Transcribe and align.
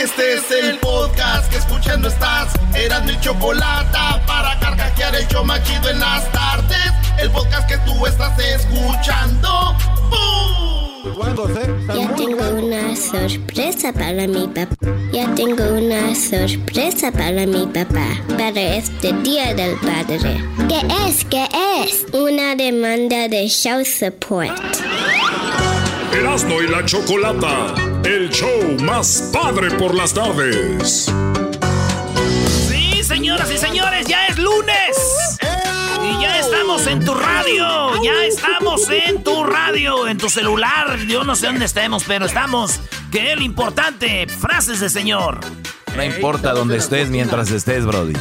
Este 0.00 0.34
es 0.34 0.50
el 0.52 0.78
podcast 0.78 1.50
que 1.50 1.58
escuchando 1.58 2.06
estás. 2.06 2.52
Eran 2.72 3.04
mi 3.04 3.18
chocolate 3.20 3.98
para 4.28 4.56
carcajear 4.60 5.16
el 5.16 5.26
show 5.26 5.44
machido 5.44 5.90
en 5.90 5.98
las 5.98 6.30
tardes. 6.30 6.92
El 7.20 7.28
podcast 7.32 7.68
que 7.68 7.78
tú 7.78 8.06
estás 8.06 8.38
escuchando. 8.38 9.76
Ya 11.94 12.14
tengo 12.14 12.48
una 12.50 12.94
sorpresa 12.94 13.92
para 13.92 14.28
mi 14.28 14.46
papá. 14.46 14.76
Ya 15.12 15.34
tengo 15.34 15.64
una 15.64 16.14
sorpresa 16.14 17.10
para 17.10 17.44
mi 17.44 17.66
papá. 17.66 18.06
Para 18.38 18.60
este 18.76 19.12
día 19.24 19.52
del 19.54 19.74
padre. 19.80 20.40
¿Qué 20.68 20.80
es? 21.08 21.24
¿Qué 21.24 21.48
es? 21.82 22.06
Una 22.12 22.54
demanda 22.54 23.26
de 23.26 23.48
show 23.48 23.84
support. 23.84 24.56
Erasmo 26.12 26.62
y 26.62 26.68
la 26.68 26.84
Chocolata, 26.84 27.74
el 28.04 28.30
show 28.30 28.76
más 28.82 29.30
padre 29.32 29.70
por 29.72 29.94
las 29.94 30.14
tardes. 30.14 31.12
Sí, 32.68 33.02
señoras 33.02 33.50
y 33.50 33.58
señores, 33.58 34.06
ya 34.06 34.26
es 34.26 34.38
lunes. 34.38 35.38
Y 36.02 36.22
ya 36.22 36.38
estamos 36.38 36.86
en 36.86 37.04
tu 37.04 37.14
radio, 37.14 38.02
ya 38.02 38.24
estamos 38.26 38.88
en 38.90 39.22
tu 39.22 39.44
radio, 39.44 40.08
en 40.08 40.18
tu 40.18 40.28
celular. 40.28 40.98
Yo 41.06 41.24
no 41.24 41.36
sé 41.36 41.46
dónde 41.46 41.64
estemos, 41.64 42.04
pero 42.04 42.26
estamos. 42.26 42.80
Que 43.10 43.32
es 43.32 43.38
lo 43.38 43.44
importante, 43.44 44.26
frases 44.26 44.80
de 44.80 44.90
señor. 44.90 45.40
No 45.96 46.04
importa 46.04 46.52
dónde 46.52 46.76
estés 46.76 47.10
mientras 47.10 47.50
estés, 47.50 47.84
Brody. 47.84 48.14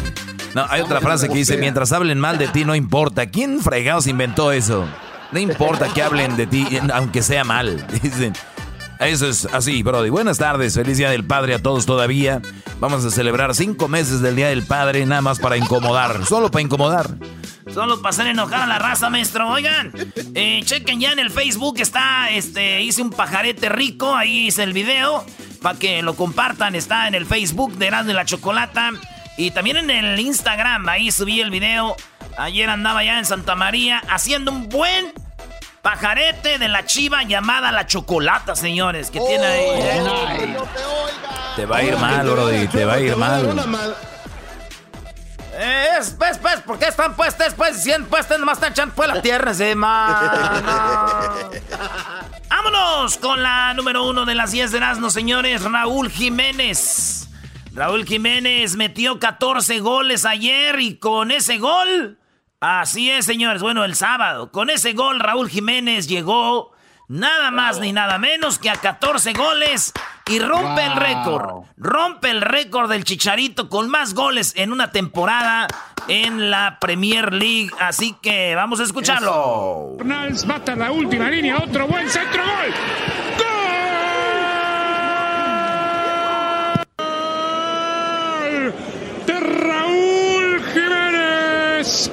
No, 0.56 0.66
hay 0.70 0.82
otra 0.82 1.02
frase 1.02 1.28
que 1.28 1.36
dice, 1.36 1.58
mientras 1.58 1.92
hablen 1.92 2.20
mal 2.20 2.38
de 2.38 2.48
ti, 2.48 2.66
no 2.66 2.76
importa. 2.76 3.28
¿Quién 3.28 3.62
fregados 3.62 4.08
inventó 4.08 4.52
eso? 4.52 4.88
No 5.32 5.40
importa 5.40 5.94
que 5.94 6.02
hablen 6.02 6.36
de 6.38 6.48
ti, 6.48 6.66
aunque 6.94 7.22
sea 7.22 7.44
mal. 7.44 7.86
Dicen. 8.02 8.34
Eso 9.00 9.28
es 9.28 9.46
así, 9.46 9.84
Brody. 9.84 10.10
Buenas 10.10 10.40
tardes, 10.40 10.74
feliz 10.74 10.98
Día 10.98 11.12
del 11.12 11.24
Padre 11.24 11.54
a 11.54 11.60
todos 11.62 11.86
todavía. 11.86 12.42
Vamos 12.80 13.06
a 13.06 13.12
celebrar 13.12 13.54
cinco 13.54 13.88
meses 13.88 14.22
del 14.22 14.36
Día 14.36 14.48
del 14.48 14.64
Padre, 14.64 15.06
nada 15.06 15.22
más 15.22 15.40
para 15.40 15.56
incomodar, 15.56 16.26
solo 16.26 16.50
para 16.50 16.64
incomodar. 16.64 17.08
Solo 17.72 18.02
para 18.02 18.10
hacer 18.10 18.28
enojar 18.28 18.62
a 18.62 18.68
la 18.68 18.80
raza, 18.80 19.10
maestro. 19.10 19.50
Oigan, 19.50 19.92
eh, 20.34 20.62
chequen 20.64 21.00
ya 21.00 21.12
en 21.12 21.20
el 21.20 21.30
Facebook, 21.30 21.80
está, 21.80 22.32
este, 22.32 22.82
hice 22.82 23.02
un 23.02 23.12
pajarete 23.12 23.70
rico, 23.70 24.16
ahí 24.16 24.48
hice 24.48 24.64
el 24.64 24.74
video, 24.74 25.24
para 25.62 25.78
que 25.78 26.02
lo 26.02 26.16
compartan, 26.16 26.74
está 26.74 27.08
en 27.08 27.14
el 27.14 27.26
Facebook 27.26 27.78
de 27.78 27.88
Erasmo 27.88 28.12
y 28.12 28.16
la 28.16 28.26
Chocolata. 28.26 28.92
Y 29.38 29.52
también 29.52 29.78
en 29.78 29.92
el 29.92 30.20
Instagram, 30.20 30.90
ahí 30.90 31.12
subí 31.12 31.40
el 31.40 31.52
video. 31.52 31.96
Ayer 32.40 32.70
andaba 32.70 33.04
ya 33.04 33.20
en 33.20 33.26
Santa 33.26 33.56
María 33.56 34.02
haciendo 34.10 34.52
un 34.52 34.70
buen 34.70 35.14
pajarete 35.88 36.58
de 36.58 36.68
la 36.68 36.86
chiva 36.86 37.24
llamada 37.24 37.72
la 37.72 37.88
chocolata, 37.88 38.58
señores, 38.58 39.10
que 39.10 39.22
tiene 39.22 39.46
ahí. 39.46 39.70
¿eh? 39.70 40.04
Te 41.56 41.66
va 41.66 41.78
a 41.78 41.84
ir 41.84 41.96
mal, 41.96 42.30
Brody, 42.30 42.68
te 42.68 42.84
va 42.84 42.96
a 42.96 43.00
ir 43.00 43.16
mal. 43.16 43.96
Eh, 45.54 45.88
es, 45.98 46.10
pues, 46.20 46.38
pues, 46.40 46.60
¿por 46.60 46.78
qué 46.78 46.88
están 46.88 47.16
puestas, 47.16 47.54
pues, 47.54 47.82
si 47.82 47.94
puestas, 48.10 48.38
nomás 48.38 48.58
están 48.58 48.74
echando 48.74 48.94
pues 48.96 49.08
la 49.08 49.22
tierra, 49.22 49.54
se 49.54 49.76
Vámonos 52.50 53.18
con 53.20 53.42
la 53.42 53.74
número 53.74 54.04
uno 54.10 54.26
de 54.26 54.36
las 54.36 54.52
10 54.52 54.72
de 54.74 54.80
Erasmo, 54.80 55.10
señores, 55.10 55.64
Raúl 55.64 56.12
Jiménez. 56.12 57.30
Raúl 57.72 58.04
Jiménez 58.04 58.76
metió 58.76 59.20
14 59.20 59.80
goles 59.80 60.26
ayer 60.26 60.82
y 60.82 60.98
con 60.98 61.32
ese 61.32 61.60
gol 61.60 62.18
Así 62.60 63.12
es, 63.12 63.26
señores. 63.26 63.62
Bueno, 63.62 63.86
el 63.86 63.94
sábado, 63.94 64.52
con 64.52 64.72
ese 64.72 64.94
gol, 64.94 65.20
Raúl 65.20 65.48
Jiménez 65.48 66.08
llegó 66.08 66.72
nada 67.08 67.52
más 67.52 67.80
ni 67.80 67.94
nada 67.94 68.18
menos 68.18 68.58
que 68.58 68.72
a 68.72 68.76
14 68.76 69.34
goles 69.34 69.94
y 70.26 70.40
rompe 70.40 70.84
el 70.84 70.96
récord. 70.96 71.66
Rompe 71.78 72.32
el 72.32 72.42
récord 72.42 72.90
del 72.90 73.04
Chicharito 73.04 73.70
con 73.70 73.90
más 73.90 74.16
goles 74.16 74.54
en 74.56 74.72
una 74.72 74.92
temporada 74.92 75.68
en 76.08 76.50
la 76.50 76.80
Premier 76.80 77.32
League. 77.32 77.70
Así 77.80 78.16
que 78.24 78.56
vamos 78.56 78.80
a 78.80 78.84
escucharlo. 78.86 79.96
Ronalds 80.00 80.48
mata 80.48 80.76
la 80.76 80.92
última 80.92 81.30
línea, 81.30 81.58
otro 81.58 81.86
buen 81.86 82.10
centro 82.10 82.42
gol. 82.44 82.74
¡Gol! 86.98 88.74
De 89.28 89.40
Raúl 89.40 90.64
Jiménez. 90.74 92.12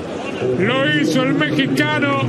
Lo 0.58 0.88
hizo 1.00 1.22
el 1.22 1.34
mexicano, 1.34 2.20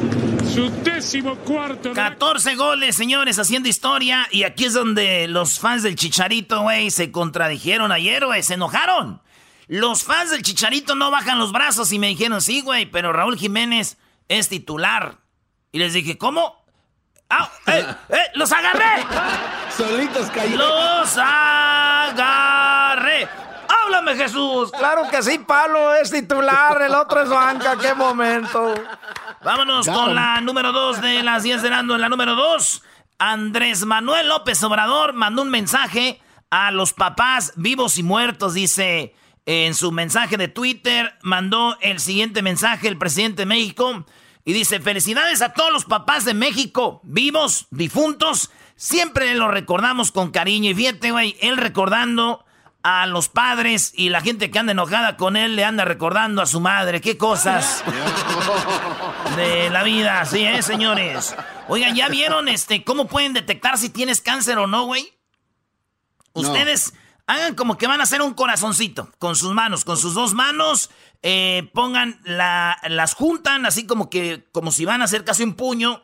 su 0.53 0.69
décimo 0.83 1.35
cuarto. 1.37 1.93
14 1.93 2.55
goles, 2.55 2.95
señores, 2.95 3.37
haciendo 3.39 3.69
historia. 3.69 4.27
Y 4.31 4.43
aquí 4.43 4.65
es 4.65 4.73
donde 4.73 5.27
los 5.27 5.59
fans 5.59 5.83
del 5.83 5.95
Chicharito, 5.95 6.61
güey, 6.61 6.91
se 6.91 7.11
contradijeron 7.11 7.91
ayer, 7.91 8.25
güey, 8.25 8.41
se 8.41 8.55
enojaron. 8.55 9.21
Los 9.67 10.03
fans 10.03 10.31
del 10.31 10.43
Chicharito 10.43 10.95
no 10.95 11.11
bajan 11.11 11.39
los 11.39 11.51
brazos 11.51 11.91
y 11.91 11.99
me 11.99 12.07
dijeron, 12.07 12.41
sí, 12.41 12.61
güey, 12.61 12.85
pero 12.85 13.13
Raúl 13.13 13.37
Jiménez 13.37 13.97
es 14.27 14.49
titular. 14.49 15.17
Y 15.71 15.79
les 15.79 15.93
dije, 15.93 16.17
¿cómo? 16.17 16.65
¡Ah! 17.29 17.51
¡Eh! 17.67 17.85
¡Eh! 18.09 18.17
¡Los 18.35 18.51
agarré! 18.51 19.03
Solitos 19.77 20.29
cayeron. 20.29 20.59
¡Los 20.59 21.17
agarré! 21.17 22.44
¡Háblame, 24.05 24.23
Jesús! 24.23 24.71
Claro 24.71 25.09
que 25.09 25.23
sí, 25.23 25.39
Palo 25.39 25.95
es 25.95 26.11
titular, 26.11 26.79
el 26.79 26.93
otro 26.93 27.23
es 27.23 27.29
banca, 27.29 27.75
qué 27.75 27.95
momento. 27.95 28.75
Vámonos 29.43 29.87
con 29.87 30.13
la 30.13 30.39
número 30.41 30.71
dos 30.71 31.01
de 31.01 31.23
las 31.23 31.41
10 31.41 31.63
de 31.63 31.71
Nando. 31.71 31.95
En 31.95 32.01
la 32.01 32.09
número 32.09 32.35
dos, 32.35 32.83
Andrés 33.17 33.83
Manuel 33.83 34.27
López 34.29 34.61
Obrador 34.63 35.13
mandó 35.13 35.41
un 35.41 35.49
mensaje 35.49 36.21
a 36.51 36.69
los 36.69 36.93
papás 36.93 37.53
vivos 37.55 37.97
y 37.97 38.03
muertos. 38.03 38.53
Dice 38.53 39.15
en 39.47 39.73
su 39.73 39.91
mensaje 39.91 40.37
de 40.37 40.49
Twitter, 40.49 41.15
mandó 41.23 41.75
el 41.81 41.99
siguiente 41.99 42.43
mensaje 42.43 42.87
el 42.87 42.99
presidente 42.99 43.41
de 43.41 43.47
México. 43.47 44.05
Y 44.43 44.53
dice, 44.53 44.79
felicidades 44.81 45.41
a 45.41 45.53
todos 45.53 45.73
los 45.73 45.85
papás 45.85 46.25
de 46.25 46.35
México, 46.35 47.01
vivos, 47.03 47.65
difuntos. 47.71 48.51
Siempre 48.75 49.33
lo 49.33 49.47
recordamos 49.47 50.11
con 50.11 50.29
cariño. 50.29 50.69
Y 50.69 50.75
fíjate, 50.75 51.09
güey, 51.09 51.35
él 51.41 51.57
recordando 51.57 52.44
a 52.87 53.07
los 53.07 53.29
padres 53.29 53.93
y 53.95 54.09
la 54.09 54.21
gente 54.21 54.51
que 54.51 54.59
anda 54.59 54.71
enojada 54.71 55.17
con 55.17 55.37
él 55.37 55.55
le 55.55 55.65
anda 55.65 55.85
recordando 55.85 56.43
a 56.43 56.45
su 56.45 56.59
madre. 56.59 57.01
Qué 57.01 57.17
cosas 57.17 57.83
de 59.35 59.71
la 59.71 59.81
vida, 59.81 60.23
sí, 60.25 60.45
¿eh, 60.45 60.61
señores? 60.61 61.35
Oigan, 61.67 61.95
¿ya 61.95 62.09
vieron 62.09 62.47
este 62.47 62.83
cómo 62.83 63.07
pueden 63.07 63.33
detectar 63.33 63.79
si 63.79 63.89
tienes 63.89 64.21
cáncer 64.21 64.59
o 64.59 64.67
no, 64.67 64.85
güey? 64.85 65.11
Ustedes 66.33 66.93
hagan 67.25 67.55
como 67.55 67.75
que 67.79 67.87
van 67.87 68.01
a 68.01 68.03
hacer 68.03 68.21
un 68.21 68.35
corazoncito 68.35 69.09
con 69.17 69.35
sus 69.35 69.55
manos, 69.55 69.83
con 69.83 69.97
sus 69.97 70.13
dos 70.13 70.35
manos, 70.35 70.91
eh, 71.23 71.71
pongan 71.73 72.21
la, 72.23 72.77
las 72.87 73.15
juntan 73.15 73.65
así 73.65 73.87
como 73.87 74.11
que, 74.11 74.47
como 74.51 74.71
si 74.71 74.85
van 74.85 75.01
a 75.01 75.05
hacer 75.05 75.25
casi 75.25 75.41
un 75.41 75.55
puño, 75.55 76.03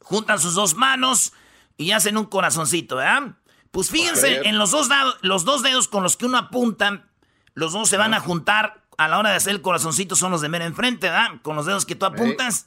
juntan 0.00 0.40
sus 0.40 0.54
dos 0.56 0.74
manos 0.74 1.34
y 1.76 1.92
hacen 1.92 2.16
un 2.16 2.26
corazoncito, 2.26 2.96
¿verdad? 2.96 3.36
Pues 3.70 3.90
fíjense, 3.90 4.48
en 4.48 4.58
los 4.58 4.70
dos, 4.72 4.88
dados- 4.88 5.16
los 5.22 5.44
dos 5.44 5.62
dedos 5.62 5.86
con 5.88 6.02
los 6.02 6.16
que 6.16 6.26
uno 6.26 6.38
apunta, 6.38 7.06
los 7.54 7.72
dos 7.72 7.88
se 7.88 7.96
van 7.96 8.14
a 8.14 8.20
juntar 8.20 8.84
a 8.98 9.08
la 9.08 9.18
hora 9.18 9.30
de 9.30 9.36
hacer 9.36 9.52
el 9.54 9.62
corazoncito, 9.62 10.16
son 10.16 10.30
los 10.32 10.40
de 10.40 10.48
mera 10.48 10.64
enfrente, 10.66 11.08
¿verdad? 11.08 11.40
Con 11.42 11.56
los 11.56 11.66
dedos 11.66 11.86
que 11.86 11.94
tú 11.94 12.04
apuntas. 12.06 12.66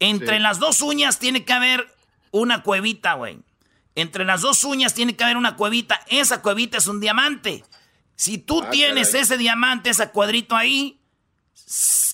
Entre 0.00 0.36
Sí. 0.36 0.42
las 0.42 0.58
dos 0.58 0.80
uñas 0.82 1.18
tiene 1.18 1.44
que 1.44 1.52
haber 1.52 1.86
una 2.30 2.62
cuevita, 2.62 3.14
güey. 3.14 3.38
Entre 3.94 4.24
las 4.24 4.40
dos 4.40 4.64
uñas 4.64 4.94
tiene 4.94 5.14
que 5.16 5.24
haber 5.24 5.36
una 5.36 5.56
cuevita. 5.56 6.00
Esa 6.08 6.42
cuevita 6.42 6.78
es 6.78 6.86
un 6.86 7.00
diamante. 7.00 7.64
Si 8.16 8.38
tú 8.38 8.62
ah, 8.62 8.70
tienes 8.70 9.14
ese 9.14 9.36
diamante, 9.38 9.90
ese 9.90 10.10
cuadrito 10.10 10.54
ahí, 10.56 11.00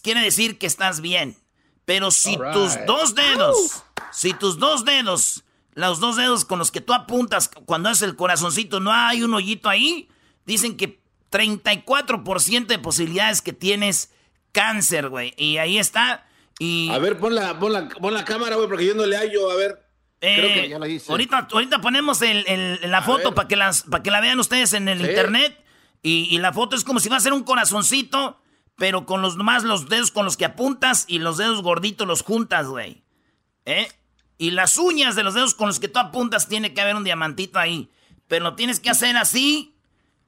quiere 0.03 0.21
decir 0.21 0.59
que 0.59 0.67
estás 0.67 1.01
bien. 1.01 1.37
Pero 1.85 2.11
si 2.11 2.37
tus 2.53 2.75
dos 2.87 3.15
dedos, 3.15 3.83
si 4.13 4.33
tus 4.33 4.59
dos 4.59 4.85
dedos, 4.85 5.45
los 5.77 6.01
dos 6.01 6.17
dedos 6.17 6.45
con 6.45 6.59
los 6.59 6.73
que 6.73 6.81
tú 6.81 6.93
apuntas 6.93 7.49
cuando 7.67 7.91
es 7.91 8.03
el 8.03 8.17
corazoncito, 8.17 8.81
no 8.81 8.93
hay 8.93 9.23
un 9.23 9.33
hoyito 9.33 9.69
ahí, 9.69 10.09
dicen 10.45 10.77
que 10.77 11.01
34% 11.31 12.67
de 12.67 12.79
posibilidades 12.79 13.43
que 13.43 13.53
tienes 13.53 14.13
cáncer, 14.53 15.09
güey. 15.09 15.35
Y 15.37 15.59
ahí 15.59 15.79
está. 15.79 16.27
Y... 16.59 16.91
A 16.91 16.99
ver, 16.99 17.19
pon 17.19 17.35
la, 17.35 17.59
pon 17.59 17.73
la, 17.73 17.89
pon 17.89 18.15
la 18.15 18.25
cámara, 18.25 18.57
güey, 18.57 18.69
porque 18.69 18.87
yo 18.87 18.95
no 18.95 19.07
le 19.07 19.17
hallo. 19.17 19.51
A 19.51 19.55
ver. 19.55 19.87
Creo 20.19 20.49
que 20.49 20.65
eh, 20.65 20.69
ya 20.71 20.79
la 20.79 20.89
hice. 20.89 21.13
Ahorita, 21.13 21.47
ahorita 21.53 21.81
ponemos 21.81 22.23
el, 22.23 22.81
la 22.83 23.03
foto 23.03 23.35
para 23.35 23.47
que, 23.47 23.57
las, 23.57 23.83
para 23.83 24.03
que 24.03 24.11
la 24.11 24.21
vean 24.21 24.41
ustedes 24.41 24.73
en 24.73 24.89
el 24.89 25.01
internet. 25.01 25.63
Y, 26.03 26.29
y, 26.31 26.39
la 26.39 26.53
foto 26.53 26.75
es 26.75 26.85
como 26.85 27.01
si 27.01 27.09
va 27.09 27.17
a 27.17 27.21
ser 27.21 27.33
un 27.33 27.43
corazoncito 27.43 28.41
pero 28.77 29.07
con 29.07 29.23
los 29.23 29.37
más 29.37 29.65
los 29.65 29.89
dedos 29.89 30.11
con 30.11 30.25
los 30.25 30.37
que 30.37 30.45
apuntas 30.45 31.07
y 31.09 31.19
los 31.19 31.39
dedos 31.39 31.63
gorditos 31.63 32.07
los 32.07 32.23
juntas, 32.23 32.67
güey. 32.67 33.03
¿Eh? 33.65 33.89
Y 34.39 34.51
las 34.51 34.77
uñas 34.77 35.17
de 35.17 35.23
los 35.23 35.35
dedos 35.35 35.55
con 35.55 35.69
los 35.69 35.81
que 35.81 35.89
tú 35.89 35.99
apuntas 35.99 36.49
tiene 36.49 36.75
que 36.75 36.81
haber 36.81 36.97
un 36.97 37.05
diamantito 37.05 37.59
ahí. 37.59 37.91
Pero 38.29 38.45
lo 38.45 38.55
tienes 38.55 38.81
que 38.81 38.91
hacer 38.91 39.17
así 39.17 39.75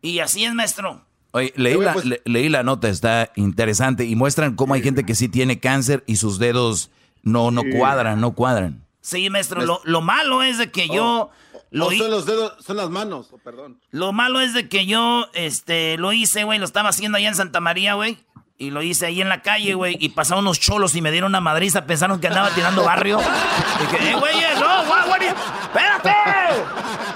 y 0.01 0.21
así 0.21 0.45
es, 0.45 0.55
maestro. 0.55 1.05
Oye, 1.33 1.53
leí 1.57 1.77
la, 1.79 1.93
pues- 1.93 2.07
leí 2.25 2.49
la 2.49 2.63
nota, 2.63 2.89
está 2.89 3.33
interesante 3.37 4.05
y 4.07 4.17
muestran 4.17 4.55
cómo 4.57 4.75
hay 4.75 4.83
gente 4.83 5.05
que 5.05 5.15
sí 5.15 5.29
tiene 5.29 5.61
cáncer 5.61 6.03
y 6.07 6.17
sus 6.17 6.39
dedos 6.39 6.91
no, 7.23 7.51
no 7.51 7.63
cuadran, 7.77 8.21
no 8.21 8.33
cuadran. 8.33 8.85
Sí, 9.03 9.29
maestro, 9.31 9.65
lo, 9.65 9.81
lo 9.85 10.01
malo 10.01 10.43
es 10.43 10.59
de 10.59 10.71
que 10.71 10.89
yo... 10.89 11.31
Oh, 11.31 11.31
lo 11.71 11.91
son 11.91 12.11
los 12.11 12.25
dedos, 12.25 12.55
son 12.65 12.79
las 12.79 12.89
manos, 12.89 13.29
oh, 13.31 13.39
perdón. 13.39 13.79
Lo 13.91 14.13
malo 14.15 14.41
es 14.41 14.55
de 14.55 14.69
que 14.71 14.87
yo, 14.87 15.29
este, 15.35 15.99
lo 15.99 16.13
hice, 16.15 16.45
güey, 16.45 16.59
lo 16.59 16.65
estaba 16.65 16.89
haciendo 16.89 17.19
allá 17.19 17.29
en 17.29 17.35
Santa 17.35 17.61
María, 17.61 17.93
güey. 17.95 18.19
Y 18.61 18.71
lo 18.71 18.83
hice 18.83 19.07
ahí 19.07 19.21
en 19.21 19.29
la 19.29 19.41
calle, 19.41 19.75
güey. 19.75 19.97
Y 20.01 20.09
pasaron 20.09 20.45
unos 20.45 20.59
cholos 20.59 20.97
y 20.97 21.01
me 21.01 21.13
dieron 21.13 21.31
una 21.31 21.41
madriza. 21.41 21.87
Pensaron 21.87 22.21
que 22.21 22.27
andaba 22.27 22.51
tirando 22.51 22.83
barrio. 22.83 23.21
Y 23.21 23.83
dije, 23.83 24.11
eh, 24.11 24.15
güey, 24.17 24.35
no, 24.59 24.85
güey, 25.07 25.29
espérate. 25.29 26.15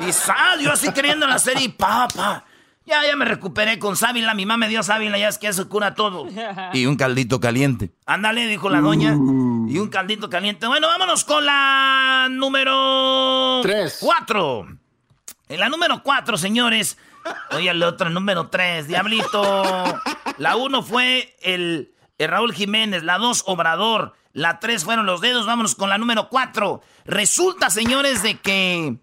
Y 0.06 0.12
sal, 0.12 0.60
yo 0.60 0.72
así 0.72 0.92
queriendo 0.92 1.26
la 1.26 1.40
serie. 1.40 1.68
Pa, 1.70 2.06
pa. 2.06 2.44
Ya, 2.86 3.04
ya 3.04 3.16
me 3.16 3.24
recuperé 3.24 3.80
con 3.80 3.96
sábila. 3.96 4.34
Mi 4.34 4.46
mamá 4.46 4.66
me 4.66 4.68
dio 4.68 4.84
sábila, 4.84 5.18
ya 5.18 5.28
es 5.28 5.38
que 5.38 5.48
eso 5.48 5.68
cura 5.68 5.94
todo. 5.94 6.28
Y 6.72 6.86
un 6.86 6.96
caldito 6.96 7.40
caliente. 7.40 7.90
Ándale, 8.06 8.46
dijo 8.46 8.70
la 8.70 8.80
doña. 8.80 9.10
Y 9.10 9.78
un 9.78 9.88
caldito 9.88 10.30
caliente. 10.30 10.68
Bueno, 10.68 10.86
vámonos 10.86 11.24
con 11.24 11.44
la 11.44 12.28
número... 12.30 13.60
Tres. 13.62 13.98
Cuatro. 14.00 14.66
En 15.48 15.60
la 15.60 15.68
número 15.68 16.02
cuatro, 16.04 16.36
señores. 16.36 16.96
Oye, 17.52 17.70
el 17.70 17.82
otro, 17.82 18.10
número 18.10 18.48
tres, 18.48 18.88
Diablito. 18.88 20.00
La 20.38 20.56
uno 20.56 20.82
fue 20.82 21.36
el, 21.42 21.92
Raúl 22.18 22.52
Jiménez, 22.52 23.02
la 23.02 23.18
dos, 23.18 23.42
Obrador. 23.46 24.14
La 24.32 24.60
tres 24.60 24.84
fueron 24.84 25.06
los 25.06 25.20
dedos. 25.20 25.46
Vámonos 25.46 25.74
con 25.74 25.90
la 25.90 25.98
número 25.98 26.28
cuatro. 26.28 26.80
Resulta, 27.04 27.68
señores, 27.68 28.22
de 28.22 28.38
que 28.38 28.96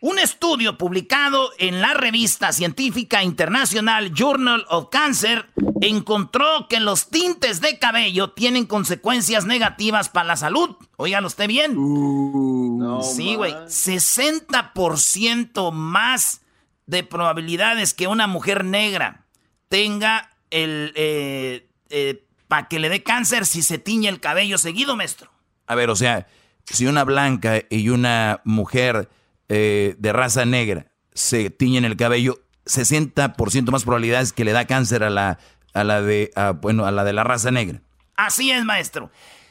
un 0.00 0.18
estudio 0.18 0.76
publicado 0.76 1.50
en 1.58 1.80
la 1.80 1.94
revista 1.94 2.52
científica 2.52 3.24
internacional 3.24 4.12
Journal 4.12 4.66
of 4.68 4.90
Cancer 4.90 5.48
encontró 5.80 6.68
que 6.68 6.78
los 6.78 7.08
tintes 7.08 7.62
de 7.62 7.78
cabello 7.78 8.32
tienen 8.32 8.66
consecuencias 8.66 9.46
negativas 9.46 10.10
para 10.10 10.28
la 10.28 10.36
salud. 10.36 10.76
Óigalo 10.96 11.26
usted 11.26 11.48
bien. 11.48 11.76
Uh, 11.76 13.02
sí, 13.02 13.34
güey. 13.34 13.54
60% 13.54 15.72
más 15.72 16.43
de 16.86 17.02
probabilidades 17.02 17.94
que 17.94 18.06
una 18.06 18.26
mujer 18.26 18.64
negra 18.64 19.26
tenga 19.68 20.30
el... 20.50 20.92
Eh, 20.96 21.68
eh, 21.90 22.24
para 22.48 22.68
que 22.68 22.78
le 22.78 22.88
dé 22.88 23.02
cáncer 23.02 23.46
si 23.46 23.62
se 23.62 23.78
tiñe 23.78 24.08
el 24.08 24.20
cabello 24.20 24.58
seguido, 24.58 24.96
maestro. 24.96 25.30
A 25.66 25.74
ver, 25.74 25.90
o 25.90 25.96
sea, 25.96 26.26
si 26.64 26.86
una 26.86 27.04
blanca 27.04 27.62
y 27.70 27.88
una 27.88 28.42
mujer 28.44 29.08
eh, 29.48 29.96
de 29.98 30.12
raza 30.12 30.44
negra 30.44 30.86
se 31.14 31.50
tiñen 31.50 31.84
el 31.84 31.96
cabello, 31.96 32.40
60% 32.66 33.70
más 33.70 33.84
probabilidades 33.84 34.32
que 34.32 34.44
le 34.44 34.52
da 34.52 34.66
cáncer 34.66 35.04
a 35.04 35.10
la, 35.10 35.38
a 35.72 35.84
la 35.84 36.02
de, 36.02 36.32
bueno, 36.60 36.86
a 36.86 36.90
la 36.90 37.04
de 37.04 37.12
la 37.12 37.24
raza 37.24 37.50
negra. 37.50 37.80
Así 38.16 38.50
es, 38.50 38.64
maestro. 38.64 39.10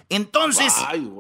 Entonces, 0.09 0.74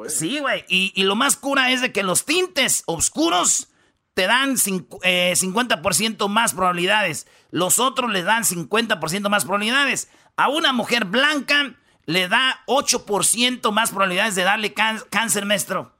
sí, 0.07 0.39
güey. 0.39 0.65
Y, 0.67 0.93
y, 0.95 1.03
lo 1.03 1.15
más 1.15 1.35
cura 1.35 1.71
es 1.71 1.81
de 1.81 1.91
que 1.91 2.03
los 2.03 2.25
tintes 2.25 2.83
oscuros 2.85 3.69
te 4.13 4.27
dan 4.27 4.55
50% 4.55 6.25
eh, 6.25 6.29
más 6.29 6.53
probabilidades. 6.53 7.27
Los 7.51 7.79
otros 7.79 8.11
le 8.11 8.23
dan 8.23 8.43
50% 8.43 9.29
más 9.29 9.45
probabilidades. 9.45 10.09
A 10.35 10.49
una 10.49 10.73
mujer 10.73 11.05
blanca 11.05 11.75
le 12.05 12.27
da 12.27 12.63
8% 12.67 13.71
más 13.71 13.91
probabilidades 13.91 14.35
de 14.35 14.43
darle 14.43 14.73
cáncer, 14.73 15.45
maestro. 15.45 15.93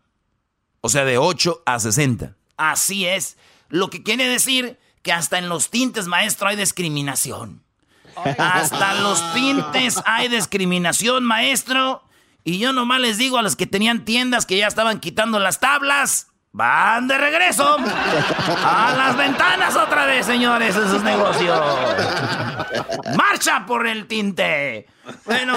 O 0.82 0.90
sea, 0.90 1.06
de 1.06 1.18
8 1.18 1.64
a 1.66 1.80
60. 1.80 2.36
Así 2.58 3.06
es. 3.06 3.38
Lo 3.70 3.90
que 3.90 4.04
quiere 4.04 4.28
decir 4.28 4.80
que 5.02 5.12
hasta 5.12 5.38
en 5.38 5.50
los 5.50 5.70
tintes, 5.70 6.08
maestro, 6.08 6.50
hay 6.50 6.56
discriminación. 6.56 7.64
Hasta 8.16 8.94
los 8.96 9.34
tintes 9.34 10.02
hay 10.06 10.28
discriminación, 10.28 11.24
maestro. 11.24 12.04
Y 12.44 12.60
yo 12.60 12.74
nomás 12.74 13.00
les 13.00 13.18
digo 13.18 13.38
a 13.38 13.42
los 13.42 13.56
que 13.56 13.66
tenían 13.66 14.06
tiendas 14.06 14.46
que 14.46 14.58
ya 14.58 14.68
estaban 14.68 15.00
quitando 15.00 15.40
las 15.40 15.60
tablas. 15.60 16.28
Van 16.56 17.08
de 17.08 17.18
regreso 17.18 17.78
a 18.64 18.94
las 18.96 19.18
ventanas 19.18 19.76
otra 19.76 20.06
vez, 20.06 20.28
señores, 20.28 20.76
en 20.76 20.88
sus 20.88 21.02
negocios. 21.02 21.60
Marcha 23.18 23.66
por 23.66 23.88
el 23.88 24.06
tinte. 24.06 24.86
Bueno, 25.26 25.56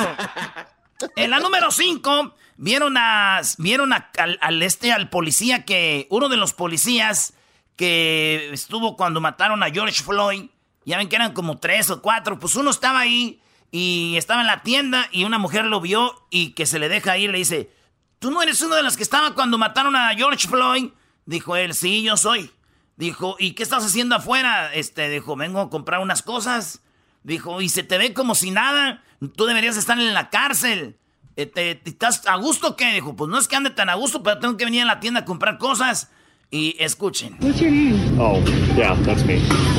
en 1.15 1.31
la 1.31 1.39
número 1.39 1.71
5 1.71 2.35
vieron 2.57 2.97
a 2.97 3.43
vieron 3.59 3.93
al, 3.93 4.63
este 4.63 4.91
al 4.91 5.11
policía 5.11 5.67
que 5.67 6.07
uno 6.09 6.31
de 6.31 6.39
los 6.39 6.55
policías 6.55 7.35
que 7.77 8.49
estuvo 8.55 8.97
cuando 8.97 9.21
mataron 9.21 9.63
a 9.63 9.71
George 9.71 10.03
Floyd. 10.03 10.47
Ya 10.87 10.97
ven 10.97 11.11
que 11.11 11.17
eran 11.17 11.35
como 11.35 11.59
tres 11.59 11.91
o 11.91 12.01
cuatro. 12.01 12.39
Pues 12.39 12.57
uno 12.57 12.71
estaba 12.71 13.01
ahí 13.01 13.43
y 13.71 14.15
estaba 14.17 14.41
en 14.41 14.47
la 14.47 14.63
tienda 14.63 15.09
y 15.13 15.25
una 15.25 15.37
mujer 15.37 15.67
lo 15.67 15.83
vio 15.83 16.27
y 16.31 16.53
que 16.53 16.65
se 16.65 16.79
le 16.79 16.89
deja 16.89 17.19
ir 17.19 17.33
le 17.33 17.37
dice 17.37 17.76
¿Tú 18.19 18.31
no 18.31 18.43
eres 18.43 18.61
uno 18.63 18.75
de 18.75 18.83
los 18.83 18.97
que 18.97 19.03
estaba 19.03 19.35
cuando 19.35 19.59
mataron 19.59 19.95
a 19.97 20.15
George 20.15 20.49
Floyd? 20.49 20.91
Dijo 21.27 21.57
él, 21.57 21.75
sí, 21.75 22.03
yo 22.03 22.17
soy. 22.17 22.51
Dijo, 22.97 23.37
¿y 23.39 23.53
qué 23.53 23.63
estás 23.63 23.85
haciendo 23.85 24.17
afuera? 24.17 24.73
Este, 24.73 25.11
dijo, 25.11 25.37
vengo 25.37 25.61
a 25.61 25.71
comprar 25.71 26.01
unas 26.01 26.23
cosas. 26.23 26.83
Dijo, 27.23 27.61
y 27.61 27.69
se 27.69 27.83
te 27.83 27.99
ve 27.99 28.15
como 28.15 28.35
si 28.35 28.51
nada. 28.51 29.03
Tú 29.37 29.45
deberías 29.45 29.77
estar 29.77 29.99
en 29.99 30.15
la 30.15 30.31
cárcel. 30.31 30.99
Eh, 31.37 31.47
¿Te, 31.47 31.83
estás 31.85 32.27
a 32.27 32.37
gusto 32.37 32.69
o 32.69 32.77
qué? 32.77 32.93
Dijo, 32.93 33.15
pues 33.15 33.31
no 33.31 33.39
es 33.39 33.49
que 33.49 33.57
ande 33.57 33.71
tan 33.71 33.91
a 33.91 33.95
gusto, 33.95 34.23
pero 34.23 34.39
tengo 34.39 34.57
que 34.57 34.65
venir 34.65 34.83
a 34.83 34.87
la 34.87 35.01
tienda 35.01 35.21
a 35.21 35.25
comprar 35.27 35.59
cosas. 35.59 36.11
Y 36.53 36.75
escuchen. 36.79 37.37
What's 37.41 37.61
your 37.61 37.73
name? 37.73 38.21
Oh, 38.21 38.39
yeah, 38.77 38.95
that's 39.03 39.25
me. 39.25 39.35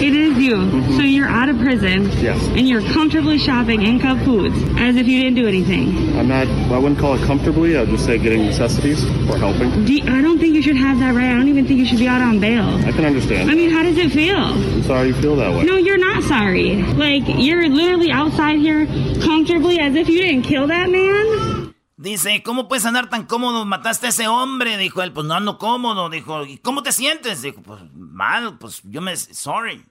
It 0.05 0.13
is 0.13 0.38
you. 0.38 0.55
Mm-hmm. 0.55 0.97
So 0.97 1.01
you're 1.01 1.29
out 1.29 1.47
of 1.47 1.57
prison. 1.59 2.09
Yes. 2.19 2.45
And 2.50 2.67
you're 2.67 2.81
comfortably 2.91 3.38
shopping 3.38 3.83
in 3.83 4.01
Cub 4.01 4.19
Foods 4.25 4.53
as 4.77 4.97
if 4.97 5.07
you 5.07 5.21
didn't 5.24 5.36
do 5.36 5.47
anything. 5.47 6.17
I'm 6.19 6.27
not, 6.27 6.45
I 6.45 6.77
wouldn't 6.77 7.00
call 7.00 7.13
it 7.15 7.25
comfortably. 7.25 7.77
I'd 7.77 7.88
just 7.88 8.05
say 8.05 8.17
getting 8.17 8.43
necessities 8.43 9.05
or 9.29 9.38
helping. 9.38 9.86
Do 9.86 9.93
you, 9.93 10.03
I 10.03 10.21
don't 10.21 10.39
think 10.39 10.55
you 10.55 10.62
should 10.62 10.75
have 10.75 11.00
that 11.00 11.15
right. 11.15 11.31
I 11.31 11.36
don't 11.36 11.47
even 11.47 11.65
think 11.65 11.79
you 11.79 11.86
should 11.86 12.00
be 12.00 12.07
out 12.07 12.21
on 12.21 12.41
bail. 12.41 12.67
I 12.86 12.91
can 12.91 13.05
understand. 13.05 13.50
I 13.50 13.55
mean, 13.55 13.69
how 13.69 13.83
does 13.83 13.97
it 13.97 14.12
feel? 14.12 14.36
I'm 14.36 14.83
sorry 14.83 15.07
you 15.07 15.13
feel 15.13 15.38
that 15.38 15.50
way. 15.51 15.63
No, 15.63 15.77
you're 15.77 15.97
not 15.97 16.21
sorry. 16.24 16.83
Like, 16.83 17.24
you're 17.27 17.69
literally 17.69 18.12
outside 18.12 18.59
here 18.59 18.86
comfortably 19.21 19.79
as 19.79 19.95
if 19.95 20.09
you 20.09 20.21
didn't 20.21 20.43
kill 20.43 20.67
that 20.67 20.89
man. 20.89 21.66
Dice, 21.98 22.44
¿cómo 22.44 22.68
puedes 22.68 22.86
andar 22.86 23.10
tan 23.10 23.25
cómodo? 23.25 23.66
Mataste 23.66 24.06
a 24.06 24.10
ese 24.10 24.27
hombre. 24.27 24.77
Dijo 24.77 25.01
él, 25.01 25.12
pues 25.12 25.25
no 25.25 25.34
ando 25.34 25.58
cómodo. 25.58 26.12
Dijo, 26.12 26.46
¿y 26.46 26.60
cómo 26.60 26.84
te 26.84 26.92
sientes? 26.92 27.42
Dijo, 27.42 27.63
pues 27.63 27.82
mal, 27.92 28.60
pues 28.60 28.82
yo 28.84 29.01
me... 29.01 29.18
Sorry. 29.18 29.84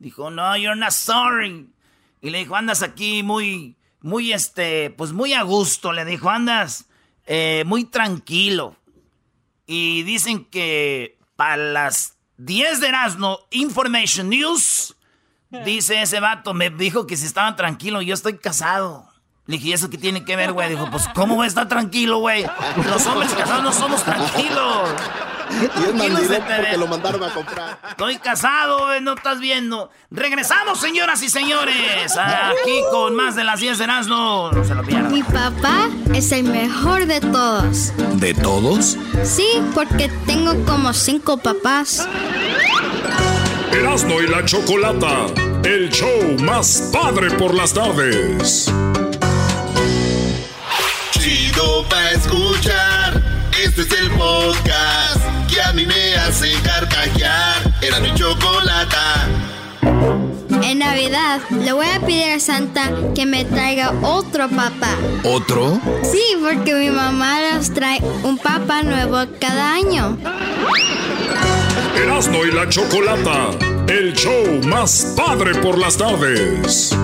Dijo, 0.00 0.30
no, 0.30 0.56
you're 0.56 0.78
not 0.78 0.90
sorry. 0.90 1.68
Y 2.20 2.30
le 2.30 2.38
dijo, 2.38 2.56
andas 2.56 2.82
aquí 2.82 3.22
muy, 3.22 3.76
muy, 4.00 4.32
este, 4.32 4.90
pues 4.90 5.12
muy 5.12 5.32
a 5.32 5.42
gusto. 5.42 5.92
Le 5.92 6.04
dijo, 6.04 6.28
andas 6.28 6.88
eh, 7.24 7.62
muy 7.66 7.84
tranquilo. 7.84 8.76
Y 9.64 10.02
dicen 10.02 10.44
que 10.44 11.18
para 11.36 11.56
las 11.56 12.16
10 12.38 12.80
de 12.80 12.88
Erasmo, 12.88 13.38
Information 13.52 14.28
News, 14.28 14.96
dice 15.64 16.02
ese 16.02 16.18
vato, 16.18 16.52
me 16.52 16.70
dijo 16.70 17.06
que 17.06 17.16
si 17.16 17.26
estaban 17.26 17.54
tranquilos, 17.54 18.04
yo 18.04 18.14
estoy 18.14 18.38
casado. 18.38 19.08
Le 19.48 19.56
dije, 19.56 19.68
¿y 19.68 19.72
eso 19.72 19.88
qué 19.88 19.96
tiene 19.96 20.26
que 20.26 20.36
ver, 20.36 20.52
güey? 20.52 20.68
Dijo, 20.68 20.90
pues, 20.90 21.08
¿cómo 21.14 21.36
voy 21.36 21.46
a 21.46 21.48
estar 21.48 21.66
tranquilo, 21.66 22.18
güey? 22.18 22.44
Los 22.84 23.06
hombres 23.06 23.32
casados 23.32 23.62
no 23.62 23.72
somos 23.72 24.04
tranquilos. 24.04 24.90
Y 25.50 25.64
es 25.64 26.40
porque 26.44 26.76
lo 26.76 26.86
mandaron 26.86 27.24
a 27.24 27.32
comprar. 27.32 27.78
Estoy 27.88 28.18
casado, 28.18 28.84
güey, 28.84 29.00
no 29.00 29.14
estás 29.14 29.40
viendo. 29.40 29.90
Regresamos, 30.10 30.78
señoras 30.78 31.22
y 31.22 31.30
señores. 31.30 32.14
Aquí 32.18 32.82
con 32.90 33.16
más 33.16 33.36
de 33.36 33.44
las 33.44 33.60
10 33.60 33.78
de 33.78 33.84
Erasmo. 33.84 34.50
No 34.52 34.62
se 34.62 34.74
lo 34.74 34.82
pierdan. 34.82 35.10
Mi 35.10 35.22
papá 35.22 35.88
es 36.12 36.30
el 36.32 36.44
mejor 36.44 37.06
de 37.06 37.22
todos. 37.22 37.94
¿De 38.20 38.34
todos? 38.34 38.98
Sí, 39.24 39.48
porque 39.74 40.10
tengo 40.26 40.62
como 40.66 40.92
cinco 40.92 41.38
papás. 41.38 42.06
Erasmo 43.72 44.20
y 44.20 44.26
la 44.26 44.44
Chocolata 44.44 45.26
el 45.64 45.90
show 45.90 46.36
más 46.42 46.90
padre 46.92 47.30
por 47.32 47.54
las 47.54 47.74
tardes. 47.74 48.72
Chido 51.12 51.84
pa' 51.88 52.10
escuchar. 52.10 53.22
Este 53.62 53.82
es 53.82 53.92
el 53.92 54.10
podcast 54.12 55.20
que 55.48 55.60
a 55.60 55.72
mí 55.72 55.86
me 55.86 56.14
hace 56.16 56.52
carcajear. 56.62 57.74
Era 57.80 58.00
mi 58.00 58.14
chocolata. 58.14 59.26
En 60.62 60.80
Navidad 60.80 61.40
le 61.50 61.72
voy 61.72 61.86
a 61.86 62.00
pedir 62.00 62.32
a 62.32 62.40
Santa 62.40 62.90
que 63.14 63.26
me 63.26 63.44
traiga 63.44 63.92
otro 64.02 64.48
papá. 64.48 64.94
¿Otro? 65.24 65.80
Sí, 66.02 66.36
porque 66.40 66.74
mi 66.74 66.90
mamá 66.90 67.38
nos 67.54 67.72
trae 67.72 68.00
un 68.22 68.38
papá 68.38 68.82
nuevo 68.82 69.24
cada 69.40 69.74
año. 69.74 70.18
Erasmo 71.96 72.44
y 72.44 72.52
la 72.52 72.68
chocolata, 72.68 73.50
el 73.88 74.12
show 74.14 74.60
más 74.66 75.14
padre 75.16 75.54
por 75.56 75.78
las 75.78 75.96
tardes. 75.96 76.94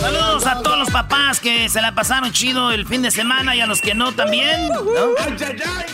Saludos 0.00 0.46
a 0.46 0.62
todos 0.62 0.77
los 0.88 1.02
papás 1.02 1.40
que 1.40 1.68
se 1.68 1.82
la 1.82 1.94
pasaron 1.94 2.32
chido 2.32 2.70
el 2.70 2.86
fin 2.86 3.02
de 3.02 3.10
semana 3.10 3.54
y 3.54 3.60
a 3.60 3.66
los 3.66 3.82
que 3.82 3.94
no 3.94 4.12
también. 4.12 4.70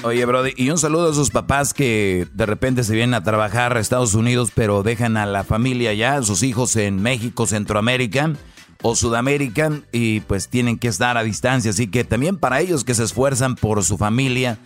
Oye, 0.05 0.25
Brody, 0.25 0.53
y 0.57 0.71
un 0.71 0.79
saludo 0.79 1.09
a 1.09 1.11
esos 1.11 1.31
papás 1.31 1.75
que 1.75 2.29
de 2.33 2.47
repente 2.47 2.85
se 2.85 2.95
vienen 2.95 3.15
a 3.15 3.25
trabajar 3.25 3.77
a 3.77 3.81
Estados 3.81 4.15
Unidos, 4.15 4.53
pero 4.55 4.85
dejan 4.85 5.17
a 5.17 5.27
la 5.27 5.43
familia 5.43 5.91
allá, 5.91 6.15
a 6.15 6.23
sus 6.23 6.45
hijos 6.45 6.77
en 6.77 7.03
México, 7.03 7.47
Centroamérica 7.47 8.35
o 8.83 8.95
Sudamérica, 8.95 9.73
y 9.91 10.21
pues 10.21 10.49
tienen 10.49 10.79
que 10.79 10.87
estar 10.87 11.17
a 11.17 11.25
distancia. 11.25 11.73
Así 11.73 11.89
que 11.91 12.05
también 12.05 12.39
para 12.39 12.61
ellos 12.61 12.85
que 12.85 12.95
se 12.95 13.03
esfuerzan 13.03 13.57
por 13.57 13.83
su 13.83 13.99
familia 13.99 14.59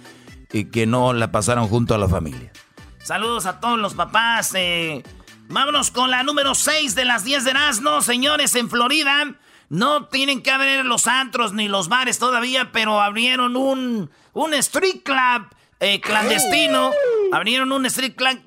y 0.53 0.67
que 0.67 0.87
no 0.87 1.15
la 1.15 1.33
pasaron 1.33 1.69
junto 1.69 1.95
a 1.95 1.99
la 1.99 2.09
familia. 2.09 2.53
Saludos 3.03 3.47
a 3.47 3.61
todos 3.61 3.79
los 3.79 3.95
papás. 3.95 4.53
Eh. 4.55 5.03
Vámonos 5.49 5.91
con 5.91 6.11
la 6.11 6.23
número 6.23 6.55
6 6.55 6.95
de 6.95 7.07
las 7.07 7.25
10 7.25 7.45
de 7.45 7.51
Erasmo, 7.53 8.03
señores, 8.03 8.55
en 8.57 8.69
Florida. 8.69 9.35
No 9.69 10.07
tienen 10.07 10.43
que 10.43 10.51
abrir 10.51 10.85
los 10.85 11.07
antros 11.07 11.53
ni 11.53 11.69
los 11.69 11.89
bares 11.89 12.19
todavía, 12.19 12.73
pero 12.73 13.01
abrieron 13.01 13.57
un, 13.57 14.11
un 14.33 14.55
street 14.55 15.03
club 15.05 15.47
eh, 15.81 16.01
clandestino. 16.01 16.93
Abrieron 17.33 17.71
un 17.73 17.87
street 17.87 18.15
club 18.17 18.39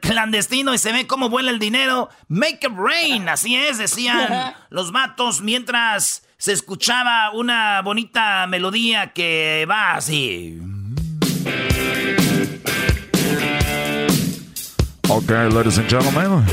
clandestino 0.00 0.74
y 0.74 0.78
se 0.78 0.92
ve 0.92 1.06
cómo 1.06 1.28
vuela 1.30 1.50
el 1.50 1.58
dinero. 1.58 2.10
Make 2.28 2.66
it 2.66 2.72
rain, 2.76 3.28
así 3.28 3.56
es, 3.56 3.78
decían 3.78 4.54
los 4.70 4.92
matos 4.92 5.40
mientras 5.40 6.26
se 6.36 6.52
escuchaba 6.52 7.30
una 7.32 7.80
bonita 7.82 8.46
melodía 8.46 9.12
que 9.12 9.66
va 9.68 9.94
así. 9.94 10.60
Okay, 15.08 15.50
ladies 15.50 15.78
and 15.78 15.88
gentlemen, 15.88 16.44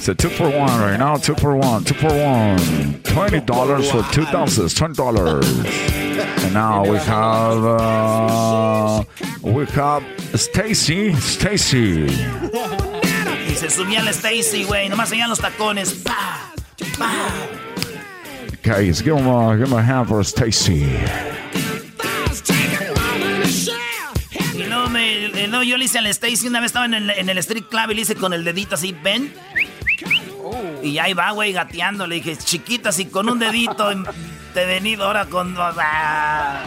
it's 0.00 0.08
a 0.08 0.14
two 0.14 0.30
for 0.30 0.48
one 0.48 0.80
right 0.80 0.96
now. 0.96 1.16
Two 1.16 1.34
for 1.34 1.54
one, 1.54 1.84
two 1.84 1.92
for 1.92 2.08
one. 2.08 3.02
Twenty 3.02 3.40
dollars 3.40 3.90
for 3.90 4.02
two 4.12 4.24
dances, 4.32 4.72
twenty 4.72 4.94
dollars. 4.94 5.46
And 6.42 6.54
now 6.54 6.84
we 6.90 6.96
have 6.96 7.62
uh, 7.62 9.04
we 9.42 9.66
have 9.66 10.02
Stacy, 10.34 11.12
Stacy. 11.20 12.06
Y 12.06 13.54
se 13.54 13.68
subía 13.68 14.02
la 14.02 14.12
Stacy, 14.12 14.64
güey, 14.64 14.88
nomás 14.88 15.10
seguían 15.10 15.28
los 15.28 15.38
tacones. 15.38 15.92
Pa, 16.02 16.50
pa. 16.98 17.12
Guys, 18.62 19.02
give 19.02 19.18
him 19.18 19.28
a 19.28 19.54
give 19.58 19.68
him 19.68 19.76
a 19.76 19.82
hand 19.82 20.08
for 20.08 20.24
Stacy. 20.24 20.98
No, 24.66 24.88
me, 24.88 25.46
no, 25.48 25.62
yo 25.62 25.76
le 25.76 25.84
hice 25.84 25.98
al 25.98 26.06
Stacy 26.06 26.46
una 26.46 26.60
vez 26.60 26.68
estaba 26.68 26.86
en 26.86 26.94
el, 26.94 27.10
en 27.10 27.28
el 27.28 27.36
street 27.38 27.66
club 27.68 27.90
y 27.90 27.94
le 27.96 28.00
hice 28.02 28.14
con 28.14 28.32
el 28.32 28.44
dedito 28.44 28.76
así, 28.76 28.96
ven. 29.02 29.34
Y 30.82 30.98
ahí 30.98 31.12
va, 31.14 31.30
güey, 31.32 31.52
gateando. 31.52 32.06
Le 32.06 32.16
dije, 32.16 32.36
chiquita, 32.36 32.92
si 32.92 33.06
con 33.06 33.28
un 33.28 33.38
dedito 33.38 33.90
te 34.54 34.62
he 34.62 34.66
venido 34.66 35.04
ahora 35.04 35.26
con 35.26 35.54
ah". 35.58 36.60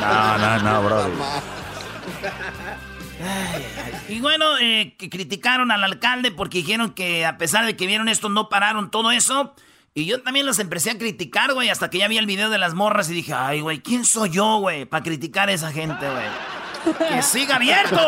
No, 0.00 0.38
no, 0.38 0.58
no, 0.58 0.82
bro. 0.82 1.10
Y 4.08 4.20
bueno, 4.20 4.58
eh, 4.58 4.94
que 4.98 5.08
criticaron 5.08 5.70
al 5.70 5.82
alcalde 5.82 6.30
porque 6.30 6.58
dijeron 6.58 6.90
que 6.92 7.24
a 7.24 7.38
pesar 7.38 7.64
de 7.64 7.76
que 7.76 7.86
vieron 7.86 8.08
esto, 8.08 8.28
no 8.28 8.48
pararon 8.48 8.90
todo 8.90 9.10
eso. 9.10 9.54
Y 9.94 10.06
yo 10.06 10.22
también 10.22 10.44
los 10.44 10.58
empecé 10.58 10.90
a 10.90 10.98
criticar, 10.98 11.54
güey, 11.54 11.70
hasta 11.70 11.88
que 11.88 11.98
ya 11.98 12.08
vi 12.08 12.18
el 12.18 12.26
video 12.26 12.50
de 12.50 12.58
las 12.58 12.74
morras 12.74 13.08
y 13.10 13.14
dije, 13.14 13.32
ay, 13.32 13.60
güey, 13.60 13.78
¿quién 13.78 14.04
soy 14.04 14.30
yo, 14.30 14.58
güey, 14.58 14.86
para 14.86 15.04
criticar 15.04 15.48
a 15.48 15.52
esa 15.52 15.70
gente, 15.70 16.06
güey? 16.10 16.26
¡Que 17.08 17.22
siga 17.22 17.56
abierto! 17.56 18.00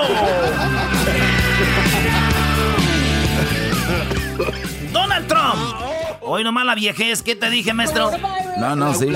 Hoy 6.29 6.43
nomás 6.43 6.65
la 6.65 6.75
viejez, 6.75 7.23
¿qué 7.23 7.37
te 7.37 7.49
dije, 7.51 7.73
maestro? 7.73 8.11
No, 8.59 8.75
no, 8.75 8.93
sí. 8.95 9.13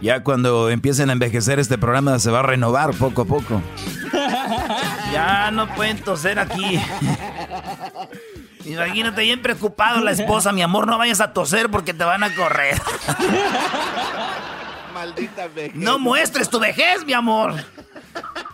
Ya 0.00 0.22
cuando 0.22 0.70
empiecen 0.70 1.10
a 1.10 1.12
envejecer 1.12 1.58
este 1.58 1.78
programa 1.78 2.20
se 2.20 2.30
va 2.30 2.38
a 2.38 2.42
renovar 2.42 2.94
poco 2.94 3.22
a 3.22 3.24
poco. 3.24 3.60
Ya 5.12 5.50
no 5.50 5.66
pueden 5.74 5.98
toser 5.98 6.38
aquí. 6.38 6.80
Imagínate 8.64 9.22
bien 9.22 9.40
preocupado 9.42 10.00
la 10.00 10.10
esposa, 10.12 10.52
mi 10.52 10.62
amor, 10.62 10.86
no 10.86 10.98
vayas 10.98 11.20
a 11.20 11.32
toser 11.32 11.70
porque 11.70 11.94
te 11.94 12.04
van 12.04 12.22
a 12.22 12.34
correr. 12.34 12.80
Maldita 14.94 15.48
vejez. 15.48 15.74
No 15.74 15.98
muestres 15.98 16.48
tu 16.50 16.58
vejez, 16.60 17.04
mi 17.04 17.12
amor. 17.12 17.54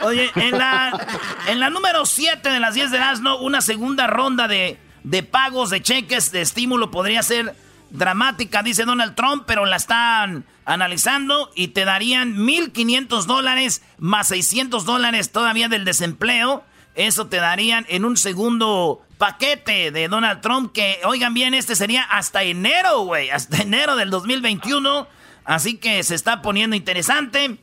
Oye, 0.01 0.31
en 0.37 0.57
la, 0.59 1.07
en 1.49 1.61
la 1.61 1.71
número 1.71 2.07
7 2.07 2.49
de 2.49 2.61
las 2.61 2.75
10 2.75 2.91
de 2.91 2.99
Asno, 2.99 3.39
una 3.39 3.61
segunda 3.61 4.07
ronda 4.07 4.49
de, 4.49 4.79
de 5.05 5.23
pagos 5.23 5.71
de 5.71 5.83
cheques 5.83 6.33
de 6.33 6.43
estímulo 6.43 6.91
podría 6.91 7.23
ser 7.23 7.55
dramática, 7.91 8.63
dice 8.63 8.85
Donald 8.85 9.15
Trump, 9.15 9.45
pero 9.47 9.67
la 9.67 9.77
están 9.77 10.45
analizando 10.65 11.51
y 11.55 11.69
te 11.69 11.85
darían 11.85 12.37
1.500 12.37 13.25
dólares 13.25 13.83
más 13.99 14.29
600 14.29 14.85
dólares 14.85 15.33
todavía 15.33 15.69
del 15.69 15.85
desempleo. 15.85 16.65
Eso 16.95 17.27
te 17.27 17.37
darían 17.37 17.87
en 17.89 18.05
un 18.05 18.17
segundo 18.17 19.03
paquete 19.19 19.91
de 19.91 20.09
Donald 20.09 20.41
Trump 20.41 20.73
que, 20.73 21.01
oigan 21.05 21.33
bien, 21.33 21.55
este 21.55 21.77
sería 21.77 22.03
hasta 22.03 22.43
enero, 22.43 23.01
güey, 23.01 23.31
hasta 23.31 23.63
enero 23.63 23.97
del 23.97 24.11
2021. 24.11 25.07
Así 25.45 25.77
que 25.77 26.03
se 26.03 26.15
está 26.15 26.43
poniendo 26.43 26.77
interesante. 26.77 27.59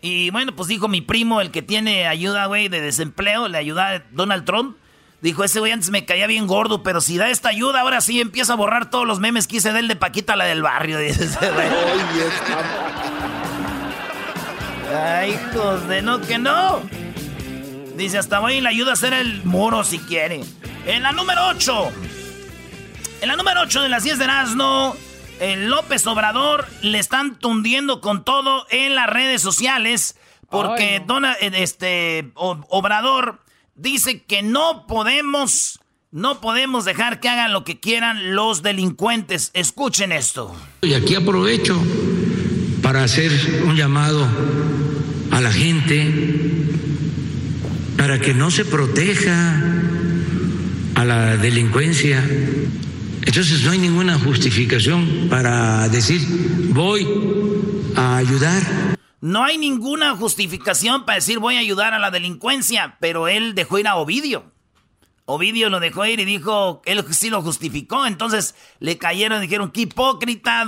Y 0.00 0.30
bueno, 0.30 0.54
pues 0.54 0.68
dijo 0.68 0.88
mi 0.88 1.00
primo, 1.00 1.40
el 1.40 1.50
que 1.50 1.62
tiene 1.62 2.06
ayuda, 2.06 2.46
güey, 2.46 2.68
de 2.68 2.80
desempleo, 2.80 3.48
le 3.48 3.58
ayuda 3.58 3.88
a 3.88 3.98
Donald 4.12 4.44
Trump. 4.44 4.76
Dijo, 5.22 5.44
ese 5.44 5.60
güey 5.60 5.72
antes 5.72 5.90
me 5.90 6.04
caía 6.04 6.26
bien 6.26 6.46
gordo, 6.46 6.82
pero 6.82 7.00
si 7.00 7.16
da 7.16 7.30
esta 7.30 7.48
ayuda, 7.48 7.80
ahora 7.80 8.00
sí 8.00 8.20
empieza 8.20 8.52
a 8.52 8.56
borrar 8.56 8.90
todos 8.90 9.06
los 9.06 9.18
memes 9.18 9.46
que 9.48 9.56
hice 9.56 9.72
de 9.72 9.80
él 9.80 9.88
de 9.88 9.96
Paquita, 9.96 10.36
la 10.36 10.44
del 10.44 10.62
barrio. 10.62 10.98
Dice 11.00 11.24
ese 11.24 11.50
güey. 11.50 11.66
Ay, 14.94 15.32
hijos 15.32 15.88
de 15.88 16.02
no, 16.02 16.20
que 16.20 16.38
no. 16.38 16.80
Dice, 17.96 18.18
hasta 18.18 18.38
voy 18.40 18.54
y 18.54 18.60
le 18.60 18.68
ayuda 18.68 18.90
a 18.90 18.94
hacer 18.94 19.12
el 19.14 19.42
muro 19.44 19.82
si 19.84 19.98
quiere. 19.98 20.42
En 20.86 21.02
la 21.02 21.12
número 21.12 21.46
8. 21.48 21.92
En 23.22 23.28
la 23.28 23.36
número 23.36 23.62
8 23.62 23.82
de 23.82 23.88
las 23.88 24.04
10 24.04 24.18
de 24.18 24.24
Erasmo, 24.24 24.94
el 25.40 25.68
López 25.68 26.06
Obrador 26.06 26.66
le 26.82 26.98
están 26.98 27.36
tundiendo 27.38 28.00
con 28.00 28.22
todo 28.24 28.66
en 28.70 28.94
las 28.94 29.08
redes 29.08 29.40
sociales. 29.42 30.16
Porque 30.50 31.02
Dona- 31.04 31.36
eh, 31.40 31.50
este, 31.54 32.30
Obrador 32.36 33.40
dice 33.76 34.24
que 34.24 34.42
no 34.42 34.86
podemos, 34.86 35.80
no 36.10 36.40
podemos 36.40 36.84
dejar 36.84 37.20
que 37.20 37.28
hagan 37.28 37.52
lo 37.52 37.64
que 37.64 37.78
quieran 37.78 38.34
los 38.34 38.62
delincuentes. 38.62 39.50
Escuchen 39.54 40.12
esto. 40.12 40.54
Y 40.82 40.94
aquí 40.94 41.14
aprovecho 41.14 41.80
para 42.82 43.04
hacer 43.04 43.30
un 43.64 43.76
llamado 43.76 44.26
a 45.30 45.40
la 45.40 45.52
gente 45.52 46.66
para 47.96 48.20
que 48.20 48.34
no 48.34 48.50
se 48.50 48.64
proteja 48.64 49.62
a 50.94 51.04
la 51.04 51.36
delincuencia. 51.36 52.22
Entonces 53.22 53.62
no 53.64 53.72
hay 53.72 53.78
ninguna 53.78 54.18
justificación 54.18 55.26
para 55.28 55.88
decir 55.88 56.20
voy 56.70 57.06
a 57.96 58.18
ayudar. 58.18 58.95
No 59.26 59.42
hay 59.42 59.58
ninguna 59.58 60.14
justificación 60.14 61.04
para 61.04 61.16
decir 61.16 61.40
voy 61.40 61.56
a 61.56 61.58
ayudar 61.58 61.92
a 61.92 61.98
la 61.98 62.12
delincuencia, 62.12 62.96
pero 63.00 63.26
él 63.26 63.56
dejó 63.56 63.80
ir 63.80 63.88
a 63.88 63.96
Ovidio. 63.96 64.52
Ovidio 65.24 65.68
lo 65.68 65.80
dejó 65.80 66.06
ir 66.06 66.20
y 66.20 66.24
dijo, 66.24 66.80
él 66.84 67.04
sí 67.10 67.28
lo 67.28 67.42
justificó, 67.42 68.06
entonces 68.06 68.54
le 68.78 68.98
cayeron 68.98 69.40
dijeron, 69.40 69.72
qué 69.72 69.80
hipócrita, 69.80 70.64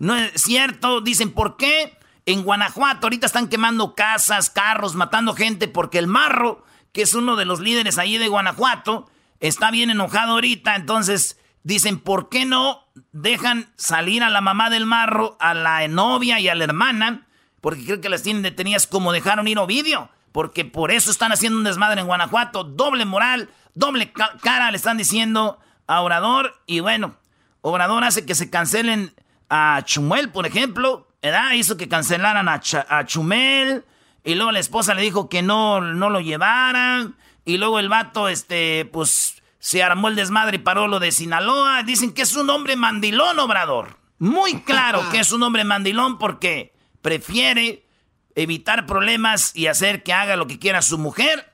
no 0.00 0.16
es 0.16 0.32
cierto, 0.34 1.00
dicen, 1.00 1.32
¿por 1.32 1.56
qué? 1.56 1.96
En 2.26 2.42
Guanajuato 2.42 3.06
ahorita 3.06 3.24
están 3.24 3.48
quemando 3.48 3.94
casas, 3.94 4.50
carros, 4.50 4.94
matando 4.94 5.32
gente, 5.32 5.66
porque 5.66 5.98
el 5.98 6.06
marro, 6.06 6.62
que 6.92 7.00
es 7.00 7.14
uno 7.14 7.36
de 7.36 7.46
los 7.46 7.60
líderes 7.60 7.96
ahí 7.96 8.18
de 8.18 8.28
Guanajuato, 8.28 9.10
está 9.40 9.70
bien 9.70 9.88
enojado 9.88 10.32
ahorita, 10.32 10.76
entonces 10.76 11.40
dicen, 11.62 11.98
¿por 11.98 12.28
qué 12.28 12.44
no 12.44 12.84
dejan 13.12 13.72
salir 13.76 14.22
a 14.22 14.28
la 14.28 14.42
mamá 14.42 14.68
del 14.68 14.84
marro, 14.84 15.38
a 15.40 15.54
la 15.54 15.88
novia 15.88 16.38
y 16.38 16.50
a 16.50 16.54
la 16.54 16.64
hermana? 16.64 17.28
Porque 17.64 17.82
creo 17.82 18.02
que 18.02 18.10
las 18.10 18.22
tienen 18.22 18.42
detenidas 18.42 18.86
como 18.86 19.10
dejaron 19.10 19.48
ir 19.48 19.58
Ovidio. 19.58 20.10
Porque 20.32 20.66
por 20.66 20.90
eso 20.90 21.10
están 21.10 21.32
haciendo 21.32 21.56
un 21.56 21.64
desmadre 21.64 22.02
en 22.02 22.06
Guanajuato. 22.06 22.62
Doble 22.62 23.06
moral, 23.06 23.48
doble 23.72 24.12
cara 24.42 24.70
le 24.70 24.76
están 24.76 24.98
diciendo 24.98 25.58
a 25.86 26.02
Obrador. 26.02 26.60
Y 26.66 26.80
bueno, 26.80 27.16
Obrador 27.62 28.04
hace 28.04 28.26
que 28.26 28.34
se 28.34 28.50
cancelen 28.50 29.14
a 29.48 29.80
Chumel, 29.82 30.28
por 30.28 30.44
ejemplo. 30.44 31.08
¿verdad? 31.22 31.52
Hizo 31.52 31.78
que 31.78 31.88
cancelaran 31.88 32.50
a, 32.50 32.60
a 32.90 33.06
Chumel. 33.06 33.86
Y 34.24 34.34
luego 34.34 34.52
la 34.52 34.58
esposa 34.58 34.92
le 34.92 35.00
dijo 35.00 35.30
que 35.30 35.40
no, 35.40 35.80
no 35.80 36.10
lo 36.10 36.20
llevaran. 36.20 37.16
Y 37.46 37.56
luego 37.56 37.78
el 37.78 37.88
vato, 37.88 38.28
este, 38.28 38.84
pues, 38.92 39.42
se 39.58 39.82
armó 39.82 40.08
el 40.08 40.16
desmadre 40.16 40.56
y 40.56 40.60
paró 40.60 40.86
lo 40.86 41.00
de 41.00 41.12
Sinaloa. 41.12 41.82
Dicen 41.82 42.12
que 42.12 42.20
es 42.20 42.36
un 42.36 42.50
hombre 42.50 42.76
mandilón, 42.76 43.38
Obrador. 43.38 43.96
Muy 44.18 44.60
claro 44.60 45.02
que 45.10 45.20
es 45.20 45.32
un 45.32 45.42
hombre 45.42 45.64
mandilón 45.64 46.18
porque 46.18 46.73
prefiere 47.04 47.86
evitar 48.34 48.86
problemas 48.86 49.54
y 49.54 49.66
hacer 49.66 50.02
que 50.02 50.14
haga 50.14 50.36
lo 50.36 50.46
que 50.46 50.58
quiera 50.58 50.80
su 50.80 50.96
mujer 50.96 51.52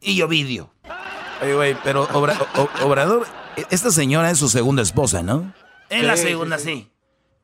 y 0.00 0.20
Ovidio. 0.22 0.74
Oye, 1.40 1.54
güey, 1.54 1.76
pero 1.84 2.08
Obrador, 2.82 3.26
esta 3.70 3.92
señora 3.92 4.32
es 4.32 4.38
su 4.38 4.48
segunda 4.48 4.82
esposa, 4.82 5.22
¿no? 5.22 5.54
Es 5.88 6.02
la 6.02 6.16
segunda, 6.16 6.58
sí, 6.58 6.90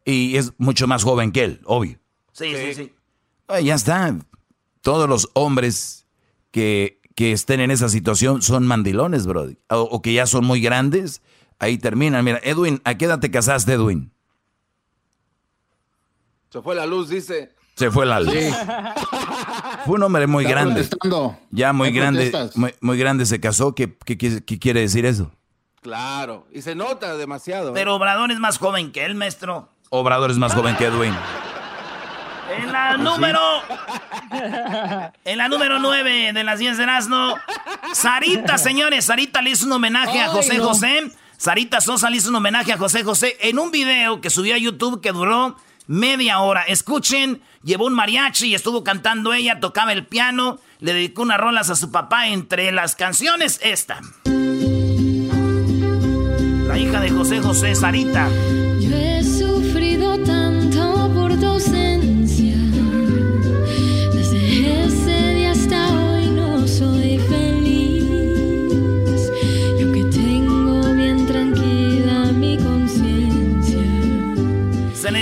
Y 0.04 0.37
es 0.37 0.52
mucho 0.59 0.88
más 0.88 1.04
joven 1.04 1.30
que 1.30 1.45
él, 1.45 1.61
obvio. 1.64 2.00
Sí, 2.33 2.52
sí, 2.57 2.75
sí. 2.75 2.92
ya 3.62 3.76
está. 3.76 4.16
Todos 4.80 5.09
los 5.09 5.30
hombres 5.35 6.09
que, 6.50 7.00
que, 7.14 7.30
estén 7.30 7.61
en 7.61 7.71
esa 7.71 7.88
situación 7.88 8.42
son 8.42 8.66
mandilones, 8.66 9.26
bro. 9.26 9.49
O, 9.68 10.02
que 10.02 10.12
ya 10.12 10.26
son 10.26 10.45
muy 10.45 10.61
grandes, 10.61 11.23
ahí 11.61 11.78
terminan. 11.78 12.25
Mira, 12.25 12.40
Edwin, 12.42 12.80
¿a 12.83 12.99
qué 12.99 13.04
edad 13.04 13.21
te 13.21 13.30
casaste, 13.30 13.75
Edwin? 13.75 14.12
Se 16.50 16.62
fue 16.62 16.75
la 16.75 16.87
luz, 16.87 17.09
dice. 17.09 17.52
Se 17.75 17.90
fue 17.90 18.07
la 18.07 18.21
luz. 18.21 18.35
Fue 19.85 19.95
un 19.95 20.02
hombre 20.02 20.26
muy 20.26 20.45
grande. 20.45 20.88
Ya 21.50 21.73
muy 21.73 21.93
grande, 21.93 22.33
muy, 22.81 22.99
grande 22.99 23.25
se 23.25 23.40
casó. 23.40 23.75
¿Qué, 23.75 23.97
quiere 23.97 24.81
decir 24.81 25.07
eso? 25.07 25.31
Claro, 25.81 26.47
y 26.52 26.61
se 26.62 26.75
nota 26.75 27.17
demasiado. 27.17 27.69
¿eh? 27.69 27.73
Pero 27.75 27.95
Obrador 27.95 28.33
es 28.33 28.40
más 28.40 28.59
joven 28.59 28.90
que 28.90 29.05
él, 29.05 29.14
maestro. 29.14 29.69
Obrador 29.90 30.31
es 30.31 30.38
más 30.38 30.55
joven 30.55 30.76
que 30.76 30.87
Edwin. 30.87 31.14
En 32.57 32.73
la 32.73 32.97
número. 32.97 33.40
En 35.25 35.38
la 35.38 35.49
número 35.49 35.78
9 35.78 36.33
de 36.33 36.45
las 36.45 36.59
10 36.59 36.76
de 36.76 36.83
Erasmo. 36.83 37.35
Sarita, 37.95 38.59
señores. 38.59 39.05
Sarita 39.05 39.40
le 39.40 39.50
hizo 39.50 39.67
un 39.67 39.73
homenaje 39.73 40.21
a 40.21 40.28
José 40.28 40.59
José. 40.59 41.12
Sarita 41.37 41.81
Sosa 41.81 42.11
le 42.11 42.17
hizo 42.17 42.31
un 42.31 42.37
homenaje 42.37 42.73
a 42.73 42.76
José 42.76 43.05
José 43.05 43.37
en 43.40 43.61
un 43.61 43.71
video 43.71 44.21
que 44.21 44.28
subió 44.28 44.57
a 44.57 44.59
YouTube 44.59 45.00
que 45.00 45.12
duró 45.12 45.57
media 45.88 46.38
hora. 46.38 46.62
Escuchen, 46.62 47.42
llevó 47.64 47.87
un 47.87 47.95
mariachi 47.95 48.47
y 48.47 48.54
estuvo 48.54 48.85
cantando 48.85 49.33
ella, 49.33 49.59
tocaba 49.59 49.92
el 49.92 50.07
piano, 50.07 50.61
le 50.78 50.92
dedicó 50.92 51.23
unas 51.23 51.40
rolas 51.40 51.71
a 51.71 51.75
su 51.75 51.90
papá 51.90 52.28
entre 52.28 52.71
las 52.71 52.95
canciones 52.95 53.59
esta. 53.64 54.00
La 56.66 56.78
hija 56.78 57.00
de 57.00 57.11
José 57.11 57.40
José, 57.40 57.75
Sarita. 57.75 58.28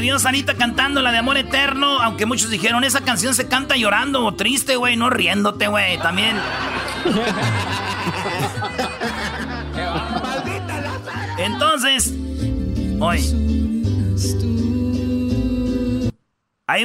Vio 0.06 0.20
Sarita 0.20 0.54
cantando 0.54 1.02
la 1.02 1.10
de 1.10 1.18
Amor 1.18 1.36
Eterno, 1.36 2.00
aunque 2.00 2.26
muchos 2.26 2.48
dijeron, 2.48 2.84
esa 2.84 3.00
canción 3.00 3.34
se 3.34 3.48
canta 3.48 3.74
llorando 3.74 4.24
o 4.24 4.34
triste, 4.34 4.76
güey, 4.76 4.96
no 4.96 5.10
riéndote, 5.10 5.66
güey, 5.66 5.98
también. 5.98 6.36
Entonces, 11.38 12.14
hoy. 13.00 13.20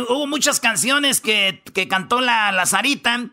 hubo 0.09 0.25
muchas 0.25 0.59
canciones 0.59 1.21
que, 1.21 1.61
cantó 1.87 2.21
la, 2.21 2.51
la 2.51 2.65
Sarita. 2.65 3.27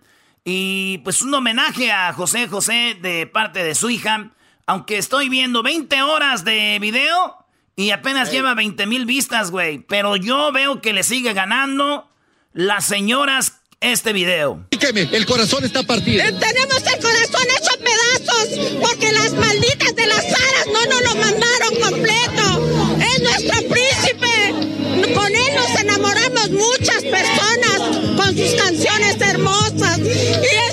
Y 0.45 0.99
pues 0.99 1.23
un 1.23 1.33
homenaje 1.33 1.93
a 1.93 2.13
José 2.13 2.47
José 2.47 2.95
de 3.01 3.27
parte 3.27 3.65
de 3.65 3.75
su 3.75 3.89
hija. 3.89 4.33
Aunque 4.67 4.99
estoy 4.99 5.31
viendo 5.31 5.63
20 5.63 6.03
horas 6.03 6.45
de 6.45 6.77
video 6.79 7.48
y 7.79 7.93
apenas 7.93 8.33
lleva 8.33 8.55
20 8.55 8.87
mil 8.89 9.07
vistas, 9.07 9.53
güey. 9.53 9.79
Pero 9.79 10.17
yo 10.17 10.51
veo 10.51 10.81
que 10.81 10.93
le 10.93 11.05
sigue 11.05 11.33
ganando 11.33 12.11
las 12.53 12.85
señoras 12.85 13.53
este 13.81 14.13
video. 14.13 14.67
El 15.13 15.27
corazón 15.27 15.65
está 15.65 15.85
partido. 15.85 16.25
Eh, 16.25 16.33
tenemos 16.33 16.83
el 16.83 17.01
corazón 17.01 17.47
hecho 17.57 17.79
pedazos 17.79 18.81
porque 18.81 19.13
las 19.13 19.33
malditas 19.33 19.95
de 19.95 20.07
las 20.09 20.25
aras 20.25 20.67
no 20.73 20.85
nos 20.87 21.03
lo 21.03 21.15
mandaron 21.21 21.75
completo. 21.81 22.99
Es 23.01 23.23
nuestro 23.23 23.69
príncipe. 23.69 25.15
Con 25.15 25.33
él 25.33 25.55
nos 25.55 25.81
enamoramos 25.81 26.51
muchas 26.51 27.05
personas 27.05 27.79
con 28.17 28.37
sus 28.37 28.61
canciones 28.61 29.21
hermosas. 29.21 30.01
Y 30.01 30.68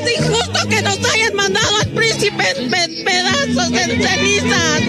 al 2.27 2.37
príncipe 2.37 3.03
pedazos 3.03 3.71
de 3.71 4.07
cenizas. 4.07 4.81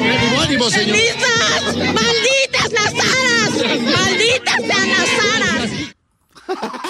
¡Ánimo, 0.42 0.70
señor! 0.70 0.96
¡Cenizas! 0.96 1.77
¡Malditas 1.77 2.72
las 2.72 2.94
aras! 2.94 3.81
¡Malditas 3.81 4.57
sean 4.57 4.88
las 4.90 5.11
aras! 5.35 5.70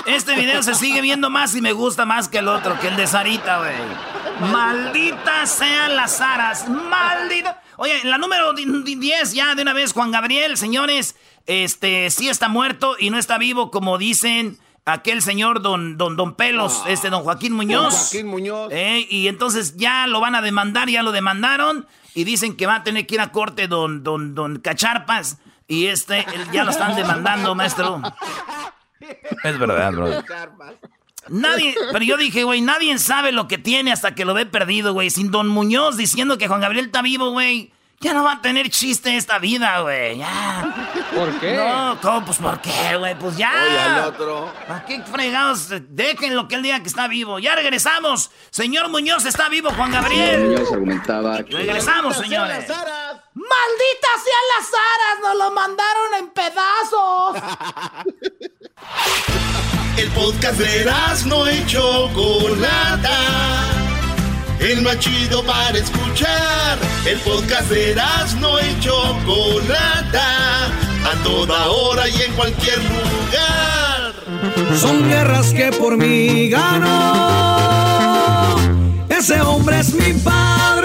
Este 0.06 0.37
video 0.37 0.62
se 0.62 0.74
sigue 0.74 1.00
viendo 1.00 1.30
más 1.30 1.54
y 1.54 1.61
me 1.61 1.72
gusta 1.72 2.04
más 2.04 2.28
que 2.28 2.38
el 2.38 2.48
otro, 2.48 2.78
que 2.78 2.88
el 2.88 2.96
de 2.96 3.06
Sarita, 3.06 3.59
güey. 3.59 4.50
Malditas 4.52 5.50
sean 5.50 5.96
las 5.96 6.20
aras, 6.20 6.68
maldita. 6.68 7.62
Oye, 7.78 8.04
la 8.04 8.18
número 8.18 8.52
10 8.52 9.32
ya 9.32 9.54
de 9.54 9.62
una 9.62 9.72
vez, 9.72 9.92
Juan 9.92 10.11
Gabriel, 10.11 10.56
señores, 10.56 11.16
este 11.46 12.11
sí 12.11 12.28
está 12.28 12.48
muerto 12.48 12.96
y 12.98 13.11
no 13.11 13.18
está 13.18 13.38
vivo 13.38 13.70
como 13.70 13.98
dicen 13.98 14.59
aquel 14.87 15.20
señor 15.20 15.61
don, 15.61 15.99
don, 15.99 16.16
don 16.16 16.35
Pelos, 16.35 16.83
ah. 16.85 16.90
este 16.90 17.11
don 17.11 17.22
Joaquín 17.22 17.53
Muñoz. 17.53 17.92
Joaquín 17.92 18.27
Muñoz. 18.29 18.72
Eh, 18.72 19.07
y 19.11 19.29
entonces 19.29 19.77
ya 19.77 20.07
lo 20.07 20.20
van 20.20 20.35
a 20.35 20.40
demandar, 20.40 20.88
ya 20.88 21.03
lo 21.03 21.12
demandaron 21.12 21.87
y 22.14 22.25
dicen 22.25 22.57
que 22.57 22.66
va 22.66 22.77
a 22.77 22.85
tener 22.85 23.07
que 23.07 23.16
ir 23.16 23.20
a 23.20 23.33
corte 23.33 23.68
don, 23.68 24.03
don, 24.03 24.35
don 24.35 24.59
Cacharpas 24.59 25.38
y 25.68 25.87
este 25.87 26.25
ya 26.53 26.64
lo 26.64 26.70
están 26.70 26.96
demandando, 26.96 27.55
maestro. 27.55 28.01
Es 29.44 29.59
verdad, 29.59 29.92
bro. 29.92 30.09
Nadie, 31.29 31.75
pero 31.92 32.05
yo 32.05 32.16
dije, 32.16 32.44
güey, 32.44 32.61
nadie 32.61 32.96
sabe 32.99 33.33
lo 33.33 33.49
que 33.49 33.59
tiene 33.59 33.92
hasta 33.92 34.14
que 34.14 34.25
lo 34.25 34.33
ve 34.33 34.46
perdido, 34.46 34.92
güey. 34.92 35.11
Sin 35.11 35.33
Don 35.33 35.49
Muñoz 35.49 35.96
diciendo 35.96 36.38
que 36.38 36.46
Juan 36.46 36.61
Gabriel 36.61 36.87
está 36.87 37.03
vivo, 37.03 37.31
güey. 37.31 37.72
Ya 38.00 38.12
no 38.12 38.24
va 38.24 38.32
a 38.32 38.42
tener 38.42 38.68
chiste 38.68 39.16
esta 39.16 39.38
vida, 39.38 39.80
güey. 39.80 40.18
Ya. 40.18 40.92
¿Por 41.14 41.40
qué? 41.40 41.56
No, 41.56 41.98
¿cómo? 42.02 42.26
Pues 42.26 42.38
¿por 42.38 42.61
qué, 42.61 42.96
güey? 42.98 43.18
Pues 43.18 43.37
ya. 43.38 43.50
Oye, 43.50 43.78
al 43.78 44.04
otro. 44.09 44.52
¿Para 44.68 44.85
qué 44.85 45.02
fregados? 45.02 45.68
Dejen 45.88 46.46
que 46.46 46.54
él 46.56 46.62
diga 46.62 46.80
que 46.80 46.88
está 46.88 47.09
vivo. 47.09 47.38
Ya 47.38 47.54
regresamos. 47.54 48.30
Señor 48.50 48.90
Muñoz 48.90 49.24
está 49.24 49.48
vivo, 49.48 49.70
Juan 49.70 49.92
Gabriel. 49.92 50.48
Muñoz 50.48 50.70
argumentaba 50.72 51.42
que... 51.42 51.56
Regresamos, 51.56 52.16
señores. 52.16 52.68
¡Malditas 52.68 54.22
sean 54.24 54.46
las 54.56 54.68
aras! 54.68 55.20
¡Nos 55.22 55.37
lo 55.37 55.50
mandaron 55.52 56.14
en 56.18 56.30
pedazos! 56.30 57.37
El 59.96 60.11
podcast 60.11 60.59
de 60.59 60.85
no 61.26 61.46
hecho 61.46 62.11
Chocolata. 62.12 63.86
El 64.61 64.83
más 64.83 64.99
chido 64.99 65.45
para 65.45 65.79
escuchar. 65.79 66.79
El 67.05 67.19
podcast 67.21 67.71
de 67.71 67.95
no 68.40 68.59
hecho 68.59 68.92
Chocolata. 69.25 70.66
A 71.05 71.23
toda 71.23 71.69
hora 71.69 72.09
y 72.09 72.23
en 72.23 72.33
cualquier 72.33 72.79
lugar. 72.79 74.14
Son 74.77 75.09
guerras 75.09 75.53
que 75.53 75.71
por 75.73 75.97
mí 75.97 76.49
ganó. 76.49 77.57
Ese 79.09 79.40
hombre 79.40 79.81
es 79.81 79.95
mi 79.95 80.12
padre 80.14 80.76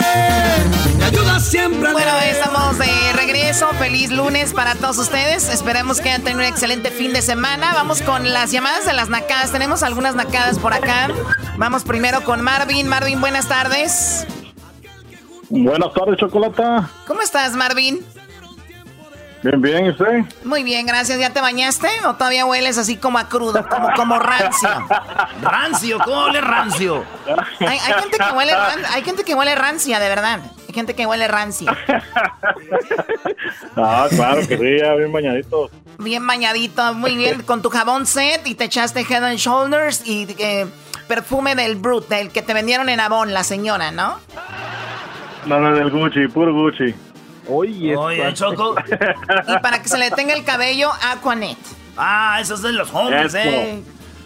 siempre. 1.42 1.92
Bueno, 1.92 2.12
estamos 2.20 2.78
de 2.78 3.14
regreso. 3.14 3.68
Feliz 3.80 4.12
lunes 4.12 4.54
para 4.54 4.76
todos 4.76 4.98
ustedes. 4.98 5.50
Esperemos 5.50 6.00
que 6.00 6.10
hayan 6.10 6.22
tenido 6.22 6.40
un 6.40 6.46
excelente 6.46 6.92
fin 6.92 7.14
de 7.14 7.22
semana. 7.22 7.74
Vamos 7.74 8.02
con 8.02 8.32
las 8.32 8.52
llamadas 8.52 8.86
de 8.86 8.94
las 8.94 9.10
nacadas. 9.10 9.52
Tenemos 9.52 9.84
algunas 9.84 10.16
nacadas 10.16 10.60
por 10.60 10.74
acá. 10.74 11.10
Vamos 11.58 11.84
primero 11.84 12.24
con 12.24 12.42
Marvin. 12.42 12.88
Marvin, 12.88 13.20
buenas 13.20 13.48
tardes. 13.48 14.26
Buenas 15.50 15.94
tardes, 15.94 16.18
Chocolata. 16.18 16.90
¿Cómo 17.08 17.22
estás, 17.22 17.56
Marvin? 17.56 18.06
Bien, 19.44 19.60
bien, 19.60 19.86
¿y 19.86 19.90
usted? 19.90 20.24
Muy 20.44 20.64
bien, 20.64 20.86
gracias. 20.86 21.20
¿Ya 21.20 21.32
te 21.32 21.42
bañaste 21.42 21.88
o 22.06 22.14
todavía 22.14 22.46
hueles 22.46 22.78
así 22.78 22.96
como 22.96 23.18
a 23.18 23.28
crudo, 23.28 23.68
como, 23.68 23.92
como 23.96 24.20
rancio? 24.20 24.70
rancio, 25.42 25.98
¿cómo 26.06 26.26
huele 26.26 26.42
rancio? 26.42 27.04
Hay, 27.60 27.80
gente 27.80 28.18
que 28.18 28.36
huele, 28.36 28.54
hay 28.94 29.04
gente 29.04 29.24
que 29.24 29.34
huele 29.34 29.56
rancia, 29.56 30.00
de 30.00 30.10
verdad. 30.10 30.40
Gente 30.72 30.94
que 30.96 31.06
huele 31.06 31.28
rancia. 31.28 31.76
ah, 33.76 34.08
claro 34.10 34.48
que 34.48 34.58
sí, 34.58 34.78
ya 34.80 34.96
bien 34.96 35.12
bañadito. 35.12 35.70
Bien 36.00 36.26
bañadito, 36.26 36.94
muy 36.94 37.16
bien, 37.16 37.44
con 37.44 37.62
tu 37.62 37.70
jabón 37.70 38.06
set 38.06 38.46
y 38.48 38.56
te 38.56 38.66
echaste 38.66 39.02
Head 39.02 39.24
and 39.24 39.38
Shoulders 39.38 40.06
y 40.06 40.28
eh, 40.40 40.66
perfume 41.08 41.56
del 41.56 41.76
Brut, 41.76 42.08
del 42.08 42.30
que 42.32 42.42
te 42.42 42.54
vendieron 42.54 42.90
en 42.90 43.00
Avon, 43.00 43.34
la 43.34 43.44
señora, 43.44 43.92
¿no? 43.92 44.20
No, 45.46 45.60
no, 45.60 45.74
del 45.76 45.90
Gucci, 45.92 46.28
puro 46.28 46.54
Gucci. 46.54 46.94
Oye, 47.48 47.96
Oye, 47.98 48.34
Choco. 48.34 48.76
Y 49.48 49.58
para 49.60 49.82
que 49.82 49.90
se 49.90 49.98
le 49.98 50.12
tenga 50.12 50.34
el 50.34 50.44
cabello, 50.44 50.92
Aquanet. 51.12 51.58
Ah, 51.98 52.38
esos 52.40 52.60
es 52.60 52.64
de 52.64 52.72
los 52.74 52.94
hombres, 52.94 53.34
Eso. 53.34 53.38
eh. 53.50 53.82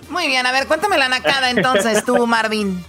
Muy 0.09 0.27
bien, 0.27 0.45
a 0.45 0.51
ver, 0.51 0.67
cuéntame 0.67 0.97
la 0.97 1.09
nacada 1.09 1.49
entonces, 1.49 2.05
tú, 2.05 2.27
Marvin. 2.27 2.83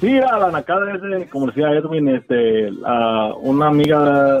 Sí, 0.00 0.18
a 0.18 0.38
la 0.38 0.50
nacada 0.50 0.94
es 0.94 1.02
de, 1.02 1.28
como 1.28 1.48
decía 1.48 1.72
Edwin, 1.72 2.08
este, 2.08 2.70
una 3.42 3.66
amiga 3.66 4.40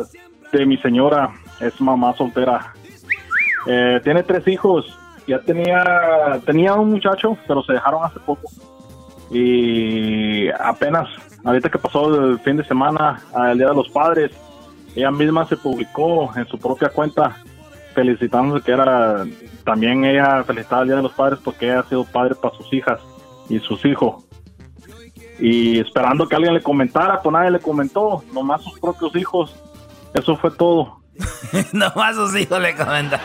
de 0.52 0.66
mi 0.66 0.78
señora, 0.78 1.30
es 1.60 1.78
mamá 1.80 2.14
soltera. 2.16 2.72
Eh, 3.66 4.00
tiene 4.02 4.22
tres 4.22 4.48
hijos. 4.48 4.86
Ya 5.26 5.38
tenía, 5.40 6.40
tenía 6.46 6.74
un 6.74 6.90
muchacho, 6.90 7.36
pero 7.46 7.62
se 7.62 7.74
dejaron 7.74 8.02
hace 8.04 8.18
poco. 8.20 8.48
Y 9.30 10.48
apenas, 10.48 11.08
ahorita 11.44 11.68
que 11.68 11.78
pasó 11.78 12.08
el 12.14 12.38
fin 12.40 12.56
de 12.56 12.64
semana, 12.64 13.22
el 13.50 13.58
Día 13.58 13.68
de 13.68 13.74
los 13.74 13.90
Padres, 13.90 14.32
ella 14.96 15.10
misma 15.10 15.44
se 15.44 15.58
publicó 15.58 16.32
en 16.36 16.46
su 16.46 16.58
propia 16.58 16.88
cuenta 16.88 17.36
felicitándose 17.94 18.64
que 18.64 18.72
era, 18.72 19.26
también 19.64 20.04
ella 20.04 20.42
felicitaba 20.44 20.82
el 20.82 20.88
Día 20.88 20.96
de 20.96 21.02
los 21.02 21.12
Padres 21.12 21.38
porque 21.44 21.66
ella 21.66 21.80
ha 21.80 21.84
sido 21.84 22.04
padre 22.04 22.34
para 22.34 22.54
sus 22.56 22.72
hijas 22.72 22.98
y 23.48 23.58
sus 23.58 23.84
hijos. 23.84 24.24
Y 25.40 25.80
esperando 25.80 26.28
que 26.28 26.36
alguien 26.36 26.54
le 26.54 26.62
comentara, 26.62 27.20
pues 27.22 27.32
nadie 27.32 27.50
le 27.50 27.60
comentó, 27.60 28.22
nomás 28.32 28.62
sus 28.62 28.78
propios 28.78 29.14
hijos. 29.16 29.54
Eso 30.14 30.36
fue 30.36 30.50
todo. 30.50 31.00
Nomás 31.72 32.16
sus 32.16 32.36
hijos 32.36 32.60
le 32.60 32.74
comentan. 32.74 33.20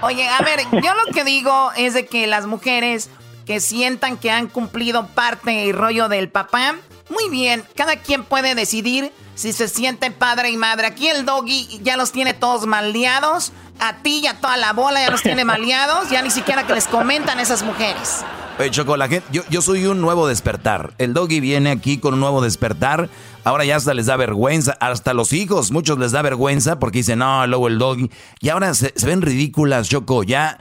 Oye, 0.00 0.28
a 0.28 0.42
ver, 0.42 0.60
yo 0.72 0.92
lo 0.94 1.12
que 1.12 1.24
digo 1.24 1.70
es 1.76 1.94
de 1.94 2.06
que 2.06 2.26
las 2.26 2.46
mujeres 2.46 3.10
que 3.46 3.60
sientan 3.60 4.16
que 4.16 4.30
han 4.30 4.48
cumplido 4.48 5.06
parte 5.08 5.64
y 5.64 5.72
rollo 5.72 6.08
del 6.08 6.28
papá, 6.28 6.74
muy 7.08 7.28
bien, 7.30 7.64
cada 7.74 7.96
quien 7.96 8.24
puede 8.24 8.54
decidir 8.54 9.12
si 9.34 9.52
se 9.52 9.68
siente 9.68 10.10
padre 10.10 10.50
y 10.50 10.56
madre. 10.56 10.86
Aquí 10.86 11.08
el 11.08 11.24
doggy 11.24 11.80
ya 11.82 11.96
los 11.96 12.12
tiene 12.12 12.34
todos 12.34 12.66
maldeados, 12.66 13.52
a 13.80 13.96
ti 13.96 14.20
y 14.22 14.26
a 14.26 14.40
toda 14.40 14.56
la 14.56 14.72
bola 14.72 15.00
ya 15.00 15.10
los 15.10 15.22
tiene 15.22 15.44
maldeados, 15.44 16.10
ya 16.10 16.22
ni 16.22 16.30
siquiera 16.30 16.66
que 16.66 16.74
les 16.74 16.86
comentan 16.86 17.40
esas 17.40 17.62
mujeres. 17.62 18.24
Oye, 18.56 18.70
Choco, 18.70 18.96
la 18.96 19.08
gente, 19.08 19.26
yo, 19.32 19.42
yo 19.50 19.60
soy 19.62 19.84
un 19.86 20.00
nuevo 20.00 20.28
despertar. 20.28 20.94
El 20.98 21.12
doggy 21.12 21.40
viene 21.40 21.72
aquí 21.72 21.98
con 21.98 22.14
un 22.14 22.20
nuevo 22.20 22.40
despertar. 22.40 23.08
Ahora 23.42 23.64
ya 23.64 23.74
hasta 23.74 23.94
les 23.94 24.06
da 24.06 24.16
vergüenza. 24.16 24.76
Hasta 24.78 25.12
los 25.12 25.32
hijos, 25.32 25.72
muchos 25.72 25.98
les 25.98 26.12
da 26.12 26.22
vergüenza 26.22 26.78
porque 26.78 26.98
dicen, 26.98 27.18
no, 27.18 27.44
luego 27.48 27.66
el 27.66 27.78
doggy. 27.78 28.10
Y 28.40 28.50
ahora 28.50 28.72
se, 28.74 28.92
se 28.94 29.06
ven 29.06 29.22
ridículas, 29.22 29.88
Choco. 29.88 30.22
Ya 30.22 30.60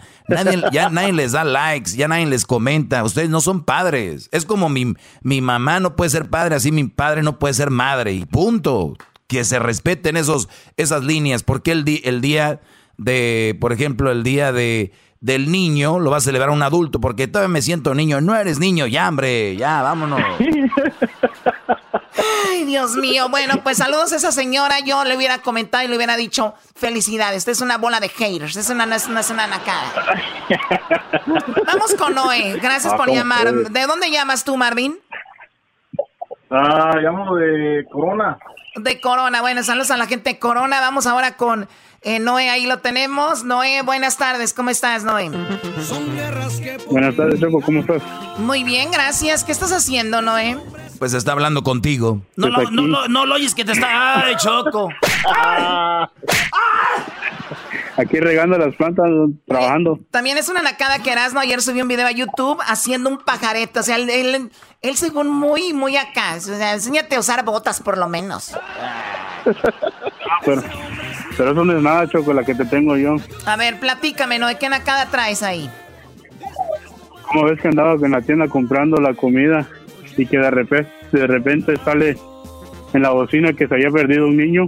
ya 0.71 0.89
nadie 0.89 1.13
les 1.13 1.31
da 1.33 1.43
likes, 1.43 1.95
ya 1.95 2.07
nadie 2.07 2.25
les 2.25 2.45
comenta. 2.45 3.03
Ustedes 3.03 3.29
no 3.29 3.41
son 3.41 3.63
padres. 3.63 4.29
Es 4.31 4.45
como 4.45 4.69
mi, 4.69 4.93
mi 5.21 5.41
mamá 5.41 5.79
no 5.79 5.95
puede 5.95 6.09
ser 6.09 6.29
padre, 6.29 6.55
así 6.55 6.71
mi 6.71 6.85
padre 6.85 7.23
no 7.23 7.39
puede 7.39 7.53
ser 7.53 7.69
madre. 7.69 8.13
Y 8.13 8.25
punto. 8.25 8.95
Que 9.27 9.45
se 9.45 9.57
respeten 9.57 10.17
esos, 10.17 10.49
esas 10.77 11.03
líneas. 11.03 11.43
Porque 11.43 11.71
el, 11.71 12.01
el 12.03 12.21
día 12.21 12.61
de, 12.97 13.57
por 13.59 13.73
ejemplo, 13.73 14.11
el 14.11 14.23
día 14.23 14.51
de 14.51 14.91
del 15.23 15.49
niño 15.49 15.99
lo 15.99 16.11
va 16.11 16.17
a 16.17 16.19
celebrar 16.21 16.49
un 16.49 16.61
adulto, 16.63 16.99
porque 16.99 17.29
todavía 17.29 17.47
me 17.47 17.61
siento 17.61 17.95
niño. 17.95 18.19
No 18.19 18.35
eres 18.35 18.59
niño, 18.59 18.87
ya, 18.87 19.07
hombre, 19.07 19.55
ya, 19.55 19.81
vámonos. 19.81 20.19
Ay, 22.49 22.65
Dios 22.65 22.97
mío. 22.97 23.29
Bueno, 23.29 23.55
pues 23.63 23.77
saludos 23.77 24.11
a 24.11 24.17
esa 24.17 24.33
señora. 24.33 24.81
Yo 24.85 25.05
le 25.05 25.15
hubiera 25.15 25.37
comentado 25.39 25.85
y 25.85 25.87
le 25.87 25.95
hubiera 25.95 26.17
dicho 26.17 26.53
felicidades. 26.75 27.37
Esta 27.37 27.51
es 27.51 27.61
una 27.61 27.77
bola 27.77 28.01
de 28.01 28.09
haters. 28.09 28.57
Es 28.57 28.69
una, 28.69 28.85
no 28.85 28.95
es 28.95 29.07
una, 29.07 29.21
es 29.21 29.29
una 29.29 29.47
nacada. 29.47 29.93
Vamos 31.67 31.95
con 31.95 32.13
Noé. 32.13 32.59
Gracias 32.61 32.91
Ah, 32.93 32.97
por 32.97 33.05
¿cómo 33.05 33.17
llamar. 33.17 33.53
¿De 33.53 33.87
dónde 33.87 34.11
llamas 34.11 34.43
tú, 34.43 34.57
Marvin? 34.57 34.99
Ah, 36.51 36.97
llamo 37.01 37.33
de 37.37 37.85
Corona. 37.89 38.37
De 38.75 38.99
Corona. 38.99 39.39
Bueno, 39.39 39.63
saludos 39.63 39.89
a 39.91 39.97
la 39.97 40.05
gente 40.05 40.31
de 40.31 40.39
Corona. 40.39 40.81
Vamos 40.81 41.07
ahora 41.07 41.37
con 41.37 41.69
eh, 42.03 42.19
Noé. 42.19 42.49
Ahí 42.49 42.65
lo 42.65 42.79
tenemos. 42.79 43.43
Noé, 43.43 43.81
buenas 43.83 44.17
tardes. 44.17 44.53
¿Cómo 44.53 44.69
estás, 44.69 45.03
Noé? 45.03 45.29
Buenas 46.89 47.15
tardes, 47.15 47.39
Choco, 47.39 47.61
¿cómo 47.61 47.79
estás? 47.81 48.01
Muy 48.37 48.63
bien, 48.63 48.91
gracias. 48.91 49.43
¿Qué 49.43 49.51
estás 49.51 49.71
haciendo, 49.71 50.21
Noé? 50.21 50.57
Pues 50.99 51.13
está 51.13 51.31
hablando 51.33 51.63
contigo. 51.63 52.21
No, 52.35 52.47
lo, 52.47 52.69
no, 52.71 52.81
lo- 52.83 53.07
no 53.07 53.25
lo 53.25 53.35
oyes 53.35 53.53
que 53.55 53.65
te 53.65 53.73
está. 53.73 54.23
¡Ay, 54.25 54.35
Choco! 54.37 54.89
Aquí 57.95 58.19
regando 58.19 58.57
las 58.57 58.75
plantas, 58.75 59.05
trabajando. 59.47 59.99
También 60.09 60.37
es 60.39 60.49
una 60.49 60.61
nacada 60.63 60.99
que 60.99 61.11
Erasmo 61.11 61.39
ayer 61.39 61.61
subió 61.61 61.83
un 61.83 61.87
video 61.89 62.07
a 62.07 62.11
YouTube 62.11 62.59
haciendo 62.65 63.07
un 63.09 63.19
pajarete. 63.19 63.79
O 63.79 63.83
sea, 63.83 63.97
él, 63.97 64.09
él, 64.09 64.51
él 64.81 64.97
según 64.97 65.27
muy, 65.29 65.73
muy 65.73 65.95
acá. 65.97 66.35
O 66.37 66.39
sea, 66.39 66.73
enséñate 66.73 67.15
a 67.15 67.19
usar 67.19 67.45
botas 67.45 67.81
por 67.81 67.97
lo 67.99 68.07
menos. 68.07 68.53
Pero, 70.43 70.63
pero 71.37 71.51
eso 71.51 71.65
no 71.65 71.77
es 71.77 71.83
nada, 71.83 72.07
Choco, 72.07 72.33
la 72.33 72.43
que 72.43 72.55
te 72.55 72.65
tengo 72.65 72.97
yo. 72.97 73.17
A 73.45 73.55
ver, 73.55 73.79
platícame, 73.79 74.39
¿no? 74.39 74.47
¿De 74.47 74.57
qué 74.57 74.69
nacada 74.69 75.09
traes 75.09 75.43
ahí? 75.43 75.69
¿Cómo 77.23 77.45
ves 77.45 77.59
que 77.61 77.67
andaba 77.67 77.93
en 77.93 78.11
la 78.11 78.21
tienda 78.21 78.47
comprando 78.47 78.97
la 78.97 79.13
comida 79.13 79.67
y 80.17 80.25
que 80.25 80.37
de 80.37 80.51
repente, 80.51 80.91
de 81.11 81.27
repente 81.27 81.75
sale 81.77 82.17
en 82.93 83.01
la 83.01 83.09
bocina 83.09 83.53
que 83.53 83.67
se 83.67 83.73
había 83.73 83.89
perdido 83.89 84.27
un 84.27 84.37
niño 84.37 84.67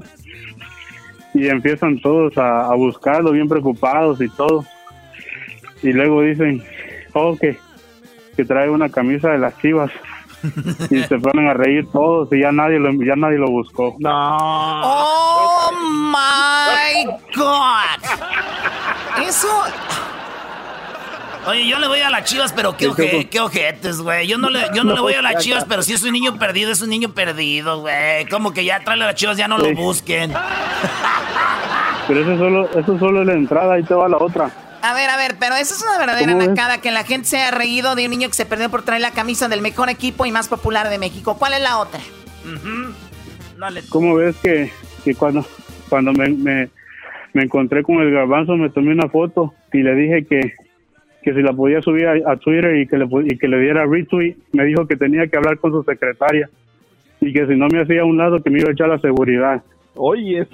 y 1.33 1.47
empiezan 1.47 1.99
todos 1.99 2.37
a, 2.37 2.65
a 2.65 2.75
buscarlo 2.75 3.31
bien 3.31 3.47
preocupados 3.47 4.19
y 4.21 4.29
todo 4.29 4.65
y 5.83 5.93
luego 5.93 6.21
dicen 6.21 6.63
oh 7.13 7.37
que, 7.37 7.57
que 8.35 8.45
trae 8.45 8.69
una 8.69 8.89
camisa 8.89 9.29
de 9.31 9.37
las 9.37 9.57
chivas 9.59 9.91
y 10.89 11.03
se 11.03 11.17
ponen 11.19 11.47
a 11.47 11.53
reír 11.53 11.87
todos 11.91 12.27
y 12.31 12.41
ya 12.41 12.51
nadie 12.51 12.79
lo, 12.79 12.91
ya 13.03 13.15
nadie 13.15 13.37
lo 13.37 13.49
buscó 13.49 13.95
¡Oh, 14.03 15.71
my 15.73 17.05
God! 17.35 18.01
Eso... 19.27 19.47
Oye, 21.47 21.67
yo 21.67 21.77
le 21.77 21.87
voy 21.87 21.99
a 21.99 22.09
las 22.09 22.23
chivas, 22.23 22.51
pero 22.53 22.75
qué, 22.75 22.87
oje- 22.89 23.29
qué 23.29 23.39
ojetes, 23.39 24.01
güey. 24.01 24.25
Yo 24.25 24.39
no 24.39 24.49
le, 24.49 24.61
yo 24.73 24.83
no 24.83 24.95
le 24.95 24.99
voy 24.99 25.13
a 25.13 25.21
las 25.21 25.43
chivas, 25.43 25.63
pero 25.69 25.83
si 25.83 25.93
es 25.93 26.01
un 26.03 26.11
niño 26.13 26.39
perdido, 26.39 26.71
es 26.71 26.81
un 26.81 26.89
niño 26.89 27.09
perdido, 27.09 27.81
güey. 27.81 28.25
Como 28.29 28.51
que 28.51 28.65
ya 28.65 28.79
trae 28.79 28.95
a 28.95 29.05
las 29.05 29.13
chivas, 29.13 29.37
ya 29.37 29.47
no 29.47 29.59
lo 29.59 29.71
busquen. 29.75 30.33
pero 32.07 32.19
eso 32.21 32.37
solo 32.39 32.67
eso 32.79 32.97
solo 32.97 33.21
es 33.21 33.27
la 33.27 33.33
entrada 33.33 33.77
y 33.79 33.83
te 33.83 33.93
va 33.93 34.07
la 34.09 34.17
otra 34.17 34.49
A 34.85 34.93
ver, 34.93 35.09
a 35.09 35.17
ver, 35.17 35.35
pero 35.39 35.55
eso 35.55 35.73
es 35.73 35.83
una 35.83 35.97
verdadera 35.97 36.35
nacada 36.35 36.79
que 36.79 36.91
la 36.91 37.03
gente 37.03 37.25
se 37.25 37.39
ha 37.39 37.49
reído 37.49 37.95
de 37.95 38.05
un 38.05 38.11
niño 38.11 38.27
que 38.27 38.35
se 38.35 38.45
perdió 38.45 38.69
por 38.69 38.83
traer 38.83 39.01
la 39.01 39.09
camisa 39.09 39.47
del 39.47 39.61
mejor 39.61 39.89
equipo 39.89 40.27
y 40.27 40.31
más 40.31 40.47
popular 40.47 40.89
de 40.89 40.99
México. 40.99 41.37
¿Cuál 41.39 41.53
es 41.53 41.61
la 41.61 41.79
otra? 41.79 41.99
¿Cómo 43.89 44.13
ves 44.13 44.35
que, 44.43 44.69
que 45.03 45.15
cuando, 45.15 45.43
cuando 45.89 46.13
me, 46.13 46.29
me, 46.29 46.69
me 47.33 47.43
encontré 47.43 47.81
con 47.81 47.95
el 47.95 48.11
garbanzo 48.11 48.55
me 48.57 48.69
tomé 48.69 48.91
una 48.91 49.09
foto 49.09 49.55
y 49.73 49.79
le 49.79 49.95
dije 49.95 50.25
que, 50.25 50.53
que 51.23 51.33
si 51.33 51.41
la 51.41 51.51
podía 51.51 51.81
subir 51.81 52.05
a, 52.05 52.33
a 52.33 52.37
Twitter 52.37 52.75
y 52.75 52.85
que, 52.85 52.97
le, 52.99 53.07
y 53.25 53.39
que 53.39 53.47
le 53.47 53.59
diera 53.59 53.87
retweet, 53.87 54.35
me 54.51 54.65
dijo 54.65 54.85
que 54.85 54.97
tenía 54.97 55.25
que 55.25 55.37
hablar 55.37 55.57
con 55.57 55.71
su 55.71 55.81
secretaria 55.81 56.47
y 57.21 57.33
que 57.33 57.47
si 57.47 57.55
no 57.55 57.69
me 57.69 57.81
hacía 57.81 58.01
a 58.01 58.05
un 58.05 58.17
lado 58.17 58.43
que 58.43 58.51
me 58.51 58.59
iba 58.59 58.69
a 58.69 58.73
echar 58.73 58.89
la 58.89 58.99
seguridad. 58.99 59.63
Oye, 59.95 60.47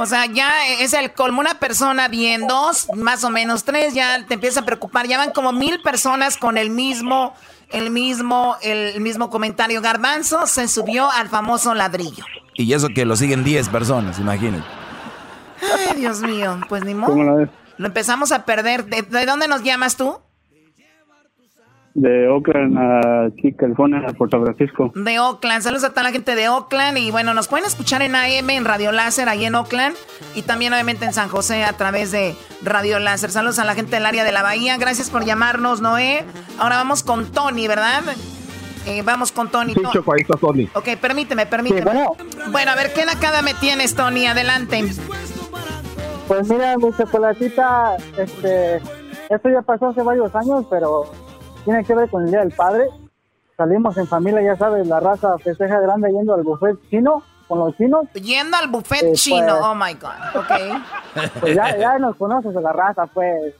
O 0.00 0.06
sea, 0.06 0.26
ya 0.26 0.68
es 0.78 0.92
el 0.92 1.12
colmo. 1.12 1.40
Una 1.40 1.58
persona 1.58 2.06
bien, 2.06 2.46
dos, 2.46 2.86
más 2.94 3.24
o 3.24 3.30
menos 3.30 3.64
tres, 3.64 3.94
ya 3.94 4.24
te 4.26 4.34
empieza 4.34 4.60
a 4.60 4.64
preocupar. 4.64 5.08
Ya 5.08 5.18
van 5.18 5.32
como 5.32 5.52
mil 5.52 5.82
personas 5.82 6.36
con 6.36 6.56
el 6.56 6.70
mismo, 6.70 7.34
el 7.70 7.90
mismo, 7.90 8.56
el 8.62 9.00
mismo 9.00 9.28
comentario. 9.28 9.82
Garbanzo 9.82 10.46
se 10.46 10.68
subió 10.68 11.10
al 11.10 11.28
famoso 11.28 11.74
ladrillo. 11.74 12.24
Y 12.54 12.72
eso 12.72 12.88
que 12.94 13.04
lo 13.04 13.16
siguen 13.16 13.42
10 13.42 13.68
personas, 13.70 14.20
imagínate. 14.20 14.62
Ay, 15.88 15.96
Dios 15.96 16.20
mío, 16.20 16.60
pues 16.68 16.84
ni 16.84 16.92
¿Cómo 16.94 17.24
la 17.24 17.30
modo. 17.32 17.36
ves? 17.38 17.48
Lo 17.76 17.86
empezamos 17.86 18.30
a 18.30 18.44
perder. 18.44 18.84
¿De, 18.84 19.02
de 19.02 19.26
dónde 19.26 19.48
nos 19.48 19.64
llamas 19.64 19.96
tú? 19.96 20.16
De 21.94 22.28
Oakland 22.28 22.78
a 22.78 23.24
aquí, 23.26 23.52
California, 23.54 24.00
a 24.08 24.12
Puerto 24.12 24.40
Francisco. 24.42 24.92
De 24.94 25.18
Oakland. 25.18 25.62
Saludos 25.62 25.84
a 25.84 25.90
toda 25.90 26.04
la 26.04 26.12
gente 26.12 26.34
de 26.34 26.48
Oakland. 26.48 26.98
Y 26.98 27.10
bueno, 27.10 27.34
nos 27.34 27.48
pueden 27.48 27.66
escuchar 27.66 28.02
en 28.02 28.14
AM, 28.14 28.50
en 28.50 28.64
Radio 28.64 28.92
Láser, 28.92 29.28
ahí 29.28 29.44
en 29.44 29.54
Oakland. 29.54 29.96
Y 30.34 30.42
también, 30.42 30.72
obviamente, 30.72 31.04
en 31.06 31.12
San 31.12 31.28
José 31.28 31.64
a 31.64 31.72
través 31.72 32.12
de 32.12 32.34
Radio 32.62 32.98
Láser. 33.00 33.30
Saludos 33.30 33.58
a 33.58 33.64
la 33.64 33.74
gente 33.74 33.96
del 33.96 34.06
área 34.06 34.22
de 34.24 34.32
la 34.32 34.42
Bahía. 34.42 34.76
Gracias 34.76 35.10
por 35.10 35.24
llamarnos, 35.24 35.80
Noé. 35.80 36.24
Ahora 36.58 36.76
vamos 36.76 37.02
con 37.02 37.26
Tony, 37.32 37.66
¿verdad? 37.66 38.02
Eh, 38.86 39.02
vamos 39.02 39.32
con 39.32 39.50
Tony. 39.50 39.74
sí, 39.74 39.80
Choco, 39.92 40.12
ahí 40.12 40.20
está 40.22 40.38
Tony. 40.38 40.68
Ok, 40.74 40.96
permíteme, 41.00 41.46
permíteme. 41.46 41.82
bueno. 41.82 42.12
Bueno, 42.52 42.70
a 42.70 42.74
ver, 42.76 42.92
¿qué 42.94 43.04
nacada 43.04 43.42
me 43.42 43.54
tienes, 43.54 43.94
Tony? 43.94 44.26
Adelante. 44.26 44.84
Pues 46.26 46.48
mira, 46.48 46.76
mi 46.76 46.92
chocolatita, 46.96 47.96
este, 48.16 48.76
esto 49.28 49.48
ya 49.50 49.62
pasó 49.62 49.88
hace 49.88 50.02
varios 50.02 50.34
años, 50.34 50.64
pero 50.70 51.10
tiene 51.68 51.84
que 51.84 51.94
ver 51.94 52.08
con 52.08 52.24
el 52.24 52.30
Día 52.30 52.40
del 52.40 52.52
Padre. 52.52 52.88
Salimos 53.58 53.94
en 53.98 54.06
familia, 54.06 54.40
ya 54.40 54.56
sabes, 54.56 54.86
la 54.86 55.00
raza 55.00 55.36
festeja 55.36 55.78
grande 55.80 56.10
yendo 56.10 56.32
al 56.32 56.42
buffet 56.42 56.78
chino, 56.88 57.22
con 57.46 57.58
los 57.58 57.76
chinos. 57.76 58.06
Yendo 58.14 58.56
al 58.56 58.68
buffet 58.70 59.02
Eh, 59.02 59.12
chino. 59.12 59.46
pues- 59.58 59.60
Oh, 59.62 59.74
my 59.74 59.92
God. 59.94 60.40
Ok. 60.40 61.30
Pues 61.40 61.54
ya, 61.54 61.76
ya 61.76 61.98
nos 61.98 62.16
conoces 62.16 62.54
de 62.54 62.60
la 62.62 62.72
raza, 62.72 63.04
pues. 63.06 63.52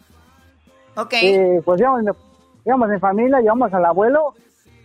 Ok. 0.96 1.12
Y 1.20 1.60
pues 1.60 1.80
íbamos, 1.80 2.02
íbamos 2.64 2.90
en 2.92 3.00
familia, 3.00 3.40
llevamos 3.40 3.72
al 3.74 3.84
abuelo, 3.84 4.32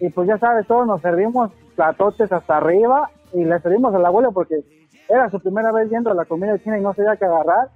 y 0.01 0.09
pues 0.09 0.27
ya 0.27 0.37
sabes, 0.37 0.67
todos 0.67 0.85
nos 0.85 0.99
servimos 1.01 1.49
platotes 1.77 2.29
hasta 2.31 2.57
arriba 2.57 3.09
y 3.33 3.45
le 3.45 3.57
servimos 3.61 3.95
al 3.95 4.05
abuelo 4.05 4.31
porque 4.33 4.59
era 5.07 5.29
su 5.29 5.39
primera 5.39 5.71
vez 5.71 5.89
viendo 5.89 6.13
la 6.13 6.25
comida 6.25 6.57
china 6.61 6.77
y 6.77 6.81
no 6.81 6.93
sabía 6.93 7.15
qué 7.15 7.23
agarrar. 7.25 7.69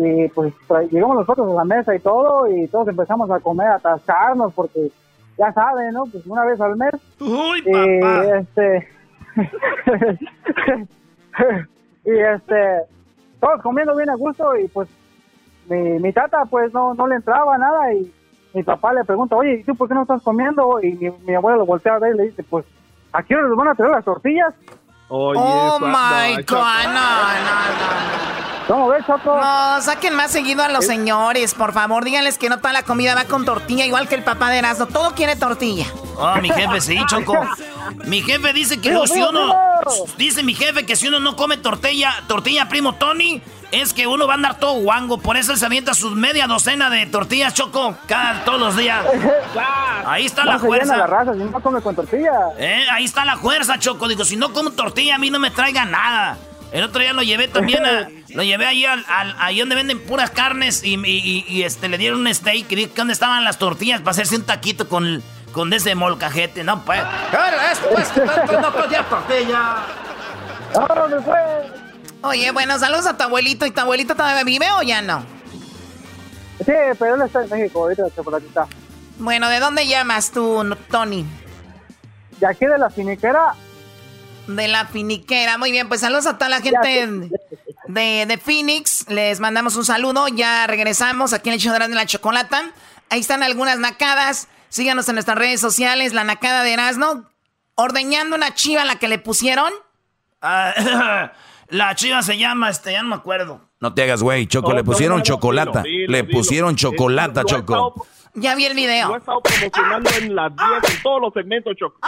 Y 0.00 0.28
pues 0.28 0.54
llegamos 0.92 1.16
nosotros 1.16 1.50
a 1.50 1.54
la 1.54 1.64
mesa 1.64 1.92
y 1.92 1.98
todo 1.98 2.48
y 2.48 2.68
todos 2.68 2.86
empezamos 2.86 3.28
a 3.32 3.40
comer, 3.40 3.66
a 3.66 3.74
atascarnos 3.74 4.54
porque 4.54 4.92
ya 5.36 5.52
saben, 5.52 5.92
¿no? 5.92 6.04
Pues 6.04 6.24
una 6.24 6.44
vez 6.44 6.60
al 6.60 6.76
mes. 6.76 6.94
Uy, 7.20 7.64
y 7.66 8.00
papá. 8.00 8.38
este... 8.38 8.88
y 12.04 12.10
este... 12.10 12.82
Todos 13.40 13.60
comiendo 13.60 13.96
bien 13.96 14.10
a 14.10 14.14
gusto 14.14 14.56
y 14.56 14.68
pues 14.68 14.88
mi, 15.68 15.98
mi 15.98 16.12
tata 16.12 16.44
pues 16.44 16.72
no, 16.72 16.94
no 16.94 17.08
le 17.08 17.16
entraba 17.16 17.58
nada 17.58 17.92
y 17.92 18.12
mi 18.54 18.62
papá 18.62 18.92
le 18.92 19.04
pregunta, 19.04 19.34
oye, 19.34 19.54
¿y 19.54 19.64
tú 19.64 19.74
por 19.74 19.88
qué 19.88 19.94
no 19.94 20.02
estás 20.02 20.22
comiendo? 20.22 20.80
Y 20.80 20.92
mi, 20.92 21.10
mi 21.26 21.34
abuelo 21.34 21.58
lo 21.58 21.66
voltea 21.66 21.96
a 21.96 21.98
ver 21.98 22.14
y 22.14 22.18
le 22.18 22.24
dice, 22.24 22.44
pues, 22.44 22.64
¿a 23.12 23.22
qué 23.22 23.34
hora 23.34 23.48
nos 23.48 23.56
van 23.56 23.68
a 23.68 23.74
traer 23.74 23.92
las 23.92 24.04
tortillas? 24.04 24.54
Oye, 25.10 25.40
oh 25.42 25.78
my 25.80 26.36
no, 26.36 26.42
God, 26.46 26.84
no, 26.84 26.92
no, 26.92 26.92
no. 26.92 28.38
¿Cómo 28.66 28.88
ves, 28.88 29.06
Choco? 29.06 29.34
No, 29.40 29.80
saquen 29.80 30.14
más 30.14 30.30
seguido 30.30 30.62
a 30.62 30.68
los 30.68 30.84
señores, 30.84 31.54
por 31.54 31.72
favor. 31.72 32.04
Díganles 32.04 32.36
que 32.36 32.50
no 32.50 32.58
toda 32.58 32.74
la 32.74 32.82
comida 32.82 33.14
va 33.14 33.24
con 33.24 33.46
tortilla, 33.46 33.86
igual 33.86 34.08
que 34.08 34.14
el 34.14 34.22
papá 34.22 34.50
de 34.50 34.58
Erasmo. 34.58 34.84
Todo 34.84 35.14
quiere 35.14 35.36
tortilla. 35.36 35.86
Oh, 36.18 36.34
mi 36.42 36.50
jefe, 36.50 36.80
sí, 36.82 36.98
Choco. 37.08 37.34
Mi 38.04 38.20
jefe 38.20 38.52
dice 38.52 38.78
que 38.78 38.90
Mira, 38.90 39.06
si 39.06 39.22
uno. 39.22 39.54
Dice 40.18 40.42
mi 40.42 40.54
jefe 40.54 40.84
que 40.84 40.96
si 40.96 41.08
uno 41.08 41.18
no 41.18 41.34
come 41.34 41.56
tortilla, 41.56 42.12
tortilla 42.26 42.68
primo 42.68 42.94
Tony, 42.96 43.40
es 43.70 43.92
que 43.92 44.06
uno 44.06 44.26
va 44.26 44.34
a 44.34 44.36
andar 44.36 44.58
todo 44.58 44.74
guango. 44.80 45.18
Por 45.18 45.36
eso 45.36 45.52
él 45.52 45.58
se 45.58 45.66
avienta 45.66 45.94
sus 45.94 46.14
media 46.14 46.46
docena 46.46 46.88
de 46.90 47.06
tortillas, 47.06 47.54
Choco, 47.54 47.96
cada, 48.06 48.44
todos 48.44 48.60
los 48.60 48.76
días. 48.76 49.04
Ahí 50.06 50.26
está 50.26 50.44
la 50.44 50.54
No 50.54 50.60
fuerza. 50.60 50.96
la 50.96 51.06
raza, 51.06 51.32
si 51.34 51.40
no 51.40 51.60
come 51.60 51.80
con 51.82 51.94
tortilla. 51.94 52.30
Eh, 52.58 52.84
ahí 52.90 53.04
está 53.04 53.24
la 53.26 53.36
fuerza, 53.36 53.78
Choco. 53.78 54.08
Digo, 54.08 54.24
si 54.24 54.36
no 54.36 54.52
como 54.54 54.70
tortilla, 54.70 55.16
a 55.16 55.18
mí 55.18 55.30
no 55.30 55.38
me 55.38 55.50
traiga 55.50 55.84
nada. 55.84 56.38
El 56.72 56.84
otro 56.84 57.00
día 57.00 57.12
lo 57.12 57.22
llevé 57.22 57.48
también 57.48 57.84
a, 57.84 58.08
Lo 58.34 58.42
llevé 58.42 58.66
ahí 58.66 58.84
al, 58.84 59.04
al- 59.08 59.34
ahí 59.38 59.58
donde 59.60 59.74
venden 59.74 59.98
puras 60.00 60.30
carnes 60.30 60.82
y, 60.84 60.94
y- 60.94 60.98
y- 61.06 61.44
y, 61.48 61.62
este, 61.62 61.88
le 61.88 61.96
dieron 61.98 62.20
un 62.20 62.34
steak 62.34 62.70
y 62.70 62.74
dije, 62.74 62.92
¿dónde 62.94 63.12
estaban 63.14 63.42
las 63.44 63.58
tortillas 63.58 64.00
para 64.00 64.10
hacerse 64.12 64.36
un 64.36 64.44
taquito 64.44 64.86
con, 64.88 65.22
con 65.52 65.72
ese 65.72 65.94
molcajete? 65.94 66.64
No, 66.64 66.82
pues. 66.84 67.00
Ahora, 67.32 67.72
pues, 67.92 68.12
no 68.60 68.72
podía 68.72 69.02
tortilla. 69.04 69.76
Oye, 72.22 72.50
bueno, 72.50 72.78
saludos 72.78 73.06
a 73.06 73.16
tu 73.16 73.24
abuelito. 73.24 73.66
¿Y 73.66 73.70
tu 73.70 73.80
abuelito 73.80 74.14
todavía 74.14 74.44
vive 74.44 74.70
o 74.72 74.82
ya 74.82 75.02
no? 75.02 75.24
Sí, 76.64 76.72
pero 76.98 77.14
él 77.14 77.22
está 77.22 77.44
en 77.44 77.50
México 77.50 77.80
ahorita, 77.80 78.04
chocolatita. 78.14 78.66
Bueno, 79.18 79.48
¿de 79.48 79.60
dónde 79.60 79.86
llamas 79.86 80.32
tú, 80.32 80.76
Tony? 80.90 81.24
De 82.40 82.46
aquí 82.46 82.66
de 82.66 82.78
la 82.78 82.90
finiquera. 82.90 83.54
De 84.46 84.68
la 84.68 84.86
finiquera. 84.86 85.58
Muy 85.58 85.70
bien, 85.70 85.88
pues 85.88 86.00
saludos 86.00 86.26
a 86.26 86.38
toda 86.38 86.48
la 86.48 86.60
gente 86.60 87.30
de, 87.86 88.26
de 88.26 88.38
Phoenix. 88.38 89.08
Les 89.08 89.38
mandamos 89.40 89.76
un 89.76 89.84
saludo. 89.84 90.26
Ya 90.28 90.66
regresamos 90.66 91.32
aquí 91.32 91.48
en 91.48 91.54
el 91.54 91.60
show 91.60 91.72
de 91.72 91.88
la 91.88 92.06
Chocolata. 92.06 92.72
Ahí 93.10 93.20
están 93.20 93.42
algunas 93.42 93.78
nacadas. 93.78 94.48
Síganos 94.68 95.08
en 95.08 95.14
nuestras 95.14 95.38
redes 95.38 95.60
sociales. 95.60 96.12
La 96.12 96.24
nacada 96.24 96.62
de 96.62 96.72
Erasmo. 96.72 97.24
Ordeñando 97.74 98.36
una 98.36 98.54
chiva 98.54 98.82
a 98.82 98.84
la 98.84 98.96
que 98.96 99.08
le 99.08 99.18
pusieron. 99.18 99.72
La 101.70 101.94
chiva 101.94 102.22
se 102.22 102.38
llama, 102.38 102.70
este, 102.70 102.92
ya 102.92 103.02
no 103.02 103.10
me 103.10 103.14
acuerdo. 103.16 103.60
No 103.80 103.92
te 103.94 104.02
hagas, 104.02 104.22
güey, 104.22 104.46
Choco. 104.46 104.70
No, 104.70 104.76
le 104.76 104.84
pusieron 104.84 105.16
no, 105.16 105.18
no, 105.18 105.24
chocolata. 105.24 105.82
dilo, 105.82 105.98
dilo, 106.00 106.12
le 106.12 106.22
dilo. 106.22 106.38
pusieron 106.38 106.76
chocolata, 106.76 107.42
Lo 107.42 107.48
he 107.48 107.50
Choco. 107.50 107.72
estado- 107.74 107.94
Ya 108.34 108.54
vi 108.54 108.64
el 108.66 108.74
video. 108.74 109.08
Lo 109.08 109.14
he 109.16 109.18
estado 109.18 109.40
promocionando 109.40 110.10
en 110.18 110.34
las 110.34 110.52
10, 110.56 110.94
en 110.96 111.02
todos 111.02 111.20
los 111.20 111.32
segmentos, 111.34 111.74
Choco. 111.78 111.98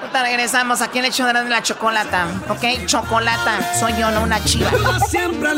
Ahorita 0.00 0.22
regresamos 0.24 0.82
aquí 0.82 0.98
en 0.98 1.04
el 1.06 1.12
show 1.12 1.26
de 1.26 1.32
la 1.48 1.62
Chocolata. 1.62 2.26
¿Ok? 2.48 2.86
Chocolata. 2.86 3.74
Soy 3.78 3.92
yo, 3.98 4.10
no 4.10 4.22
una 4.24 4.42
chiva. 4.44 4.70
Siempre. 5.08 5.50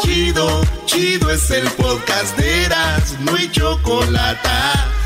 Chido, 0.00 0.60
chido 0.86 1.30
es 1.30 1.50
el 1.50 1.68
podcast 1.72 2.36
de 2.36 2.64
Eras, 2.64 3.16
no 3.20 3.34
hay 3.34 3.50
chocolate. 3.50 4.48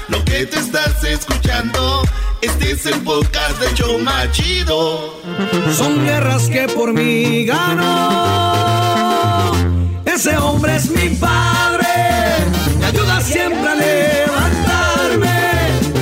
Lo 0.08 0.24
que 0.24 0.46
te 0.46 0.58
estás 0.58 1.02
escuchando, 1.04 2.02
este 2.40 2.72
es 2.72 2.84
el 2.86 3.00
podcast 3.00 3.58
de 3.60 3.72
Choma 3.74 4.30
Chido. 4.32 5.18
Son 5.76 6.04
guerras 6.04 6.48
que 6.48 6.68
por 6.68 6.92
mí 6.92 7.44
ganó. 7.46 8.72
Ese 10.04 10.36
hombre 10.36 10.76
es 10.76 10.90
mi 10.90 11.08
padre. 11.16 11.86
Me 12.78 12.86
ayuda 12.86 13.20
siempre 13.22 13.68
a 13.70 13.74
levantarme. 13.74 15.30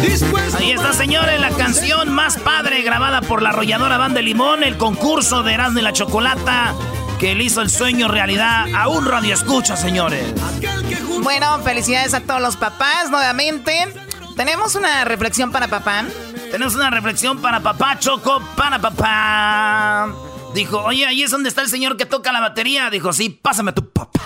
Dispuesto 0.03 0.59
Ahí 0.59 0.72
está, 0.72 0.92
señores, 0.92 1.40
la 1.40 1.50
canción 1.50 2.12
más 2.12 2.38
padre 2.38 2.83
grabada 2.83 3.20
por 3.22 3.40
la 3.42 3.50
arrolladora 3.50 3.98
Banda 3.98 4.16
de 4.18 4.22
Limón, 4.24 4.64
el 4.64 4.76
concurso 4.76 5.42
de 5.42 5.55
Erasmo 5.55 5.79
y 5.79 5.83
la 5.83 5.92
Chocolata, 5.92 6.74
que 7.21 7.35
le 7.35 7.45
hizo 7.45 7.61
el 7.61 7.69
sueño 7.69 8.09
realidad 8.09 8.65
a 8.75 8.89
un 8.89 9.05
radio 9.05 9.35
escucha, 9.35 9.77
señores. 9.77 10.33
Bueno, 11.23 11.61
felicidades 11.61 12.15
a 12.15 12.21
todos 12.21 12.41
los 12.41 12.57
papás 12.57 13.11
nuevamente. 13.11 13.93
Tenemos 14.37 14.75
una 14.75 15.05
reflexión 15.05 15.53
para 15.53 15.69
papá. 15.69 16.05
Tenemos 16.51 16.75
una 16.77 16.89
reflexión 16.89 17.43
para 17.43 17.61
papá, 17.61 17.99
Choco, 17.99 18.41
para 18.57 18.79
papá. 18.79 20.15
Dijo, 20.55 20.79
oye, 20.83 21.07
ahí 21.07 21.23
es 21.23 21.31
donde 21.31 21.51
está 21.51 21.61
el 21.61 21.69
señor 21.69 21.99
que 21.99 22.07
toca 22.07 22.33
la 22.33 22.41
batería. 22.41 22.89
Dijo, 22.89 23.13
sí, 23.13 23.29
pásame 23.29 23.73
a 23.73 23.75
tu 23.75 23.93
papá. 23.93 24.19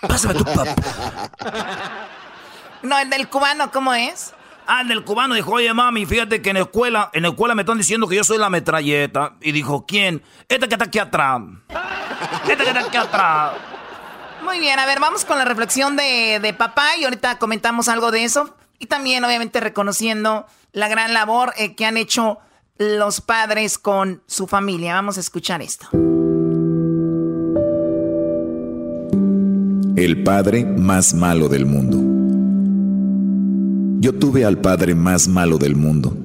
Pásame 0.00 0.34
a 0.34 0.36
tu 0.36 0.44
papá. 0.44 0.74
No, 2.80 2.96
el 2.96 3.10
del 3.10 3.28
cubano, 3.28 3.72
¿cómo 3.72 3.92
es? 3.92 4.32
Ah, 4.70 4.82
el 4.82 4.88
del 4.88 5.02
cubano 5.02 5.34
dijo, 5.34 5.52
oye, 5.52 5.72
mami, 5.72 6.04
fíjate 6.04 6.42
que 6.42 6.50
en 6.50 6.56
la 6.56 6.60
escuela, 6.60 7.08
en 7.14 7.22
la 7.22 7.30
escuela 7.30 7.54
me 7.54 7.62
están 7.62 7.78
diciendo 7.78 8.06
que 8.06 8.16
yo 8.16 8.22
soy 8.22 8.36
la 8.36 8.50
metralleta. 8.50 9.32
Y 9.40 9.52
dijo, 9.52 9.86
¿quién? 9.86 10.22
Esta 10.46 10.68
que 10.68 10.74
está 10.74 10.84
aquí 10.84 10.98
atrás. 10.98 11.40
Esta 12.46 12.64
que 12.64 12.68
está 12.68 12.80
aquí 12.80 12.96
atrás. 12.98 13.52
Muy 14.44 14.58
bien, 14.58 14.78
a 14.78 14.84
ver, 14.84 15.00
vamos 15.00 15.24
con 15.24 15.38
la 15.38 15.46
reflexión 15.46 15.96
de, 15.96 16.38
de 16.42 16.52
papá 16.52 16.84
y 17.00 17.04
ahorita 17.04 17.38
comentamos 17.38 17.88
algo 17.88 18.10
de 18.10 18.24
eso. 18.24 18.54
Y 18.78 18.86
también, 18.86 19.24
obviamente, 19.24 19.58
reconociendo 19.58 20.44
la 20.72 20.88
gran 20.88 21.14
labor 21.14 21.54
eh, 21.56 21.74
que 21.74 21.86
han 21.86 21.96
hecho 21.96 22.38
los 22.76 23.22
padres 23.22 23.78
con 23.78 24.22
su 24.26 24.46
familia. 24.46 24.92
Vamos 24.92 25.16
a 25.16 25.20
escuchar 25.20 25.62
esto. 25.62 25.88
El 29.96 30.22
padre 30.24 30.66
más 30.66 31.14
malo 31.14 31.48
del 31.48 31.64
mundo. 31.64 32.07
Yo 34.00 34.14
tuve 34.14 34.44
al 34.44 34.58
padre 34.60 34.94
más 34.94 35.26
malo 35.26 35.58
del 35.58 35.74
mundo. 35.74 36.16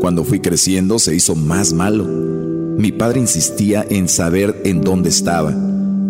Cuando 0.00 0.24
fui 0.24 0.40
creciendo 0.40 0.98
se 0.98 1.14
hizo 1.14 1.34
más 1.34 1.74
malo. 1.74 2.06
Mi 2.06 2.90
padre 2.90 3.20
insistía 3.20 3.84
en 3.86 4.08
saber 4.08 4.62
en 4.64 4.80
dónde 4.80 5.10
estaba. 5.10 5.54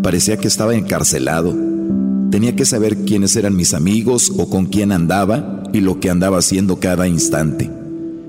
Parecía 0.04 0.36
que 0.36 0.46
estaba 0.46 0.76
encarcelado. 0.76 1.56
Tenía 2.30 2.54
que 2.54 2.64
saber 2.64 2.98
quiénes 2.98 3.34
eran 3.34 3.56
mis 3.56 3.74
amigos 3.74 4.32
o 4.38 4.48
con 4.48 4.66
quién 4.66 4.92
andaba 4.92 5.64
y 5.72 5.80
lo 5.80 5.98
que 5.98 6.08
andaba 6.08 6.38
haciendo 6.38 6.78
cada 6.78 7.08
instante. 7.08 7.68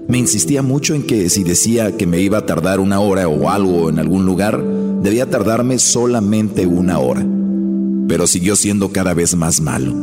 Me 0.08 0.18
insistía 0.18 0.64
mucho 0.64 0.96
en 0.96 1.04
que 1.04 1.30
si 1.30 1.44
decía 1.44 1.96
que 1.96 2.08
me 2.08 2.22
iba 2.22 2.40
a 2.40 2.46
tardar 2.48 2.80
una 2.80 3.00
hora 3.00 3.28
o 3.28 3.50
algo 3.52 3.88
en 3.88 4.00
algún 4.00 4.26
lugar, 4.26 4.64
debía 5.04 5.30
tardarme 5.30 5.78
solamente 5.78 6.66
una 6.66 6.98
hora. 6.98 7.24
Pero 8.08 8.26
siguió 8.26 8.56
siendo 8.56 8.92
cada 8.92 9.14
vez 9.14 9.36
más 9.36 9.62
malo. 9.62 9.94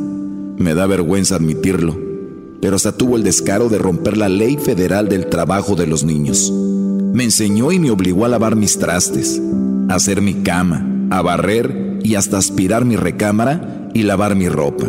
Me 0.57 0.75
da 0.75 0.87
vergüenza 0.87 1.35
admitirlo, 1.35 2.10
pero 2.61 2.77
hasta 2.77 2.93
tuvo 2.93 3.17
el 3.17 3.23
descaro 3.23 3.69
de 3.69 3.79
romper 3.79 4.17
la 4.17 4.29
ley 4.29 4.57
federal 4.57 5.09
del 5.09 5.27
trabajo 5.27 5.77
de 5.77 5.87
los 5.87 6.05
niños. 6.05 6.53
Me 7.13 7.25
enseñó 7.25 7.73
y 7.73 7.79
me 7.79 7.91
obligó 7.91 8.25
a 8.25 8.29
lavar 8.29 8.57
mis 8.57 8.79
trastes, 8.79 9.41
a 9.89 9.95
hacer 9.95 10.21
mi 10.21 10.43
cama, 10.43 10.87
a 11.11 11.23
barrer 11.23 11.99
y 12.03 12.15
hasta 12.15 12.39
aspirar 12.39 12.85
mi 12.85 12.97
recámara 12.97 13.89
y 13.95 14.03
lavar 14.03 14.37
mi 14.37 14.49
ropa. 14.49 14.89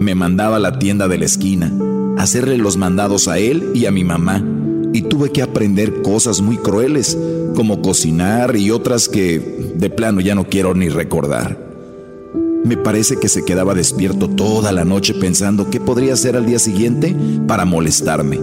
Me 0.00 0.14
mandaba 0.14 0.56
a 0.56 0.60
la 0.60 0.78
tienda 0.78 1.08
de 1.08 1.18
la 1.18 1.24
esquina, 1.24 1.72
hacerle 2.16 2.56
los 2.56 2.76
mandados 2.76 3.28
a 3.28 3.38
él 3.38 3.72
y 3.74 3.86
a 3.86 3.90
mi 3.90 4.04
mamá, 4.04 4.44
y 4.92 5.02
tuve 5.02 5.30
que 5.30 5.42
aprender 5.42 6.02
cosas 6.02 6.40
muy 6.40 6.56
crueles, 6.56 7.18
como 7.54 7.82
cocinar 7.82 8.56
y 8.56 8.70
otras 8.70 9.08
que 9.08 9.74
de 9.74 9.90
plano 9.90 10.20
ya 10.20 10.34
no 10.34 10.48
quiero 10.48 10.74
ni 10.74 10.88
recordar. 10.88 11.67
Me 12.68 12.76
parece 12.76 13.16
que 13.16 13.30
se 13.30 13.46
quedaba 13.46 13.72
despierto 13.72 14.28
toda 14.28 14.72
la 14.72 14.84
noche 14.84 15.14
pensando 15.14 15.70
qué 15.70 15.80
podría 15.80 16.12
hacer 16.12 16.36
al 16.36 16.44
día 16.44 16.58
siguiente 16.58 17.16
para 17.46 17.64
molestarme. 17.64 18.38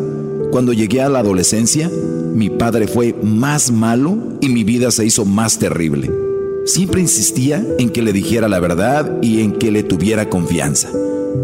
Cuando 0.50 0.74
llegué 0.74 1.04
a 1.04 1.10
la 1.10 1.20
adolescencia, 1.20 1.92
mi 2.34 2.50
padre 2.50 2.88
fue 2.88 3.14
más 3.22 3.70
malo 3.70 4.18
y 4.42 4.50
mi 4.50 4.64
vida 4.64 4.90
se 4.90 5.06
hizo 5.06 5.26
más 5.26 5.60
terrible. 5.60 6.12
Siempre 6.66 7.02
insistía 7.02 7.64
en 7.78 7.92
que 7.92 8.02
le 8.02 8.14
dijera 8.14 8.48
la 8.48 8.60
verdad 8.60 9.22
y 9.22 9.42
en 9.42 9.52
que 9.60 9.70
le 9.70 9.84
tuviera 9.84 10.28
confianza. 10.28 10.90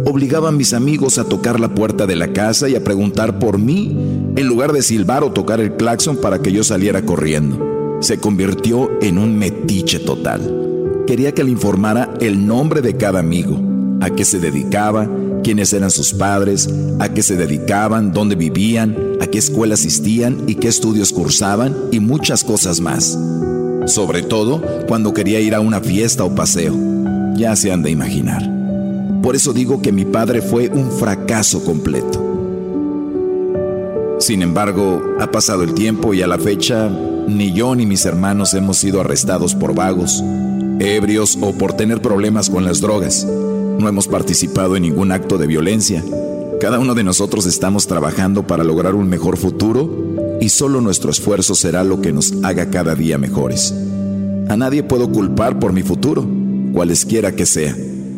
Obligaba 0.05 0.49
a 0.49 0.51
mis 0.51 0.73
amigos 0.73 1.19
a 1.19 1.25
tocar 1.25 1.59
la 1.59 1.75
puerta 1.75 2.07
de 2.07 2.15
la 2.15 2.33
casa 2.33 2.67
y 2.67 2.73
a 2.73 2.83
preguntar 2.83 3.37
por 3.37 3.59
mí 3.59 3.95
en 4.35 4.47
lugar 4.47 4.73
de 4.73 4.81
silbar 4.81 5.23
o 5.23 5.31
tocar 5.31 5.59
el 5.59 5.75
claxon 5.75 6.17
para 6.17 6.41
que 6.41 6.51
yo 6.51 6.63
saliera 6.63 7.03
corriendo. 7.03 7.99
Se 7.99 8.17
convirtió 8.17 8.89
en 9.03 9.19
un 9.19 9.37
metiche 9.37 9.99
total. 9.99 10.70
Quería 11.07 11.33
que 11.33 11.43
le 11.43 11.51
informara 11.51 12.13
el 12.19 12.45
nombre 12.45 12.81
de 12.81 12.95
cada 12.95 13.19
amigo, 13.19 13.59
a 14.01 14.09
qué 14.09 14.23
se 14.23 14.39
dedicaba, 14.39 15.09
quiénes 15.43 15.73
eran 15.73 15.91
sus 15.91 16.13
padres, 16.13 16.69
a 16.99 17.09
qué 17.09 17.23
se 17.23 17.35
dedicaban, 17.35 18.13
dónde 18.13 18.35
vivían, 18.35 18.95
a 19.19 19.27
qué 19.27 19.39
escuela 19.39 19.73
asistían 19.73 20.43
y 20.47 20.55
qué 20.55 20.67
estudios 20.67 21.11
cursaban 21.11 21.75
y 21.91 21.99
muchas 21.99 22.43
cosas 22.43 22.79
más. 22.79 23.17
Sobre 23.85 24.21
todo 24.21 24.61
cuando 24.87 25.13
quería 25.13 25.39
ir 25.39 25.55
a 25.55 25.59
una 25.59 25.81
fiesta 25.81 26.23
o 26.23 26.35
paseo. 26.35 26.75
Ya 27.35 27.55
se 27.55 27.71
han 27.71 27.81
de 27.81 27.89
imaginar. 27.89 28.47
Por 29.23 29.35
eso 29.35 29.53
digo 29.53 29.81
que 29.81 29.91
mi 29.91 30.05
padre 30.05 30.41
fue 30.41 30.69
un 30.69 30.91
fracaso 30.91 31.63
completo. 31.63 32.27
Sin 34.19 34.43
embargo, 34.43 35.01
ha 35.19 35.31
pasado 35.31 35.63
el 35.63 35.73
tiempo 35.73 36.13
y 36.13 36.21
a 36.21 36.27
la 36.27 36.37
fecha 36.37 36.89
ni 37.27 37.53
yo 37.53 37.75
ni 37.75 37.85
mis 37.85 38.05
hermanos 38.05 38.53
hemos 38.53 38.77
sido 38.77 39.01
arrestados 39.01 39.55
por 39.55 39.73
vagos, 39.73 40.23
ebrios 40.81 41.37
o 41.39 41.53
por 41.53 41.73
tener 41.73 42.01
problemas 42.01 42.49
con 42.49 42.65
las 42.65 42.81
drogas. 42.81 43.25
No 43.25 43.87
hemos 43.87 44.07
participado 44.07 44.75
en 44.75 44.83
ningún 44.83 45.11
acto 45.11 45.37
de 45.37 45.47
violencia. 45.47 46.03
Cada 46.59 46.79
uno 46.79 46.95
de 46.95 47.03
nosotros 47.03 47.45
estamos 47.45 47.87
trabajando 47.87 48.47
para 48.47 48.63
lograr 48.63 48.95
un 48.95 49.07
mejor 49.07 49.37
futuro 49.37 50.37
y 50.39 50.49
solo 50.49 50.81
nuestro 50.81 51.11
esfuerzo 51.11 51.55
será 51.55 51.83
lo 51.83 52.01
que 52.01 52.11
nos 52.11 52.33
haga 52.43 52.69
cada 52.69 52.95
día 52.95 53.17
mejores. 53.17 53.73
A 54.49 54.57
nadie 54.57 54.83
puedo 54.83 55.11
culpar 55.11 55.59
por 55.59 55.71
mi 55.71 55.83
futuro, 55.83 56.27
cualesquiera 56.73 57.35
que 57.35 57.45
sea. 57.45 57.75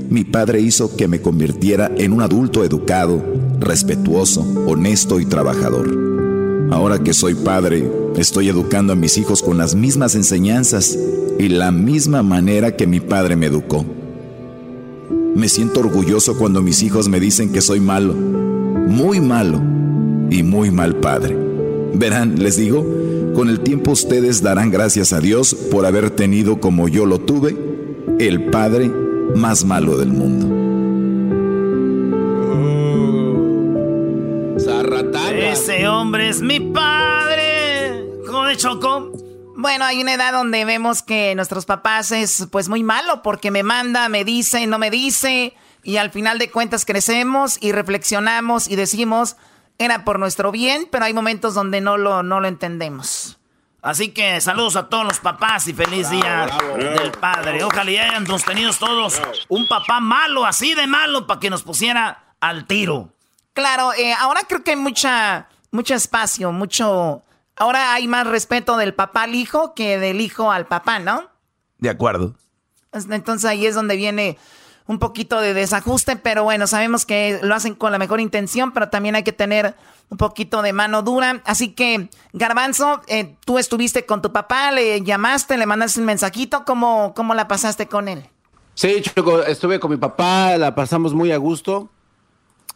Mi 0.10 0.24
padre 0.24 0.62
hizo 0.62 0.96
que 0.96 1.08
me 1.08 1.22
convirtiera 1.22 1.92
en 1.98 2.14
un 2.14 2.22
adulto 2.22 2.64
educado, 2.64 3.24
respetuoso, 3.60 4.42
honesto 4.68 5.20
y 5.20 5.26
trabajador. 5.26 6.70
Ahora 6.72 7.00
que 7.00 7.14
soy 7.14 7.36
padre, 7.36 7.90
estoy 8.18 8.50
educando 8.50 8.94
a 8.94 8.96
mis 8.96 9.18
hijos 9.18 9.42
con 9.42 9.58
las 9.58 9.76
mismas 9.76 10.16
enseñanzas 10.16 10.98
y 11.40 11.50
la 11.50 11.72
misma 11.72 12.24
manera 12.24 12.76
que 12.76 12.88
mi 12.88 13.00
padre 13.00 13.36
me 13.36 13.48
educó. 13.48 13.86
Me 15.36 15.50
siento 15.50 15.80
orgulloso 15.80 16.38
cuando 16.38 16.62
mis 16.62 16.84
hijos 16.84 17.10
me 17.10 17.20
dicen 17.20 17.52
que 17.52 17.62
soy 17.62 17.80
malo, 17.80 18.14
muy 18.14 19.20
malo 19.20 19.60
y 20.30 20.44
muy 20.44 20.72
mal 20.72 20.96
padre. 20.96 21.38
Verán, 21.94 22.36
les 22.40 22.58
digo, 22.58 22.86
con 23.34 23.50
el 23.50 23.62
tiempo 23.62 23.92
ustedes 23.92 24.42
darán 24.42 24.72
gracias 24.72 25.14
a 25.14 25.20
Dios 25.20 25.56
por 25.72 25.86
haber 25.86 26.12
tenido 26.12 26.60
como 26.60 26.88
yo 26.88 27.06
lo 27.06 27.20
tuve, 27.20 27.58
el 28.20 28.46
padre 28.46 28.92
más 29.36 29.66
malo 29.66 29.98
del 29.98 30.10
mundo. 30.10 30.64
Ese 35.54 35.88
hombre 35.88 36.30
es 36.30 36.42
mi 36.42 36.60
padre. 36.60 38.10
¿Cómo 38.26 38.46
de 38.46 38.58
Choco? 38.58 39.13
Bueno, 39.64 39.86
hay 39.86 40.02
una 40.02 40.16
edad 40.16 40.34
donde 40.34 40.66
vemos 40.66 41.04
que 41.04 41.34
nuestros 41.36 41.66
papás 41.66 42.12
es 42.12 42.50
pues 42.52 42.68
muy 42.68 42.84
malo 42.84 43.22
porque 43.22 43.50
me 43.50 43.64
manda, 43.64 44.10
me 44.10 44.26
dice, 44.26 44.68
no 44.68 44.78
me 44.78 44.92
dice 44.92 45.56
y 45.84 45.96
al 45.96 46.12
final 46.12 46.38
de 46.38 46.52
cuentas 46.52 46.84
crecemos 46.84 47.58
y 47.62 47.72
reflexionamos 47.72 48.68
y 48.68 48.76
decimos 48.76 49.38
era 49.78 50.04
por 50.04 50.20
nuestro 50.20 50.52
bien, 50.52 50.90
pero 50.92 51.06
hay 51.06 51.14
momentos 51.14 51.54
donde 51.54 51.80
no 51.80 51.96
lo, 51.96 52.24
no 52.24 52.42
lo 52.42 52.50
entendemos. 52.50 53.40
Así 53.82 54.10
que 54.10 54.42
saludos 54.42 54.76
a 54.76 54.90
todos 54.90 55.06
los 55.06 55.20
papás 55.22 55.66
y 55.70 55.74
feliz 55.74 56.10
día 56.10 56.46
del 56.78 57.12
padre. 57.12 57.64
Ojalá 57.64 57.90
y 57.90 57.98
hayan 57.98 58.26
tenido 58.46 58.74
todos 58.74 59.22
un 59.48 59.66
papá 59.70 60.02
malo, 60.02 60.46
así 60.46 60.74
de 60.74 60.88
malo, 60.88 61.26
para 61.26 61.40
que 61.40 61.50
nos 61.50 61.64
pusiera 61.64 62.36
al 62.42 62.68
tiro. 62.68 63.14
Claro, 63.54 63.94
eh, 63.94 64.14
ahora 64.14 64.42
creo 64.46 64.62
que 64.62 64.72
hay 64.72 64.78
mucha, 64.78 65.48
mucho 65.72 65.96
espacio, 65.96 66.52
mucho... 66.52 67.24
Ahora 67.56 67.94
hay 67.94 68.08
más 68.08 68.28
respeto 68.28 68.78
del 68.78 68.94
papá 68.94 69.24
al 69.24 69.36
hijo 69.36 69.74
que 69.74 70.00
del 70.00 70.22
hijo 70.22 70.52
al 70.52 70.66
papá, 70.68 71.00
¿no? 71.00 71.30
De 71.78 71.90
acuerdo. 71.90 72.36
Entonces 72.92 73.50
ahí 73.50 73.66
es 73.66 73.76
donde 73.76 73.96
viene 73.96 74.38
un 74.86 75.00
poquito 75.00 75.40
de 75.40 75.54
desajuste, 75.54 76.16
pero 76.16 76.44
bueno, 76.44 76.68
sabemos 76.68 77.06
que 77.06 77.40
lo 77.42 77.56
hacen 77.56 77.76
con 77.76 77.92
la 77.92 78.00
mejor 78.00 78.20
intención, 78.20 78.72
pero 78.72 78.90
también 78.90 79.16
hay 79.16 79.24
que 79.24 79.32
tener 79.32 79.76
un 80.10 80.18
poquito 80.18 80.62
de 80.62 80.74
mano 80.74 81.02
dura. 81.02 81.42
Así 81.46 81.70
que, 81.74 82.10
Garbanzo, 82.34 83.02
eh, 83.08 83.36
tú 83.46 83.58
estuviste 83.58 84.06
con 84.06 84.22
tu 84.22 84.32
papá, 84.32 84.72
le 84.72 85.02
llamaste, 85.02 85.58
le 85.58 85.66
mandaste 85.66 86.00
un 86.00 86.06
mensajito, 86.06 86.66
¿cómo, 86.66 87.14
cómo 87.16 87.34
la 87.34 87.48
pasaste 87.48 87.88
con 87.88 88.08
él? 88.08 88.26
Sí, 88.76 89.02
Choco, 89.02 89.44
estuve 89.44 89.80
con 89.80 89.92
mi 89.92 89.98
papá, 89.98 90.58
la 90.58 90.76
pasamos 90.76 91.14
muy 91.14 91.32
a 91.32 91.38
gusto. 91.38 91.90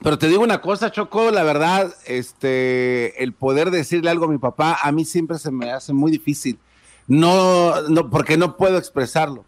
Pero 0.01 0.17
te 0.17 0.27
digo 0.27 0.43
una 0.43 0.61
cosa, 0.61 0.91
Choco, 0.91 1.31
la 1.31 1.43
verdad, 1.43 1.93
este, 2.05 3.23
el 3.23 3.33
poder 3.33 3.71
decirle 3.71 4.09
algo 4.09 4.25
a 4.25 4.29
mi 4.29 4.37
papá, 4.37 4.77
a 4.81 4.91
mí 4.91 5.05
siempre 5.05 5.39
se 5.39 5.51
me 5.51 5.71
hace 5.71 5.91
muy 5.91 6.11
difícil. 6.11 6.59
No, 7.07 7.81
no, 7.89 8.09
porque 8.09 8.37
no 8.37 8.57
puedo 8.57 8.77
expresarlo. 8.77 9.45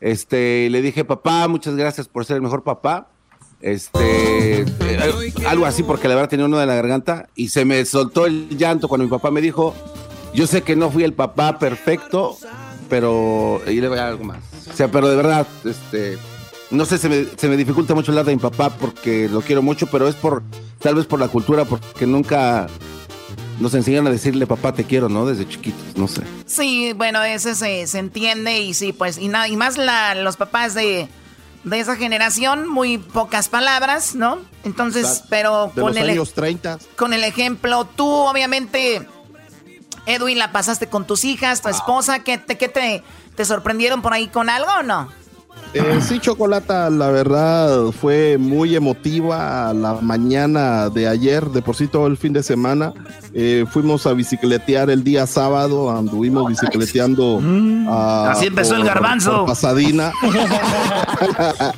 Este, 0.00 0.68
le 0.70 0.82
dije, 0.82 1.04
papá, 1.04 1.46
muchas 1.46 1.76
gracias 1.76 2.08
por 2.08 2.24
ser 2.24 2.36
el 2.36 2.42
mejor 2.42 2.64
papá. 2.64 3.08
Este, 3.60 4.62
eh, 4.62 5.32
algo 5.46 5.66
así, 5.66 5.84
porque 5.84 6.08
la 6.08 6.16
verdad 6.16 6.30
tenía 6.30 6.46
uno 6.46 6.58
de 6.58 6.66
la 6.66 6.74
garganta 6.74 7.28
y 7.36 7.50
se 7.50 7.64
me 7.64 7.84
soltó 7.84 8.26
el 8.26 8.48
llanto 8.58 8.88
cuando 8.88 9.04
mi 9.04 9.10
papá 9.10 9.30
me 9.30 9.40
dijo, 9.40 9.72
yo 10.34 10.48
sé 10.48 10.62
que 10.62 10.74
no 10.74 10.90
fui 10.90 11.04
el 11.04 11.12
papá 11.12 11.60
perfecto, 11.60 12.36
pero, 12.88 13.60
y 13.68 13.80
le 13.80 13.88
voy 13.88 13.98
a 13.98 14.08
algo 14.08 14.24
más. 14.24 14.40
O 14.68 14.72
sea, 14.72 14.90
pero 14.90 15.08
de 15.08 15.14
verdad, 15.14 15.46
este, 15.64 16.18
no 16.72 16.84
sé, 16.84 16.98
se 16.98 17.08
me, 17.08 17.26
se 17.36 17.48
me 17.48 17.56
dificulta 17.56 17.94
mucho 17.94 18.10
hablar 18.12 18.24
de 18.24 18.34
mi 18.34 18.40
papá 18.40 18.70
porque 18.70 19.28
lo 19.28 19.40
quiero 19.42 19.62
mucho, 19.62 19.86
pero 19.86 20.08
es 20.08 20.14
por, 20.14 20.42
tal 20.80 20.94
vez 20.96 21.06
por 21.06 21.20
la 21.20 21.28
cultura, 21.28 21.64
porque 21.64 22.06
nunca 22.06 22.66
nos 23.60 23.74
enseñan 23.74 24.06
a 24.06 24.10
decirle 24.10 24.46
papá 24.46 24.72
te 24.72 24.84
quiero, 24.84 25.08
¿no? 25.08 25.26
Desde 25.26 25.46
chiquitos, 25.48 25.96
no 25.96 26.08
sé. 26.08 26.22
Sí, 26.46 26.92
bueno, 26.94 27.22
eso 27.22 27.54
se, 27.54 27.86
se 27.86 27.98
entiende 27.98 28.58
y 28.60 28.74
sí, 28.74 28.92
pues, 28.92 29.18
y, 29.18 29.28
nada 29.28 29.46
y 29.48 29.56
más 29.56 29.76
la, 29.76 30.14
los 30.14 30.36
papás 30.36 30.74
de, 30.74 31.06
de 31.64 31.78
esa 31.80 31.96
generación, 31.96 32.68
muy 32.68 32.98
pocas 32.98 33.48
palabras, 33.48 34.14
¿no? 34.14 34.38
Entonces, 34.64 35.22
pero 35.28 35.70
De 35.74 35.80
con 35.82 35.90
los 35.92 35.96
el, 36.02 36.08
e- 36.08 36.12
años 36.12 36.32
30. 36.34 36.78
con 36.96 37.12
el 37.12 37.22
ejemplo, 37.24 37.84
tú 37.84 38.08
obviamente, 38.08 39.06
Edwin, 40.06 40.38
la 40.38 40.50
pasaste 40.52 40.88
con 40.88 41.06
tus 41.06 41.24
hijas, 41.24 41.60
tu 41.60 41.68
esposa, 41.68 42.20
¿qué 42.20 42.38
te, 42.38 42.56
qué 42.58 42.68
te, 42.68 43.02
te 43.36 43.44
sorprendieron 43.44 44.02
por 44.02 44.12
ahí 44.14 44.28
con 44.28 44.48
algo 44.50 44.70
o 44.80 44.82
no? 44.82 45.08
Eh, 45.74 46.00
sí, 46.02 46.18
Chocolata, 46.20 46.90
la 46.90 47.10
verdad 47.10 47.92
fue 47.92 48.36
muy 48.36 48.76
emotiva 48.76 49.72
la 49.72 49.94
mañana 49.94 50.90
de 50.90 51.08
ayer, 51.08 51.46
de 51.46 51.62
por 51.62 51.76
sí 51.76 51.86
todo 51.86 52.06
el 52.08 52.18
fin 52.18 52.34
de 52.34 52.42
semana. 52.42 52.92
Eh, 53.32 53.64
fuimos 53.70 54.06
a 54.06 54.12
bicicletear 54.12 54.90
el 54.90 55.02
día 55.02 55.26
sábado, 55.26 55.90
anduvimos 55.90 56.46
bicicleteando. 56.48 57.40
ah, 57.88 58.32
Así 58.32 58.46
empezó 58.46 58.76
el 58.76 58.84
garbanzo. 58.84 59.38
por 59.38 59.46
Pasadena. 59.46 60.12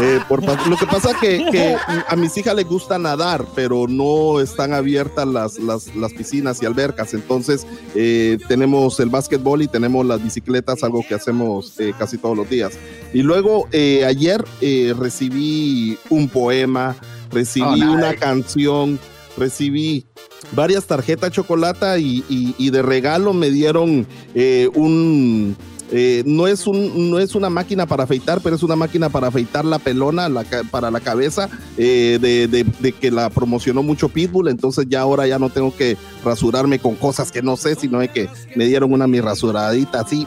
Eh, 0.00 0.20
por 0.28 0.42
lo 0.44 0.76
que 0.76 0.86
pasa 0.86 1.10
que, 1.18 1.44
que 1.50 1.76
a 2.08 2.16
mis 2.16 2.36
hijas 2.36 2.54
les 2.54 2.66
gusta 2.66 2.98
nadar, 2.98 3.44
pero 3.54 3.86
no 3.88 4.40
están 4.40 4.72
abiertas 4.74 5.26
las, 5.26 5.58
las, 5.58 5.94
las 5.96 6.12
piscinas 6.12 6.62
y 6.62 6.66
albercas. 6.66 7.14
Entonces 7.14 7.66
eh, 7.94 8.38
tenemos 8.46 9.00
el 9.00 9.08
básquetbol 9.08 9.62
y 9.62 9.68
tenemos 9.68 10.04
las 10.06 10.22
bicicletas, 10.22 10.82
algo 10.84 11.02
que 11.08 11.14
hacemos 11.14 11.78
eh, 11.80 11.94
casi 11.98 12.18
todos 12.18 12.36
los 12.36 12.48
días. 12.48 12.74
Y 13.12 13.22
luego 13.22 13.68
eh, 13.72 14.04
ayer 14.04 14.44
eh, 14.60 14.94
recibí 14.98 15.96
un 16.10 16.28
poema, 16.28 16.96
recibí 17.30 17.64
Oh, 17.66 17.74
nice. 17.74 17.86
una 17.88 18.14
canción, 18.14 18.98
recibí 19.38 20.04
varias 20.52 20.84
tarjetas 20.86 21.32
chocolate 21.32 21.98
y, 22.00 22.24
y- 22.28 22.54
y 22.58 22.70
de 22.70 22.82
regalo 22.82 23.32
me 23.32 23.50
dieron 23.50 24.06
eh, 24.34 24.68
un... 24.74 25.56
eh, 25.90 26.22
no, 26.26 26.46
es 26.46 26.66
un, 26.66 27.10
no 27.10 27.18
es 27.18 27.34
una 27.34 27.48
máquina 27.48 27.86
para 27.86 28.04
afeitar, 28.04 28.40
pero 28.42 28.56
es 28.56 28.62
una 28.62 28.76
máquina 28.76 29.08
para 29.08 29.28
afeitar 29.28 29.64
la 29.64 29.78
pelona 29.78 30.28
la 30.28 30.44
para 30.70 30.90
la 30.90 31.00
cabeza 31.00 31.48
eh, 31.78 32.18
de, 32.20 32.48
de- 32.48 32.66
de 32.80 32.92
que 32.92 33.10
la 33.10 33.30
promocionó 33.30 33.82
mucho 33.82 34.08
Pitbull. 34.08 34.48
Entonces 34.48 34.86
ya 34.88 35.00
ahora 35.00 35.26
ya 35.26 35.38
no 35.38 35.48
tengo 35.48 35.74
que 35.74 35.96
rasurarme 36.24 36.78
con 36.78 36.96
cosas 36.96 37.32
que 37.32 37.40
no 37.42 37.56
sé, 37.56 37.74
sino 37.76 37.98
de 38.00 38.08
que 38.08 38.28
me 38.56 38.66
dieron 38.66 38.92
una 38.92 39.06
mi 39.06 39.20
rasuradita 39.20 40.00
así 40.00 40.26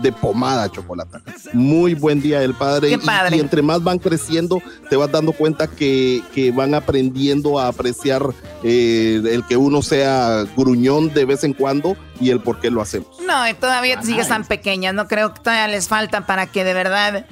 de 0.00 0.12
pomada 0.12 0.70
chocolate. 0.70 1.18
Muy 1.52 1.94
buen 1.94 2.20
día 2.20 2.40
del 2.40 2.54
padre. 2.54 2.90
Y- 2.90 2.96
padre. 2.98 3.36
Y, 3.36 3.40
entre 3.40 3.62
más 3.62 3.82
van 3.82 3.98
creciendo, 3.98 4.62
te 4.88 4.96
vas 4.96 5.10
dando 5.10 5.32
cuenta 5.32 5.66
que, 5.66 6.22
que 6.34 6.50
van 6.52 6.74
aprendiendo 6.74 7.58
a 7.58 7.68
apreciar 7.68 8.22
eh, 8.62 9.20
el 9.30 9.44
que 9.44 9.56
uno 9.56 9.82
sea 9.82 10.44
gruñón 10.56 11.12
de 11.12 11.24
vez 11.24 11.44
en 11.44 11.52
cuando 11.52 11.96
y 12.20 12.30
el 12.30 12.40
por 12.40 12.60
qué 12.60 12.70
lo 12.70 12.82
hacemos. 12.82 13.08
No, 13.26 13.42
todavía 13.58 14.02
sigues 14.02 14.28
tan 14.28 14.44
pequeñas, 14.44 14.94
no 14.94 15.08
creo 15.08 15.32
que 15.34 15.40
todavía 15.40 15.68
les 15.68 15.88
falta 15.88 16.26
para 16.26 16.46
que 16.46 16.64
de 16.64 16.74
verdad 16.74 17.26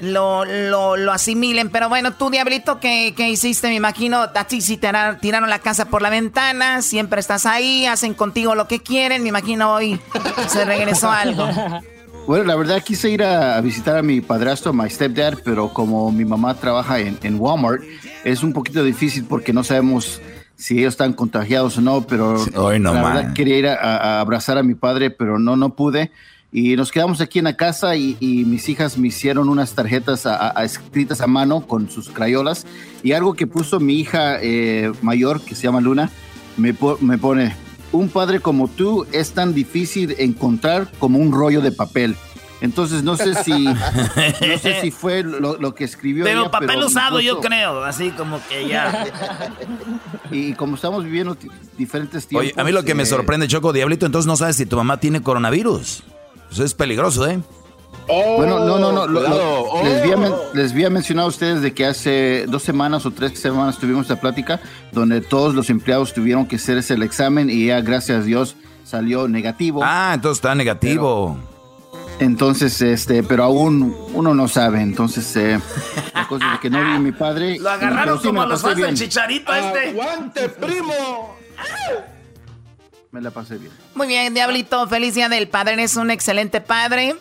lo, 0.00 0.44
lo, 0.44 0.96
lo 0.96 1.12
asimilen. 1.12 1.70
Pero 1.70 1.88
bueno, 1.88 2.12
tú, 2.14 2.30
Diablito, 2.30 2.80
¿qué, 2.80 3.14
qué 3.16 3.28
hiciste? 3.28 3.68
Me 3.68 3.74
imagino, 3.74 4.22
a 4.34 4.44
ti 4.44 4.60
sí 4.60 4.76
te 4.76 4.88
tiraron, 4.88 5.20
tiraron 5.20 5.50
la 5.50 5.58
casa 5.58 5.86
por 5.86 6.02
la 6.02 6.10
ventana, 6.10 6.82
siempre 6.82 7.20
estás 7.20 7.46
ahí, 7.46 7.86
hacen 7.86 8.14
contigo 8.14 8.54
lo 8.54 8.66
que 8.66 8.80
quieren. 8.80 9.22
Me 9.22 9.28
imagino 9.28 9.72
hoy 9.72 10.00
se 10.48 10.64
regresó 10.64 11.10
algo. 11.10 11.46
Bueno, 12.30 12.44
la 12.44 12.54
verdad 12.54 12.80
quise 12.84 13.10
ir 13.10 13.24
a, 13.24 13.56
a 13.56 13.60
visitar 13.60 13.96
a 13.96 14.02
mi 14.02 14.20
padrastro, 14.20 14.72
my 14.72 14.88
stepdad, 14.88 15.36
pero 15.44 15.70
como 15.72 16.12
mi 16.12 16.24
mamá 16.24 16.54
trabaja 16.54 17.00
en, 17.00 17.18
en 17.24 17.40
Walmart, 17.40 17.82
es 18.22 18.44
un 18.44 18.52
poquito 18.52 18.84
difícil 18.84 19.24
porque 19.24 19.52
no 19.52 19.64
sabemos 19.64 20.22
si 20.54 20.78
ellos 20.78 20.92
están 20.94 21.12
contagiados 21.12 21.78
o 21.78 21.80
no, 21.80 22.02
pero 22.02 22.36
hoy 22.54 22.78
no 22.78 22.94
la 22.94 23.02
más. 23.02 23.14
verdad 23.16 23.32
quería 23.34 23.58
ir 23.58 23.66
a, 23.66 23.74
a 23.96 24.20
abrazar 24.20 24.58
a 24.58 24.62
mi 24.62 24.76
padre, 24.76 25.10
pero 25.10 25.40
no, 25.40 25.56
no 25.56 25.74
pude. 25.74 26.12
Y 26.52 26.76
nos 26.76 26.92
quedamos 26.92 27.20
aquí 27.20 27.40
en 27.40 27.46
la 27.46 27.56
casa 27.56 27.96
y, 27.96 28.16
y 28.20 28.44
mis 28.44 28.68
hijas 28.68 28.96
me 28.96 29.08
hicieron 29.08 29.48
unas 29.48 29.72
tarjetas 29.74 30.24
a- 30.24 30.56
a- 30.56 30.62
escritas 30.64 31.20
a 31.22 31.26
mano 31.26 31.62
con 31.66 31.90
sus 31.90 32.10
crayolas. 32.10 32.64
Y 33.02 33.10
algo 33.10 33.34
que 33.34 33.48
puso 33.48 33.80
mi 33.80 33.94
hija 33.98 34.38
eh, 34.40 34.92
mayor, 35.02 35.40
que 35.40 35.56
se 35.56 35.64
llama 35.64 35.80
Luna, 35.80 36.10
me, 36.56 36.74
po- 36.74 36.96
me 37.00 37.18
pone, 37.18 37.56
un 37.92 38.08
padre 38.08 38.40
como 38.40 38.68
tú 38.68 39.06
es 39.12 39.32
tan 39.32 39.54
difícil 39.54 40.14
encontrar 40.18 40.88
como 40.98 41.18
un 41.18 41.32
rollo 41.32 41.60
de 41.60 41.72
papel. 41.72 42.16
Entonces 42.60 43.02
no 43.02 43.16
sé 43.16 43.42
si, 43.42 43.64
no 43.64 44.58
sé 44.60 44.80
si 44.82 44.90
fue 44.90 45.22
lo, 45.22 45.56
lo 45.56 45.74
que 45.74 45.84
escribió. 45.84 46.24
Pero 46.24 46.42
ella, 46.42 46.50
papel 46.50 46.82
usado, 46.82 47.20
yo 47.20 47.40
creo. 47.40 47.84
Así 47.84 48.10
como 48.10 48.40
que 48.48 48.68
ya. 48.68 49.06
Y 50.30 50.52
como 50.52 50.76
estamos 50.76 51.02
viviendo 51.02 51.36
diferentes 51.76 52.26
tiempos. 52.28 52.52
Oye, 52.52 52.60
a 52.60 52.62
mí 52.62 52.70
lo 52.70 52.84
que 52.84 52.94
me 52.94 53.02
eh, 53.02 53.06
sorprende, 53.06 53.48
Choco, 53.48 53.72
Diablito, 53.72 54.06
entonces 54.06 54.28
no 54.28 54.36
sabes 54.36 54.54
si 54.54 54.64
tu 54.64 54.76
mamá 54.76 55.00
tiene 55.00 55.22
coronavirus. 55.22 56.04
Eso 56.52 56.64
es 56.64 56.74
peligroso, 56.74 57.26
¿eh? 57.26 57.40
Bueno, 58.06 58.58
no, 58.64 58.78
no, 58.78 58.90
no. 58.92 59.06
lo- 59.06 59.20
lo- 59.20 59.28
cuidado. 59.28 59.84
les, 59.84 60.02
había, 60.02 60.16
les 60.54 60.72
había 60.72 60.90
mencionado 60.90 61.26
a 61.26 61.28
ustedes 61.30 61.62
de 61.62 61.72
que 61.74 61.86
hace 61.86 62.46
dos 62.48 62.62
semanas 62.62 63.06
o 63.06 63.10
tres 63.12 63.38
semanas 63.38 63.78
tuvimos 63.78 64.02
esta 64.02 64.20
plática 64.20 64.60
donde 64.92 65.20
todos 65.20 65.54
los 65.54 65.70
empleados 65.70 66.12
tuvieron 66.12 66.46
que 66.46 66.56
hacerse 66.56 66.94
el 66.94 67.02
examen 67.02 67.48
y 67.50 67.66
ya, 67.66 67.80
gracias 67.80 68.18
a 68.20 68.22
Dios, 68.22 68.56
salió 68.84 69.28
negativo. 69.28 69.80
Ah, 69.84 70.12
entonces 70.14 70.38
está 70.38 70.54
negativo. 70.54 71.38
Entonces, 72.18 72.82
este, 72.82 73.22
pero 73.22 73.44
aún 73.44 73.96
uno 74.12 74.34
no 74.34 74.46
sabe. 74.48 74.82
Entonces, 74.82 75.34
eh, 75.36 75.58
la 76.14 76.26
cosa 76.28 76.46
es 76.46 76.52
de 76.52 76.58
que 76.60 76.68
no 76.70 76.84
vi 76.84 76.90
a 76.92 76.98
mi 76.98 77.12
padre. 77.12 77.58
Lo 77.58 77.70
agarraron 77.70 78.18
sí 78.20 78.26
como 78.26 78.42
la 78.42 78.48
los 78.48 78.60
fans 78.62 78.76
del 78.76 78.94
chicharito 78.94 79.54
este. 79.54 79.88
¡Aguante, 79.90 80.48
primo! 80.50 81.36
Me 83.12 83.20
la 83.20 83.30
pasé 83.30 83.56
bien. 83.58 83.72
Muy 83.94 84.06
bien, 84.06 84.34
Diablito, 84.34 84.86
feliz 84.88 85.14
día 85.14 85.28
del 85.28 85.48
padre. 85.48 85.72
Eres 85.74 85.96
un 85.96 86.10
excelente 86.10 86.60
padre 86.60 87.16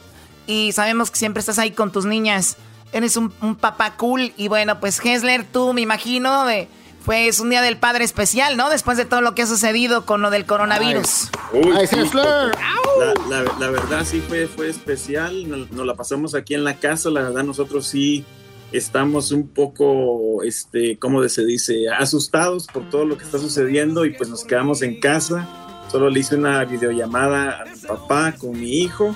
y 0.48 0.72
sabemos 0.72 1.12
que 1.12 1.18
siempre 1.18 1.40
estás 1.40 1.60
ahí 1.60 1.72
con 1.72 1.92
tus 1.92 2.06
niñas. 2.06 2.58
Eres 2.92 3.18
un, 3.18 3.32
un 3.42 3.56
papá 3.56 3.96
cool. 3.98 4.34
Y 4.38 4.48
bueno, 4.48 4.80
pues 4.80 5.00
Hesler, 5.04 5.46
tú 5.46 5.74
me 5.74 5.82
imagino, 5.82 6.46
de, 6.46 6.68
pues 7.06 7.40
un 7.40 7.50
día 7.52 7.62
del 7.62 7.78
padre 7.78 8.04
especial, 8.04 8.58
¿no? 8.58 8.70
Después 8.70 8.98
de 8.98 9.06
todo 9.06 9.22
lo 9.22 9.36
que 9.36 9.44
ha 9.44 9.48
sucedido 9.48 10.06
con 10.06 10.22
lo 10.22 10.32
del 10.32 10.46
coronavirus. 10.46 11.30
Uy, 11.54 11.72
Ay. 11.76 11.86
Hessler. 11.86 12.52
La, 13.00 13.14
la- 13.44 13.54
la 13.60 13.70
verdad 13.70 14.04
sí 14.06 14.22
fue, 14.28 14.48
fue 14.48 14.70
especial, 14.70 15.48
nos, 15.50 15.72
nos 15.72 15.86
la 15.86 15.96
pasamos 15.96 16.34
aquí 16.36 16.56
en 16.56 16.64
la 16.64 16.76
casa, 16.78 17.10
la 17.10 17.22
verdad 17.22 17.44
nosotros 17.44 17.86
sí 17.88 18.26
estamos 18.72 19.32
un 19.32 19.48
poco, 19.48 20.44
este, 20.44 20.98
¿cómo 21.00 21.28
se 21.30 21.46
dice? 21.46 21.90
Asustados 21.90 22.68
por 22.68 22.90
todo 22.90 23.06
lo 23.06 23.18
que 23.18 23.24
está 23.24 23.38
sucediendo 23.40 24.06
y 24.06 24.12
pues 24.16 24.30
nos 24.30 24.44
quedamos 24.44 24.82
en 24.82 25.00
casa, 25.00 25.48
solo 25.92 26.10
le 26.10 26.20
hice 26.20 26.36
una 26.36 26.64
videollamada 26.66 27.62
a 27.62 27.66
mi 27.66 27.80
papá 27.80 28.34
con 28.38 28.52
mi 28.60 28.80
hijo 28.82 29.16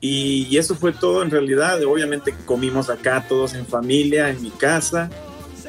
y, 0.00 0.56
eso 0.56 0.74
fue 0.74 0.92
todo 0.92 1.22
en 1.22 1.30
realidad, 1.30 1.82
obviamente 1.84 2.34
comimos 2.44 2.90
acá 2.90 3.24
todos 3.28 3.54
en 3.54 3.66
familia, 3.66 4.30
en 4.30 4.42
mi 4.42 4.50
casa 4.50 5.10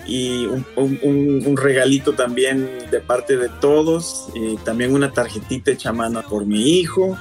y 0.06 0.46
un, 0.46 1.56
regalito 1.56 2.14
también 2.14 2.68
de 2.90 3.00
parte 3.00 3.38
de 3.38 3.50
todos, 3.62 4.28
y 4.34 4.58
también 4.58 4.94
una 4.94 5.12
tarjetita 5.12 5.72
hecha 5.72 5.94
mano 5.94 6.24
por 6.28 6.46
mi 6.46 6.80
hijo. 6.80 7.16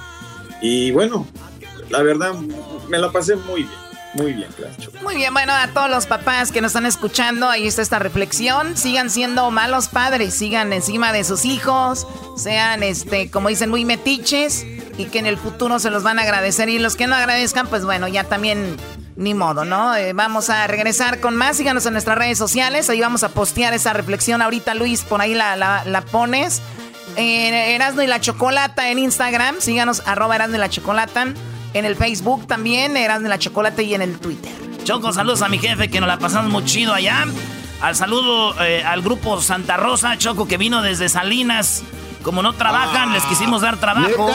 Y 0.63 0.91
bueno, 0.91 1.27
la 1.91 2.03
verdad 2.03 2.35
me 2.89 2.99
la 2.99 3.13
pasé 3.13 3.37
muy 3.37 3.63
bien, 3.63 3.88
muy 4.19 4.33
bien, 4.33 4.51
Clacho. 4.53 4.91
Muy 5.03 5.17
bien, 5.17 5.33
bueno, 5.33 5.53
a 5.53 5.69
todos 5.69 5.89
los 5.89 6.07
papás 6.07 6.51
que 6.51 6.61
nos 6.61 6.71
están 6.71 6.87
escuchando, 6.87 7.49
ahí 7.49 7.67
está 7.67 7.83
esta 7.83 7.99
reflexión. 7.99 8.77
Sigan 8.77 9.11
siendo 9.11 9.51
malos 9.51 9.89
padres, 9.89 10.35
sigan 10.35 10.73
encima 10.73 11.13
de 11.13 11.25
sus 11.25 11.45
hijos, 11.45 12.07
sean, 12.37 12.83
este, 12.83 13.31
como 13.31 13.49
dicen, 13.49 13.71
muy 13.71 13.85
metiches 13.85 14.65
y 14.99 15.05
que 15.07 15.21
en 15.21 15.27
el 15.27 15.39
futuro 15.39 15.79
se 15.79 15.91
los 15.91 16.03
van 16.03 16.19
a 16.19 16.23
agradecer. 16.23 16.69
Y 16.69 16.79
los 16.79 16.97
que 16.97 17.07
no 17.07 17.15
agradezcan, 17.15 17.69
pues 17.69 17.85
bueno, 17.85 18.09
ya 18.09 18.25
también 18.25 18.77
ni 19.17 19.35
modo, 19.35 19.65
¿no? 19.65 19.95
Eh, 19.95 20.13
vamos 20.13 20.51
a 20.51 20.67
regresar 20.67 21.21
con 21.21 21.37
más. 21.37 21.57
Síganos 21.57 21.87
en 21.87 21.93
nuestras 21.93 22.19
redes 22.19 22.39
sociales. 22.39 22.91
Ahí 22.91 23.01
vamos 23.01 23.23
a 23.25 23.29
postear 23.31 23.75
esa 23.75 23.93
reflexión. 23.93 24.43
Ahorita, 24.43 24.75
Luis, 24.75 25.03
por 25.03 25.21
ahí 25.21 25.35
la, 25.35 26.05
pones. 26.11 26.61
Eh, 27.17 27.79
y 27.79 28.07
la 28.07 28.21
Chocolata 28.21 28.91
en 28.91 28.99
Instagram. 28.99 29.57
Síganos, 29.61 30.03
arroba 30.07 30.35
Erasno 30.37 30.57
y 30.57 30.61
la 30.61 30.69
Chocolata. 30.69 31.29
En 31.75 31.85
el 31.85 31.97
Facebook 31.97 32.47
también, 32.47 32.97
Erasno 32.97 33.27
y 33.27 33.31
la 33.31 33.39
Chocolata 33.39 33.83
y 33.83 33.95
en 33.95 34.03
el 34.03 34.19
Twitter. 34.19 34.53
Choco, 34.85 35.13
saludos 35.13 35.43
a 35.43 35.49
mi 35.49 35.59
jefe 35.59 35.89
que 35.89 36.01
nos 36.01 36.09
la 36.09 36.19
pasamos 36.19 36.51
muy 36.51 36.65
chido 36.65 36.95
allá. 36.95 37.27
Al 37.81 37.95
saludo 37.95 38.61
eh, 38.65 38.83
al 38.83 39.03
grupo 39.03 39.41
Santa 39.41 39.77
Rosa, 39.77 40.17
Choco, 40.17 40.49
que 40.49 40.57
vino 40.57 40.83
desde 40.83 41.09
Salinas. 41.09 41.83
Como 42.23 42.43
no 42.43 42.55
trabajan, 42.55 43.13
les 43.13 43.23
quisimos 43.25 43.63
dar 43.63 43.79
trabajo. 43.79 44.31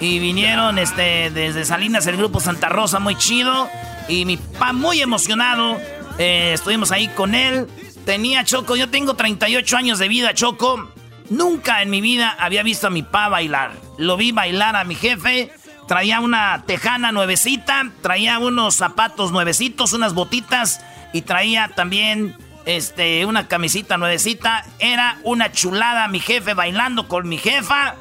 Y 0.00 0.18
vinieron 0.18 0.78
este, 0.78 1.30
desde 1.30 1.64
Salinas 1.64 2.06
el 2.06 2.16
grupo 2.16 2.40
Santa 2.40 2.68
Rosa, 2.68 2.98
muy 2.98 3.16
chido. 3.16 3.68
Y 4.08 4.24
mi 4.24 4.36
papá 4.36 4.72
muy 4.72 5.00
emocionado. 5.00 5.78
Eh, 6.18 6.52
estuvimos 6.54 6.90
ahí 6.90 7.08
con 7.08 7.34
él. 7.34 7.68
Tenía 8.04 8.44
Choco, 8.44 8.74
yo 8.74 8.88
tengo 8.88 9.14
38 9.14 9.76
años 9.76 9.98
de 9.98 10.08
vida, 10.08 10.34
Choco. 10.34 10.88
Nunca 11.30 11.82
en 11.82 11.90
mi 11.90 12.00
vida 12.00 12.36
había 12.38 12.62
visto 12.62 12.88
a 12.88 12.90
mi 12.90 13.02
papá 13.02 13.28
bailar. 13.28 13.72
Lo 13.96 14.16
vi 14.16 14.32
bailar 14.32 14.74
a 14.74 14.84
mi 14.84 14.96
jefe. 14.96 15.52
Traía 15.92 16.20
una 16.20 16.62
tejana 16.64 17.12
nuevecita, 17.12 17.90
traía 18.00 18.38
unos 18.38 18.76
zapatos 18.76 19.30
nuevecitos, 19.30 19.92
unas 19.92 20.14
botitas 20.14 20.80
y 21.12 21.20
traía 21.20 21.68
también 21.68 22.34
este, 22.64 23.26
una 23.26 23.46
camisita 23.46 23.98
nuevecita. 23.98 24.64
Era 24.78 25.18
una 25.22 25.52
chulada 25.52 26.08
mi 26.08 26.18
jefe 26.18 26.54
bailando 26.54 27.08
con 27.08 27.28
mi 27.28 27.36
jefa. 27.36 27.96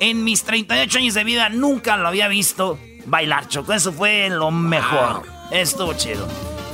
En 0.00 0.24
mis 0.24 0.42
38 0.42 0.98
años 0.98 1.14
de 1.14 1.22
vida 1.22 1.48
nunca 1.48 1.96
lo 1.96 2.08
había 2.08 2.26
visto 2.26 2.76
bailar, 3.06 3.46
Choco. 3.46 3.72
Eso 3.72 3.92
fue 3.92 4.30
lo 4.30 4.50
mejor. 4.50 5.22
Estuvo 5.52 5.94
chido. 5.94 6.26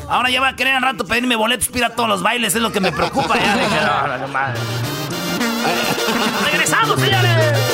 Ahora 0.09 0.31
ya 0.31 0.41
va 0.41 0.49
a 0.49 0.57
querer 0.57 0.77
al 0.77 0.83
rato 0.83 1.05
pedirme 1.05 1.37
boletos 1.37 1.69
para 1.69 1.79
ir 1.81 1.85
a 1.85 1.91
todos 1.91 2.09
los 2.09 2.23
bailes, 2.23 2.55
es 2.55 2.63
lo 2.63 2.73
que 2.73 2.81
me 2.81 2.91
preocupa. 2.91 3.35
Ya 3.39 3.55
dije, 3.55 3.81
no, 3.85 4.07
no, 4.07 4.17
no, 4.17 4.29
madre. 4.29 4.59
¡Regresamos, 6.51 6.99
señores! 6.99 7.74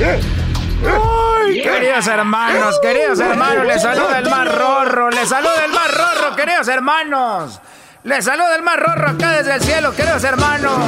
Ay, 0.00 1.60
queridos 1.60 2.06
hermanos, 2.06 2.78
queridos 2.80 3.18
hermanos, 3.18 3.66
les 3.66 3.82
saluda 3.82 4.18
el 4.18 4.30
más 4.30 4.54
rorro, 4.54 5.10
les 5.10 5.28
saluda 5.28 5.64
el 5.64 5.72
más 5.72 5.92
rorro, 5.92 6.36
queridos 6.36 6.68
hermanos. 6.68 7.60
Les 8.04 8.24
saluda 8.24 8.54
el 8.54 8.62
más 8.62 8.76
rorro 8.78 9.10
acá 9.10 9.32
desde 9.32 9.54
el 9.54 9.60
cielo, 9.60 9.92
queridos 9.94 10.22
hermanos. 10.22 10.78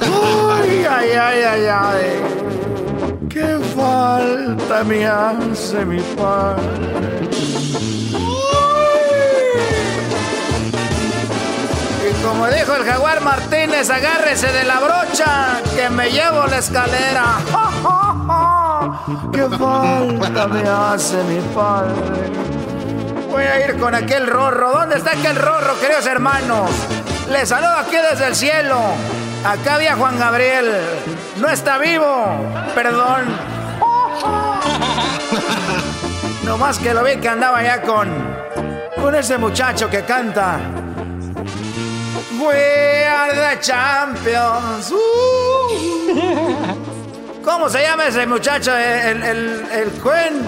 Ay, 0.00 0.86
ay, 0.88 1.10
ay, 1.10 1.42
ay, 1.42 1.66
ay. 1.66 2.22
Qué 3.28 3.58
falta 3.74 4.84
me 4.84 5.04
hace 5.04 5.84
mi 5.84 6.00
padre. 6.00 6.62
Y 12.08 12.22
como 12.22 12.46
dijo 12.46 12.74
el 12.76 12.84
jaguar 12.84 13.20
Martínez, 13.20 13.90
agárrese 13.90 14.52
de 14.52 14.62
la 14.62 14.78
brocha 14.78 15.60
que 15.74 15.90
me 15.90 16.10
llevo 16.10 16.46
la 16.46 16.58
escalera. 16.58 17.38
¡Qué 19.32 19.48
falta 19.48 20.48
me 20.48 20.68
hace 20.68 21.22
mi 21.24 21.40
padre! 21.54 22.30
Voy 23.30 23.44
a 23.44 23.66
ir 23.66 23.78
con 23.78 23.94
aquel 23.94 24.26
rorro. 24.26 24.72
¿Dónde 24.72 24.96
está 24.96 25.12
aquel 25.12 25.36
rorro, 25.36 25.78
queridos 25.80 26.06
hermanos? 26.06 26.70
Les 27.30 27.48
saludo 27.48 27.76
aquí 27.78 27.96
desde 28.10 28.26
el 28.26 28.34
cielo. 28.34 28.78
Acá 29.44 29.76
había 29.76 29.96
Juan 29.96 30.18
Gabriel. 30.18 30.70
No 31.40 31.48
está 31.48 31.78
vivo. 31.78 32.26
Perdón. 32.74 33.24
No 36.44 36.58
más 36.58 36.78
que 36.78 36.92
lo 36.92 37.02
vi 37.02 37.16
que 37.16 37.28
andaba 37.28 37.62
ya 37.62 37.80
con. 37.80 38.08
con 39.02 39.14
ese 39.14 39.38
muchacho 39.38 39.90
que 39.90 40.02
canta. 40.02 40.60
We 42.38 43.04
are 43.04 43.34
the 43.34 43.60
champions. 43.60 44.92
Uh. 44.92 46.88
¿Cómo 47.44 47.68
se 47.68 47.82
llama 47.82 48.06
ese 48.06 48.26
muchacho? 48.26 48.76
El, 48.76 49.22
el, 49.22 49.64
el 49.72 49.90
Cuen. 50.00 50.42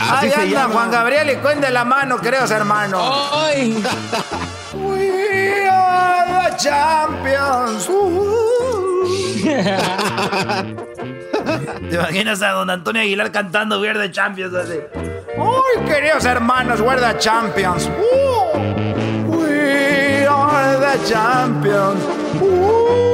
Así 0.00 0.26
Ahí 0.26 0.30
se 0.30 0.40
anda 0.42 0.60
llama. 0.62 0.74
Juan 0.74 0.90
Gabriel 0.90 1.30
y 1.30 1.36
Cuen 1.36 1.60
de 1.60 1.70
la 1.70 1.84
mano, 1.84 2.18
queridos 2.18 2.50
hermanos. 2.50 3.02
We 4.74 5.68
are 5.68 6.50
the 6.50 6.56
champions. 6.56 7.88
Uh. 7.88 9.42
¿Te 11.90 11.96
imaginas 11.96 12.40
a 12.42 12.50
don 12.52 12.70
Antonio 12.70 13.02
Aguilar 13.02 13.30
cantando 13.32 13.80
We 13.80 13.88
Are 13.90 13.98
the 13.98 14.10
Champions 14.10 14.54
así? 14.54 14.78
¡Uy, 15.36 15.84
queridos 15.86 16.24
hermanos! 16.24 16.80
We're 16.80 17.00
the 17.00 17.18
champions. 17.18 17.86
Uh, 17.86 18.58
we 19.28 20.24
are 20.26 20.78
the 20.78 20.98
champions. 21.08 22.02
Uh. 22.40 23.11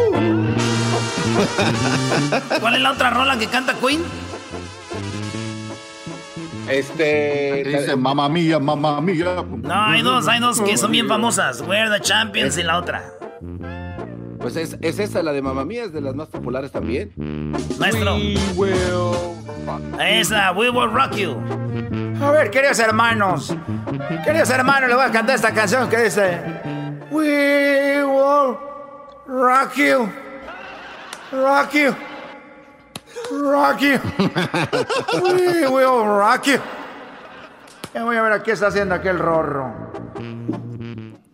¿Cuál 2.60 2.74
es 2.74 2.80
la 2.80 2.92
otra 2.92 3.10
rola 3.10 3.38
que 3.38 3.46
canta 3.46 3.74
Queen? 3.74 4.02
Este. 6.68 7.64
Dice, 7.64 7.96
mamá 7.96 8.28
mía, 8.28 8.58
mamá 8.58 9.00
mía. 9.00 9.44
No, 9.62 9.74
hay 9.74 10.02
dos, 10.02 10.28
hay 10.28 10.40
dos 10.40 10.60
que 10.60 10.76
son 10.76 10.92
bien 10.92 11.08
famosas. 11.08 11.62
We're 11.62 11.90
the 11.90 12.00
Champions 12.00 12.58
y 12.58 12.62
la 12.62 12.78
otra. 12.78 13.12
Pues 14.38 14.54
es, 14.56 14.76
es 14.80 14.98
esa, 14.98 15.22
la 15.22 15.32
de 15.32 15.42
Mamá 15.42 15.64
Mía, 15.64 15.84
es 15.84 15.92
de 15.92 16.00
las 16.00 16.14
más 16.14 16.28
populares 16.28 16.70
también. 16.70 17.12
Maestro. 17.78 18.16
Esa, 20.00 20.52
We 20.52 20.70
Will 20.70 20.92
Rock 20.92 21.16
You. 21.16 21.36
A 22.22 22.30
ver, 22.30 22.50
queridos 22.50 22.78
hermanos. 22.78 23.54
Queridos 24.24 24.50
hermanos, 24.50 24.88
les 24.88 24.96
voy 24.96 25.06
a 25.06 25.10
cantar 25.10 25.34
esta 25.34 25.52
canción 25.52 25.88
que 25.88 26.04
dice: 26.04 26.38
We 27.10 28.04
will 28.04 28.56
rock 29.26 29.74
you. 29.74 30.08
Rock 31.32 31.74
you. 31.74 31.94
Rock 33.30 33.82
you. 33.82 34.00
We 35.22 35.66
will 35.66 36.06
rock 36.06 36.46
you. 36.46 36.58
Ya 37.92 38.04
voy 38.04 38.16
a 38.16 38.22
ver 38.22 38.32
a 38.32 38.42
qué 38.42 38.52
está 38.52 38.68
haciendo 38.68 38.94
aquel 38.94 39.18
rorro. 39.18 39.74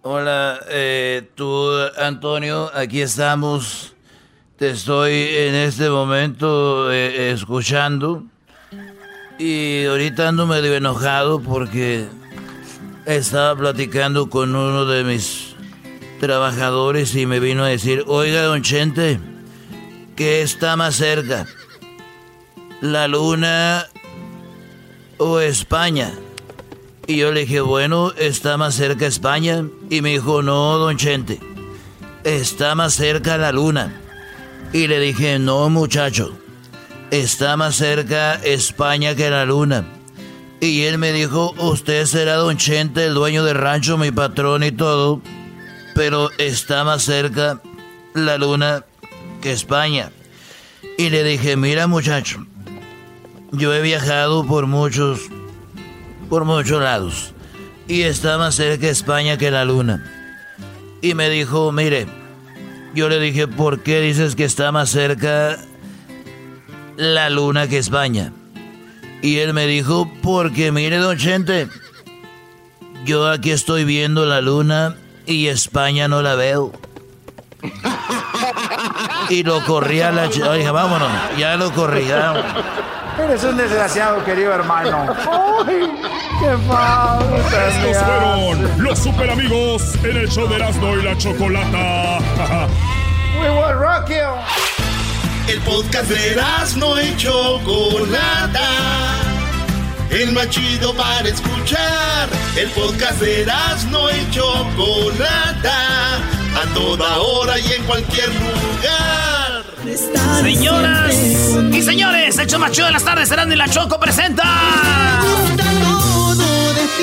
Hola, 0.03 0.61
eh, 0.68 1.30
tú, 1.34 1.70
Antonio, 1.99 2.70
aquí 2.74 3.03
estamos. 3.03 3.95
Te 4.57 4.70
estoy 4.70 5.12
en 5.12 5.55
este 5.55 5.88
momento 5.88 6.90
eh, 6.90 7.30
escuchando. 7.30 8.24
Y 9.38 9.84
ahorita 9.84 10.28
ando 10.28 10.47
medio 10.47 10.74
enojado 10.74 11.40
porque 11.40 12.07
estaba 13.07 13.55
platicando 13.57 14.28
con 14.28 14.55
uno 14.57 14.86
de 14.86 15.05
mis 15.05 15.55
trabajadores 16.20 17.14
y 17.14 17.26
me 17.26 17.38
vino 17.40 17.64
a 17.64 17.68
decir, 17.68 18.05
oiga, 18.07 18.42
don 18.42 18.62
Chente, 18.62 19.20
¿qué 20.16 20.42
está 20.42 20.76
más 20.76 20.96
cerca? 20.96 21.46
¿La 22.80 23.08
luna 23.08 23.86
o 25.18 25.40
España? 25.40 26.12
Y 27.06 27.16
yo 27.16 27.32
le 27.32 27.40
dije, 27.40 27.60
bueno, 27.60 28.12
está 28.16 28.56
más 28.56 28.74
cerca 28.74 29.06
España. 29.06 29.64
Y 29.90 30.00
me 30.00 30.10
dijo, 30.10 30.42
no, 30.42 30.78
don 30.78 30.96
Chente, 30.96 31.40
está 32.24 32.74
más 32.74 32.94
cerca 32.94 33.36
la 33.36 33.52
luna. 33.52 34.00
Y 34.72 34.86
le 34.86 34.98
dije, 35.00 35.38
no, 35.38 35.68
muchacho, 35.68 36.36
está 37.10 37.56
más 37.56 37.76
cerca 37.76 38.34
España 38.34 39.14
que 39.14 39.30
la 39.30 39.44
luna. 39.44 39.84
Y 40.60 40.84
él 40.84 40.98
me 40.98 41.12
dijo, 41.12 41.54
usted 41.58 42.06
será 42.06 42.36
don 42.36 42.56
Chente, 42.56 43.04
el 43.04 43.14
dueño 43.14 43.44
del 43.44 43.56
rancho, 43.56 43.98
mi 43.98 44.10
patrón 44.10 44.62
y 44.62 44.72
todo, 44.72 45.20
pero 45.94 46.30
está 46.38 46.84
más 46.84 47.02
cerca 47.02 47.60
la 48.14 48.38
luna 48.38 48.84
que 49.45 49.53
España. 49.53 50.11
Y 50.97 51.11
le 51.11 51.22
dije, 51.22 51.57
mira 51.57 51.86
muchacho, 51.86 52.47
yo 53.53 53.74
he 53.74 53.82
viajado 53.82 54.47
por 54.47 54.66
muchos 54.66 55.20
por 56.30 56.47
muchos 56.47 56.82
lados. 56.82 57.34
Y 57.86 58.03
está 58.03 58.38
más 58.38 58.55
cerca 58.55 58.88
España 58.88 59.36
que 59.36 59.51
la 59.51 59.66
luna. 59.66 60.03
Y 61.03 61.12
me 61.12 61.28
dijo, 61.28 61.70
mire, 61.72 62.07
yo 62.95 63.11
le 63.11 63.20
dije, 63.20 63.47
¿por 63.47 63.82
qué 63.82 64.01
dices 64.01 64.34
que 64.34 64.45
está 64.45 64.72
más 64.72 64.88
cerca 64.88 65.59
la 66.97 67.28
luna 67.28 67.68
que 67.68 67.76
España? 67.76 68.32
Y 69.20 69.36
él 69.38 69.53
me 69.53 69.66
dijo, 69.66 70.11
porque 70.22 70.72
mire, 70.72 70.97
don 70.97 71.18
Chente, 71.18 71.68
yo 73.05 73.28
aquí 73.28 73.51
estoy 73.51 73.84
viendo 73.84 74.24
la 74.24 74.40
luna 74.40 74.97
y 75.26 75.49
España 75.49 76.09
no 76.09 76.22
la 76.22 76.34
veo. 76.34 76.72
Y 79.35 79.43
lo 79.43 79.64
corrí 79.64 80.01
a 80.01 80.12
la... 80.12 80.26
ch- 80.28 80.47
Oiga, 80.49 80.70
vámonos, 80.70 81.09
ya 81.37 81.57
lo 81.57 81.72
corrí. 81.72 82.07
ya. 82.07 82.35
Eres 83.20 83.43
un 83.43 83.57
desgraciado, 83.57 84.24
querido 84.24 84.53
hermano. 84.53 85.07
¡Ay, 85.66 85.91
qué 86.39 86.57
falta! 86.68 87.68
Estos 87.68 87.97
fueron 88.05 88.82
los 88.85 88.97
super 88.99 89.30
amigos 89.30 89.95
en 90.05 90.16
el 90.18 90.28
show 90.28 90.49
de 90.49 90.55
Erasmo 90.57 90.97
y 90.97 91.03
la 91.03 91.18
Chocolata. 91.18 92.18
We 93.41 93.51
will 93.51 93.74
rock 93.76 94.09
you. 94.09 95.53
El 95.53 95.61
podcast 95.62 96.09
de 96.11 96.32
Erasmo 96.32 96.97
y 97.01 97.16
Chocolata. 97.16 98.68
El 100.11 100.30
más 100.32 100.49
chido 100.51 100.95
para 100.95 101.28
escuchar. 101.28 102.28
El 102.57 102.68
podcast 102.70 103.20
de 103.20 103.43
Erasmo 103.43 104.09
y 104.11 104.30
Chocolata. 104.30 106.18
A 106.57 106.72
toda 106.72 107.18
hora 107.18 107.59
y 107.59 107.72
en 107.72 107.82
cualquier 107.85 108.28
lugar. 108.28 109.23
Señoras 110.41 111.14
y 111.70 111.82
señores, 111.82 112.39
el 112.39 112.47
show 112.47 112.59
más 112.59 112.72
chido 112.72 112.87
de 112.87 112.93
las 112.93 113.05
tardes, 113.05 113.28
serán 113.28 113.53
y 113.53 113.57
la 113.57 113.68
Choco 113.68 114.01
presenta. 114.01 114.43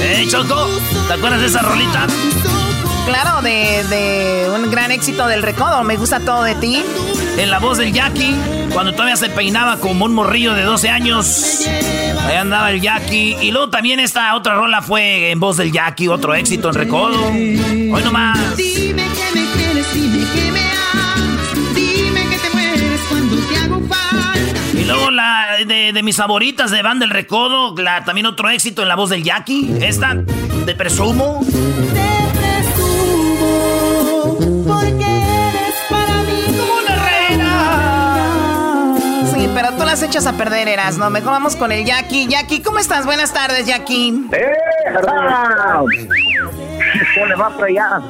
Hey 0.01 0.27
Choco, 0.27 0.67
¿te 1.07 1.13
acuerdas 1.13 1.41
de 1.41 1.47
esa 1.47 1.61
rolita? 1.61 2.07
Claro, 3.05 3.43
de, 3.43 3.83
de 3.83 4.49
un 4.49 4.71
gran 4.71 4.91
éxito 4.91 5.27
del 5.27 5.43
recodo. 5.43 5.83
Me 5.83 5.95
gusta 5.95 6.19
todo 6.21 6.43
de 6.43 6.55
ti. 6.55 6.83
En 7.37 7.51
la 7.51 7.59
voz 7.59 7.77
del 7.77 7.93
Jackie, 7.93 8.35
cuando 8.73 8.93
todavía 8.93 9.15
se 9.15 9.29
peinaba 9.29 9.77
como 9.77 10.05
un 10.05 10.15
morrillo 10.15 10.53
de 10.53 10.63
12 10.63 10.89
años. 10.89 11.67
Ahí 12.25 12.35
andaba 12.35 12.71
el 12.71 12.81
Jackie. 12.81 13.37
Y 13.41 13.51
luego 13.51 13.69
también 13.69 13.99
esta 13.99 14.35
otra 14.35 14.55
rola 14.55 14.81
fue 14.81 15.29
en 15.29 15.39
voz 15.39 15.57
del 15.57 15.71
Jackie, 15.71 16.07
otro 16.07 16.33
éxito 16.33 16.69
en 16.69 16.73
recodo. 16.73 17.27
Hoy 17.27 18.03
nomás. 18.03 18.57
Dime 18.57 19.10
luego 24.91 25.11
la 25.11 25.57
de, 25.65 25.93
de 25.93 26.03
mis 26.03 26.17
favoritas 26.17 26.71
de 26.71 26.81
Banda 26.81 27.05
del 27.05 27.13
Recodo, 27.13 27.75
la, 27.77 28.03
también 28.03 28.25
otro 28.25 28.49
éxito 28.49 28.81
en 28.81 28.87
la 28.89 28.95
voz 28.95 29.09
del 29.09 29.23
Jackie. 29.23 29.73
Esta, 29.81 30.15
de 30.15 30.75
Presumo. 30.75 31.39
Porque 34.67 35.05
eres 35.05 35.75
para 35.89 36.23
mí 36.23 36.43
como 36.57 36.73
una 36.83 36.95
reina. 37.05 38.95
Sí, 39.33 39.49
pero 39.53 39.73
tú 39.73 39.85
las 39.85 40.03
echas 40.03 40.25
a 40.27 40.33
perder, 40.33 40.67
Eras, 40.67 40.97
¿no? 40.97 41.09
Mejor 41.09 41.31
vamos 41.31 41.55
con 41.55 41.71
el 41.71 41.85
Jackie. 41.85 42.27
Jackie, 42.27 42.61
¿cómo 42.61 42.79
estás? 42.79 43.05
Buenas 43.05 43.33
tardes, 43.33 43.65
Jackie. 43.65 44.27
¿Cómo 47.15 47.25
le 47.27 47.35
va 47.35 47.49
por 47.49 47.65
allá? 47.65 48.01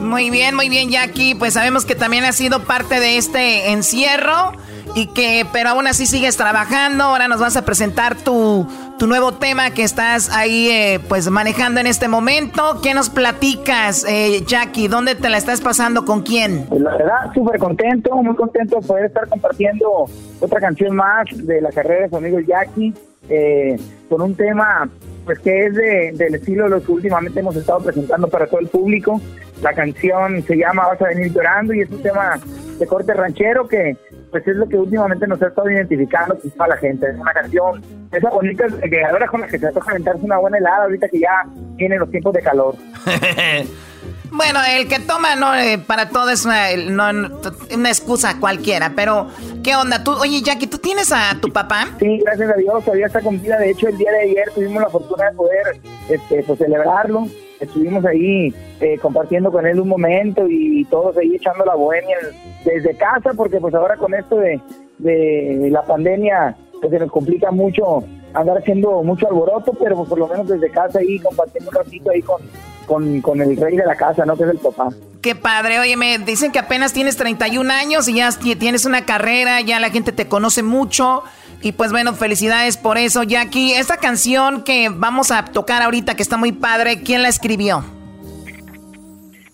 Muy 0.00 0.30
bien, 0.30 0.54
muy 0.54 0.68
bien, 0.68 0.90
Jackie. 0.90 1.34
Pues 1.34 1.54
sabemos 1.54 1.84
que 1.84 1.94
también 1.94 2.24
has 2.24 2.36
sido 2.36 2.64
parte 2.64 2.98
de 3.00 3.18
este 3.18 3.70
encierro 3.70 4.52
y 4.94 5.06
que, 5.08 5.46
pero 5.52 5.70
aún 5.70 5.86
así 5.86 6.06
sigues 6.06 6.36
trabajando. 6.36 7.04
Ahora 7.04 7.28
nos 7.28 7.40
vas 7.40 7.56
a 7.56 7.64
presentar 7.64 8.16
tu, 8.16 8.66
tu 8.98 9.06
nuevo 9.06 9.32
tema 9.32 9.70
que 9.70 9.82
estás 9.82 10.30
ahí, 10.30 10.68
eh, 10.70 11.00
pues 11.08 11.28
manejando 11.30 11.80
en 11.80 11.86
este 11.86 12.08
momento. 12.08 12.80
¿Qué 12.82 12.94
nos 12.94 13.10
platicas, 13.10 14.04
eh, 14.08 14.42
Jackie? 14.46 14.88
¿Dónde 14.88 15.14
te 15.14 15.28
la 15.28 15.38
estás 15.38 15.60
pasando? 15.60 16.04
¿Con 16.04 16.22
quién? 16.22 16.66
Pues 16.68 16.80
la 16.82 16.96
verdad, 16.96 17.32
súper 17.34 17.58
contento, 17.58 18.14
muy 18.16 18.36
contento 18.36 18.80
de 18.80 18.86
poder 18.86 19.04
estar 19.06 19.28
compartiendo 19.28 20.06
otra 20.40 20.60
canción 20.60 20.96
más 20.96 21.24
de 21.32 21.60
la 21.60 21.70
carrera 21.70 22.02
de 22.02 22.08
su 22.10 22.16
amigo 22.16 22.40
Jackie, 22.40 22.94
eh, 23.28 23.78
con 24.08 24.22
un 24.22 24.34
tema 24.34 24.88
pues 25.24 25.38
que 25.38 25.66
es 25.66 25.74
de, 25.74 26.12
del 26.14 26.34
estilo 26.34 26.64
de 26.64 26.70
lo 26.70 26.82
que 26.82 26.90
últimamente 26.92 27.40
hemos 27.40 27.54
estado 27.54 27.80
presentando 27.80 28.28
para 28.28 28.46
todo 28.46 28.60
el 28.60 28.68
público. 28.68 29.20
La 29.62 29.72
canción 29.72 30.42
se 30.42 30.56
llama 30.56 30.88
Vas 30.88 31.00
a 31.00 31.08
venir 31.08 31.32
llorando 31.32 31.72
y 31.72 31.82
es 31.82 31.90
un 31.90 32.02
tema 32.02 32.40
de 32.78 32.86
corte 32.86 33.14
ranchero 33.14 33.68
que 33.68 33.96
pues 34.32 34.48
es 34.48 34.56
lo 34.56 34.66
que 34.66 34.76
últimamente 34.76 35.26
nos 35.26 35.40
ha 35.42 35.48
estado 35.48 35.70
identificando 35.70 36.36
a 36.58 36.66
la 36.68 36.76
gente. 36.78 37.06
Es 37.08 37.16
una 37.16 37.32
canción, 37.32 37.82
esa 38.10 38.30
bonita 38.30 38.66
llegadora 38.82 39.26
con 39.26 39.42
la 39.42 39.46
que 39.46 39.58
se 39.58 39.70
toca 39.70 39.90
aventarse 39.90 40.24
una 40.24 40.38
buena 40.38 40.56
helada 40.56 40.84
ahorita 40.84 41.08
que 41.08 41.20
ya 41.20 41.44
vienen 41.76 42.00
los 42.00 42.10
tiempos 42.10 42.32
de 42.32 42.40
calor. 42.40 42.74
Bueno, 44.34 44.60
el 44.66 44.88
que 44.88 44.98
toma 44.98 45.36
no 45.36 45.54
eh, 45.54 45.76
para 45.76 46.08
todo 46.08 46.30
es 46.30 46.46
una, 46.46 46.74
no, 46.74 47.38
una 47.74 47.88
excusa 47.90 48.40
cualquiera, 48.40 48.94
pero 48.96 49.28
¿qué 49.62 49.76
onda? 49.76 50.02
Tú, 50.02 50.12
oye, 50.12 50.40
Jackie, 50.40 50.66
¿tú 50.66 50.78
tienes 50.78 51.12
a 51.12 51.38
tu 51.38 51.52
papá? 51.52 51.88
Sí, 51.98 52.18
gracias 52.24 52.50
a 52.50 52.54
Dios, 52.54 52.82
todavía 52.82 53.08
está 53.08 53.20
con 53.20 53.40
vida. 53.42 53.58
De 53.58 53.70
hecho, 53.70 53.88
el 53.88 53.98
día 53.98 54.10
de 54.10 54.22
ayer 54.22 54.50
tuvimos 54.54 54.82
la 54.82 54.88
fortuna 54.88 55.26
de 55.30 55.36
poder 55.36 55.80
este, 56.08 56.42
pues, 56.44 56.58
celebrarlo. 56.58 57.26
Estuvimos 57.62 58.04
ahí 58.04 58.52
eh, 58.80 58.98
compartiendo 59.00 59.50
con 59.50 59.66
él 59.66 59.78
un 59.80 59.88
momento 59.88 60.46
y 60.48 60.84
todos 60.86 61.16
ahí 61.16 61.34
echando 61.36 61.64
la 61.64 61.74
bohemia 61.74 62.16
desde 62.64 62.94
casa, 62.96 63.30
porque 63.36 63.58
pues 63.60 63.74
ahora 63.74 63.96
con 63.96 64.12
esto 64.14 64.36
de, 64.36 64.60
de 64.98 65.68
la 65.70 65.82
pandemia, 65.82 66.56
pues 66.80 66.90
se 66.92 66.98
nos 66.98 67.10
complica 67.10 67.50
mucho 67.50 68.04
andar 68.34 68.58
haciendo 68.58 69.02
mucho 69.02 69.28
alboroto, 69.28 69.72
pero 69.80 69.96
pues, 69.96 70.08
por 70.08 70.18
lo 70.18 70.26
menos 70.28 70.48
desde 70.48 70.70
casa 70.70 70.98
ahí 70.98 71.18
compartiendo 71.18 71.70
un 71.70 71.76
ratito 71.76 72.10
ahí 72.10 72.22
con, 72.22 72.40
con, 72.86 73.20
con 73.20 73.40
el 73.40 73.56
rey 73.56 73.76
de 73.76 73.84
la 73.86 73.94
casa, 73.94 74.24
¿no? 74.24 74.36
Que 74.36 74.44
es 74.44 74.50
el 74.50 74.58
papá. 74.58 74.88
Qué 75.20 75.36
padre, 75.36 75.78
oye, 75.78 75.96
me 75.96 76.18
dicen 76.18 76.50
que 76.50 76.58
apenas 76.58 76.92
tienes 76.92 77.16
31 77.16 77.70
años 77.72 78.08
y 78.08 78.14
ya 78.16 78.30
ti- 78.32 78.56
tienes 78.56 78.84
una 78.86 79.04
carrera, 79.04 79.60
ya 79.60 79.78
la 79.78 79.90
gente 79.90 80.10
te 80.10 80.26
conoce 80.26 80.64
mucho. 80.64 81.22
Y 81.62 81.72
pues 81.72 81.92
bueno, 81.92 82.12
felicidades 82.12 82.76
por 82.76 82.98
eso, 82.98 83.22
Jackie. 83.22 83.74
Esta 83.74 83.96
canción 83.96 84.64
que 84.64 84.88
vamos 84.92 85.30
a 85.30 85.44
tocar 85.44 85.80
ahorita, 85.82 86.16
que 86.16 86.22
está 86.22 86.36
muy 86.36 86.50
padre, 86.50 87.02
¿quién 87.04 87.22
la 87.22 87.28
escribió? 87.28 87.84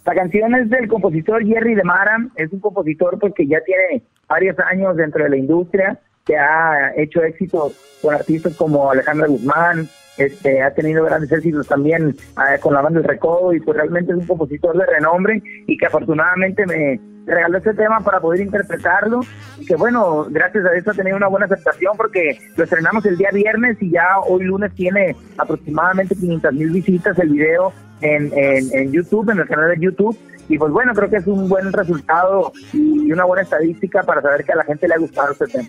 La 0.06 0.14
canción 0.14 0.54
es 0.54 0.70
del 0.70 0.88
compositor 0.88 1.44
Jerry 1.46 1.74
de 1.74 1.84
Mara, 1.84 2.16
es 2.36 2.50
un 2.50 2.60
compositor 2.60 3.18
pues 3.18 3.34
que 3.34 3.46
ya 3.46 3.60
tiene 3.60 4.02
varios 4.26 4.58
años 4.58 4.96
dentro 4.96 5.22
de 5.22 5.28
la 5.28 5.36
industria, 5.36 6.00
que 6.24 6.38
ha 6.38 6.92
hecho 6.96 7.22
éxitos 7.22 7.74
con 8.00 8.14
artistas 8.14 8.54
como 8.54 8.90
Alejandra 8.90 9.26
Guzmán, 9.26 9.86
este, 10.16 10.62
ha 10.62 10.72
tenido 10.72 11.04
grandes 11.04 11.30
éxitos 11.30 11.68
también 11.68 12.08
eh, 12.08 12.58
con 12.60 12.72
la 12.72 12.80
banda 12.80 13.00
El 13.00 13.04
Recodo 13.04 13.52
y 13.52 13.60
pues 13.60 13.76
realmente 13.76 14.12
es 14.12 14.18
un 14.18 14.26
compositor 14.26 14.76
de 14.78 14.86
renombre 14.86 15.42
y 15.66 15.76
que 15.76 15.86
afortunadamente 15.86 16.66
me 16.66 16.98
regaló 17.28 17.58
este 17.58 17.74
tema 17.74 18.00
para 18.00 18.20
poder 18.20 18.40
interpretarlo 18.40 19.20
y 19.58 19.66
que 19.66 19.76
bueno, 19.76 20.26
gracias 20.30 20.64
a 20.64 20.74
eso 20.74 20.90
ha 20.90 20.94
tenido 20.94 21.16
una 21.16 21.28
buena 21.28 21.46
aceptación 21.46 21.96
porque 21.96 22.38
lo 22.56 22.64
estrenamos 22.64 23.04
el 23.06 23.16
día 23.16 23.30
viernes 23.32 23.76
y 23.80 23.90
ya 23.90 24.18
hoy 24.26 24.44
lunes 24.44 24.72
tiene 24.74 25.16
aproximadamente 25.36 26.14
500 26.14 26.52
mil 26.52 26.70
visitas 26.70 27.18
el 27.18 27.30
video 27.30 27.72
en, 28.00 28.32
en, 28.34 28.92
YouTube, 28.92 29.30
en 29.30 29.38
el 29.38 29.46
canal 29.46 29.70
de 29.70 29.84
YouTube 29.84 30.18
y 30.48 30.58
pues 30.58 30.72
bueno, 30.72 30.94
creo 30.94 31.10
que 31.10 31.16
es 31.16 31.26
un 31.26 31.48
buen 31.48 31.72
resultado 31.72 32.52
y 32.72 33.12
una 33.12 33.24
buena 33.24 33.42
estadística 33.42 34.02
para 34.02 34.22
saber 34.22 34.44
que 34.44 34.52
a 34.52 34.56
la 34.56 34.64
gente 34.64 34.88
le 34.88 34.94
ha 34.94 34.98
gustado 34.98 35.32
este 35.32 35.46
tema. 35.46 35.68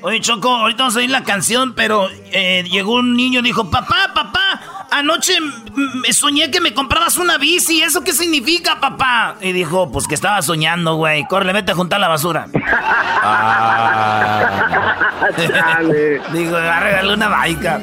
Oye, 0.00 0.20
Choco, 0.20 0.48
ahorita 0.48 0.84
vamos 0.84 0.96
a 0.96 1.00
oír 1.00 1.10
la 1.10 1.24
canción, 1.24 1.74
pero 1.74 2.06
eh, 2.32 2.62
llegó 2.70 2.94
un 2.94 3.16
niño 3.16 3.40
y 3.40 3.42
dijo, 3.42 3.68
papá, 3.68 4.12
papá, 4.14 4.60
anoche 4.90 5.34
me 5.74 6.12
soñé 6.12 6.50
que 6.50 6.60
me 6.60 6.74
comprabas 6.74 7.16
una 7.16 7.38
bici, 7.38 7.82
¿eso 7.82 8.02
qué 8.02 8.12
significa, 8.12 8.80
papá? 8.80 9.36
Y 9.40 9.52
dijo, 9.52 9.90
pues 9.90 10.06
que 10.06 10.14
estaba 10.14 10.42
soñando, 10.42 10.96
güey, 10.96 11.26
corre, 11.26 11.52
vete 11.52 11.72
a 11.72 11.74
juntar 11.74 12.00
la 12.00 12.08
basura. 12.08 12.46
Digo, 16.32 16.56
arregale 16.56 17.14
una 17.14 17.28
baica. 17.28 17.80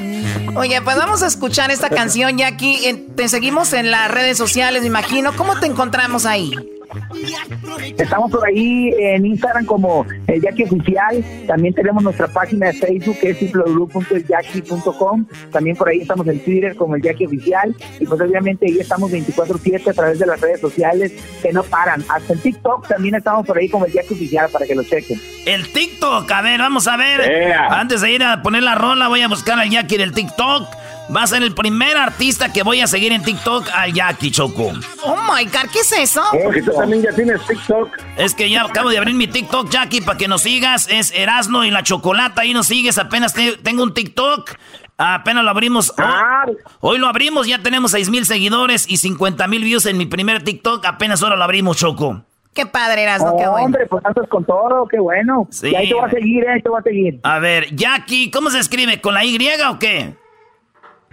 Oye, 0.54 0.80
pues 0.82 0.96
vamos 0.96 1.22
a 1.22 1.26
escuchar 1.26 1.70
esta 1.70 1.90
canción, 1.90 2.38
Jackie. 2.38 3.06
Te 3.14 3.28
seguimos 3.28 3.72
en 3.72 3.90
las 3.90 4.10
redes 4.10 4.38
sociales, 4.38 4.82
me 4.82 4.88
imagino. 4.88 5.34
¿Cómo 5.34 5.58
te 5.58 5.66
encontramos 5.66 6.26
ahí? 6.26 6.54
Estamos 7.98 8.30
por 8.30 8.46
ahí 8.46 8.94
en 8.98 9.26
Instagram 9.26 9.64
como 9.66 10.06
el 10.26 10.40
Jackie 10.40 10.64
Oficial. 10.64 11.24
También 11.46 11.74
tenemos 11.74 12.02
nuestra 12.02 12.28
página 12.28 12.68
de 12.68 12.74
Facebook 12.74 13.18
que 13.20 13.30
es 13.30 13.52
www.jackie.com. 13.52 15.26
También 15.52 15.76
por 15.76 15.88
ahí 15.88 16.00
estamos 16.00 16.26
en 16.28 16.40
Twitter 16.40 16.76
como 16.76 16.96
el 16.96 17.02
Jackie 17.02 17.26
Oficial. 17.26 17.74
Y 18.00 18.06
pues 18.06 18.20
obviamente 18.20 18.66
ahí 18.66 18.78
estamos 18.78 19.10
24-7 19.12 19.90
a 19.90 19.92
través 19.92 20.18
de 20.18 20.26
las 20.26 20.40
redes 20.40 20.60
sociales 20.60 21.12
que 21.42 21.52
no 21.52 21.62
paran. 21.62 22.04
Hasta 22.08 22.32
en 22.32 22.40
TikTok 22.40 22.88
también 22.88 23.14
estamos 23.14 23.46
por 23.46 23.58
ahí 23.58 23.68
como 23.68 23.86
el 23.86 23.92
Jackie 23.92 24.14
Oficial 24.14 24.48
para 24.50 24.66
que 24.66 24.74
lo 24.74 24.82
chequen. 24.82 25.20
El 25.46 25.68
TikTok, 25.68 26.30
a 26.30 26.42
ver, 26.42 26.60
vamos 26.60 26.86
a 26.88 26.96
ver. 26.96 27.52
Antes 27.70 28.00
de 28.00 28.12
ir 28.12 28.22
a 28.22 28.42
poner 28.42 28.62
la 28.62 28.74
rola, 28.74 29.08
voy 29.08 29.22
a 29.22 29.28
buscar 29.28 29.58
al 29.58 29.70
Jackie 29.70 29.96
del 29.96 30.12
TikTok. 30.12 30.85
Va 31.14 31.22
a 31.22 31.26
ser 31.28 31.42
el 31.44 31.54
primer 31.54 31.96
artista 31.96 32.52
que 32.52 32.64
voy 32.64 32.80
a 32.80 32.88
seguir 32.88 33.12
en 33.12 33.22
TikTok 33.22 33.68
al 33.72 33.92
Jackie 33.92 34.32
Choco. 34.32 34.72
Oh 35.04 35.16
my 35.32 35.44
God, 35.44 35.70
¿qué 35.72 35.78
es 35.80 35.92
eso? 35.92 36.20
Porque 36.42 36.62
tú 36.62 36.72
también 36.72 37.02
ya 37.02 37.12
tienes 37.12 37.40
TikTok. 37.46 37.90
Es 38.16 38.34
que 38.34 38.50
ya 38.50 38.64
acabo 38.64 38.88
de 38.90 38.98
abrir 38.98 39.14
mi 39.14 39.28
TikTok, 39.28 39.70
Jackie, 39.70 40.00
para 40.00 40.18
que 40.18 40.26
nos 40.26 40.42
sigas. 40.42 40.88
Es 40.90 41.12
Erasno 41.14 41.64
y 41.64 41.70
la 41.70 41.84
Chocolata. 41.84 42.40
Ahí 42.42 42.52
nos 42.52 42.66
sigues. 42.66 42.98
Apenas 42.98 43.34
te- 43.34 43.56
tengo 43.58 43.84
un 43.84 43.94
TikTok. 43.94 44.50
Apenas 44.98 45.44
lo 45.44 45.50
abrimos. 45.50 45.94
Hoy, 45.96 46.56
hoy 46.80 46.98
lo 46.98 47.06
abrimos. 47.06 47.46
Ya 47.46 47.60
tenemos 47.62 47.92
6 47.92 48.10
mil 48.10 48.26
seguidores 48.26 48.86
y 48.88 48.96
50 48.96 49.46
mil 49.46 49.62
views 49.62 49.86
en 49.86 49.98
mi 49.98 50.06
primer 50.06 50.42
TikTok. 50.42 50.84
Apenas 50.86 51.22
ahora 51.22 51.36
lo 51.36 51.44
abrimos, 51.44 51.76
Choco. 51.76 52.22
Qué 52.52 52.66
padre 52.66 53.04
eras, 53.04 53.22
¿no? 53.22 53.36
Qué 53.36 53.44
No, 53.44 53.52
bueno. 53.52 53.66
hombre, 53.66 53.86
pues 53.86 54.04
andas 54.04 54.26
con 54.28 54.44
todo, 54.44 54.88
qué 54.88 54.98
bueno. 54.98 55.46
Sí. 55.50 55.68
Y 55.68 55.76
ahí 55.76 55.88
te 55.88 55.94
voy 55.94 56.04
a 56.08 56.10
seguir, 56.10 56.42
eh, 56.44 56.52
ahí 56.54 56.62
te 56.62 56.68
voy 56.68 56.80
a 56.80 56.82
seguir. 56.82 57.20
A 57.22 57.38
ver, 57.38 57.76
Jackie, 57.76 58.30
¿cómo 58.30 58.50
se 58.50 58.58
escribe? 58.58 59.00
¿Con 59.00 59.14
la 59.14 59.24
Y 59.24 59.36
o 59.70 59.78
qué? 59.78 60.14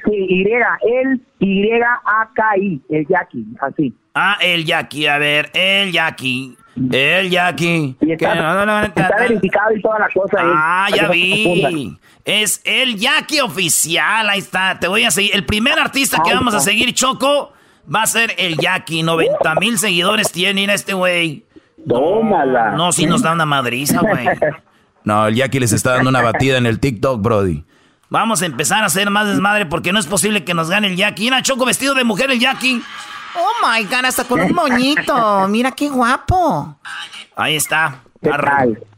Sí, 0.05 0.11
Y, 0.13 0.41
el 0.43 1.21
Y-A-K-I, 1.39 2.81
el 2.89 3.07
Jackie, 3.07 3.45
así. 3.61 3.93
Ah, 4.13 4.37
el 4.41 4.65
Jackie. 4.65 5.07
A 5.07 5.17
ver, 5.17 5.49
el 5.53 5.91
Jackie. 5.91 6.57
El 6.91 7.29
Jackie. 7.29 7.95
está- 8.01 8.17
Que 8.33 8.39
no, 8.39 8.53
no, 8.53 8.65
no, 8.65 8.79
no, 8.79 8.85
Está 8.85 9.09
verificado 9.19 9.75
y 9.75 9.81
toda 9.81 9.99
la 9.99 10.09
cosa. 10.09 10.41
eh, 10.41 10.45
Ah, 10.55 10.87
ya 10.95 11.07
vi. 11.09 11.97
Es 12.25 12.61
el 12.65 12.95
Jackie 12.97 13.41
oficial. 13.41 14.29
Ahí 14.29 14.39
está. 14.39 14.79
Te 14.79 14.87
voy 14.87 15.03
a 15.03 15.11
seguir. 15.11 15.31
El 15.33 15.45
primer 15.45 15.77
artista 15.79 16.21
que 16.23 16.31
Ahí 16.31 16.35
vamos 16.37 16.53
a 16.55 16.59
seguir, 16.59 16.93
Choco, 16.93 17.53
va 17.93 18.03
a 18.03 18.07
ser 18.07 18.33
el 18.37 18.57
Jackie. 18.57 19.03
90 19.03 19.55
mil 19.55 19.77
seguidores 19.77 20.31
tiene 20.31 20.71
este 20.73 20.93
güey. 20.93 21.45
Tómala. 21.87 22.71
No, 22.71 22.91
sí 22.91 23.05
nos 23.05 23.21
da 23.21 23.33
una 23.33 23.45
madriza, 23.45 23.99
güey. 24.01 24.27
No, 25.05 25.27
el 25.27 25.35
Jackie 25.35 25.59
les 25.59 25.73
está 25.73 25.95
dando 25.95 26.09
una 26.09 26.21
batida 26.21 26.57
en 26.57 26.65
el 26.65 26.79
TikTok, 26.79 27.21
Brody. 27.21 27.65
Vamos 28.13 28.43
a 28.43 28.45
empezar 28.45 28.83
a 28.83 28.85
hacer 28.85 29.09
más 29.09 29.27
desmadre 29.27 29.65
porque 29.65 29.91
no 29.91 29.99
es 29.99 30.05
posible 30.05 30.43
que 30.43 30.53
nos 30.53 30.69
gane 30.69 30.85
el 30.85 30.95
Jackie. 30.95 31.23
Mira, 31.23 31.41
Choco 31.41 31.65
vestido 31.65 31.95
de 31.95 32.03
mujer, 32.03 32.29
el 32.29 32.39
Jackie. 32.39 32.79
Oh 33.35 33.67
my 33.67 33.83
God, 33.85 34.05
hasta 34.05 34.23
con 34.25 34.39
un 34.39 34.53
moñito. 34.53 35.47
Mira 35.47 35.71
qué 35.71 35.89
guapo. 35.89 36.77
Ahí 37.35 37.55
está. 37.55 38.01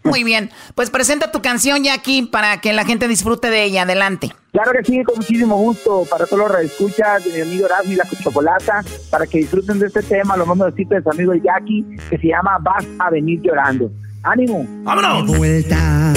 Muy 0.03 0.25
bien. 0.25 0.51
Pues 0.75 0.89
presenta 0.89 1.31
tu 1.31 1.41
canción, 1.41 1.85
Jackie, 1.85 2.23
para 2.23 2.59
que 2.59 2.73
la 2.73 2.83
gente 2.83 3.07
disfrute 3.07 3.49
de 3.49 3.63
ella. 3.63 3.83
Adelante. 3.83 4.35
Claro 4.51 4.73
que 4.73 4.83
sí, 4.83 5.01
con 5.05 5.15
muchísimo 5.15 5.55
gusto 5.55 6.03
para 6.09 6.25
todos 6.25 6.39
los 6.39 6.51
radioescuchas 6.51 7.23
de 7.23 7.31
mi 7.35 7.39
amigo 7.39 7.67
Erasmo 7.67 7.93
y 7.93 7.95
la 7.95 8.03
Chocolata, 8.21 8.83
para 9.09 9.25
que 9.25 9.37
disfruten 9.37 9.79
de 9.79 9.87
este 9.87 10.03
tema, 10.03 10.35
lo 10.35 10.45
mando 10.45 10.65
decir 10.65 10.89
de 10.89 11.01
su 11.01 11.09
amigo 11.09 11.33
Jackie, 11.35 11.85
que 12.09 12.17
se 12.17 12.27
llama 12.27 12.57
Vas 12.61 12.85
a 12.99 13.09
venir 13.11 13.39
llorando. 13.41 13.89
¡Ánimo! 14.23 14.65
¡Vámonos! 14.83 15.37
vueltas 15.37 16.15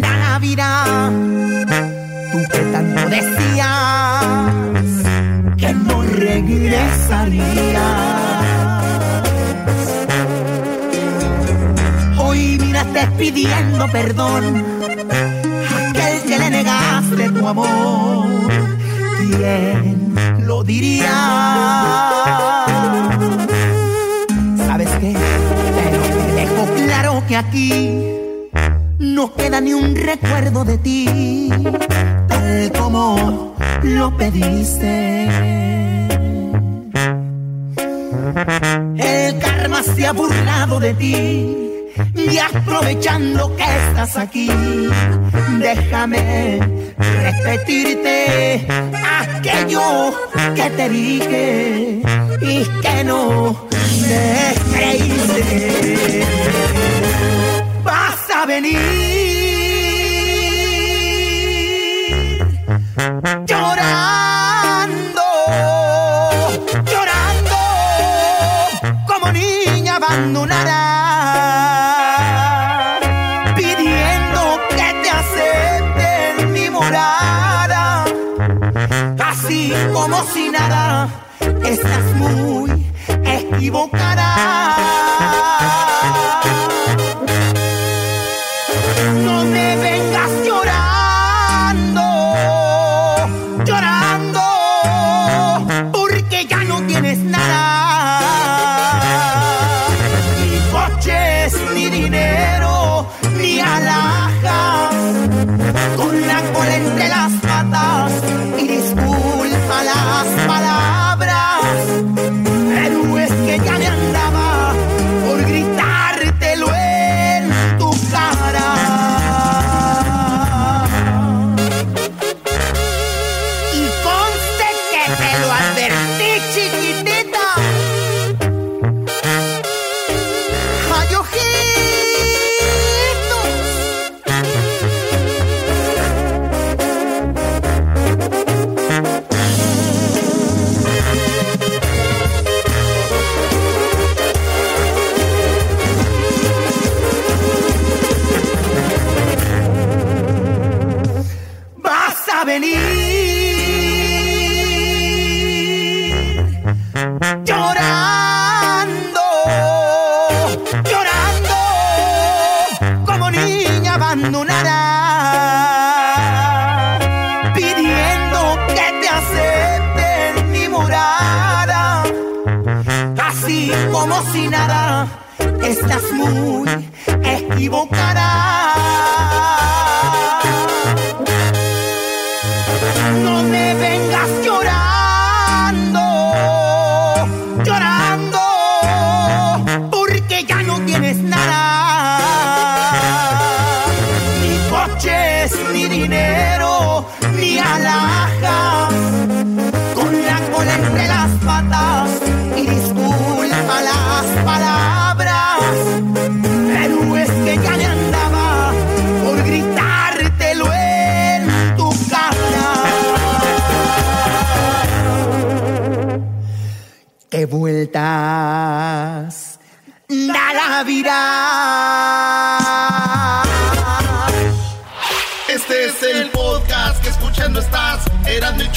da 0.00 0.16
la 0.16 0.38
vida. 0.40 2.07
Tú 2.32 2.38
que 2.52 2.58
tanto 2.72 3.08
decías 3.08 4.24
que 5.56 5.72
no 5.74 6.02
regresarías. 6.02 7.48
Hoy 12.18 12.58
miraste 12.60 13.06
pidiendo 13.18 13.88
perdón. 13.88 14.64
Aquel 15.78 16.22
que 16.22 16.38
le 16.38 16.50
negaste 16.50 17.30
tu 17.30 17.48
amor. 17.48 18.28
¿Quién 19.18 20.14
lo 20.46 20.62
diría? 20.64 21.14
¿Sabes 24.66 24.88
qué? 25.00 25.14
Pero 25.76 26.02
te 26.02 26.32
dejo 26.32 26.66
claro 26.76 27.22
que 27.26 27.36
aquí 27.36 28.18
no 28.98 29.34
queda 29.34 29.60
ni 29.60 29.72
un 29.74 29.96
recuerdo 29.96 30.64
de 30.64 30.78
ti, 30.78 31.50
como 32.78 33.54
lo 33.82 34.16
pediste. 34.16 35.28
El 38.98 39.38
karma 39.38 39.82
se 39.82 40.06
ha 40.06 40.12
burlado 40.12 40.80
de 40.80 40.94
ti 40.94 41.56
y 42.14 42.38
aprovechando 42.38 43.54
que 43.56 43.64
estás 43.64 44.16
aquí, 44.16 44.48
déjame 45.58 46.60
repetirte 47.22 48.66
aquello 49.20 50.14
que 50.54 50.70
te 50.70 50.88
dije 50.88 52.02
y 52.40 52.64
que 52.82 53.04
no 53.04 53.68
me 54.02 54.54
creíste. 54.72 56.24
Vas 57.84 58.30
a 58.34 58.46
venir 58.46 59.37
llorando, 63.46 65.22
llorando 66.84 67.56
como 69.06 69.32
niña 69.32 69.96
abandonada, 69.96 70.87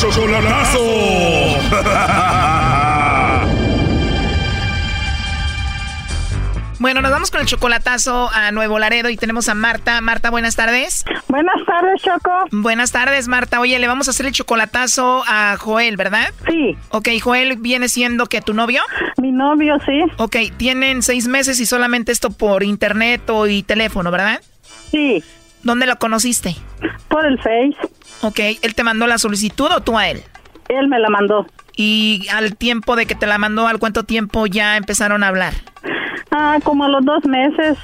Chocolatazo. 0.00 0.80
Bueno, 6.78 7.02
nos 7.02 7.10
vamos 7.10 7.30
con 7.30 7.40
el 7.42 7.46
chocolatazo 7.46 8.30
a 8.32 8.50
Nuevo 8.50 8.78
Laredo 8.78 9.10
y 9.10 9.18
tenemos 9.18 9.50
a 9.50 9.54
Marta. 9.54 10.00
Marta, 10.00 10.30
buenas 10.30 10.56
tardes. 10.56 11.04
Buenas 11.28 11.56
tardes, 11.66 12.00
Choco. 12.00 12.30
Buenas 12.50 12.92
tardes, 12.92 13.28
Marta. 13.28 13.60
Oye, 13.60 13.78
le 13.78 13.86
vamos 13.88 14.08
a 14.08 14.12
hacer 14.12 14.24
el 14.24 14.32
chocolatazo 14.32 15.22
a 15.26 15.58
Joel, 15.58 15.98
¿verdad? 15.98 16.32
Sí. 16.48 16.78
Ok, 16.88 17.08
Joel 17.22 17.58
viene 17.58 17.90
siendo 17.90 18.24
que 18.24 18.40
tu 18.40 18.54
novio. 18.54 18.80
Mi 19.18 19.32
novio, 19.32 19.76
sí. 19.84 20.00
Ok, 20.16 20.36
tienen 20.56 21.02
seis 21.02 21.28
meses 21.28 21.60
y 21.60 21.66
solamente 21.66 22.10
esto 22.10 22.30
por 22.30 22.62
internet 22.62 23.28
o 23.28 23.46
y 23.46 23.62
teléfono, 23.62 24.10
¿verdad? 24.10 24.40
Sí. 24.90 25.22
¿Dónde 25.62 25.86
lo 25.86 25.96
conociste? 25.96 26.56
Por 27.08 27.26
el 27.26 27.36
Face. 27.36 27.76
Ok, 28.22 28.38
¿él 28.62 28.74
te 28.74 28.84
mandó 28.84 29.06
la 29.06 29.18
solicitud 29.18 29.70
o 29.74 29.80
tú 29.80 29.96
a 29.96 30.08
él? 30.08 30.22
Él 30.68 30.88
me 30.88 30.98
la 30.98 31.08
mandó. 31.08 31.46
Y 31.76 32.26
al 32.32 32.56
tiempo 32.56 32.96
de 32.96 33.06
que 33.06 33.14
te 33.14 33.26
la 33.26 33.38
mandó, 33.38 33.66
¿al 33.66 33.78
cuánto 33.78 34.04
tiempo 34.04 34.46
ya 34.46 34.76
empezaron 34.76 35.22
a 35.22 35.28
hablar? 35.28 35.54
Ah, 36.30 36.58
como 36.62 36.84
a 36.84 36.88
los 36.88 37.04
dos 37.04 37.24
meses. 37.24 37.78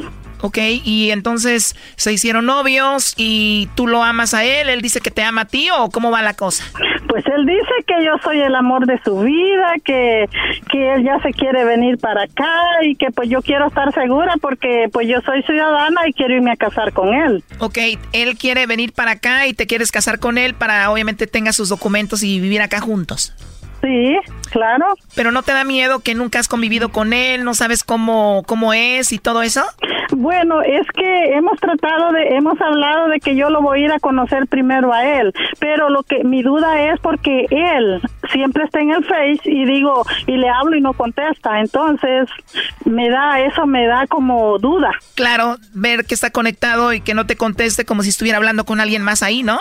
Ok, 0.46 0.58
y 0.84 1.10
entonces 1.10 1.74
se 1.96 2.12
hicieron 2.12 2.46
novios 2.46 3.14
y 3.16 3.68
tú 3.74 3.88
lo 3.88 4.04
amas 4.04 4.32
a 4.32 4.44
él, 4.44 4.68
él 4.68 4.80
dice 4.80 5.00
que 5.00 5.10
te 5.10 5.24
ama 5.24 5.40
a 5.40 5.44
ti 5.46 5.68
o 5.76 5.90
cómo 5.90 6.12
va 6.12 6.22
la 6.22 6.34
cosa? 6.34 6.62
Pues 7.08 7.24
él 7.26 7.46
dice 7.46 7.72
que 7.84 8.04
yo 8.04 8.12
soy 8.22 8.40
el 8.40 8.54
amor 8.54 8.86
de 8.86 9.00
su 9.02 9.18
vida, 9.18 9.74
que, 9.84 10.28
que 10.70 10.94
él 10.94 11.02
ya 11.02 11.20
se 11.20 11.32
quiere 11.32 11.64
venir 11.64 11.98
para 11.98 12.22
acá 12.22 12.62
y 12.84 12.94
que 12.94 13.10
pues 13.10 13.28
yo 13.28 13.42
quiero 13.42 13.66
estar 13.66 13.92
segura 13.92 14.34
porque 14.40 14.88
pues 14.92 15.08
yo 15.08 15.20
soy 15.22 15.42
ciudadana 15.42 16.02
y 16.06 16.12
quiero 16.12 16.36
irme 16.36 16.52
a 16.52 16.56
casar 16.56 16.92
con 16.92 17.12
él. 17.12 17.42
Ok, 17.58 17.78
él 18.12 18.38
quiere 18.38 18.68
venir 18.68 18.92
para 18.92 19.12
acá 19.12 19.48
y 19.48 19.52
te 19.54 19.66
quieres 19.66 19.90
casar 19.90 20.20
con 20.20 20.38
él 20.38 20.54
para 20.54 20.92
obviamente 20.92 21.26
tenga 21.26 21.52
sus 21.52 21.70
documentos 21.70 22.22
y 22.22 22.38
vivir 22.38 22.62
acá 22.62 22.80
juntos. 22.80 23.34
Sí, 23.82 24.16
claro. 24.50 24.94
Pero 25.14 25.32
no 25.32 25.42
te 25.42 25.52
da 25.52 25.64
miedo 25.64 26.00
que 26.00 26.14
nunca 26.14 26.38
has 26.38 26.48
convivido 26.48 26.90
con 26.90 27.12
él, 27.12 27.44
no 27.44 27.54
sabes 27.54 27.84
cómo, 27.84 28.42
cómo 28.46 28.72
es 28.72 29.12
y 29.12 29.18
todo 29.18 29.42
eso? 29.42 29.62
Bueno, 30.12 30.62
es 30.62 30.86
que 30.94 31.36
hemos 31.36 31.58
tratado 31.60 32.12
de, 32.12 32.36
hemos 32.36 32.60
hablado 32.60 33.08
de 33.08 33.20
que 33.20 33.34
yo 33.34 33.50
lo 33.50 33.60
voy 33.60 33.82
a 33.82 33.84
ir 33.84 33.92
a 33.92 33.98
conocer 33.98 34.46
primero 34.46 34.92
a 34.92 35.04
él, 35.04 35.32
pero 35.58 35.90
lo 35.90 36.02
que 36.04 36.24
mi 36.24 36.42
duda 36.42 36.92
es 36.92 37.00
porque 37.00 37.46
él 37.50 38.00
siempre 38.32 38.64
está 38.64 38.80
en 38.80 38.92
el 38.92 39.04
Face 39.04 39.40
y 39.44 39.64
digo, 39.64 40.04
y 40.26 40.36
le 40.36 40.48
hablo 40.48 40.76
y 40.76 40.80
no 40.80 40.92
contesta, 40.92 41.60
entonces 41.60 42.28
me 42.84 43.10
da, 43.10 43.40
eso 43.40 43.66
me 43.66 43.86
da 43.86 44.06
como 44.06 44.58
duda. 44.58 44.90
Claro, 45.14 45.56
ver 45.74 46.04
que 46.04 46.14
está 46.14 46.30
conectado 46.30 46.92
y 46.92 47.00
que 47.00 47.14
no 47.14 47.26
te 47.26 47.36
conteste 47.36 47.84
como 47.84 48.02
si 48.02 48.10
estuviera 48.10 48.38
hablando 48.38 48.64
con 48.64 48.80
alguien 48.80 49.02
más 49.02 49.22
ahí, 49.22 49.42
¿no? 49.42 49.60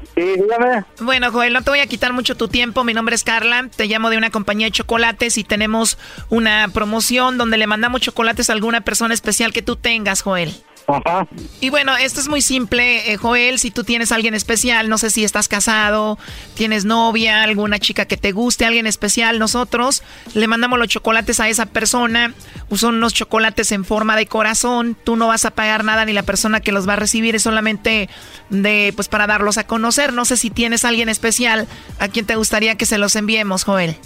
Sí, 0.15 0.21
dígame. 0.21 0.83
Bueno, 0.99 1.31
Joel, 1.31 1.53
no 1.53 1.61
te 1.61 1.69
voy 1.69 1.79
a 1.79 1.87
quitar 1.87 2.13
mucho 2.13 2.35
tu 2.35 2.47
tiempo. 2.47 2.83
Mi 2.83 2.93
nombre 2.93 3.15
es 3.15 3.23
Carla. 3.23 3.67
Te 3.75 3.85
llamo 3.85 4.09
de 4.09 4.17
una 4.17 4.29
compañía 4.29 4.67
de 4.67 4.71
chocolates 4.71 5.37
y 5.37 5.43
tenemos 5.43 5.97
una 6.29 6.67
promoción 6.73 7.37
donde 7.37 7.57
le 7.57 7.67
mandamos 7.67 8.01
chocolates 8.01 8.49
a 8.49 8.53
alguna 8.53 8.81
persona 8.81 9.13
especial 9.13 9.53
que 9.53 9.61
tú 9.61 9.75
tengas, 9.75 10.21
Joel. 10.21 10.53
Ajá. 10.95 11.27
Y 11.59 11.69
bueno, 11.69 11.95
esto 11.97 12.19
es 12.19 12.27
muy 12.27 12.41
simple, 12.41 13.11
eh, 13.11 13.17
Joel. 13.17 13.59
Si 13.59 13.71
tú 13.71 13.83
tienes 13.83 14.11
a 14.11 14.15
alguien 14.15 14.33
especial, 14.33 14.89
no 14.89 14.97
sé 14.97 15.09
si 15.09 15.23
estás 15.23 15.47
casado, 15.47 16.17
tienes 16.55 16.85
novia, 16.85 17.43
alguna 17.43 17.79
chica 17.79 18.05
que 18.05 18.17
te 18.17 18.31
guste, 18.31 18.65
alguien 18.65 18.87
especial, 18.87 19.39
nosotros 19.39 20.03
le 20.33 20.47
mandamos 20.47 20.79
los 20.79 20.87
chocolates 20.87 21.39
a 21.39 21.49
esa 21.49 21.65
persona. 21.65 22.33
Son 22.73 22.95
unos 22.95 23.13
chocolates 23.13 23.71
en 23.71 23.85
forma 23.85 24.15
de 24.15 24.25
corazón. 24.25 24.95
Tú 25.03 25.15
no 25.15 25.27
vas 25.27 25.45
a 25.45 25.51
pagar 25.51 25.83
nada 25.83 26.05
ni 26.05 26.13
la 26.13 26.23
persona 26.23 26.61
que 26.61 26.71
los 26.71 26.87
va 26.87 26.93
a 26.93 26.95
recibir 26.95 27.35
es 27.35 27.43
solamente 27.43 28.09
de, 28.49 28.93
pues, 28.95 29.07
para 29.07 29.27
darlos 29.27 29.57
a 29.57 29.65
conocer. 29.65 30.13
No 30.13 30.25
sé 30.25 30.37
si 30.37 30.49
tienes 30.49 30.85
a 30.85 30.89
alguien 30.89 31.09
especial 31.09 31.67
a 31.99 32.07
quien 32.07 32.25
te 32.25 32.35
gustaría 32.35 32.75
que 32.75 32.85
se 32.85 32.97
los 32.97 33.15
enviemos, 33.15 33.63
Joel. 33.63 33.97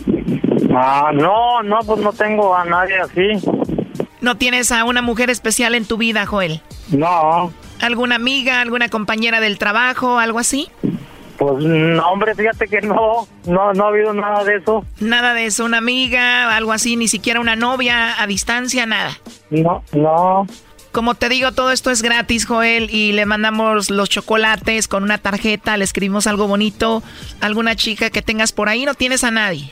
Ah, 0.75 1.11
no, 1.13 1.63
no, 1.63 1.79
pues 1.85 2.01
no 2.01 2.11
tengo 2.11 2.55
a 2.55 2.65
nadie 2.65 2.95
así. 2.97 3.45
¿No 4.25 4.37
tienes 4.37 4.71
a 4.71 4.85
una 4.85 5.03
mujer 5.03 5.29
especial 5.29 5.75
en 5.75 5.85
tu 5.85 5.97
vida, 5.97 6.25
Joel? 6.25 6.59
No. 6.89 7.53
¿Alguna 7.79 8.15
amiga, 8.15 8.59
alguna 8.59 8.89
compañera 8.89 9.39
del 9.39 9.59
trabajo, 9.59 10.17
algo 10.17 10.39
así? 10.39 10.67
Pues 11.37 11.63
no, 11.63 12.09
hombre, 12.09 12.33
fíjate 12.33 12.67
que 12.67 12.81
no, 12.81 13.27
no, 13.45 13.73
no 13.73 13.85
ha 13.85 13.87
habido 13.87 14.13
nada 14.15 14.43
de 14.43 14.55
eso. 14.55 14.83
Nada 14.99 15.35
de 15.35 15.45
eso, 15.45 15.63
una 15.63 15.77
amiga, 15.77 16.55
algo 16.55 16.71
así, 16.71 16.95
ni 16.95 17.07
siquiera 17.07 17.39
una 17.39 17.55
novia 17.55 18.19
a 18.19 18.25
distancia, 18.25 18.87
nada. 18.87 19.11
No, 19.51 19.83
no. 19.93 20.47
Como 20.91 21.13
te 21.13 21.29
digo, 21.29 21.51
todo 21.51 21.71
esto 21.71 21.91
es 21.91 22.01
gratis, 22.01 22.47
Joel, 22.47 22.89
y 22.89 23.11
le 23.11 23.27
mandamos 23.27 23.91
los 23.91 24.09
chocolates 24.09 24.87
con 24.87 25.03
una 25.03 25.19
tarjeta, 25.19 25.77
le 25.77 25.83
escribimos 25.83 26.25
algo 26.25 26.47
bonito, 26.47 27.03
alguna 27.41 27.75
chica 27.75 28.09
que 28.09 28.23
tengas 28.23 28.53
por 28.53 28.69
ahí, 28.69 28.85
no 28.85 28.95
tienes 28.95 29.23
a 29.23 29.29
nadie. 29.29 29.71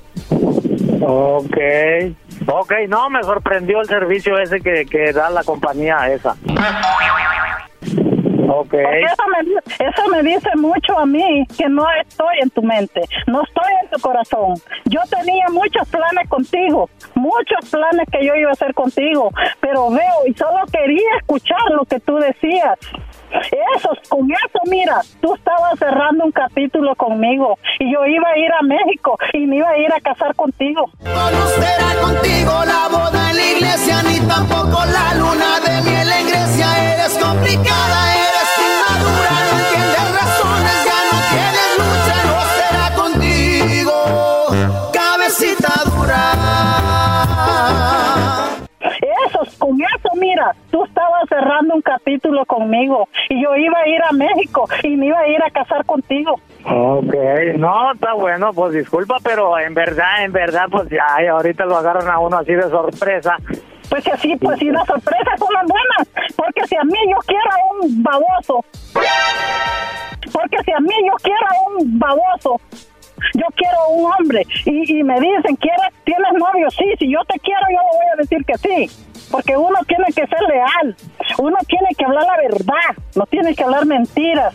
Ok, 1.03 1.57
ok, 2.47 2.73
no, 2.87 3.09
me 3.09 3.23
sorprendió 3.23 3.81
el 3.81 3.87
servicio 3.87 4.37
ese 4.37 4.61
que, 4.61 4.85
que 4.85 5.11
da 5.13 5.29
la 5.29 5.43
compañía 5.43 6.11
esa. 6.11 6.35
Ok. 8.53 8.69
Porque 8.69 9.01
eso 9.01 9.23
me, 9.29 9.85
eso 9.87 10.07
me 10.09 10.23
dice 10.23 10.49
mucho 10.57 10.99
a 10.99 11.05
mí 11.05 11.45
que 11.57 11.69
no 11.69 11.85
estoy 12.01 12.39
en 12.41 12.49
tu 12.49 12.61
mente, 12.61 13.01
no 13.27 13.41
estoy 13.43 13.71
en 13.83 13.89
tu 13.89 13.99
corazón. 14.01 14.55
Yo 14.85 14.99
tenía 15.09 15.45
muchos 15.49 15.87
planes 15.87 16.27
contigo, 16.27 16.89
muchos 17.15 17.69
planes 17.69 18.05
que 18.11 18.25
yo 18.25 18.35
iba 18.35 18.49
a 18.49 18.53
hacer 18.53 18.73
contigo, 18.73 19.31
pero 19.61 19.89
veo 19.89 20.27
y 20.27 20.33
solo 20.33 20.65
quería 20.71 21.15
escuchar 21.19 21.61
lo 21.71 21.85
que 21.85 21.99
tú 22.01 22.17
decías. 22.17 22.77
Eso, 23.75 23.89
con 24.09 24.29
eso, 24.29 24.59
mira, 24.69 25.01
tú 25.21 25.33
estabas 25.35 25.79
cerrando 25.79 26.25
un 26.25 26.31
capítulo 26.31 26.95
conmigo 26.95 27.57
y 27.79 27.91
yo 27.91 28.05
iba 28.05 28.29
a 28.29 28.37
ir 28.37 28.51
a 28.51 28.61
México 28.63 29.17
y 29.33 29.47
me 29.47 29.57
iba 29.57 29.69
a 29.69 29.77
ir 29.77 29.91
a 29.91 29.99
casar 30.01 30.35
contigo. 30.35 30.89
No 31.03 31.47
será 31.47 31.95
contigo 32.01 32.51
la 32.65 32.87
boda 32.89 33.29
en 33.31 33.37
la 33.37 33.45
iglesia, 33.45 34.03
ni 34.03 34.19
tampoco 34.27 34.83
la 34.85 35.13
luna 35.15 35.59
de 35.65 35.81
miel 35.89 36.11
en 36.11 36.27
Grecia. 36.27 36.93
Eres 36.93 37.17
complicada, 37.17 38.13
eres 38.13 38.51
inmadura, 38.59 39.31
no 39.47 39.57
entiendes 39.59 40.11
razones, 40.21 40.85
ya 40.85 40.99
no 41.09 41.17
tienes 41.31 41.69
lucha, 41.79 42.15
no 42.27 42.37
será 42.57 42.85
contigo, 42.95 43.95
cabecita 44.91 45.73
dura. 45.85 46.21
Eso, 48.81 49.39
con 49.59 49.77
eso, 49.79 50.09
mira, 50.15 50.55
tú 50.71 50.83
estabas 50.83 51.27
cerrando 51.29 51.75
un 51.75 51.81
capítulo 51.81 52.45
conmigo 52.45 53.07
y 53.29 53.41
yo 53.41 53.55
iba 53.55 53.79
a 53.79 53.87
ir 53.87 54.01
a 54.03 54.11
México 54.11 54.67
y 54.83 54.95
me 54.97 55.07
iba 55.07 55.19
a 55.19 55.27
ir 55.27 55.41
a 55.43 55.49
casar 55.51 55.85
contigo. 55.85 56.39
Ok, 56.65 57.13
no, 57.57 57.93
está 57.93 58.13
bueno, 58.13 58.51
pues 58.53 58.73
disculpa, 58.73 59.17
pero 59.23 59.57
en 59.59 59.73
verdad, 59.73 60.23
en 60.23 60.31
verdad, 60.31 60.65
pues 60.69 60.89
ya, 60.89 61.05
ahorita 61.31 61.65
lo 61.65 61.77
agarran 61.77 62.09
a 62.09 62.19
uno 62.19 62.37
así 62.37 62.53
de 62.53 62.63
sorpresa. 62.63 63.37
Pues 63.89 64.03
que 64.03 64.11
así, 64.11 64.35
pues 64.37 64.57
si 64.57 64.65
las 64.71 64.87
sorpresas 64.87 65.37
son 65.37 65.53
las 65.53 65.65
buenas, 65.67 66.33
porque 66.35 66.65
si 66.65 66.75
a 66.75 66.83
mí 66.83 66.97
yo 67.09 67.17
quiero 67.25 67.51
a 67.51 67.83
un 67.83 68.03
baboso, 68.03 68.65
porque 70.31 70.57
si 70.63 70.71
a 70.71 70.79
mí 70.79 70.93
yo 71.05 71.13
quiero 71.21 71.45
a 71.45 71.77
un 71.77 71.99
baboso, 71.99 72.61
yo 73.33 73.45
quiero 73.55 73.77
un 73.89 74.11
hombre 74.11 74.45
y, 74.65 74.99
y 74.99 75.03
me 75.03 75.19
dicen, 75.19 75.55
¿quieres, 75.55 75.93
¿tienes 76.03 76.33
novio? 76.33 76.69
Sí, 76.71 76.85
si 76.99 77.11
yo 77.11 77.19
te 77.27 77.39
quiero 77.39 77.61
yo 77.71 77.77
le 77.77 77.97
voy 77.97 78.07
a 78.13 78.17
decir 78.17 78.45
que 78.45 78.57
sí, 78.57 79.29
porque 79.31 79.55
uno 79.57 79.77
tiene 79.87 80.05
que 80.07 80.25
ser 80.27 80.41
leal, 80.49 80.95
uno 81.37 81.57
tiene 81.67 81.89
que 81.97 82.05
hablar 82.05 82.25
la 82.25 82.37
verdad, 82.49 83.03
no 83.15 83.25
tiene 83.25 83.55
que 83.55 83.63
hablar 83.63 83.85
mentiras. 83.85 84.53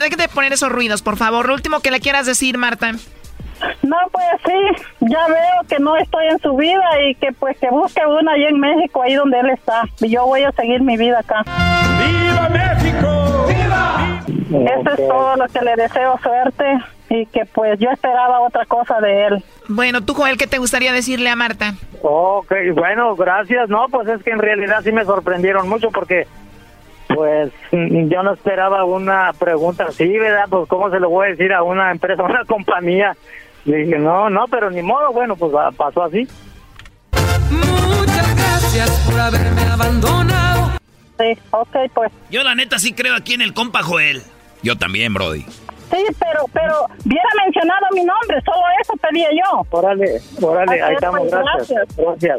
Ver, 0.00 0.10
que 0.10 0.16
te 0.16 0.28
poner 0.28 0.52
esos 0.52 0.70
ruidos, 0.70 1.02
por 1.02 1.16
favor. 1.16 1.48
Lo 1.48 1.54
último 1.54 1.80
que 1.80 1.90
le 1.90 2.00
quieras 2.00 2.26
decir, 2.26 2.58
Marta. 2.58 2.92
No, 3.82 3.96
pues 4.12 4.24
sí, 4.44 4.84
ya 5.00 5.26
veo 5.28 5.68
que 5.68 5.78
no 5.78 5.96
estoy 5.96 6.26
en 6.26 6.38
su 6.40 6.56
vida 6.56 6.84
y 7.08 7.14
que 7.14 7.32
pues 7.32 7.56
que 7.58 7.70
busque 7.70 8.00
una 8.06 8.32
allá 8.32 8.48
en 8.48 8.60
México, 8.60 9.02
ahí 9.02 9.14
donde 9.14 9.40
él 9.40 9.50
está. 9.50 9.82
Y 10.00 10.10
yo 10.10 10.26
voy 10.26 10.42
a 10.42 10.52
seguir 10.52 10.82
mi 10.82 10.96
vida 10.96 11.20
acá. 11.20 11.42
¡Viva 11.98 12.48
México! 12.48 13.46
¡Viva! 13.48 14.22
Eso 14.48 14.90
es 14.90 15.08
todo 15.08 15.36
lo 15.36 15.46
que 15.46 15.60
le 15.62 15.76
deseo 15.76 16.18
suerte 16.22 16.64
y 17.08 17.26
que 17.26 17.44
pues 17.46 17.78
yo 17.78 17.90
esperaba 17.90 18.40
otra 18.40 18.64
cosa 18.66 19.00
de 19.00 19.26
él. 19.26 19.44
Bueno, 19.68 20.04
tú, 20.04 20.14
Joel, 20.14 20.36
¿qué 20.36 20.46
te 20.46 20.58
gustaría 20.58 20.92
decirle 20.92 21.30
a 21.30 21.36
Marta? 21.36 21.74
Ok, 22.02 22.52
bueno, 22.74 23.16
gracias. 23.16 23.68
No, 23.68 23.86
pues 23.90 24.08
es 24.08 24.22
que 24.22 24.30
en 24.30 24.38
realidad 24.38 24.80
sí 24.82 24.92
me 24.92 25.04
sorprendieron 25.04 25.68
mucho 25.68 25.90
porque, 25.90 26.26
pues, 27.08 27.52
mm, 27.72 28.08
yo 28.08 28.22
no 28.22 28.34
esperaba 28.34 28.84
una 28.84 29.32
pregunta 29.38 29.86
así, 29.88 30.06
¿verdad? 30.18 30.46
Pues, 30.48 30.68
¿cómo 30.68 30.90
se 30.90 31.00
lo 31.00 31.10
voy 31.10 31.26
a 31.26 31.30
decir 31.30 31.52
a 31.52 31.62
una 31.62 31.90
empresa, 31.90 32.22
a 32.22 32.26
una 32.30 32.44
compañía? 32.44 33.16
Le 33.66 33.76
dije, 33.78 33.98
no, 33.98 34.30
no, 34.30 34.46
pero 34.50 34.70
ni 34.70 34.80
modo, 34.82 35.12
bueno, 35.12 35.36
pues 35.36 35.52
va- 35.54 35.70
pasó 35.72 36.04
así. 36.04 36.26
Muchas 37.50 38.36
gracias 38.36 38.90
por 39.10 39.18
haberme 39.20 39.62
abandonado. 39.62 40.70
Sí, 41.18 41.38
ok, 41.50 41.76
pues. 41.94 42.12
Yo 42.30 42.42
la 42.42 42.54
neta 42.54 42.78
sí 42.78 42.92
creo 42.92 43.14
aquí 43.16 43.34
en 43.34 43.42
el 43.42 43.54
compa 43.54 43.82
Joel. 43.82 44.22
Yo 44.62 44.76
también, 44.76 45.14
Brody. 45.14 45.42
Sí, 45.42 46.04
pero, 46.18 46.44
pero, 46.52 46.86
hubiera 47.04 47.28
mencionado 47.44 47.86
mi 47.92 48.00
nombre, 48.04 48.40
solo 48.44 48.60
eso 48.82 48.92
pedía 48.96 49.28
yo. 49.32 49.64
Órale, 49.70 50.20
órale, 50.42 50.82
ahí 50.82 50.94
estamos, 50.94 51.20
pues, 51.20 51.30
gracias. 51.30 51.96
Gracias. 51.96 52.38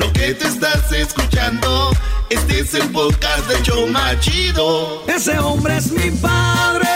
Lo 0.00 0.12
que 0.12 0.34
te 0.34 0.46
estás 0.48 0.90
escuchando, 0.92 1.90
este 2.30 2.60
es 2.60 2.74
el 2.74 2.88
podcast 2.90 3.46
de 3.48 3.62
Choma 3.62 4.18
Chido. 4.18 5.04
Ese 5.06 5.38
hombre 5.38 5.76
es 5.76 5.92
mi 5.92 6.10
padre, 6.10 6.88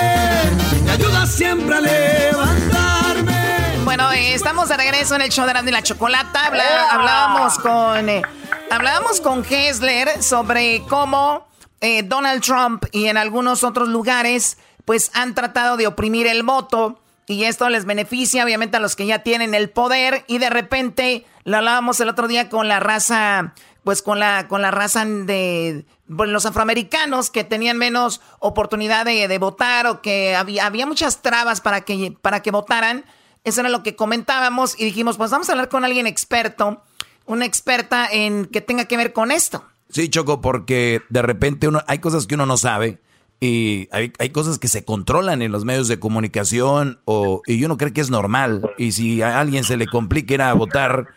me 0.85 0.91
ayuda 0.91 1.27
siempre 1.27 1.77
a 1.77 1.81
levantarme. 1.81 3.79
Bueno, 3.85 4.11
eh, 4.13 4.35
estamos 4.35 4.69
de 4.69 4.77
regreso 4.77 5.15
en 5.15 5.21
el 5.23 5.29
show 5.31 5.45
de 5.45 5.51
Erasmo 5.53 5.69
y 5.69 5.73
la 5.73 5.83
Chocolata. 5.83 6.47
Habla- 6.47 6.89
hablábamos 6.91 7.59
con 7.59 8.09
eh, 8.09 8.23
hablábamos 8.71 9.21
con 9.21 9.45
Hessler 9.49 10.23
sobre 10.23 10.83
cómo 10.89 11.47
eh, 11.81 12.03
Donald 12.03 12.43
Trump 12.43 12.85
y 12.91 13.07
en 13.07 13.17
algunos 13.19 13.63
otros 13.65 13.89
lugares 13.89 14.57
pues 14.87 15.11
han 15.15 15.35
tratado 15.35 15.77
de 15.77 15.87
oprimir 15.87 16.27
el 16.27 16.43
voto 16.43 16.99
y 17.27 17.45
esto 17.45 17.69
les 17.69 17.85
beneficia 17.85 18.45
obviamente 18.45 18.77
a 18.79 18.81
los 18.81 18.97
que 18.97 19.07
ya 19.07 19.21
tienen 19.21 19.55
el 19.55 19.71
poder 19.71 20.25
y 20.27 20.39
de 20.39 20.51
repente 20.51 21.25
lo 21.45 21.57
hablábamos 21.57 22.01
el 22.01 22.09
otro 22.09 22.29
día 22.29 22.49
con 22.49 22.69
la 22.69 22.81
raza 22.81 23.55
pues 23.83 24.01
con 24.01 24.19
la 24.19 24.49
con 24.49 24.63
la 24.63 24.71
raza 24.71 25.05
de 25.05 25.85
los 26.09 26.47
afroamericanos 26.47 27.31
que 27.31 27.45
tenían 27.45 27.77
menos 27.77 28.21
oportunidad 28.39 29.05
de, 29.05 29.29
de 29.29 29.39
votar 29.39 29.87
o 29.87 30.03
que 30.03 30.35
había, 30.35 30.67
había 30.67 30.87
muchas 30.87 31.23
trabas 31.23 31.61
para 31.61 31.83
que 31.83 32.17
para 32.21 32.41
que 32.41 32.51
votaran 32.51 33.05
eso 33.45 33.61
era 33.61 33.69
lo 33.69 33.83
que 33.83 33.95
comentábamos 33.95 34.75
y 34.79 34.85
dijimos, 34.87 35.19
pues 35.19 35.31
vamos 35.31 35.49
a 35.49 35.53
hablar 35.53 35.69
con 35.69 35.85
alguien 35.85 36.07
experto, 36.07 36.83
una 37.27 37.45
experta 37.45 38.09
en 38.11 38.47
que 38.47 38.63
tenga 38.63 38.87
que 38.87 38.97
ver 38.97 39.13
con 39.13 39.31
esto. 39.31 39.65
Sí, 39.91 40.09
Choco, 40.09 40.41
porque 40.41 41.03
de 41.11 41.23
repente 41.23 41.69
uno, 41.69 41.83
hay 41.87 41.99
cosas 41.99 42.27
que 42.27 42.35
uno 42.35 42.47
no 42.47 42.57
sabe 42.57 43.01
y 43.41 43.89
hay, 43.93 44.13
hay 44.19 44.31
cosas 44.31 44.59
que 44.59 44.69
se 44.69 44.85
controlan 44.85 45.43
en 45.43 45.53
los 45.53 45.67
medios 45.67 45.89
de 45.89 46.01
comunicación 46.01 47.01
o, 47.05 47.43
y 47.47 47.63
uno 47.65 47.77
cree 47.77 47.93
que 47.93 48.01
es 48.01 48.11
normal. 48.11 48.71
Y 48.79 48.93
si 48.93 49.21
a 49.21 49.39
alguien 49.39 49.63
se 49.63 49.77
le 49.77 49.87
complica 49.87 50.35
ir 50.35 50.43
a 50.43 50.55
votar, 50.55 51.09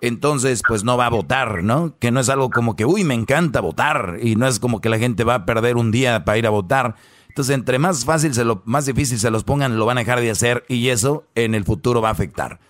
entonces 0.00 0.62
pues 0.66 0.84
no 0.84 0.96
va 0.96 1.06
a 1.06 1.10
votar, 1.10 1.62
¿no? 1.62 1.96
Que 1.98 2.10
no 2.10 2.20
es 2.20 2.28
algo 2.28 2.50
como 2.50 2.76
que, 2.76 2.84
uy, 2.84 3.04
me 3.04 3.14
encanta 3.14 3.60
votar 3.60 4.18
y 4.22 4.36
no 4.36 4.46
es 4.46 4.58
como 4.58 4.80
que 4.80 4.88
la 4.88 4.98
gente 4.98 5.24
va 5.24 5.34
a 5.34 5.46
perder 5.46 5.76
un 5.76 5.90
día 5.90 6.24
para 6.24 6.38
ir 6.38 6.46
a 6.46 6.50
votar. 6.50 6.96
Entonces, 7.28 7.54
entre 7.54 7.78
más 7.78 8.04
fácil, 8.04 8.32
se 8.32 8.44
lo, 8.44 8.62
más 8.64 8.86
difícil 8.86 9.18
se 9.18 9.30
los 9.30 9.42
pongan, 9.42 9.76
lo 9.76 9.86
van 9.86 9.98
a 9.98 10.02
dejar 10.02 10.20
de 10.20 10.30
hacer 10.30 10.64
y 10.68 10.88
eso 10.88 11.24
en 11.34 11.54
el 11.54 11.64
futuro 11.64 12.00
va 12.00 12.10
a 12.10 12.12
afectar. 12.12 12.60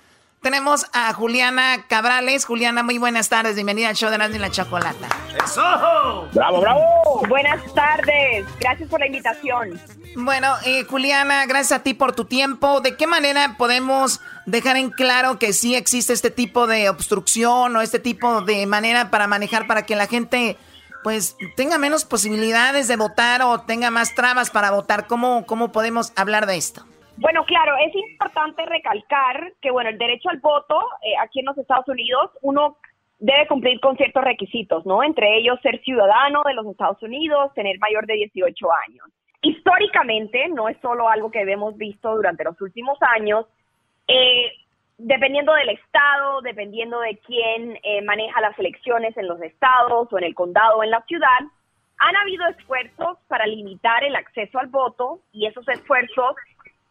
Tenemos 0.45 0.85
a 0.93 1.11
Juliana 1.15 1.87
Cabrales. 1.89 2.45
Juliana, 2.45 2.83
muy 2.83 2.99
buenas 2.99 3.31
tardes. 3.31 3.55
Bienvenida 3.55 3.89
al 3.89 3.95
show 3.95 4.11
de 4.11 4.17
Erasmo 4.17 4.37
y 4.37 4.39
la 4.41 4.51
Chocolata. 4.51 5.09
¡Eso! 5.43 6.29
¡Bravo, 6.35 6.61
bravo! 6.61 7.23
Buenas 7.31 7.63
tardes, 7.73 8.45
gracias 8.61 8.91
por 8.91 9.01
la 9.01 9.07
invitación. 9.07 9.81
Bueno, 10.17 10.55
eh, 10.67 10.85
Juliana, 10.85 11.47
gracias 11.47 11.81
a 11.81 11.83
ti 11.83 11.95
por 11.95 12.15
tu 12.15 12.27
tiempo. 12.27 12.83
¿De 12.83 12.95
qué 12.95 13.07
manera 13.07 13.55
podemos 13.57 14.21
dejar 14.45 14.77
en 14.77 14.91
claro 14.91 15.39
que 15.39 15.55
sí 15.55 15.77
existe 15.77 16.13
este 16.13 16.31
tipo 16.31 16.67
de 16.67 16.91
obstrucción 16.91 17.75
o 17.75 17.81
este 17.81 17.99
tipo 17.99 18.43
de 18.43 18.67
manera 18.67 19.11
para 19.11 19.27
manejar 19.27 19.67
para 19.67 19.87
que 19.87 19.97
la 19.97 20.09
gente 20.09 20.59
pues 21.03 21.37
tenga 21.57 21.79
menos 21.79 22.05
posibilidades 22.05 22.87
de 22.87 22.97
votar 22.97 23.41
o 23.41 23.63
tenga 23.63 23.91
más 23.91 24.15
trabas 24.15 24.51
para 24.51 24.73
votar? 24.73 25.07
¿Cómo, 25.07 25.47
cómo 25.47 25.73
podemos 25.73 26.13
hablar 26.17 26.45
de 26.45 26.59
esto? 26.59 26.85
Bueno, 27.17 27.45
claro, 27.45 27.77
es 27.77 27.95
importante 27.95 28.67
recalcar 28.67 29.53
que, 29.63 29.71
bueno, 29.71 29.91
el 29.91 29.99
derecho 29.99 30.31
al 30.31 30.41
voto 30.41 30.81
eh, 31.03 31.15
aquí 31.23 31.41
en 31.41 31.47
los 31.47 31.59
Estados 31.59 31.89
Unidos, 31.89 32.31
uno 32.43 32.77
debe 33.21 33.47
cumplir 33.47 33.81
con 33.81 33.97
ciertos 33.97 34.25
requisitos, 34.25 34.85
¿no? 34.85 35.03
Entre 35.03 35.39
ellos 35.39 35.61
ser 35.63 35.81
ciudadano 35.83 36.43
de 36.45 36.55
los 36.55 36.67
Estados 36.67 37.01
Unidos, 37.03 37.55
tener 37.55 37.79
mayor 37.79 38.07
de 38.07 38.15
18 38.15 38.67
años. 38.89 39.07
Históricamente, 39.43 40.49
no 40.49 40.69
es 40.69 40.77
solo 40.81 41.09
algo 41.09 41.31
que 41.31 41.43
hemos 41.43 41.77
visto 41.77 42.15
durante 42.17 42.45
los 42.45 42.61
últimos 42.61 42.99
años, 43.01 43.47
eh, 44.09 44.51
dependiendo 44.99 45.55
del 45.55 45.71
estado, 45.71 46.41
dependiendo 46.43 47.01
de 47.01 47.19
quién 47.19 47.79
eh, 47.83 48.03
maneja 48.03 48.41
las 48.41 48.59
elecciones 48.59 49.17
en 49.17 49.29
los 49.29 49.41
estados 49.41 50.13
o 50.13 50.19
en 50.19 50.25
el 50.25 50.35
condado 50.35 50.79
o 50.79 50.85
en 50.85 50.91
la 50.91 51.03
ciudad, 51.03 51.41
han 51.99 52.17
habido 52.17 52.47
esfuerzos 52.49 53.19
para 53.29 53.47
limitar 53.47 54.03
el 54.05 54.17
acceso 54.17 54.59
al 54.59 54.67
voto 54.67 55.21
y 55.33 55.47
esos 55.47 55.67
esfuerzos 55.69 56.35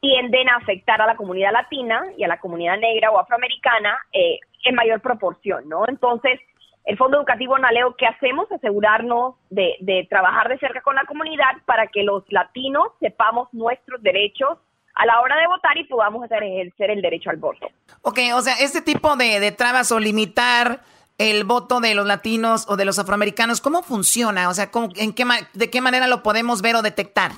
tienden 0.04 0.50
a 0.50 0.58
afectar 0.58 1.02
a 1.02 1.08
la 1.08 1.16
comunidad 1.16 1.54
latina 1.54 2.04
y 2.18 2.26
a 2.26 2.28
la 2.28 2.38
comunidad 2.38 2.78
negra 2.78 3.10
o 3.10 3.18
afroamericana 3.20 3.98
eh, 4.12 4.38
en 4.66 4.76
mayor 4.76 5.00
proporción, 5.00 5.70
¿no? 5.70 5.88
Entonces, 5.88 6.42
el 6.84 6.98
Fondo 6.98 7.16
Educativo 7.18 7.58
Naleo, 7.58 7.96
¿qué 7.96 8.06
hacemos? 8.06 8.52
Asegurarnos 8.52 9.36
de, 9.50 9.76
de 9.80 10.06
trabajar 10.10 10.50
de 10.50 10.58
cerca 10.60 10.82
con 10.82 10.96
la 10.96 11.06
comunidad 11.06 11.54
para 11.66 11.88
que 11.88 12.04
los 12.04 12.26
latinos 12.28 12.88
sepamos 13.00 13.48
nuestros 13.54 14.04
derechos 14.04 14.58
a 14.94 15.06
la 15.06 15.22
hora 15.22 15.38
de 15.38 15.48
votar 15.48 15.78
y 15.78 15.86
podamos 15.86 16.22
hacer 16.26 16.44
ejercer 16.44 16.92
el 16.92 17.02
derecho 17.02 17.30
al 17.30 17.38
voto. 17.38 17.68
Ok, 18.02 18.20
o 18.36 18.42
sea, 18.42 18.56
este 18.60 18.82
tipo 18.82 19.16
de, 19.16 19.40
de 19.40 19.54
trabas 19.54 19.90
o 19.94 20.00
limitar 20.02 20.82
el 21.18 21.46
voto 21.46 21.80
de 21.80 21.96
los 21.96 22.06
latinos 22.06 22.66
o 22.68 22.76
de 22.76 22.84
los 22.84 23.00
afroamericanos, 23.00 23.62
¿cómo 23.62 23.84
funciona? 23.84 24.50
O 24.50 24.54
sea, 24.54 24.70
¿cómo- 24.70 24.90
en 24.98 25.14
qué 25.16 25.24
¿de 25.54 25.70
qué 25.70 25.80
manera 25.80 26.08
lo 26.08 26.24
podemos 26.24 26.62
ver 26.62 26.76
o 26.76 26.82
detectar? 26.82 27.32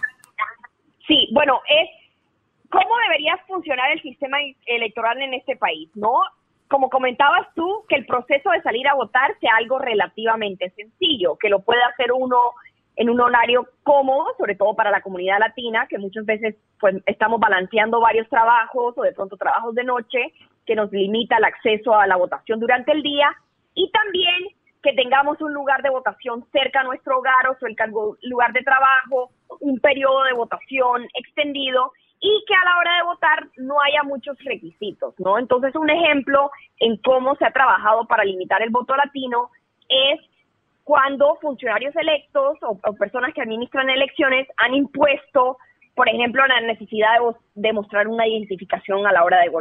Sí, 1.07 1.29
bueno, 1.31 1.61
es 1.69 1.89
cómo 2.75 2.95
debería 3.07 3.37
funcionar 3.47 3.91
el 3.91 4.01
sistema 4.01 4.41
e- 4.41 4.55
electoral 4.65 5.21
en 5.21 5.33
este 5.33 5.55
país, 5.55 5.89
¿no? 5.95 6.13
Como 6.67 6.89
comentabas 6.89 7.47
tú, 7.55 7.85
que 7.87 7.95
el 7.95 8.05
proceso 8.05 8.49
de 8.49 8.61
salir 8.61 8.87
a 8.87 8.95
votar 8.95 9.37
sea 9.39 9.55
algo 9.57 9.79
relativamente 9.79 10.69
sencillo, 10.71 11.37
que 11.37 11.49
lo 11.49 11.59
pueda 11.59 11.85
hacer 11.87 12.11
uno 12.11 12.37
en 12.97 13.09
un 13.09 13.19
horario 13.21 13.67
cómodo, 13.83 14.25
sobre 14.37 14.55
todo 14.55 14.73
para 14.75 14.91
la 14.91 15.01
comunidad 15.01 15.39
latina, 15.39 15.87
que 15.89 15.97
muchas 15.97 16.25
veces 16.25 16.55
pues 16.79 16.95
estamos 17.05 17.39
balanceando 17.39 17.99
varios 17.99 18.27
trabajos 18.29 18.97
o 18.97 19.01
de 19.03 19.13
pronto 19.13 19.37
trabajos 19.37 19.75
de 19.75 19.83
noche, 19.83 20.33
que 20.65 20.75
nos 20.75 20.91
limita 20.91 21.37
el 21.37 21.45
acceso 21.45 21.93
a 21.93 22.07
la 22.07 22.15
votación 22.15 22.59
durante 22.59 22.91
el 22.91 23.03
día, 23.03 23.29
y 23.73 23.91
también 23.91 24.47
que 24.81 24.93
tengamos 24.93 25.39
un 25.41 25.53
lugar 25.53 25.81
de 25.81 25.89
votación 25.89 26.45
cerca 26.51 26.81
a 26.81 26.83
nuestro 26.83 27.19
hogar 27.19 27.49
o 27.49 27.55
cerca 27.59 27.85
al 27.85 27.91
lugar 27.91 28.53
de 28.53 28.61
trabajo, 28.63 29.31
un 29.59 29.79
periodo 29.79 30.23
de 30.23 30.33
votación 30.33 31.07
extendido 31.15 31.91
y 32.25 32.43
que 32.47 32.55
a 32.55 32.65
la 32.65 32.77
hora 32.79 32.97
de 32.97 33.03
votar 33.03 33.47
no 33.57 33.75
haya 33.81 34.01
muchos 34.01 34.35
requisitos, 34.43 35.13
¿no? 35.19 35.37
Entonces, 35.37 35.75
un 35.75 35.91
ejemplo 35.91 36.49
en 36.79 36.97
cómo 36.97 37.35
se 37.35 37.45
ha 37.45 37.51
trabajado 37.51 38.05
para 38.05 38.23
limitar 38.23 38.63
el 38.63 38.71
voto 38.71 38.95
latino 38.95 39.51
es 39.87 40.19
cuando 40.83 41.35
funcionarios 41.35 41.95
electos 41.95 42.57
o, 42.63 42.79
personas 42.95 43.31
que 43.35 43.41
administran 43.41 43.91
elecciones 43.91 44.47
han 44.57 44.73
impuesto, 44.73 45.57
por 45.93 46.09
ejemplo, 46.09 46.45
la 46.47 46.61
necesidad 46.61 47.19
de 47.19 47.35
demostrar 47.53 48.07
una 48.07 48.27
identificación 48.27 49.05
a 49.05 49.11
la 49.11 49.23
hora 49.23 49.41
de, 49.41 49.51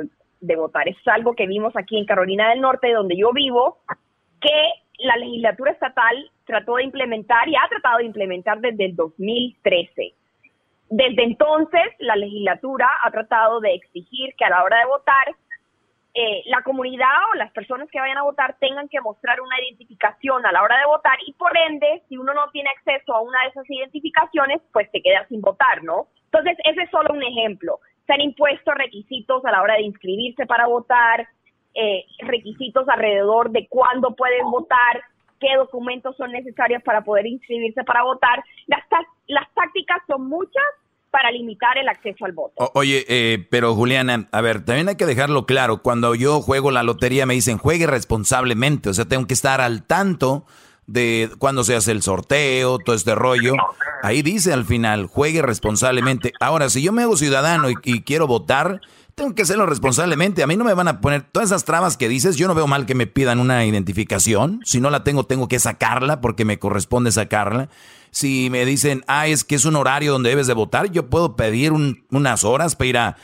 de 0.41 0.57
votar. 0.57 0.89
es 0.89 0.97
algo 1.07 1.35
que 1.35 1.47
vimos 1.47 1.77
aquí 1.77 1.99
en 1.99 2.07
Carolina 2.07 2.49
del 2.49 2.63
Norte, 2.63 2.91
donde 2.95 3.17
yo 3.17 3.33
vivo, 3.35 3.77
que 4.41 4.71
la 5.01 5.19
legislatura 5.19 5.73
estatal 5.73 6.31
trató 6.47 6.77
de 6.77 6.85
implementar 6.85 7.47
y 7.47 7.57
ha 7.57 7.69
tratado 7.69 7.99
de 7.99 8.05
implementar 8.05 8.61
desde 8.61 8.87
el 8.87 8.97
2013. 8.97 10.15
Desde 10.91 11.25
entonces, 11.25 11.83
la 11.99 12.17
legislatura 12.17 12.89
ha 13.03 13.11
tratado 13.11 13.61
de 13.61 13.75
exigir 13.75 14.35
que 14.37 14.45
a 14.45 14.51
la 14.51 14.63
hora 14.63 14.79
de 14.79 14.87
votar, 14.87 15.35
eh, 16.17 16.43
la 16.47 16.63
comunidad 16.63 17.09
o 17.33 17.37
las 17.37 17.51
personas 17.53 17.91
que 17.91 17.99
vayan 17.99 18.19
a 18.19 18.23
votar 18.23 18.57
tengan 18.61 18.89
que 18.89 19.01
mostrar 19.01 19.41
una 19.41 19.61
identificación 19.61 20.47
a 20.47 20.53
la 20.53 20.63
hora 20.63 20.79
de 20.79 20.87
votar 20.87 21.19
y 21.27 21.33
por 21.33 21.51
ende, 21.57 22.03
si 22.09 22.17
uno 22.17 22.33
no 22.33 22.49
tiene 22.53 22.71
acceso 22.71 23.13
a 23.15 23.21
una 23.21 23.43
de 23.43 23.49
esas 23.49 23.69
identificaciones, 23.69 24.63
pues 24.73 24.89
te 24.93 25.03
queda 25.03 25.27
sin 25.29 25.41
votar, 25.41 25.83
¿no? 25.83 26.07
Entonces, 26.27 26.57
ese 26.65 26.83
es 26.83 26.91
solo 26.91 27.15
un 27.15 27.23
ejemplo. 27.23 27.81
Se 28.07 28.13
han 28.13 28.21
impuesto 28.21 28.73
requisitos 28.73 29.45
a 29.45 29.51
la 29.51 29.63
hora 29.63 29.75
de 29.75 29.83
inscribirse 29.83 30.47
para 30.47 30.67
votar, 30.67 31.27
eh, 31.75 32.05
requisitos 32.21 32.89
alrededor 32.89 33.51
de 33.51 33.67
cuándo 33.69 34.15
pueden 34.15 34.49
votar, 34.51 35.03
qué 35.45 35.57
documentos 35.59 36.17
son 36.17 36.33
necesarios 36.33 36.83
para 36.83 37.03
poder 37.03 37.27
inscribirse 37.27 37.85
para 37.85 38.03
votar. 38.03 38.43
Las, 38.67 38.81
las 39.27 39.47
tácticas 39.55 39.99
son 40.07 40.27
muchas 40.27 40.65
para 41.11 41.31
limitar 41.31 41.79
el 41.79 41.89
acceso 41.89 42.25
al 42.25 42.33
voto. 42.33 42.55
oye, 42.75 43.05
eh, 43.09 43.47
pero 43.51 43.75
Juliana, 43.75 44.27
a 44.33 44.41
ver, 44.41 44.65
también 44.65 44.89
hay 44.89 44.97
que 44.97 45.07
dejarlo 45.07 45.47
claro. 45.47 45.83
Cuando 45.83 46.15
yo 46.15 46.41
juego 46.41 46.71
la 46.73 46.83
lotería 46.83 47.27
me 47.27 47.35
dicen 47.35 47.59
juegue 47.59 47.87
responsablemente, 47.87 48.89
o 48.89 48.95
sea, 48.95 49.05
tengo 49.05 49.27
que 49.27 49.35
estar 49.35 49.61
al 49.61 49.85
tanto 49.87 50.45
de 50.87 51.31
cuando 51.39 51.63
se 51.63 51.77
hace 51.77 51.93
el 51.93 52.03
sorteo, 52.03 52.79
todo 52.79 52.97
este 52.97 53.15
rollo. 53.15 53.55
Ahí 54.03 54.23
dice 54.23 54.53
al 54.53 54.65
final, 54.65 55.07
juegue 55.07 55.41
responsablemente. 55.41 56.33
Ahora, 56.41 56.69
si 56.69 56.83
yo 56.83 56.91
me 56.91 57.03
hago 57.03 57.17
ciudadano 57.17 57.69
y 57.71 58.03
quiero 58.03 58.27
votar, 58.27 58.81
tengo 59.15 59.35
que 59.35 59.43
hacerlo 59.43 59.67
responsablemente. 59.67 60.43
A 60.43 60.47
mí 60.47 60.57
no 60.57 60.65
me 60.65 60.75
van 60.75 60.89
a 60.89 61.01
poner 61.01 61.23
todas 61.23 61.51
esas 61.51 61.65
trabas 61.65 61.97
que 61.97 62.09
dices. 62.09 62.37
Yo 62.37 62.49
no 62.49 62.55
veo 62.55 62.67
mal 62.67 62.87
que 62.87 62.95
me 62.95 63.07
pidan 63.07 63.39
una 63.39 63.65
identificación. 63.65 64.61
Si 64.65 64.81
no 64.81 64.91
la 64.91 65.05
tengo, 65.05 65.25
tengo 65.25 65.49
que 65.49 65.59
sacarla 65.59 66.21
porque 66.21 66.45
me 66.45 66.59
corresponde 66.59 67.13
sacarla. 67.13 67.69
Si 68.11 68.49
me 68.51 68.65
dicen, 68.65 69.05
ah, 69.07 69.27
es 69.27 69.45
que 69.45 69.55
es 69.55 69.65
un 69.65 69.77
horario 69.77 70.13
donde 70.13 70.31
debes 70.31 70.47
de 70.47 70.55
votar, 70.55 70.91
yo 70.91 71.09
puedo 71.11 71.37
pedir 71.37 71.73
unas 71.73 72.45
horas 72.45 72.77
para 72.77 72.89
ir 72.89 72.99
a, 72.99 73.17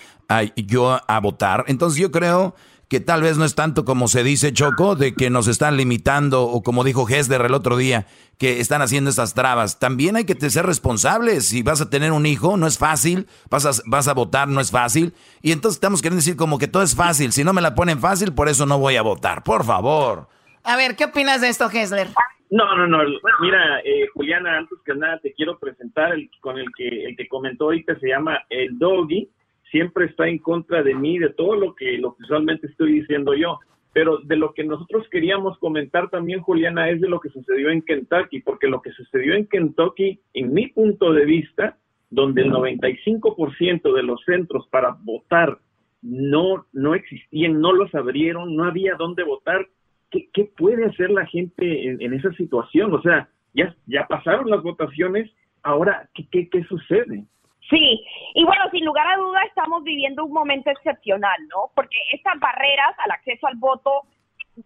yo 0.57 1.01
a 1.07 1.20
votar. 1.20 1.64
Entonces 1.68 2.01
yo 2.01 2.11
creo 2.11 2.55
que 2.91 2.99
tal 2.99 3.22
vez 3.22 3.38
no 3.38 3.45
es 3.45 3.55
tanto 3.55 3.84
como 3.84 4.09
se 4.09 4.24
dice 4.24 4.53
Choco, 4.53 4.97
de 4.97 5.14
que 5.14 5.30
nos 5.30 5.47
están 5.47 5.76
limitando, 5.76 6.43
o 6.43 6.61
como 6.64 6.82
dijo 6.82 7.09
Hesder 7.09 7.41
el 7.43 7.55
otro 7.55 7.76
día, 7.76 8.05
que 8.36 8.59
están 8.59 8.82
haciendo 8.82 9.11
esas 9.11 9.32
trabas. 9.32 9.78
También 9.78 10.16
hay 10.16 10.24
que 10.24 10.34
ser 10.51 10.66
responsables. 10.66 11.47
Si 11.47 11.62
vas 11.62 11.80
a 11.80 11.88
tener 11.88 12.11
un 12.11 12.26
hijo, 12.26 12.57
no 12.57 12.66
es 12.66 12.78
fácil. 12.78 13.28
Vas 13.49 13.64
a, 13.64 13.80
vas 13.86 14.09
a 14.09 14.14
votar, 14.14 14.49
no 14.49 14.61
es 14.61 14.72
fácil. 14.72 15.14
Y 15.41 15.53
entonces 15.53 15.76
estamos 15.76 16.03
queriendo 16.03 16.18
decir 16.18 16.34
como 16.34 16.59
que 16.59 16.66
todo 16.66 16.82
es 16.82 16.97
fácil. 16.97 17.30
Si 17.30 17.45
no 17.45 17.53
me 17.53 17.61
la 17.61 17.76
ponen 17.76 18.01
fácil, 18.01 18.34
por 18.34 18.49
eso 18.49 18.66
no 18.66 18.80
voy 18.80 18.97
a 18.97 19.03
votar. 19.03 19.45
Por 19.45 19.64
favor. 19.64 20.26
A 20.64 20.76
ver, 20.76 20.97
¿qué 20.97 21.05
opinas 21.05 21.41
de 21.41 21.49
esto, 21.49 21.70
Hesler? 21.70 22.09
No, 22.51 22.74
no, 22.74 22.88
no. 22.88 22.99
Mira, 23.41 23.78
eh, 23.84 24.09
Juliana, 24.14 24.59
antes 24.59 24.76
que 24.84 24.95
nada 24.97 25.20
te 25.22 25.32
quiero 25.34 25.61
presentar 25.61 26.12
el, 26.12 26.28
con 26.41 26.59
el 26.59 26.66
que, 26.76 27.05
el 27.05 27.16
que 27.16 27.28
comentó 27.28 27.66
ahorita, 27.66 27.97
se 28.01 28.09
llama 28.09 28.41
El 28.49 28.76
Doggy 28.80 29.30
siempre 29.71 30.07
está 30.07 30.29
en 30.29 30.39
contra 30.39 30.83
de 30.83 30.95
mí, 30.95 31.18
de 31.18 31.31
todo 31.31 31.55
lo 31.55 31.75
que, 31.75 31.99
lo 31.99 32.14
que 32.14 32.25
usualmente 32.25 32.66
estoy 32.66 33.01
diciendo 33.01 33.35
yo. 33.35 33.59
Pero 33.93 34.18
de 34.18 34.37
lo 34.37 34.53
que 34.53 34.62
nosotros 34.62 35.09
queríamos 35.11 35.59
comentar 35.59 36.11
también, 36.11 36.41
Juliana, 36.41 36.91
es 36.91 37.01
de 37.01 37.09
lo 37.09 37.18
que 37.21 37.29
sucedió 37.31 37.71
en 37.71 37.83
Kentucky, 37.83 38.41
porque 38.41 38.68
lo 38.68 38.81
que 38.83 38.93
sucedió 38.93 39.35
en 39.35 39.47
Kentucky, 39.47 40.21
en 40.35 40.53
mi 40.53 40.68
punto 40.68 41.12
de 41.12 41.25
vista, 41.25 41.77
donde 42.09 42.43
el 42.43 42.53
95% 42.53 43.93
de 43.95 44.03
los 44.03 44.23
centros 44.25 44.68
para 44.68 44.97
votar 45.03 45.59
no, 46.03 46.66
no 46.73 46.95
existían, 46.95 47.61
no 47.61 47.73
los 47.73 47.95
abrieron, 47.95 48.55
no 48.57 48.64
había 48.64 48.95
dónde 48.95 49.23
votar, 49.23 49.66
¿qué, 50.11 50.29
qué 50.33 50.51
puede 50.57 50.85
hacer 50.87 51.11
la 51.11 51.27
gente 51.27 51.89
en, 51.89 52.01
en, 52.01 52.12
esa 52.12 52.33
situación? 52.33 52.93
O 52.95 53.03
sea, 53.03 53.29
ya, 53.55 53.75
ya 53.87 54.07
pasaron 54.09 54.51
las 54.51 54.62
votaciones, 54.62 55.31
ahora, 55.62 56.09
¿qué, 56.14 56.27
qué, 56.31 56.49
qué 56.49 56.64
sucede? 56.64 57.25
Sí, 57.71 58.05
y 58.35 58.45
bueno, 58.45 58.64
sin 58.73 58.85
lugar 58.85 59.07
a 59.07 59.16
duda 59.16 59.41
estamos 59.47 59.85
viviendo 59.85 60.25
un 60.25 60.33
momento 60.33 60.71
excepcional, 60.71 61.39
¿no? 61.49 61.71
Porque 61.75 61.97
estas 62.12 62.39
barreras 62.41 62.97
al 62.99 63.12
acceso 63.12 63.47
al 63.47 63.57
voto 63.57 64.03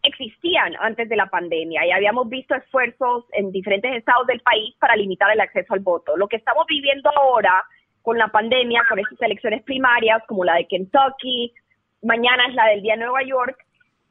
existían 0.03 0.75
antes 0.81 1.09
de 1.09 1.17
la 1.17 1.27
pandemia 1.27 1.87
y 1.87 1.93
habíamos 1.93 2.29
visto 2.31 2.55
esfuerzos 2.55 3.27
en 3.33 3.53
diferentes 3.53 3.95
estados 3.95 4.27
del 4.27 4.41
país 4.41 4.75
para 4.81 4.97
limitar 4.97 5.31
el 5.31 5.41
acceso 5.41 5.75
al 5.75 5.81
voto. 5.81 6.17
Lo 6.17 6.29
que 6.29 6.37
estamos 6.37 6.67
viviendo 6.67 7.11
ahora 7.15 7.63
con 8.03 8.17
la 8.19 8.29
pandemia, 8.29 8.83
con 8.89 8.99
estas 8.99 9.21
elecciones 9.21 9.63
primarias 9.65 10.23
como 10.27 10.45
la 10.45 10.55
de 10.55 10.67
Kentucky, 10.67 11.53
mañana 12.03 12.47
es 12.49 12.55
la 12.55 12.67
del 12.69 12.83
día 12.83 12.95
de 12.95 13.05
Nueva 13.05 13.23
York, 13.23 13.59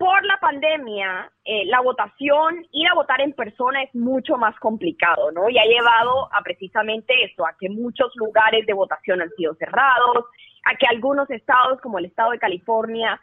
por 0.04 0.26
la 0.26 0.38
pandemia, 0.38 1.32
eh, 1.46 1.64
la 1.68 1.80
votación, 1.80 2.68
ir 2.74 2.90
a 2.90 2.94
votar 2.94 3.22
en 3.22 3.32
persona 3.32 3.84
es 3.84 3.96
mucho 3.96 4.36
más 4.36 4.54
complicado, 4.60 5.32
¿no? 5.32 5.50
Y 5.50 5.58
ha 5.58 5.64
llevado 5.64 6.28
a 6.34 6.42
precisamente 6.44 7.14
eso, 7.24 7.46
a 7.46 7.56
que 7.58 7.70
muchos 7.70 8.12
lugares 8.18 8.66
de 8.66 8.74
votación 8.74 9.22
han 9.22 9.30
sido 9.38 9.56
cerrados, 9.56 10.26
a 10.66 10.76
que 10.76 10.88
algunos 10.88 11.30
estados, 11.30 11.80
como 11.80 12.00
el 12.00 12.06
estado 12.08 12.32
de 12.32 12.40
California, 12.40 13.18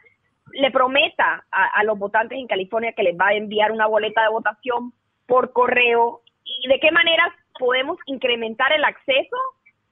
le 0.53 0.71
prometa 0.71 1.45
a, 1.51 1.65
a 1.67 1.83
los 1.83 1.99
votantes 1.99 2.39
en 2.39 2.47
California 2.47 2.93
que 2.93 3.03
les 3.03 3.15
va 3.15 3.27
a 3.27 3.35
enviar 3.35 3.71
una 3.71 3.85
boleta 3.85 4.23
de 4.23 4.29
votación 4.29 4.91
por 5.27 5.53
correo. 5.53 6.21
¿Y 6.43 6.67
de 6.67 6.79
qué 6.79 6.91
maneras 6.91 7.29
podemos 7.59 7.99
incrementar 8.07 8.73
el 8.73 8.83
acceso 8.83 9.37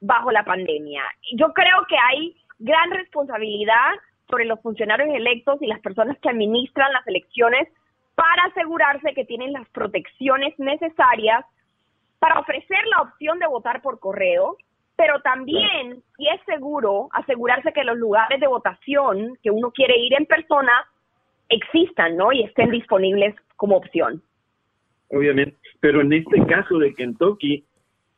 bajo 0.02 0.32
la 0.32 0.44
pandemia? 0.44 1.03
Yo 1.36 1.53
creo 1.53 1.86
que 1.88 1.98
hay 1.99 2.36
gran 2.57 2.90
responsabilidad 2.90 3.91
sobre 4.30 4.45
los 4.45 4.61
funcionarios 4.61 5.10
electos 5.10 5.61
y 5.61 5.68
las 5.68 5.80
personas 5.80 6.18
que 6.19 6.30
administran 6.30 6.93
las 6.93 7.06
elecciones 7.07 7.68
para 8.15 8.43
asegurarse 8.45 9.14
que 9.14 9.26
tienen 9.26 9.53
las 9.53 9.68
protecciones 9.69 10.57
necesarias 10.60 11.45
para 12.19 12.39
ofrecer 12.39 12.80
la 12.91 13.01
opción 13.01 13.39
de 13.39 13.47
votar 13.47 13.81
por 13.81 13.99
correo, 13.99 14.57
pero 14.97 15.22
también, 15.22 16.03
si 16.18 16.27
es 16.27 16.41
seguro, 16.45 17.07
asegurarse 17.14 17.72
que 17.72 17.85
los 17.85 17.97
lugares 17.97 18.39
de 18.41 18.47
votación 18.47 19.38
que 19.41 19.49
uno 19.49 19.72
quiere 19.72 19.97
ir 19.97 20.14
en 20.14 20.26
persona 20.26 20.72
existan, 21.47 22.18
¿no? 22.18 22.34
Y 22.34 22.43
estén 22.43 22.69
disponibles 22.72 23.34
como 23.56 23.77
opción. 23.77 24.22
Obviamente, 25.10 25.57
pero 25.80 26.01
en 26.01 26.11
este 26.11 26.45
caso 26.45 26.77
de 26.77 26.93
Kentucky, 26.93 27.64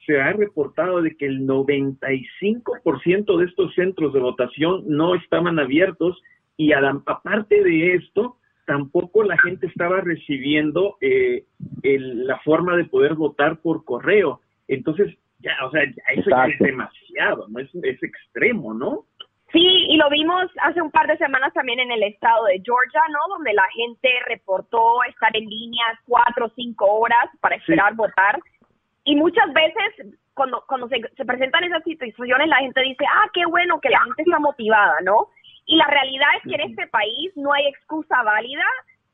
se 0.06 0.20
ha 0.20 0.34
reportado 0.34 1.02
de 1.02 1.16
que 1.16 1.26
el 1.26 1.48
95% 1.48 3.38
de 3.38 3.46
estos 3.46 3.74
centros 3.76 4.14
de 4.14 4.20
votación 4.20 4.84
no 4.88 5.16
estaban 5.16 5.60
abiertos 5.60 6.22
y 6.58 6.74
aparte 6.74 7.64
de 7.64 7.96
esto, 7.96 8.38
tampoco 8.66 9.24
la 9.24 9.38
gente 9.38 9.68
estaba 9.68 10.02
recibiendo 10.02 10.98
eh, 11.02 11.46
la 11.84 12.40
forma 12.40 12.76
de 12.76 12.86
poder 12.86 13.16
votar 13.16 13.58
por 13.58 13.84
correo. 13.84 14.42
Entonces, 14.68 15.18
ya, 15.40 15.54
o 15.66 15.72
sea, 15.72 15.84
eso 15.84 16.30
ya 16.30 16.46
es 16.46 16.60
demasiado, 16.60 17.48
¿no? 17.50 17.60
Es, 17.60 17.70
es 17.74 18.04
extremo, 18.04 18.74
¿no? 18.74 19.06
Sí, 19.52 19.60
y 19.60 19.98
lo 19.98 20.10
vimos 20.10 20.50
hace 20.62 20.82
un 20.82 20.92
par 20.92 21.08
de 21.08 21.18
semanas 21.18 21.52
también 21.54 21.80
en 21.80 21.92
el 21.92 22.04
estado 22.04 22.46
de 22.46 22.62
Georgia, 22.64 23.02
¿no? 23.10 23.36
Donde 23.36 23.54
la 23.54 23.68
gente 23.74 24.10
reportó 24.28 25.04
estar 25.10 25.36
en 25.36 25.46
línea 25.46 25.86
cuatro 26.06 26.46
o 26.46 26.52
cinco 26.56 26.86
horas 26.86 27.30
para 27.42 27.56
esperar 27.56 27.94
votar 27.96 28.40
y 29.04 29.16
muchas 29.16 29.52
veces 29.54 30.16
cuando, 30.34 30.64
cuando 30.68 30.88
se, 30.88 31.02
se, 31.16 31.26
presentan 31.26 31.64
esas 31.64 31.84
situaciones 31.84 32.48
la 32.48 32.58
gente 32.58 32.82
dice, 32.82 33.06
ah, 33.08 33.30
qué 33.34 33.46
bueno 33.46 33.80
que 33.82 33.90
la 33.90 34.04
gente 34.04 34.24
está 34.24 34.40
motivada, 34.40 34.96
¿no? 35.04 35.28
Y 35.66 35.76
la 35.76 35.88
realidad 35.88 36.28
es 36.38 36.50
que 36.50 36.56
en 36.56 36.70
este 36.70 36.88
país 36.88 37.32
no 37.36 37.54
hay 37.54 37.68
excusa 37.68 38.22
válida 38.24 38.64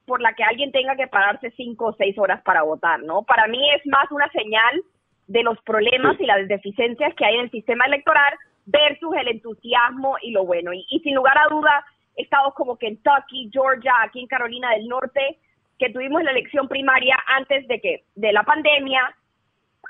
por 0.06 0.22
la 0.22 0.34
que 0.34 0.44
alguien 0.44 0.72
tenga 0.72 0.96
que 0.96 1.08
pararse 1.08 1.52
cinco 1.52 1.88
o 1.88 1.96
seis 1.98 2.18
horas 2.18 2.42
para 2.44 2.64
votar, 2.64 3.02
¿no? 3.02 3.24
Para 3.24 3.48
mí 3.48 3.60
es 3.74 3.86
más 3.88 4.10
una 4.12 4.30
señal 4.32 4.82
de 5.28 5.44
los 5.44 5.62
problemas 5.64 6.20
y 6.20 6.26
las 6.26 6.48
deficiencias 6.48 7.14
que 7.16 7.26
hay 7.26 7.36
en 7.36 7.42
el 7.42 7.52
sistema 7.52 7.86
electoral 7.86 8.34
versus 8.66 9.16
el 9.18 9.28
entusiasmo 9.28 10.18
y 10.22 10.32
lo 10.32 10.46
bueno. 10.46 10.74
Y, 10.74 10.86
y 10.90 11.00
sin 11.00 11.16
lugar 11.16 11.38
a 11.38 11.50
duda, 11.50 11.86
estados 12.16 12.54
como 12.54 12.78
Kentucky, 12.78 13.50
Georgia, 13.52 13.94
aquí 14.04 14.22
en 14.22 14.28
Carolina 14.28 14.72
del 14.72 14.88
Norte, 14.88 15.40
que 15.78 15.90
tuvimos 15.90 16.24
la 16.24 16.32
elección 16.32 16.68
primaria 16.68 17.18
antes 17.28 17.68
de 17.68 17.80
que 17.80 18.04
de 18.16 18.34
la 18.34 18.44
pandemia, 18.44 19.16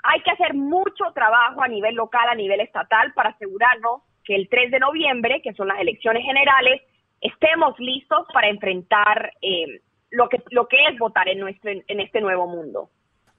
hay 0.04 0.22
que 0.22 0.32
hacer 0.32 0.54
mucho 0.54 1.06
trabajo 1.14 1.62
a 1.62 1.68
nivel 1.68 1.96
local, 1.96 2.28
a 2.30 2.36
nivel 2.36 2.62
estatal, 2.62 3.14
para 3.14 3.30
asegurarnos 3.30 4.02
que 4.24 4.36
el 4.36 4.48
3 4.50 4.72
de 4.72 4.80
noviembre, 4.80 5.42
que 5.44 5.54
son 5.54 5.68
las 5.68 5.80
elecciones 5.80 6.24
generales, 6.24 6.82
estemos 7.22 7.78
listos 7.80 8.26
para 8.34 8.50
enfrentar 8.50 9.32
eh, 9.42 9.82
lo 10.12 10.30
que, 10.30 10.38
es 10.38 11.00
votar 11.00 11.28
en, 11.28 11.40
nuestro, 11.40 11.72
en 11.72 12.00
este 12.00 12.22
nuevo 12.22 12.48
mundo. 12.48 12.90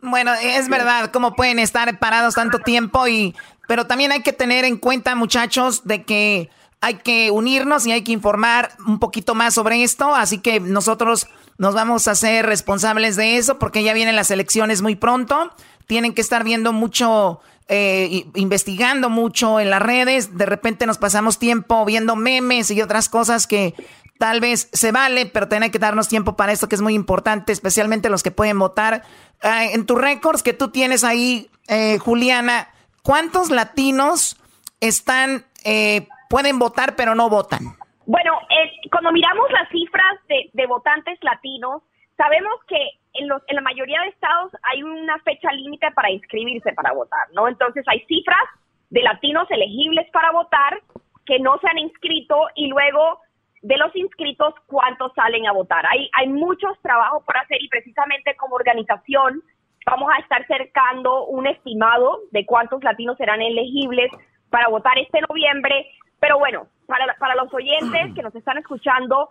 Bueno, 0.01 0.33
es 0.41 0.69
verdad, 0.69 1.11
cómo 1.13 1.35
pueden 1.35 1.59
estar 1.59 1.99
parados 1.99 2.35
tanto 2.35 2.61
tiempo 2.61 3.09
y 3.09 3.35
pero 3.67 3.87
también 3.87 4.13
hay 4.13 4.23
que 4.23 4.33
tener 4.33 4.65
en 4.65 4.79
cuenta, 4.79 5.15
muchachos, 5.15 5.85
de 5.85 6.05
que 6.05 6.49
hay 6.81 6.95
que 6.95 7.31
unirnos 7.31 7.87
y 7.87 7.93
hay 7.93 8.03
que 8.03 8.13
informar 8.13 8.71
un 8.87 8.99
poquito 8.99 9.35
más 9.35 9.55
sobre 9.55 9.83
esto, 9.83 10.15
así 10.15 10.41
que 10.41 10.61
nosotros 10.61 11.27
nos 11.59 11.75
vamos 11.75 12.07
a 12.07 12.13
hacer 12.13 12.47
responsables 12.47 13.17
de 13.17 13.37
eso 13.37 13.59
porque 13.59 13.83
ya 13.83 13.93
vienen 13.93 14.17
las 14.17 14.31
elecciones 14.31 14.81
muy 14.81 14.95
pronto, 14.95 15.51
tienen 15.89 16.15
que 16.15 16.21
estar 16.21 16.45
viendo 16.45 16.73
mucho 16.73 17.41
eh, 17.71 18.25
investigando 18.35 19.11
mucho 19.11 19.61
en 19.61 19.69
las 19.69 19.83
redes, 19.83 20.39
de 20.39 20.47
repente 20.47 20.87
nos 20.87 20.97
pasamos 20.97 21.39
tiempo 21.39 21.85
viendo 21.85 22.17
memes 22.17 22.71
y 22.71 22.81
otras 22.81 23.11
cosas 23.11 23.47
que 23.47 23.75
tal 24.19 24.41
vez 24.41 24.71
se 24.73 24.91
vale, 24.91 25.27
pero 25.27 25.49
tiene 25.49 25.71
que 25.71 25.79
darnos 25.79 26.09
tiempo 26.09 26.35
para 26.35 26.53
esto 26.53 26.69
que 26.69 26.77
es 26.77 26.81
muy 26.81 26.95
importante, 26.95 27.53
especialmente 27.53 28.09
los 28.09 28.23
que 28.23 28.31
pueden 28.31 28.59
votar. 28.59 29.03
Ah, 29.43 29.65
en 29.67 29.85
tus 29.85 30.01
récords 30.01 30.43
que 30.43 30.55
tú 30.55 30.71
tienes 30.71 31.05
ahí, 31.05 31.51
eh, 31.69 31.99
Juliana, 31.99 32.69
¿cuántos 33.03 33.51
latinos 33.51 34.41
están, 34.81 35.45
eh, 35.65 36.09
pueden 36.31 36.59
votar 36.59 36.97
pero 36.97 37.15
no 37.15 37.29
votan? 37.29 37.77
Bueno, 38.07 38.33
cuando 38.91 39.13
miramos 39.13 39.51
las 39.51 39.69
cifras 39.69 40.17
de, 40.29 40.49
de 40.55 40.67
votantes 40.67 41.19
latinos, 41.21 41.83
sabemos 42.17 42.55
que 42.67 42.77
en, 43.19 43.29
los, 43.29 43.43
en 43.47 43.57
la 43.57 43.63
mayoría 43.63 44.01
de 44.03 44.09
estados 44.09 44.53
hay 44.63 44.83
una 44.83 45.19
fecha 45.21 45.53
límite 45.53 45.91
para 45.93 46.11
inscribirse 46.11 46.73
para 46.73 46.93
votar, 46.93 47.27
¿no? 47.33 47.49
Entonces 47.49 47.85
hay 47.87 48.01
cifras 48.07 48.39
de 48.91 49.03
latinos 49.03 49.47
elegibles 49.51 50.09
para 50.13 50.31
votar 50.33 50.81
que 51.27 51.39
no 51.39 51.59
se 51.59 51.69
han 51.69 51.79
inscrito 51.79 52.49
y 52.55 52.69
luego 52.69 53.21
de 53.63 53.77
los 53.77 53.95
inscritos 53.97 54.55
cuántos 54.67 55.13
salen 55.15 55.47
a 55.47 55.53
votar. 55.53 55.85
Hay, 55.87 56.09
hay 56.15 56.29
muchos 56.29 56.81
trabajos 56.81 57.23
por 57.25 57.37
hacer 57.37 57.63
y 57.63 57.69
precisamente 57.69 58.35
como 58.37 58.57
organización 58.57 59.43
vamos 59.85 60.11
a 60.15 60.21
estar 60.21 60.47
cercando 60.47 61.27
un 61.27 61.47
estimado 61.47 62.21
de 62.31 62.47
cuántos 62.47 62.83
latinos 62.83 63.17
serán 63.17 63.43
elegibles 63.43 64.11
para 64.51 64.69
votar 64.69 64.99
este 64.99 65.21
noviembre. 65.29 65.87
Pero 66.21 66.39
bueno, 66.39 66.67
para, 66.87 67.15
para 67.19 67.35
los 67.35 67.53
oyentes 67.53 68.15
que 68.15 68.23
nos 68.23 68.35
están 68.35 68.59
escuchando, 68.59 69.29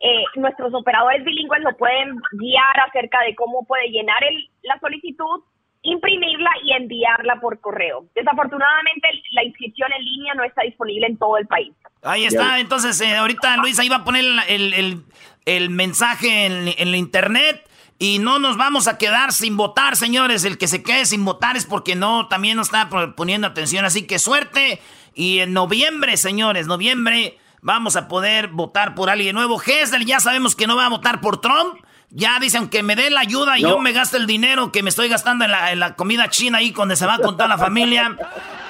eh, 0.00 0.24
nuestros 0.36 0.72
operadores 0.74 1.24
bilingües 1.24 1.62
lo 1.62 1.76
pueden 1.76 2.16
guiar 2.32 2.80
acerca 2.88 3.20
de 3.22 3.34
cómo 3.34 3.66
puede 3.66 3.88
llenar 3.88 4.22
el, 4.24 4.48
la 4.62 4.78
solicitud, 4.78 5.42
imprimirla 5.82 6.50
y 6.62 6.72
enviarla 6.72 7.40
por 7.40 7.60
correo. 7.60 8.06
Desafortunadamente, 8.14 9.08
la 9.32 9.44
inscripción 9.44 9.90
en 9.92 10.04
línea 10.04 10.34
no 10.34 10.44
está 10.44 10.62
disponible 10.62 11.06
en 11.06 11.16
todo 11.18 11.38
el 11.38 11.46
país. 11.46 11.72
Ahí 12.02 12.24
está, 12.24 12.60
entonces 12.60 13.00
eh, 13.00 13.16
ahorita 13.16 13.56
Luisa 13.58 13.84
iba 13.84 13.96
a 13.96 14.04
poner 14.04 14.24
el, 14.48 14.72
el, 14.74 15.02
el 15.44 15.70
mensaje 15.70 16.46
en, 16.46 16.68
en 16.68 16.88
el 16.88 16.94
internet. 16.94 17.69
Y 18.02 18.18
no 18.18 18.38
nos 18.38 18.56
vamos 18.56 18.88
a 18.88 18.96
quedar 18.96 19.30
sin 19.30 19.58
votar, 19.58 19.94
señores. 19.94 20.44
El 20.46 20.56
que 20.56 20.68
se 20.68 20.82
quede 20.82 21.04
sin 21.04 21.22
votar 21.22 21.58
es 21.58 21.66
porque 21.66 21.94
no, 21.94 22.28
también 22.28 22.56
no 22.56 22.62
está 22.62 22.88
poniendo 23.14 23.46
atención. 23.46 23.84
Así 23.84 24.06
que 24.06 24.18
suerte. 24.18 24.80
Y 25.14 25.40
en 25.40 25.52
noviembre, 25.52 26.16
señores, 26.16 26.66
noviembre 26.66 27.38
vamos 27.60 27.96
a 27.96 28.08
poder 28.08 28.48
votar 28.48 28.94
por 28.94 29.10
alguien 29.10 29.34
nuevo. 29.34 29.58
Gesell 29.58 30.06
ya 30.06 30.18
sabemos 30.18 30.56
que 30.56 30.66
no 30.66 30.76
va 30.76 30.86
a 30.86 30.88
votar 30.88 31.20
por 31.20 31.42
Trump. 31.42 31.74
Ya 32.08 32.38
dice, 32.40 32.56
aunque 32.56 32.82
me 32.82 32.96
dé 32.96 33.10
la 33.10 33.20
ayuda 33.20 33.58
y 33.58 33.62
yo 33.62 33.78
me 33.80 33.92
gaste 33.92 34.16
el 34.16 34.26
dinero 34.26 34.72
que 34.72 34.82
me 34.82 34.88
estoy 34.88 35.10
gastando 35.10 35.44
en 35.44 35.50
la, 35.50 35.70
en 35.70 35.78
la 35.78 35.94
comida 35.94 36.30
china 36.30 36.56
ahí 36.58 36.70
donde 36.70 36.96
se 36.96 37.04
va 37.04 37.18
con 37.18 37.36
toda 37.36 37.48
la 37.48 37.58
familia. 37.58 38.16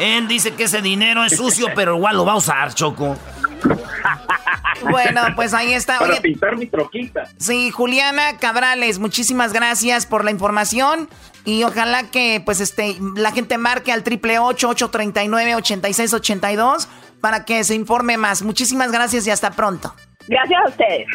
Él 0.00 0.26
dice 0.26 0.54
que 0.54 0.64
ese 0.64 0.82
dinero 0.82 1.24
es 1.24 1.36
sucio, 1.36 1.68
pero 1.76 1.94
igual 1.94 2.16
lo 2.16 2.24
va 2.24 2.32
a 2.32 2.36
usar, 2.36 2.74
Choco. 2.74 3.16
Bueno, 4.82 5.22
pues 5.36 5.54
ahí 5.54 5.72
está. 5.72 5.98
Para 5.98 6.20
pintar 6.20 6.56
mi 6.56 6.66
troquita. 6.66 7.24
Sí, 7.38 7.70
Juliana 7.70 8.38
Cabrales, 8.38 8.98
muchísimas 8.98 9.52
gracias 9.52 10.06
por 10.06 10.24
la 10.24 10.30
información. 10.30 11.08
Y 11.44 11.64
ojalá 11.64 12.10
que 12.10 12.42
pues 12.44 12.60
este 12.60 12.96
la 13.16 13.32
gente 13.32 13.58
marque 13.58 13.92
al 13.92 14.02
triple 14.02 14.38
ocho 14.38 14.68
ocho 14.68 14.90
treinta 14.90 15.24
y 15.24 15.28
nueve 15.28 15.54
ochenta 15.54 15.88
y 15.88 15.94
seis 15.94 16.12
ochenta 16.12 16.52
y 16.52 16.56
dos 16.56 16.88
para 17.20 17.44
que 17.44 17.64
se 17.64 17.74
informe 17.74 18.16
más. 18.16 18.42
Muchísimas 18.42 18.92
gracias 18.92 19.26
y 19.26 19.30
hasta 19.30 19.50
pronto. 19.50 19.94
Gracias 20.28 20.60
a 20.64 20.68
ustedes. 20.68 21.06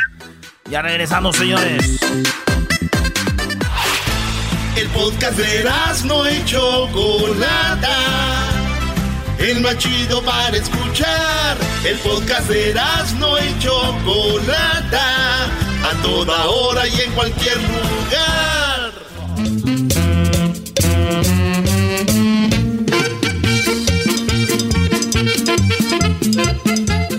Ya 0.70 0.82
regresamos, 0.82 1.36
señores. 1.36 2.00
El 4.76 4.90
podcast 4.90 5.38
de 5.38 5.64
no 6.06 6.26
hecho 6.26 6.90
Chocolata 6.92 8.65
el 9.40 9.62
más 9.62 9.78
chido 9.78 10.22
para 10.24 10.56
escuchar. 10.58 11.58
El 11.84 11.98
podcast 12.00 12.48
de 12.50 12.74
no 13.20 13.38
y 13.38 13.60
Chocolata, 13.60 15.46
a 15.46 16.02
toda 16.02 16.46
hora 16.46 16.88
y 16.88 17.02
en 17.02 17.12
cualquier 17.14 17.58
lugar. 17.58 18.92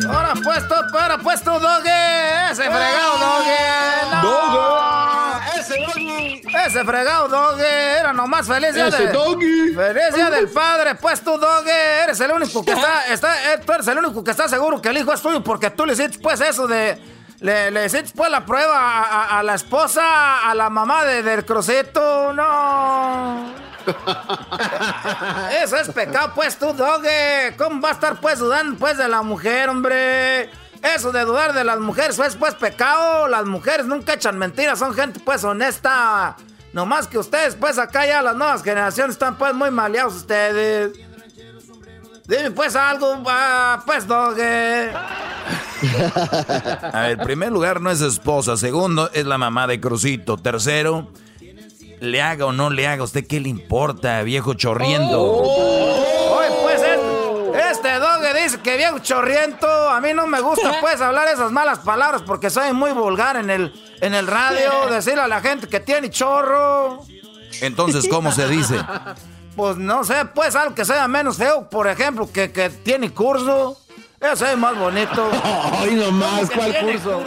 Ahora 0.08 0.34
puesto, 0.42 0.74
ahora 0.74 1.18
puesto, 1.18 1.60
doge, 1.60 2.50
ese 2.50 2.64
fregado 2.64 3.18
doge. 3.18 3.56
Doge. 4.22 4.56
Ese 6.66 6.84
fregado 6.84 7.28
Doge 7.28 7.85
era 8.06 8.12
nomás 8.12 8.46
feliz 8.46 8.74
día 8.74 8.86
Ese 8.88 9.08
doggy. 9.08 9.74
Feliz 9.74 10.14
día 10.14 10.30
del 10.30 10.48
padre. 10.52 10.94
Pues 10.94 11.20
tú, 11.20 11.36
Doge, 11.38 12.02
eres 12.04 12.20
el 12.20 12.30
único 12.30 12.64
que 12.64 12.72
está, 12.72 13.06
está, 13.12 13.52
eh, 13.52 13.60
tú 13.64 13.72
eres 13.72 13.88
el 13.88 13.98
único 13.98 14.22
que 14.22 14.30
está 14.30 14.48
seguro 14.48 14.80
que 14.80 14.88
el 14.88 14.98
hijo 14.98 15.12
es 15.12 15.20
tuyo 15.20 15.42
porque 15.42 15.70
tú 15.70 15.84
le 15.86 15.94
hiciste 15.94 16.18
pues 16.20 16.40
eso 16.40 16.66
de. 16.66 17.16
Le, 17.40 17.70
le 17.70 17.84
hiciste 17.84 18.12
pues 18.16 18.30
la 18.30 18.46
prueba 18.46 19.02
a, 19.02 19.38
a, 19.38 19.42
la 19.42 19.54
esposa, 19.54 20.48
a 20.48 20.54
la 20.54 20.70
mamá 20.70 21.04
de, 21.04 21.22
del 21.22 21.44
crucito. 21.44 22.32
No. 22.32 23.52
Eso 25.62 25.76
es 25.76 25.88
pecado, 25.90 26.32
pues 26.34 26.58
tú, 26.58 26.72
Doge. 26.72 27.54
¿Cómo 27.58 27.82
va 27.82 27.90
a 27.90 27.92
estar 27.92 28.18
pues 28.20 28.38
dudando 28.38 28.78
pues 28.78 28.96
de 28.96 29.06
la 29.06 29.20
mujer, 29.20 29.68
hombre? 29.68 30.50
Eso 30.82 31.12
de 31.12 31.24
dudar 31.24 31.52
de 31.52 31.62
las 31.62 31.78
mujeres 31.78 32.18
es 32.18 32.36
pues 32.36 32.54
pecado. 32.54 33.28
Las 33.28 33.44
mujeres 33.44 33.84
nunca 33.84 34.14
echan 34.14 34.38
mentiras, 34.38 34.78
son 34.78 34.94
gente 34.94 35.20
pues 35.20 35.44
honesta. 35.44 36.36
No 36.76 36.84
más 36.84 37.06
que 37.06 37.16
ustedes, 37.16 37.56
pues 37.58 37.78
acá 37.78 38.04
ya 38.04 38.20
las 38.20 38.36
nuevas 38.36 38.62
generaciones 38.62 39.14
están 39.14 39.38
pues 39.38 39.54
muy 39.54 39.70
maleados 39.70 40.14
ustedes. 40.14 40.92
Dime 42.28 42.50
pues 42.50 42.76
algo, 42.76 43.22
pues 43.86 44.06
doge. 44.06 44.90
A 46.92 47.00
ver, 47.00 47.16
primer 47.16 47.50
lugar 47.50 47.80
no 47.80 47.90
es 47.90 48.02
esposa, 48.02 48.58
segundo 48.58 49.08
es 49.14 49.24
la 49.24 49.38
mamá 49.38 49.66
de 49.66 49.80
Crucito, 49.80 50.36
tercero, 50.36 51.08
le 52.00 52.20
haga 52.20 52.44
o 52.44 52.52
no 52.52 52.68
le 52.68 52.86
haga, 52.86 53.04
¿usted 53.04 53.26
qué 53.26 53.40
le 53.40 53.48
importa, 53.48 54.20
viejo 54.20 54.52
chorriendo? 54.52 55.18
Oh. 55.18 56.15
Dice 58.46 58.60
que 58.60 58.76
viejo 58.76 58.98
chorriento, 59.00 59.68
a 59.90 60.00
mí 60.00 60.14
no 60.14 60.26
me 60.26 60.40
gusta 60.40 60.76
pues 60.80 61.00
hablar 61.00 61.28
esas 61.28 61.50
malas 61.52 61.80
palabras 61.80 62.22
porque 62.22 62.50
soy 62.50 62.72
muy 62.72 62.92
vulgar 62.92 63.36
en 63.36 63.50
el 63.50 63.72
en 64.00 64.14
el 64.14 64.26
radio, 64.26 64.70
decirle 64.90 65.22
a 65.22 65.28
la 65.28 65.40
gente 65.40 65.68
que 65.68 65.80
tiene 65.80 66.10
chorro. 66.10 67.02
Entonces, 67.60 68.06
¿cómo 68.08 68.32
se 68.32 68.48
dice? 68.48 68.80
Pues 69.56 69.78
no 69.78 70.04
sé, 70.04 70.26
pues 70.34 70.54
algo 70.54 70.74
que 70.74 70.84
sea 70.84 71.08
menos 71.08 71.38
feo, 71.38 71.70
por 71.70 71.88
ejemplo, 71.88 72.30
que, 72.30 72.52
que 72.52 72.68
tiene 72.68 73.14
curso. 73.14 73.80
Ese 74.20 74.52
es 74.52 74.58
más 74.58 74.76
bonito. 74.76 75.30
Ay, 75.80 75.94
nomás, 75.94 76.40
¿Cómo 76.40 76.48
que 76.50 76.54
¿cuál 76.56 76.72
tiene 76.72 76.92
curso? 76.98 77.22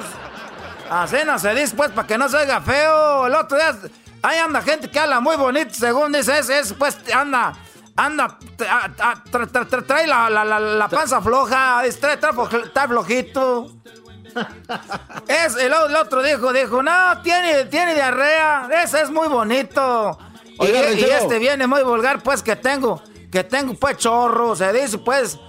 Así 0.92 1.18
no 1.26 1.40
se 1.40 1.56
dice, 1.56 1.76
pues, 1.76 1.90
para 1.90 2.08
que 2.08 2.20
no 2.20 2.30
se 2.30 2.38
oiga 2.38 2.62
feo. 2.62 3.26
El 3.26 3.34
otro 3.34 3.58
día, 3.58 3.76
ahí 4.22 4.38
anda 4.38 4.62
gente 4.62 4.92
que 4.92 5.00
habla 5.00 5.20
muy 5.20 5.38
bonito, 5.38 5.74
según 5.74 6.12
dice, 6.12 6.38
ese, 6.38 6.60
ese, 6.60 6.76
pues, 6.76 7.00
anda, 7.12 7.56
anda, 8.06 8.38
tra- 8.58 8.96
tra- 8.96 9.48
tra- 9.52 9.68
tra- 9.68 9.86
trae 9.86 10.08
la, 10.08 10.30
la, 10.30 10.44
la, 10.46 10.60
la 10.60 10.88
panza 10.88 11.22
floja, 11.22 11.82
trae, 12.00 12.18
trae 12.18 12.34
está 12.64 12.88
flojito. 12.88 13.72
Es, 15.28 15.56
el, 15.56 15.74
otro 15.74 16.22
dijo, 16.22 16.54
dijo, 16.54 16.84
no, 16.84 17.22
tiene, 17.24 17.66
tiene 17.66 17.96
diarrea, 17.96 18.70
ese 18.84 19.02
es 19.02 19.10
muy 19.10 19.28
bonito. 19.28 20.18
Y, 20.46 20.62
Oiga, 20.62 20.80
y 20.80 20.84
ranchero. 20.84 21.14
este 21.18 21.40
viene 21.40 21.66
muy 21.68 21.84
vulgar, 21.84 22.22
pues, 22.22 22.44
que 22.44 22.56
tengo, 22.56 23.02
que 23.32 23.44
tengo, 23.44 23.74
pues, 23.74 23.98
chorro, 23.98 24.56
se 24.56 24.72
dice, 24.74 24.98
pues... 25.00 25.40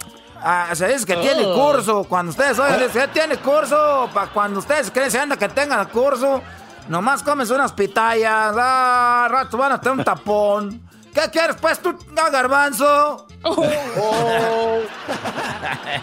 ah, 0.43 0.69
se 0.73 0.87
dice 0.87 1.05
que 1.05 1.15
tiene 1.17 1.43
Oh. 1.45 1.53
curso. 1.53 2.03
Cuando 2.05 2.31
ustedes 2.31 2.57
oigan, 2.59 2.79
dice 2.79 2.99
que 3.01 3.07
tiene 3.09 3.37
curso. 3.37 4.09
Para 4.13 4.27
cuando 4.31 4.59
ustedes 4.59 4.89
creen 4.89 5.11
se 5.11 5.19
anda 5.19 5.37
que 5.37 5.47
tengan 5.49 5.85
curso, 5.89 6.41
nomás 6.87 7.21
comes 7.23 7.49
unas 7.51 7.71
pitayas. 7.73 8.55
Ah, 8.57 9.25
al 9.25 9.31
rato 9.31 9.57
van 9.57 9.73
a 9.73 9.79
tener 9.81 9.99
un 9.99 10.03
tapón. 10.03 10.81
¿Qué 11.13 11.29
quieres, 11.31 11.57
pues, 11.59 11.79
tú, 11.79 11.97
ah, 12.17 12.29
garbanzo? 12.29 13.27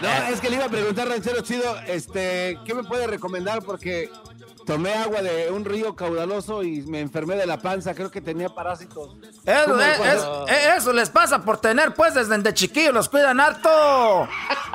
No, 0.01 0.09
es 0.29 0.39
que 0.39 0.49
le 0.49 0.57
iba 0.57 0.65
a 0.65 0.69
preguntar, 0.69 1.07
ranchero 1.07 1.41
chido, 1.41 1.75
este, 1.87 2.59
¿qué 2.65 2.73
me 2.73 2.83
puede 2.83 3.07
recomendar? 3.07 3.63
Porque 3.63 4.11
tomé 4.65 4.93
agua 4.93 5.21
de 5.21 5.49
un 5.49 5.65
río 5.65 5.95
caudaloso 5.95 6.61
y 6.63 6.81
me 6.83 6.99
enfermé 6.99 7.35
de 7.35 7.45
la 7.47 7.57
panza, 7.57 7.93
creo 7.95 8.11
que 8.11 8.21
tenía 8.21 8.49
parásitos. 8.49 9.15
Eso, 9.45 9.65
¿Cómo 9.65 9.79
es- 9.81 9.97
puedo- 9.97 10.47
es- 10.47 10.53
eh, 10.53 10.73
eso 10.77 10.93
les 10.93 11.09
pasa 11.09 11.41
por 11.41 11.57
tener, 11.59 11.93
pues, 11.95 12.13
desde 12.13 12.37
de 12.37 12.53
chiquillos 12.53 12.93
los 12.93 13.09
cuidan 13.09 13.39
harto. 13.39 14.27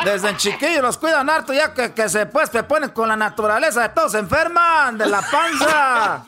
Desde 0.05 0.37
chiquillos 0.37 0.83
los 0.83 0.99
cuidan 0.99 1.31
harto, 1.31 1.53
ya 1.53 1.73
que, 1.73 1.93
que 1.95 2.09
se, 2.09 2.27
pues, 2.27 2.51
se 2.51 2.63
ponen 2.65 2.91
con 2.91 3.09
la 3.09 3.17
naturaleza 3.17 3.83
de 3.83 3.89
todos, 3.91 4.13
se 4.13 4.19
enferman 4.19 4.99
de 4.99 5.07
la 5.07 5.21
panza. 5.23 6.25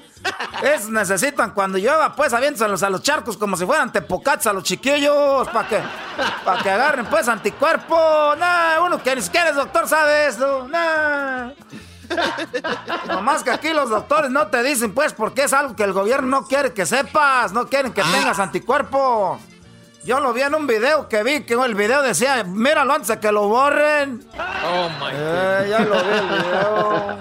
Es, 0.63 0.89
necesitan 0.89 1.51
cuando 1.51 1.79
llueva, 1.79 2.15
pues, 2.15 2.33
aviéntaselos 2.33 2.83
a 2.83 2.91
los 2.91 3.03
charcos 3.03 3.37
como 3.37 3.57
si 3.57 3.67
fueran 3.67 3.93
tepocats 3.93 4.47
a 4.47 4.53
los 4.53 4.65
chiquillos, 4.65 5.49
para 5.49 5.69
que, 5.69 5.81
para 6.45 6.63
que 6.63 6.71
agarren, 6.71 7.07
pues, 7.07 7.29
anticuerpo. 7.29 7.97
Nah, 8.39 8.81
uno 8.85 9.03
que 9.03 9.15
ni 9.15 9.23
siquiera 9.23 9.51
es 9.51 9.57
doctor 9.57 9.87
sabe 9.87 10.27
eso. 10.27 10.67
Nah. 10.69 11.51
Nomás 13.09 13.43
que 13.43 13.51
aquí 13.51 13.73
los 13.73 13.91
doctores 13.91 14.31
no 14.31 14.47
te 14.47 14.63
dicen, 14.63 14.95
pues, 14.95 15.13
porque 15.13 15.45
es 15.45 15.53
algo 15.53 15.75
que 15.75 15.85
el 15.85 15.93
gobierno 15.93 16.29
no 16.29 16.47
quiere 16.47 16.73
que 16.73 16.87
sepas, 16.87 17.53
no 17.53 17.67
quieren 17.67 17.93
que 17.93 18.03
tengas 18.03 18.39
anticuerpos. 18.39 19.41
Yo 20.05 20.21
lo 20.21 20.33
vi 20.33 20.43
en 20.43 20.55
un 20.55 20.69
video 20.69 21.09
que 21.09 21.25
vi, 21.25 21.43
que 21.43 21.55
el 21.55 21.75
video 21.75 22.01
decía, 22.01 22.45
míralo 22.45 22.95
antes 22.95 23.09
de 23.09 23.19
que 23.19 23.33
lo 23.33 23.49
borren. 23.49 24.25
Oh 24.65 24.89
my 25.01 25.11
Eh, 25.13 25.67
ya 25.69 25.81
lo 25.81 25.95
vi 25.97 26.11
el 26.13 26.29
video. 26.29 27.19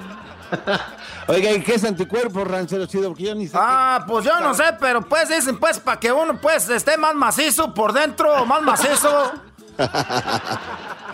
Oiga, 1.28 1.52
¿y 1.52 1.62
qué 1.62 1.76
es 1.76 1.84
anticuerpo, 1.84 2.44
ranchero 2.44 2.86
chido? 2.86 3.10
Porque 3.10 3.24
yo 3.24 3.36
ni 3.36 3.48
sé. 3.48 3.58
Ah, 3.60 4.06
pues 4.08 4.26
yo 4.26 4.40
no 4.40 4.54
sé, 4.54 4.64
pero 4.80 5.02
pues 5.02 5.28
dicen, 5.30 5.58
pues, 5.58 5.80
para 5.80 6.00
que 6.00 6.12
uno, 6.12 6.40
pues, 6.40 6.70
esté 6.70 6.98
más 6.98 7.16
macizo 7.16 7.74
por 7.74 7.94
dentro, 7.94 8.46
más 8.46 8.62
macizo. 8.62 9.34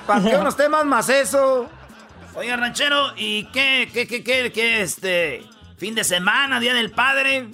Para 0.06 0.22
que 0.22 0.36
uno 0.36 0.50
esté 0.50 0.68
más 0.68 0.84
macizo. 0.84 1.70
Oiga, 2.36 2.58
ranchero, 2.58 3.14
¿y 3.16 3.46
qué, 3.52 3.90
qué, 3.94 4.08
qué, 4.08 4.24
qué, 4.24 4.52
qué, 4.52 4.82
este, 4.82 5.46
fin 5.78 5.96
de 5.96 6.04
semana, 6.04 6.60
Día 6.60 6.74
del 6.74 6.92
Padre? 6.92 7.50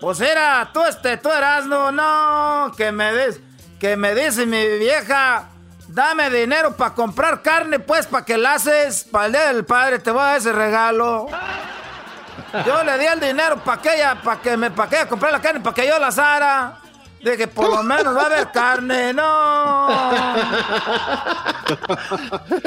Pues 0.00 0.20
era, 0.20 0.70
tú 0.72 0.82
este, 0.84 1.16
tú 1.16 1.30
eras, 1.30 1.66
no, 1.66 1.90
no, 1.92 2.72
que 2.76 2.92
me 2.92 3.12
des, 3.12 3.40
que 3.78 3.96
me 3.96 4.14
dice 4.14 4.44
mi 4.44 4.78
vieja, 4.78 5.48
dame 5.88 6.30
dinero 6.30 6.76
para 6.76 6.94
comprar 6.94 7.42
carne, 7.42 7.78
pues, 7.78 8.06
para 8.06 8.24
que 8.24 8.36
la 8.36 8.54
haces, 8.54 9.04
para 9.04 9.26
el 9.26 9.32
día 9.32 9.52
del 9.52 9.64
padre, 9.64 9.98
te 9.98 10.10
voy 10.10 10.20
a 10.20 10.24
dar 10.24 10.36
ese 10.36 10.52
regalo. 10.52 11.28
Yo 12.66 12.84
le 12.84 12.98
di 12.98 13.06
el 13.06 13.20
dinero 13.20 13.56
para 13.64 13.80
que 13.82 13.94
ella, 13.94 14.20
para 14.22 14.40
que 14.40 14.56
me, 14.56 14.70
para 14.70 14.88
que 14.88 14.96
ella 14.96 15.08
comprara 15.08 15.36
la 15.36 15.42
carne, 15.42 15.60
para 15.60 15.74
que 15.74 15.86
yo 15.86 15.98
la 15.98 16.06
asara. 16.08 16.78
Dije, 17.22 17.48
por 17.48 17.70
lo 17.70 17.82
menos 17.82 18.14
va 18.16 18.22
a 18.22 18.26
haber 18.26 18.50
carne, 18.52 19.12
no. 19.14 19.88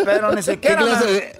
Pero 0.03 0.31
ni 0.33 0.41
siquiera 0.43 0.77
¿Qué 0.77 0.83
clase 0.83 1.05
me, 1.05 1.11
de- 1.11 1.39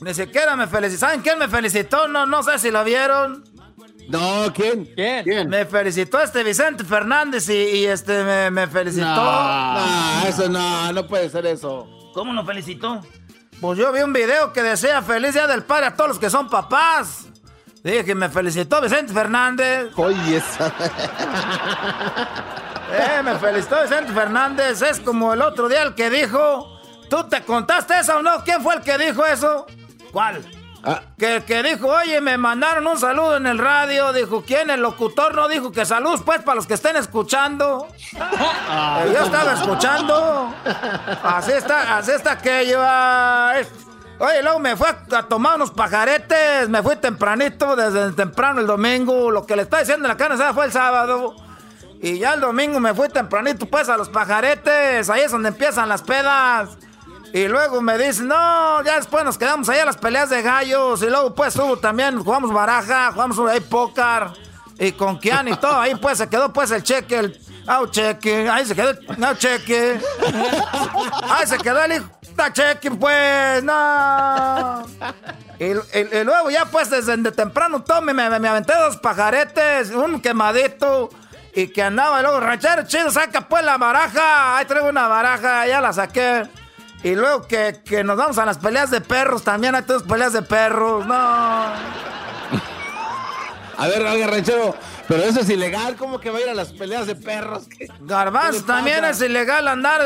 ni 0.00 0.14
siquiera 0.14 0.56
me 0.56 0.66
felicitó. 0.66 1.00
¿Saben 1.00 1.20
quién 1.22 1.38
me 1.38 1.48
felicitó? 1.48 2.06
No, 2.08 2.26
no 2.26 2.42
sé 2.42 2.58
si 2.58 2.70
lo 2.70 2.84
vieron. 2.84 3.44
No, 4.08 4.52
¿quién? 4.54 4.84
¿Quién? 4.94 5.48
Me 5.48 5.64
felicitó 5.64 6.20
este 6.20 6.42
Vicente 6.44 6.84
Fernández 6.84 7.48
y, 7.48 7.54
y 7.54 7.86
este 7.86 8.22
me, 8.22 8.50
me 8.50 8.66
felicitó. 8.66 9.06
No, 9.06 10.26
eso 10.28 10.48
no, 10.50 10.92
no 10.92 11.06
puede 11.06 11.30
ser 11.30 11.46
eso. 11.46 11.88
¿Cómo 12.12 12.34
lo 12.34 12.44
felicitó? 12.44 13.00
Pues 13.60 13.78
yo 13.78 13.90
vi 13.92 14.00
un 14.02 14.12
video 14.12 14.52
que 14.52 14.62
decía 14.62 15.00
feliz 15.00 15.32
día 15.32 15.46
del 15.46 15.62
padre 15.62 15.86
a 15.86 15.96
todos 15.96 16.08
los 16.08 16.18
que 16.18 16.28
son 16.28 16.50
papás. 16.50 17.28
Dije 17.84 18.04
que 18.04 18.14
me 18.14 18.28
felicitó 18.30 18.80
Vicente 18.80 19.12
Fernández. 19.12 19.90
Oye, 19.96 20.38
esa. 20.38 20.72
Eh, 22.92 23.22
me 23.22 23.34
felicitó 23.38 23.82
Vicente 23.82 24.12
Fernández. 24.12 24.80
Es 24.82 25.00
como 25.00 25.32
el 25.34 25.42
otro 25.42 25.68
día 25.68 25.82
el 25.82 25.94
que 25.94 26.08
dijo. 26.10 26.80
¿Tú 27.10 27.24
te 27.28 27.42
contaste 27.42 27.98
eso 28.00 28.16
o 28.16 28.22
no? 28.22 28.42
¿Quién 28.44 28.62
fue 28.62 28.74
el 28.76 28.80
que 28.80 28.96
dijo 28.96 29.24
eso? 29.26 29.66
¿Cuál? 30.12 30.42
Que, 31.18 31.42
que 31.46 31.62
dijo, 31.62 31.88
oye, 31.88 32.20
me 32.20 32.36
mandaron 32.36 32.86
un 32.86 32.98
saludo 32.98 33.36
en 33.36 33.46
el 33.46 33.58
radio. 33.58 34.12
Dijo, 34.12 34.42
¿quién? 34.46 34.68
El 34.70 34.80
locutor 34.80 35.34
no 35.34 35.48
dijo 35.48 35.72
que 35.72 35.84
saludos, 35.86 36.22
pues, 36.24 36.42
para 36.42 36.56
los 36.56 36.66
que 36.66 36.74
estén 36.74 36.96
escuchando. 36.96 37.88
Eh, 38.12 39.12
yo 39.14 39.24
estaba 39.24 39.52
escuchando. 39.54 40.54
Así 41.22 41.52
está, 41.52 41.96
así 41.98 42.10
está 42.12 42.32
aquello. 42.32 42.78
ah, 42.80 43.54
es- 43.58 43.68
Oye, 44.24 44.42
luego 44.42 44.58
me 44.58 44.74
fui 44.74 44.86
a, 44.86 45.22
tomar 45.24 45.56
unos 45.56 45.70
pajaretes. 45.70 46.68
Me 46.70 46.82
fui 46.82 46.96
tempranito, 46.96 47.76
desde 47.76 48.12
temprano 48.12 48.60
el 48.60 48.66
domingo. 48.66 49.30
Lo 49.30 49.44
que 49.44 49.54
le 49.54 49.62
está 49.62 49.80
diciendo 49.80 50.06
en 50.06 50.08
la 50.08 50.16
carne 50.16 50.42
fue 50.54 50.64
el 50.64 50.72
sábado. 50.72 51.36
Y 52.00 52.18
ya 52.18 52.32
el 52.34 52.40
domingo 52.40 52.80
me 52.80 52.94
fui 52.94 53.08
tempranito, 53.08 53.66
pues, 53.66 53.88
a 53.90 53.98
los 53.98 54.08
pajaretes. 54.08 55.10
Ahí 55.10 55.22
es 55.22 55.30
donde 55.30 55.48
empiezan 55.48 55.90
las 55.90 56.02
pedas. 56.02 56.70
Y 57.34 57.48
luego 57.48 57.82
me 57.82 57.98
dicen, 57.98 58.28
no, 58.28 58.82
ya 58.82 58.96
después 58.96 59.24
nos 59.24 59.36
quedamos 59.36 59.68
ahí 59.68 59.80
a 59.80 59.84
las 59.84 59.98
peleas 59.98 60.30
de 60.30 60.40
gallos. 60.40 61.02
Y 61.02 61.10
luego, 61.10 61.34
pues, 61.34 61.54
hubo 61.56 61.76
también, 61.76 62.18
jugamos 62.22 62.50
baraja, 62.50 63.12
jugamos 63.12 63.38
ahí 63.50 63.60
póker. 63.60 64.28
Y 64.78 64.92
con 64.92 65.18
Kian 65.18 65.48
y 65.48 65.56
todo. 65.56 65.78
Ahí, 65.78 65.96
pues, 65.96 66.16
se 66.16 66.28
quedó, 66.30 66.50
pues, 66.50 66.70
el 66.70 66.82
cheque, 66.82 67.18
el... 67.18 67.40
Au, 67.66 67.86
cheque. 67.88 68.48
Ahí 68.48 68.64
se 68.64 68.74
quedó 68.74 68.90
el... 68.90 69.38
Cheque. 69.38 70.00
Ahí 71.22 71.46
se 71.46 71.58
quedó 71.58 71.82
el 71.82 71.92
hijo. 71.92 72.23
Cheque, 72.52 72.90
pues, 72.90 73.62
no. 73.64 74.84
Y, 75.56 75.66
y- 75.66 76.08
y 76.20 76.24
luego 76.24 76.50
ya, 76.50 76.64
pues, 76.64 76.90
desde 76.90 77.16
de 77.16 77.30
temprano 77.30 77.80
todo 77.84 78.02
me, 78.02 78.12
me, 78.12 78.28
me 78.40 78.48
aventé 78.48 78.74
dos 78.76 78.96
pajaretes, 78.96 79.90
un 79.92 80.20
quemadito. 80.20 81.10
Y 81.54 81.68
que 81.68 81.80
andaba, 81.80 82.18
y 82.18 82.22
luego, 82.24 82.40
ranchero 82.40 82.82
chido, 82.88 83.08
saca, 83.12 83.42
pues, 83.48 83.64
la 83.64 83.78
baraja. 83.78 84.56
Ahí 84.58 84.64
traigo 84.64 84.88
una 84.88 85.06
baraja, 85.06 85.64
ya 85.68 85.80
la 85.80 85.92
saqué. 85.92 86.48
Y 87.04 87.14
luego 87.14 87.46
que, 87.46 87.82
que 87.84 88.02
nos 88.02 88.16
vamos 88.16 88.36
a 88.38 88.44
las 88.44 88.58
peleas 88.58 88.90
de 88.90 89.00
perros 89.00 89.44
también, 89.44 89.76
hay 89.76 89.82
todas 89.82 90.02
peleas 90.02 90.32
de 90.32 90.42
perros, 90.42 91.06
no. 91.06 91.14
A 93.76 93.86
ver, 93.88 94.02
oiga, 94.02 94.26
ranchero, 94.26 94.74
pero 95.08 95.22
eso 95.24 95.40
es 95.40 95.48
ilegal, 95.50 95.96
¿cómo 95.96 96.18
que 96.20 96.30
va 96.30 96.38
a 96.38 96.40
ir 96.42 96.48
a 96.48 96.54
las 96.54 96.72
peleas 96.72 97.06
de 97.06 97.14
perros? 97.14 97.64
¿Qué- 97.68 97.88
Garbanzo 98.00 98.62
también 98.64 99.04
es 99.04 99.20
ilegal 99.20 99.66
andar. 99.68 100.00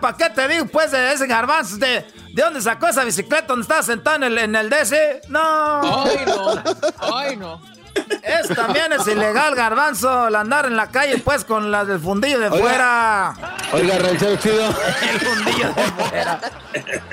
¿Para 0.00 0.16
qué 0.16 0.30
te 0.30 0.46
digo, 0.48 0.66
pues, 0.66 0.90
de 0.92 1.12
ese 1.12 1.26
garbanzo? 1.26 1.76
¿De, 1.76 2.04
¿De 2.32 2.42
dónde 2.42 2.60
sacó 2.60 2.88
esa 2.88 3.04
bicicleta 3.04 3.46
donde 3.48 3.62
estaba 3.62 3.82
sentado 3.82 4.16
en 4.16 4.22
el, 4.24 4.38
en 4.38 4.56
el 4.56 4.70
DC? 4.70 5.22
No. 5.28 6.04
Ay, 6.04 6.16
no. 6.26 6.62
Ay, 7.14 7.36
no. 7.36 7.74
Es, 8.24 8.48
también 8.56 8.92
es 8.92 9.06
ilegal, 9.06 9.54
garbanzo, 9.54 10.26
el 10.26 10.34
andar 10.34 10.66
en 10.66 10.76
la 10.76 10.88
calle, 10.90 11.18
pues, 11.18 11.44
con 11.44 11.70
la 11.70 11.84
del 11.84 12.00
fundillo 12.00 12.40
de 12.40 12.48
Oiga. 12.48 12.58
fuera. 12.64 13.34
Oiga, 13.72 13.98
ranchero 13.98 14.36
chido. 14.36 14.66
El 15.12 15.20
fundillo 15.20 15.68
de 15.68 15.82
fuera. 16.02 16.40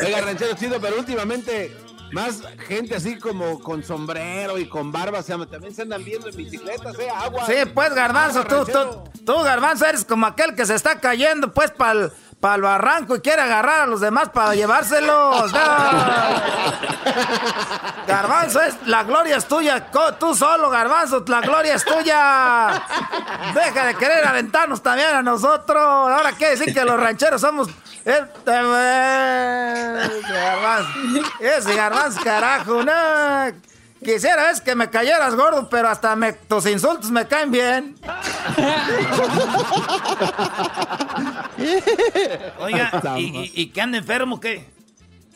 Oiga, 0.03 0.21
ranchero 0.21 0.55
chido, 0.55 0.81
pero 0.81 0.97
últimamente 0.97 1.77
más 2.11 2.41
gente 2.67 2.95
así 2.95 3.17
como 3.17 3.59
con 3.59 3.83
sombrero 3.83 4.57
y 4.57 4.67
con 4.67 4.91
barba, 4.91 5.19
o 5.19 5.23
sea, 5.23 5.37
también 5.45 5.73
se 5.73 5.83
andan 5.83 6.03
viendo 6.03 6.29
en 6.29 6.35
bicicletas, 6.35 6.97
¿eh? 6.99 7.09
Agua. 7.13 7.45
Sí, 7.45 7.53
pues, 7.73 7.93
garbanzo, 7.93 8.43
tú, 8.45 8.65
tú, 8.65 9.23
tú, 9.25 9.33
garbanzo, 9.43 9.85
eres 9.85 10.05
como 10.05 10.25
aquel 10.25 10.55
que 10.55 10.65
se 10.65 10.75
está 10.75 10.99
cayendo, 10.99 11.53
pues, 11.53 11.71
para 11.71 12.11
el 12.41 12.61
barranco 12.61 13.15
y 13.15 13.21
quiere 13.21 13.41
agarrar 13.41 13.81
a 13.81 13.85
los 13.85 14.01
demás 14.01 14.29
para 14.29 14.55
llevárselos. 14.55 15.51
No. 17.01 18.07
Garbanzo, 18.07 18.61
es, 18.61 18.75
la 18.85 19.03
gloria 19.03 19.37
es 19.37 19.47
tuya. 19.47 19.87
Tú 20.19 20.35
solo, 20.35 20.69
Garbanzo, 20.69 21.23
la 21.27 21.41
gloria 21.41 21.75
es 21.75 21.85
tuya. 21.85 22.83
Deja 23.53 23.85
de 23.85 23.95
querer 23.95 24.25
aventarnos 24.27 24.81
también 24.81 25.09
a 25.09 25.21
nosotros. 25.21 25.81
Ahora 25.81 26.31
quiere 26.33 26.57
decir 26.57 26.73
que 26.73 26.83
los 26.83 26.99
rancheros 26.99 27.41
somos. 27.41 27.69
Este, 28.03 28.51
eh, 28.51 30.09
garbanzo. 30.29 30.89
Ese 31.39 31.75
garbanzo, 31.75 32.21
carajo, 32.23 32.83
no. 32.83 33.70
Quisiera 34.03 34.49
es 34.49 34.59
que 34.61 34.73
me 34.75 34.89
cayeras 34.89 35.35
gordo, 35.35 35.69
pero 35.69 35.87
hasta 35.89 36.15
me- 36.15 36.33
tus 36.33 36.65
insultos 36.65 37.11
me 37.11 37.27
caen 37.27 37.51
bien. 37.51 37.95
Oiga, 42.59 42.91
¿y, 43.17 43.21
y, 43.21 43.51
y 43.61 43.67
que 43.67 43.81
anda 43.81 43.97
enfermo 43.97 44.39
qué? 44.39 44.69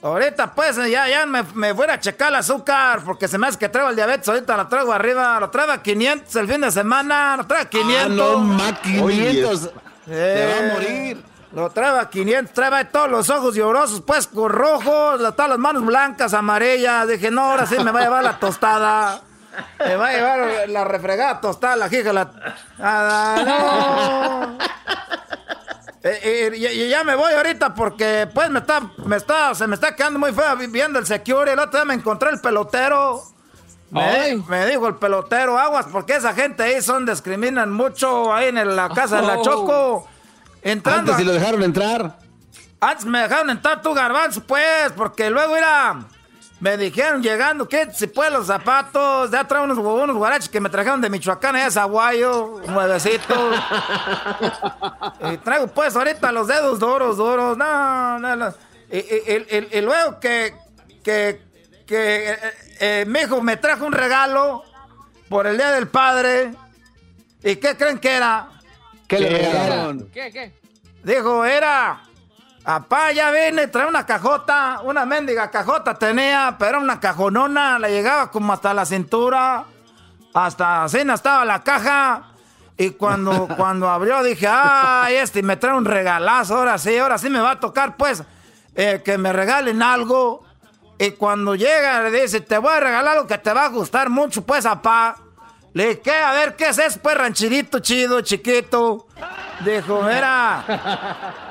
Ahorita 0.01 0.53
pues 0.53 0.75
ya, 0.89 1.07
ya 1.07 1.25
me, 1.25 1.43
me 1.55 1.71
voy 1.71 1.87
a 1.89 1.99
checar 1.99 2.29
el 2.29 2.35
azúcar 2.35 3.01
porque 3.03 3.27
se 3.27 3.37
me 3.37 3.47
hace 3.47 3.57
que 3.57 3.69
traigo 3.69 3.89
el 3.89 3.95
diabetes. 3.95 4.27
Ahorita 4.27 4.55
lo 4.57 4.67
traigo 4.67 4.93
arriba, 4.93 5.39
lo 5.39 5.49
traigo 5.49 5.71
a 5.71 5.81
500 5.81 6.35
el 6.35 6.47
fin 6.47 6.61
de 6.61 6.71
semana, 6.71 7.37
lo 7.37 7.47
traigo 7.47 7.65
a 7.65 7.69
500. 7.69 8.09
no, 8.11 8.37
ma, 8.39 8.79
500. 8.81 9.69
Te 10.05 10.45
va 10.45 10.57
a 10.69 10.73
morir. 10.73 11.23
Lo 11.55 11.69
traigo 11.69 11.97
a 11.97 12.09
500, 12.09 12.53
traigo 12.53 12.75
ahí 12.75 12.85
todos 12.91 13.09
los 13.09 13.29
ojos 13.29 13.55
llorosos, 13.55 14.01
pues 14.01 14.27
con 14.27 14.51
rojos, 14.51 15.19
todas 15.35 15.49
las 15.49 15.57
manos 15.57 15.85
blancas, 15.85 16.33
amarillas. 16.33 17.07
Dije, 17.07 17.31
no, 17.31 17.51
ahora 17.51 17.65
sí 17.65 17.77
me 17.81 17.91
va 17.91 18.01
a 18.01 18.03
llevar 18.03 18.23
la 18.25 18.37
tostada. 18.37 19.21
Me 19.79 19.95
va 19.95 20.09
a 20.09 20.11
llevar 20.11 20.69
la 20.69 20.83
refregada 20.83 21.39
tostada, 21.39 21.77
la 21.77 21.87
jija, 21.87 22.11
la... 22.11 22.29
Ah, 22.77 24.57
no. 24.57 24.65
Eh, 26.03 26.19
eh, 26.21 26.51
y, 26.55 26.65
y 26.67 26.89
ya 26.89 27.05
me 27.05 27.15
voy 27.15 27.33
ahorita 27.33 27.73
porque 27.73 28.27
pues 28.31 28.49
me 28.49 28.59
está, 28.59 28.81
me 29.05 29.15
está, 29.15 29.55
se 29.55 29.65
me 29.65 29.75
está 29.75 29.95
quedando 29.95 30.19
muy 30.19 30.33
feo 30.33 30.57
viendo 30.57 30.99
el 30.99 31.05
security. 31.05 31.51
El 31.51 31.59
otro 31.59 31.79
día 31.79 31.85
me 31.85 31.93
encontré 31.93 32.31
el 32.31 32.41
pelotero. 32.41 33.23
Me, 33.91 34.35
me 34.49 34.65
dijo 34.67 34.87
el 34.87 34.95
pelotero, 34.95 35.57
aguas, 35.57 35.85
porque 35.89 36.15
esa 36.17 36.33
gente 36.33 36.63
ahí 36.63 36.81
son, 36.81 37.05
discriminan 37.05 37.71
mucho 37.71 38.33
ahí 38.33 38.49
en 38.49 38.75
la 38.75 38.89
casa 38.89 39.15
de 39.15 39.21
la 39.21 39.37
Oh. 39.37 39.43
Choco. 39.43 40.14
Entrando. 40.65 41.11
Antes 41.13 41.17
si 41.17 41.23
lo 41.23 41.31
dejaron 41.31 41.61
entrar. 41.63 42.17
Antes 42.81 43.05
me 43.05 43.19
dejaron 43.19 43.49
entrar 43.51 43.81
tu 43.81 43.93
garbanzo, 43.93 44.41
pues, 44.43 44.91
porque 44.95 45.29
luego 45.29 45.55
era. 45.55 46.03
Me 46.59 46.77
dijeron 46.77 47.21
llegando 47.21 47.67
que 47.67 47.91
si 47.93 48.07
pues 48.07 48.31
los 48.31 48.47
zapatos, 48.47 49.29
ya 49.29 49.43
trae 49.45 49.61
unos, 49.63 49.77
unos 49.77 50.15
guaraches 50.15 50.49
que 50.49 50.59
me 50.61 50.69
trajeron 50.69 51.01
de 51.01 51.09
Michoacán, 51.09 51.55
allá 51.55 51.65
de 51.65 51.71
Zaguayo, 51.71 52.61
nuevecitos. 52.67 53.37
y 55.33 55.37
traigo 55.37 55.67
pues 55.67 55.95
ahorita 55.95 56.31
los 56.31 56.47
dedos 56.47 56.79
duros, 56.79 57.17
duros. 57.17 57.57
No, 57.57 58.17
no, 58.19 58.35
no. 58.35 58.53
Y, 58.91 58.97
y- 58.97 59.01
y- 59.27 59.57
y- 59.57 59.77
y 59.77 59.81
luego 59.81 60.19
que, 60.19 60.55
que, 61.03 61.41
que 61.85 62.31
eh, 62.31 62.39
eh, 62.79 63.05
mi 63.07 63.19
hijo 63.19 63.41
me 63.41 63.57
trajo 63.57 63.85
un 63.85 63.93
regalo 63.93 64.63
por 65.29 65.47
el 65.47 65.57
Día 65.57 65.71
del 65.71 65.87
Padre. 65.87 66.53
¿Y 67.43 67.57
qué 67.57 67.75
creen 67.77 67.99
que 67.99 68.15
era? 68.15 68.47
¿Qué 69.07 69.19
le 69.19 69.29
regalaron? 69.29 70.09
¿Qué, 70.13 70.31
qué? 70.31 70.53
Dijo, 71.03 71.45
era. 71.45 72.01
Apá, 72.67 73.11
ya 73.11 73.29
vine, 73.29 73.67
trae 73.67 73.87
una 73.87 74.07
cajota, 74.07 74.81
una 74.83 75.05
mendiga 75.05 75.51
cajota 75.51 75.93
tenía, 75.93 76.55
pero 76.57 76.69
era 76.69 76.79
una 76.79 76.99
cajonona, 76.99 77.77
le 77.77 77.91
llegaba 77.91 78.31
como 78.31 78.53
hasta 78.53 78.73
la 78.73 78.87
cintura, 78.87 79.65
hasta 80.33 80.85
así 80.85 81.05
no 81.05 81.13
estaba 81.13 81.45
la 81.45 81.63
caja. 81.63 82.31
Y 82.75 82.89
cuando, 82.91 83.47
cuando 83.55 83.87
abrió 83.87 84.23
dije, 84.23 84.47
ay, 84.49 85.17
este 85.17 85.43
me 85.43 85.57
trae 85.57 85.77
un 85.77 85.85
regalazo, 85.85 86.57
ahora 86.57 86.79
sí, 86.79 86.97
ahora 86.97 87.19
sí 87.19 87.29
me 87.29 87.39
va 87.39 87.51
a 87.51 87.59
tocar, 87.59 87.97
pues, 87.97 88.23
eh, 88.73 89.03
que 89.05 89.19
me 89.19 89.31
regalen 89.31 89.83
algo. 89.83 90.43
Y 90.97 91.11
cuando 91.11 91.53
llega, 91.53 92.01
le 92.01 92.21
dice, 92.21 92.41
te 92.41 92.57
voy 92.57 92.73
a 92.73 92.79
regalar 92.79 93.15
algo 93.17 93.27
que 93.27 93.37
te 93.37 93.53
va 93.53 93.65
a 93.65 93.69
gustar 93.69 94.09
mucho, 94.09 94.41
pues, 94.41 94.65
apá. 94.65 95.17
Le 95.75 95.87
dije, 95.87 95.99
¿qué? 95.99 96.15
A 96.15 96.31
ver, 96.31 96.55
¿qué 96.55 96.69
es 96.69 96.77
eso, 96.77 96.99
pues, 97.03 97.17
ranchirito 97.17 97.79
chido, 97.79 98.21
chiquito? 98.21 99.07
Dijo, 99.59 100.03
mira, 100.03 100.63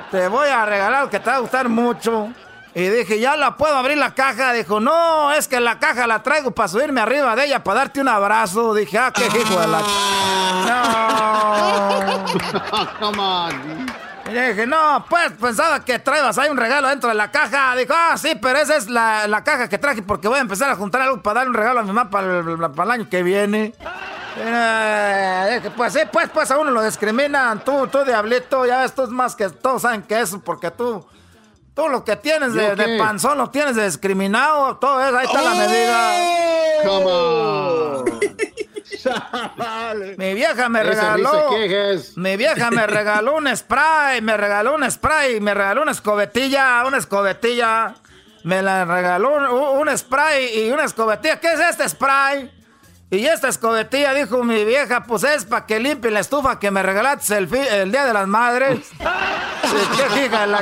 te 0.11 0.27
voy 0.27 0.47
a 0.47 0.65
regalar 0.65 1.07
que 1.11 1.19
te 1.19 1.29
va 1.29 1.35
a 1.35 1.39
gustar 1.41 1.69
mucho. 1.69 2.29
Y 2.73 2.89
dije, 2.89 3.19
¿ya 3.19 3.37
la 3.37 3.55
puedo 3.55 3.75
abrir 3.75 3.99
la 3.99 4.15
caja? 4.15 4.51
Dijo, 4.51 4.79
no, 4.79 5.31
es 5.31 5.47
que 5.47 5.59
la 5.59 5.77
caja 5.77 6.07
la 6.07 6.23
traigo 6.23 6.49
para 6.49 6.67
subirme 6.67 7.01
arriba 7.01 7.35
de 7.35 7.45
ella, 7.45 7.63
para 7.63 7.81
darte 7.81 8.01
un 8.01 8.07
abrazo. 8.07 8.73
Dije, 8.73 8.97
ah, 8.97 9.13
qué 9.13 9.27
hijo 9.27 9.59
de 9.59 9.67
la... 9.67 9.81
No. 10.65 12.25
Come 12.99 13.19
on. 13.19 13.84
Y 14.27 14.31
le 14.31 14.49
dije, 14.49 14.65
no, 14.65 15.05
pues 15.07 15.31
pensaba 15.39 15.85
que 15.85 15.99
traebas 15.99 16.37
ahí 16.39 16.49
un 16.49 16.57
regalo 16.57 16.87
dentro 16.87 17.09
de 17.09 17.15
la 17.15 17.29
caja. 17.29 17.75
Dijo, 17.75 17.93
ah, 17.95 18.17
sí, 18.17 18.33
pero 18.41 18.57
esa 18.57 18.75
es 18.75 18.89
la, 18.89 19.27
la 19.27 19.43
caja 19.43 19.69
que 19.69 19.77
traje 19.77 20.01
porque 20.01 20.27
voy 20.27 20.39
a 20.39 20.41
empezar 20.41 20.69
a 20.71 20.75
juntar 20.75 21.01
algo 21.01 21.21
para 21.21 21.41
darle 21.41 21.49
un 21.49 21.55
regalo 21.55 21.79
a 21.81 21.83
mi 21.83 21.89
mamá 21.89 22.09
para 22.09 22.39
el, 22.39 22.57
para 22.57 22.83
el 22.83 22.91
año 22.91 23.09
que 23.09 23.21
viene. 23.21 23.75
Eh, 24.37 25.55
dije, 25.55 25.71
pues 25.71 25.93
sí, 25.93 25.99
pues, 26.11 26.29
pues 26.29 26.49
a 26.49 26.57
uno 26.57 26.71
lo 26.71 26.83
discriminan. 26.83 27.63
Tú, 27.63 27.87
tú, 27.87 28.03
diablito, 28.03 28.65
ya 28.65 28.81
ves, 28.81 28.95
tú 28.95 29.03
es 29.03 29.09
más 29.09 29.35
que 29.35 29.49
todos 29.49 29.83
saben 29.83 30.01
que 30.01 30.19
eso, 30.19 30.41
porque 30.41 30.71
tú, 30.71 31.05
tú 31.75 31.87
lo 31.87 32.03
que 32.03 32.15
tienes 32.15 32.53
de, 32.53 32.97
panzón 32.97 33.37
lo 33.37 33.51
tienes 33.51 33.75
de 33.75 33.85
discriminado. 33.85 34.77
Todo 34.77 35.05
eso, 35.05 35.17
ahí 35.17 35.25
está 35.27 35.41
la 35.41 35.53
medida. 35.53 36.13
Come 36.83 37.05
on. 37.05 38.05
Mi 40.17 40.33
vieja 40.33 40.69
me 40.69 40.81
Ese 40.81 40.89
regaló. 40.91 41.49
Mi 42.15 42.37
vieja 42.37 42.71
me 42.71 42.87
regaló 42.87 43.35
un 43.35 43.55
spray, 43.55 44.21
me 44.21 44.37
regaló 44.37 44.75
un 44.75 44.89
spray, 44.89 45.39
me 45.39 45.53
regaló 45.53 45.81
una 45.81 45.91
escobetilla, 45.91 46.83
una 46.85 46.97
escobetilla. 46.97 47.95
Me 48.43 48.61
la 48.61 48.85
regaló 48.85 49.35
un, 49.35 49.87
un 49.87 49.97
spray 49.97 50.65
y 50.65 50.71
una 50.71 50.85
escobetilla. 50.85 51.39
¿Qué 51.39 51.53
es 51.53 51.59
este 51.59 51.89
spray? 51.89 52.51
Y 53.11 53.25
esta 53.27 53.47
escobetilla, 53.47 54.13
dijo 54.13 54.43
mi 54.43 54.65
vieja, 54.65 55.03
pues 55.03 55.23
es 55.23 55.45
para 55.45 55.65
que 55.65 55.79
limpie 55.79 56.11
la 56.11 56.19
estufa 56.19 56.59
que 56.59 56.71
me 56.71 56.81
regalaste 56.81 57.37
el, 57.37 57.49
Día 57.49 58.05
de 58.05 58.13
las 58.13 58.27
Madres. 58.27 58.79
Sí, 59.65 59.77
¿Qué 60.13 60.25
hija 60.25 60.41
de 60.41 60.47
la... 60.47 60.61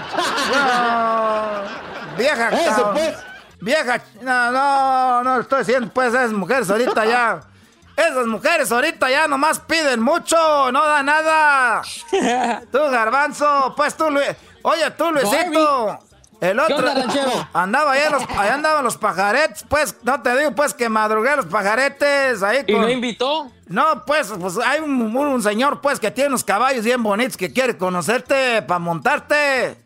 No. 0.53 2.18
Vieja, 2.18 2.49
Eso, 2.49 2.91
pues. 2.94 3.18
Vieja, 3.60 4.02
no, 4.22 4.52
no, 4.52 5.24
no 5.24 5.40
estoy 5.41 5.60
diciendo, 5.60 5.91
pues 5.94 6.14
esas 6.14 6.32
mujeres 6.32 6.70
ahorita 6.70 7.06
ya. 7.06 7.41
Esas 7.95 8.26
mujeres 8.26 8.72
ahorita 8.72 9.10
ya 9.10 9.28
nomás 9.28 9.60
piden 9.60 10.02
mucho, 10.02 10.72
no 10.72 10.84
da 10.86 11.03
nada. 11.03 11.82
Tú, 12.72 12.80
garbanzo, 12.90 13.74
pues 13.78 13.95
tú, 13.95 14.10
Luis. 14.10 14.30
Oye, 14.64 14.90
tú, 14.91 15.11
Luisito. 15.11 15.99
El 16.41 16.60
otro. 16.60 16.76
onda? 16.78 17.49
Andaba 17.53 17.91
allá, 17.94 18.10
los, 18.10 18.24
allá 18.38 18.53
andaban 18.56 18.84
los 18.84 18.98
pajaretes, 18.98 19.64
pues, 19.70 19.95
no 20.03 20.22
te 20.22 20.36
digo, 20.38 20.52
pues, 20.52 20.74
que 20.74 20.90
madrugué 20.90 21.36
los 21.38 21.45
pajaretes 21.45 22.44
ahí 22.44 22.65
¿Y 22.68 22.74
con- 22.74 22.82
no 22.82 22.90
invitó? 22.90 23.49
no, 23.68 24.03
pues, 24.06 24.34
pues 24.40 24.57
hay 24.57 24.82
un, 24.82 25.15
un- 25.15 25.15
un 25.15 25.41
señor, 25.41 25.80
pues, 25.80 26.02
que 26.02 26.11
tiene 26.11 26.30
unos 26.30 26.44
caballos 26.44 26.84
bien 26.84 27.02
bonitos 27.02 27.38
que 27.38 27.53
quiere 27.53 27.78
conocerte 27.78 28.61
para 28.64 28.80
montarte. 28.80 29.78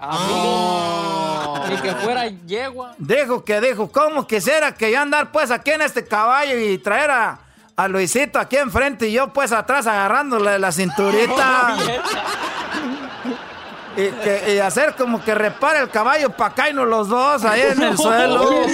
Amigo. 0.00 1.66
Ni 1.68 1.76
que 1.76 1.94
fuera 1.94 2.26
yegua. 2.26 2.94
Dijo 2.98 3.44
que 3.44 3.60
dijo, 3.60 3.92
¿cómo 3.92 4.26
quisiera 4.26 4.72
que 4.74 4.90
yo 4.90 4.98
andar 5.00 5.30
pues 5.30 5.50
aquí 5.50 5.70
en 5.72 5.82
este 5.82 6.06
caballo 6.06 6.58
y 6.58 6.78
traer 6.78 7.10
a, 7.10 7.38
a 7.76 7.88
Luisito 7.88 8.38
aquí 8.38 8.56
enfrente 8.56 9.08
y 9.08 9.12
yo 9.12 9.32
pues 9.32 9.52
atrás 9.52 9.86
agarrándole 9.86 10.58
la 10.58 10.72
cinturita? 10.72 11.76
y, 13.96 14.08
que, 14.08 14.54
y 14.54 14.58
hacer 14.58 14.94
como 14.96 15.22
que 15.22 15.34
repare 15.34 15.80
el 15.80 15.90
caballo 15.90 16.30
para 16.30 16.72
no 16.72 16.86
los 16.86 17.08
dos 17.08 17.44
ahí 17.44 17.60
en 17.60 17.82
el 17.82 17.98
suelo. 17.98 18.50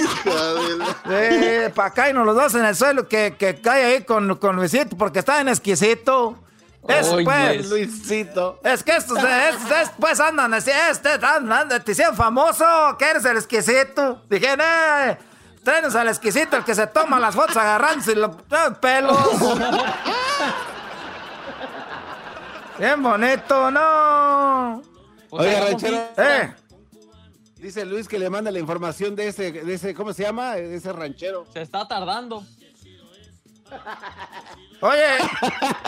Sí, 1.07 1.71
para 1.73 2.13
no 2.13 2.25
los 2.25 2.35
dos 2.35 2.55
en 2.55 2.65
el 2.65 2.75
suelo 2.75 3.07
que, 3.07 3.35
que 3.37 3.61
cae 3.61 3.85
ahí 3.85 4.03
con, 4.03 4.35
con 4.37 4.55
Luisito 4.55 4.97
porque 4.97 5.19
está 5.19 5.41
en 5.41 5.49
exquisito. 5.49 6.37
Es 6.87 7.07
Oye, 7.09 7.25
pues. 7.25 7.69
Luisito. 7.69 8.59
Es 8.63 8.83
que 8.83 8.95
estos, 8.95 9.17
estos, 9.17 9.71
estos, 9.71 9.95
pues 9.99 10.19
andan 10.19 10.53
así, 10.53 10.71
este, 10.89 11.13
andan, 11.13 11.51
andan, 11.51 11.83
te 11.83 11.91
hicieron 11.91 12.15
famoso, 12.15 12.65
que 12.97 13.09
eres 13.09 13.25
el 13.25 13.37
exquisito. 13.37 14.21
Dije, 14.29 14.53
eh, 14.53 15.17
tráenos 15.63 15.95
al 15.95 16.07
exquisito, 16.07 16.55
el 16.57 16.63
que 16.63 16.73
se 16.73 16.87
toma 16.87 17.19
las 17.19 17.35
fotos 17.35 17.57
agarrándose 17.57 18.15
los 18.15 18.31
eh, 18.31 18.71
pelos. 18.79 19.17
Bien 22.79 23.01
bonito, 23.01 23.71
no. 23.71 24.81
Oye, 25.31 25.59
ranchero. 25.59 25.97
Eh, 26.17 26.53
Dice 27.59 27.85
Luis 27.85 28.07
que 28.07 28.19
le 28.19 28.29
manda 28.29 28.51
la 28.51 28.59
información 28.59 29.15
de 29.15 29.29
ese, 29.29 29.51
de 29.51 29.73
ese, 29.73 29.95
¿cómo 29.95 30.13
se 30.13 30.23
llama? 30.23 30.53
De 30.53 30.75
ese 30.75 30.93
ranchero. 30.93 31.45
Se 31.51 31.61
está 31.61 31.87
tardando. 31.87 32.43
Oye, 34.81 35.17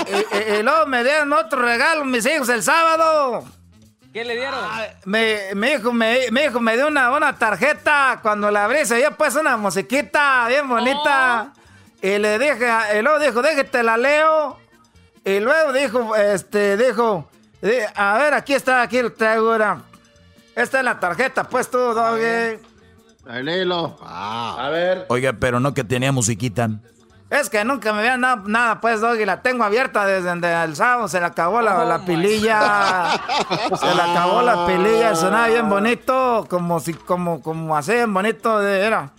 y, 0.08 0.38
y- 0.38 0.58
y 0.60 0.64
luego 0.64 0.86
me 0.88 1.04
dieron 1.04 1.32
otro 1.34 1.62
regalo 1.62 2.06
mis 2.06 2.26
hijos 2.26 2.50
el 2.50 2.64
sábado. 2.64 3.44
¿Qué 4.14 4.26
le 4.26 4.36
dieron? 4.36 4.60
Me, 5.06 5.54
mi, 5.54 5.68
hijo, 5.68 5.94
me, 5.94 6.32
mi 6.32 6.42
hijo 6.42 6.60
me 6.60 6.76
dio 6.76 6.88
una, 6.88 7.12
una 7.12 7.38
tarjeta. 7.38 8.20
Cuando 8.24 8.50
la 8.50 8.66
abrí, 8.66 8.84
se 8.86 8.96
dio 8.96 9.12
pues 9.16 9.36
una 9.36 9.56
musiquita 9.56 10.48
bien 10.48 10.68
bonita. 10.68 11.54
Y 12.02 12.18
le 12.18 12.40
dije, 12.40 12.68
y 12.98 13.02
luego 13.04 13.20
dijo, 13.20 13.42
déjate 13.44 13.84
la 13.84 13.98
leo. 13.98 14.58
Y 15.24 15.40
luego 15.40 15.74
dijo, 15.74 16.16
este, 16.16 16.76
dijo, 16.76 17.30
di- 17.62 17.72
a 17.94 18.18
ver, 18.18 18.34
aquí 18.34 18.56
está, 18.56 18.82
aquí 18.82 19.00
lo 19.02 19.14
traigo 19.14 19.52
ahora. 19.52 19.82
Esta 20.56 20.80
es 20.80 20.84
la 20.86 21.00
tarjeta, 21.00 21.44
pues 21.44 21.70
tú, 21.70 21.78
doggy. 21.78 22.60
Ahí 23.28 23.44
léelo. 23.44 23.96
Ah. 24.02 24.56
A 24.60 24.70
ver. 24.70 25.06
Oiga, 25.10 25.34
pero 25.34 25.60
no 25.60 25.74
que 25.76 25.84
tenía 25.84 26.12
musiquita. 26.12 26.68
Es 27.30 27.50
que 27.50 27.64
nunca 27.64 27.94
me 27.94 28.00
habían 28.00 28.22
dado 28.22 28.44
nada, 28.48 28.82
pues, 28.82 29.02
Doggy. 29.02 29.24
La 29.24 29.42
tengo 29.42 29.64
abierta 29.64 30.06
desde 30.06 30.32
el 30.64 30.76
sábado. 30.76 31.08
Se 31.08 31.20
le 31.20 31.28
acabó 31.28 31.62
la, 31.62 31.80
Oh, 31.80 31.86
la 31.86 32.00
pililla. 32.00 33.12
Se 33.80 33.94
le 33.94 34.02
acabó 34.02 34.42
la 34.42 34.66
pililla. 34.66 35.16
Sonaba 35.16 35.48
bien 35.48 35.70
bonito. 35.70 36.48
Como 36.50 36.80
si, 36.80 36.94
como, 36.96 37.42
como 37.42 37.78
así, 37.78 37.94
bien 37.94 38.12
bonito 38.14 38.60
de, 38.60 38.84
era. 38.86 39.12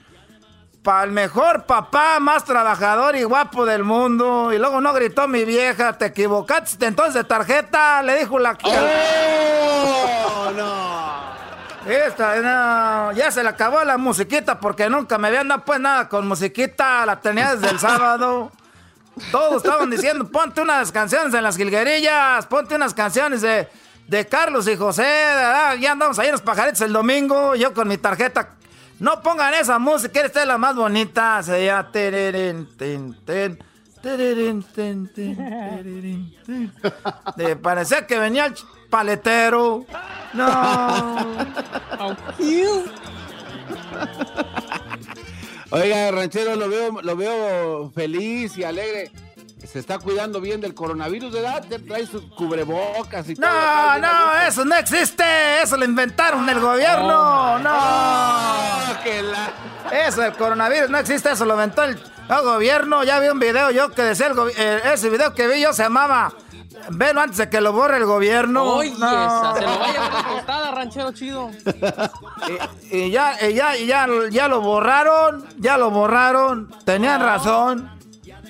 Para 0.83 1.05
el 1.05 1.13
mejor 1.13 1.65
papá, 1.67 2.19
más 2.21 2.45
trabajador 2.45 3.15
y 3.15 3.23
guapo 3.23 3.65
del 3.65 3.85
mundo. 3.85 4.53
Y 4.53 4.59
luego 4.59 4.81
no 4.81 4.93
gritó 4.93 5.29
mi 5.29 5.45
vieja, 5.45 5.93
te 5.99 6.07
equivocaste 6.07 6.87
entonces 6.87 7.15
de 7.15 7.25
tarjeta, 7.25 8.03
le 8.03 8.19
dijo 8.19 8.39
la... 8.39 8.57
¡Oh, 8.65 10.51
no! 10.57 11.10
Esta, 11.91 12.37
no, 12.37 13.13
ya 13.13 13.31
se 13.31 13.43
le 13.43 13.49
acabó 13.49 13.83
la 13.85 13.99
musiquita 13.99 14.61
porque 14.61 14.89
nunca 14.89 15.19
me 15.19 15.29
habían 15.29 15.49
dado 15.49 15.65
pues 15.65 15.81
nada 15.81 16.09
con 16.09 16.29
musiquita, 16.29 17.05
la 17.05 17.21
tenía 17.21 17.55
desde 17.55 17.71
el 17.71 17.79
sábado. 17.81 18.53
Todos 19.33 19.65
estaban 19.65 19.91
diciendo, 19.91 20.29
ponte 20.29 20.61
unas 20.61 20.93
canciones 20.93 21.35
en 21.35 21.43
las 21.43 21.57
jilguerillas, 21.57 22.47
ponte 22.47 22.75
unas 22.75 22.95
canciones 22.95 23.43
de, 23.43 23.69
de 24.07 24.27
Carlos 24.27 24.69
y 24.69 24.77
José, 24.77 25.03
¿verdad? 25.03 25.75
ya 25.77 25.93
andamos 25.93 26.19
ahí 26.19 26.29
en 26.29 26.33
los 26.33 26.43
pajaritos 26.43 26.81
el 26.83 26.93
domingo, 26.93 27.55
yo 27.55 27.75
con 27.75 27.89
mi 27.89 27.99
tarjeta. 27.99 28.51
No 29.01 29.23
pongan 29.23 29.55
esa 29.55 29.79
música, 29.79 30.21
esta 30.21 30.43
es 30.43 30.47
la 30.47 30.59
más 30.59 30.77
bonita. 30.77 31.43
Se 31.43 31.65
llama... 31.65 31.91
De 37.37 37.57
parecía 37.57 38.07
que 38.07 38.19
venía 38.19 38.47
el 38.47 38.55
paletero. 38.91 39.87
No. 40.33 41.17
Oiga, 45.71 46.11
ranchero, 46.11 46.57
lo 46.57 46.69
veo, 46.69 47.01
lo 47.01 47.17
veo 47.17 47.91
feliz 47.95 48.59
y 48.59 48.65
alegre. 48.65 49.13
Se 49.65 49.79
está 49.79 49.99
cuidando 49.99 50.41
bien 50.41 50.61
del 50.61 50.75
coronavirus, 50.75 51.33
¿verdad? 51.33 51.65
Trae 51.87 52.05
sus 52.07 52.23
cubrebocas 52.35 53.29
y 53.29 53.37
todo. 53.37 53.49
No, 53.49 53.99
no, 53.99 54.41
eso 54.41 54.65
no 54.65 54.75
existe. 54.75 55.23
Eso 55.63 55.77
lo 55.77 55.85
inventaron 55.85 56.49
el 56.49 56.59
gobierno. 56.59 57.59
No. 57.61 58.67
Eso, 59.93 60.25
el 60.25 60.33
coronavirus 60.33 60.91
no 60.91 60.99
existe. 60.99 61.31
Eso 61.31 61.45
lo 61.45 61.55
inventó 61.55 61.85
el, 61.85 61.91
el 61.91 62.43
gobierno. 62.43 63.05
Ya 63.05 63.21
vi 63.21 63.29
un 63.29 63.39
video 63.39 63.71
yo 63.71 63.91
que 63.91 64.03
decía 64.03 64.27
el 64.29 64.37
eh, 64.57 64.81
ese 64.93 65.09
video 65.09 65.35
que 65.35 65.47
vi 65.47 65.61
yo 65.61 65.73
se 65.73 65.85
llamaba 65.85 66.33
Velo 66.89 67.21
antes 67.21 67.37
de 67.39 67.49
que 67.51 67.61
lo 67.61 67.73
borre 67.73 67.99
el 67.99 68.05
gobierno. 68.07 68.65
Oye, 68.65 68.91
No. 68.99 69.55
se 69.55 69.61
lo 69.63 69.79
va 69.79 69.85
a 69.87 69.93
llevar 69.93 70.11
una 70.11 70.29
tostada, 70.37 70.71
ranchero 70.73 71.13
chido. 71.13 71.51
Y 72.91 73.11
ya, 73.13 73.35
y 73.49 73.55
ya, 73.55 73.77
y 73.77 73.87
ya, 73.87 74.07
ya 74.31 74.49
lo 74.49 74.61
borraron, 74.61 75.47
ya 75.59 75.79
lo 75.79 75.91
borraron, 75.91 76.69
tenían 76.85 77.21
razón. 77.21 77.89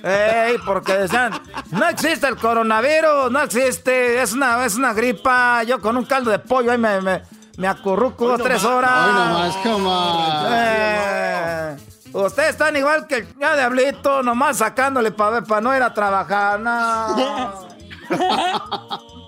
Ey, 0.02 0.56
porque 0.64 0.94
decían, 0.96 1.38
no 1.72 1.86
existe 1.86 2.26
el 2.26 2.36
coronavirus, 2.36 3.30
no 3.30 3.40
existe, 3.42 4.22
es 4.22 4.32
una, 4.32 4.64
es 4.64 4.76
una 4.76 4.94
gripa. 4.94 5.62
Yo 5.64 5.78
con 5.80 5.96
un 5.98 6.06
caldo 6.06 6.30
de 6.30 6.38
pollo 6.38 6.72
ahí 6.72 6.78
me, 6.78 7.02
me, 7.02 7.22
me 7.58 7.68
acurruco 7.68 8.28
dos, 8.28 8.42
tres 8.42 8.64
horas. 8.64 9.08
Hoy 9.08 9.12
nomás, 9.12 9.56
come 9.56 9.86
on. 9.86 10.46
Eh, 10.52 11.76
ustedes 12.14 12.50
están 12.50 12.74
igual 12.76 13.06
que 13.06 13.16
el 13.16 13.28
diablito, 13.38 14.22
nomás 14.22 14.56
sacándole 14.56 15.10
para 15.10 15.60
no 15.60 15.76
ir 15.76 15.82
a 15.82 15.92
trabajar. 15.92 16.58
No. 16.60 17.68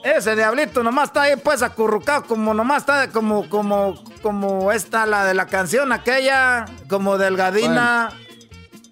Ese 0.05 0.35
diablito 0.35 0.83
nomás 0.83 1.09
está 1.09 1.23
ahí 1.23 1.37
pues 1.37 1.63
acurrucado 1.63 2.25
como 2.25 2.53
nomás 2.55 2.79
está 2.79 3.09
como 3.11 3.49
como 3.49 3.95
como 4.23 4.73
esta 4.73 5.07
la 5.07 5.25
de 5.25 5.35
la 5.35 5.47
canción 5.47 5.93
aquella 5.93 6.65
como 6.89 7.19
delgadina. 7.19 8.11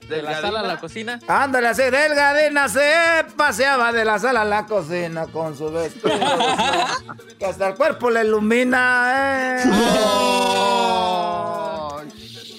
De 0.09 0.23
la 0.23 0.41
sala 0.41 0.61
a 0.61 0.63
la 0.65 0.79
cocina. 0.81 1.21
Ándale 1.29 1.69
así, 1.69 1.83
delgadina 1.85 2.69
se 2.69 3.25
paseaba 3.37 3.93
de 3.93 4.05
la 4.05 4.19
sala 4.19 4.41
a 4.43 4.45
la 4.45 4.67
cocina 4.67 5.27
con 5.29 5.57
su 5.57 5.71
vestido. 5.71 6.11
que 7.39 7.47
hasta 7.47 7.69
el 7.69 7.75
cuerpo 7.77 8.11
le 8.11 8.25
ilumina. 8.25 9.61
eh. 9.63 9.63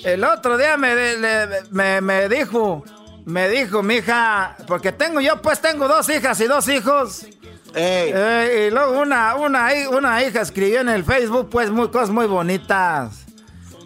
El 0.05 0.23
otro 0.23 0.57
día 0.57 0.77
me, 0.77 0.95
le- 0.95 1.63
me, 1.71 2.01
me 2.01 2.27
dijo, 2.29 2.83
me 3.25 3.49
dijo 3.49 3.83
mi 3.83 3.95
hija, 3.95 4.55
porque 4.67 4.91
tengo 4.91 5.21
yo 5.21 5.41
pues 5.41 5.59
tengo 5.61 5.87
dos 5.87 6.09
hijas 6.09 6.39
y 6.41 6.45
dos 6.47 6.67
hijos. 6.67 7.25
Eh, 7.73 8.67
y 8.67 8.73
luego 8.73 8.99
una, 8.99 9.35
una, 9.35 9.69
una 9.91 10.21
hija 10.23 10.41
escribió 10.41 10.81
en 10.81 10.89
el 10.89 11.05
Facebook 11.05 11.49
pues 11.49 11.69
muy, 11.69 11.89
cosas 11.89 12.09
muy 12.09 12.25
bonitas. 12.27 13.25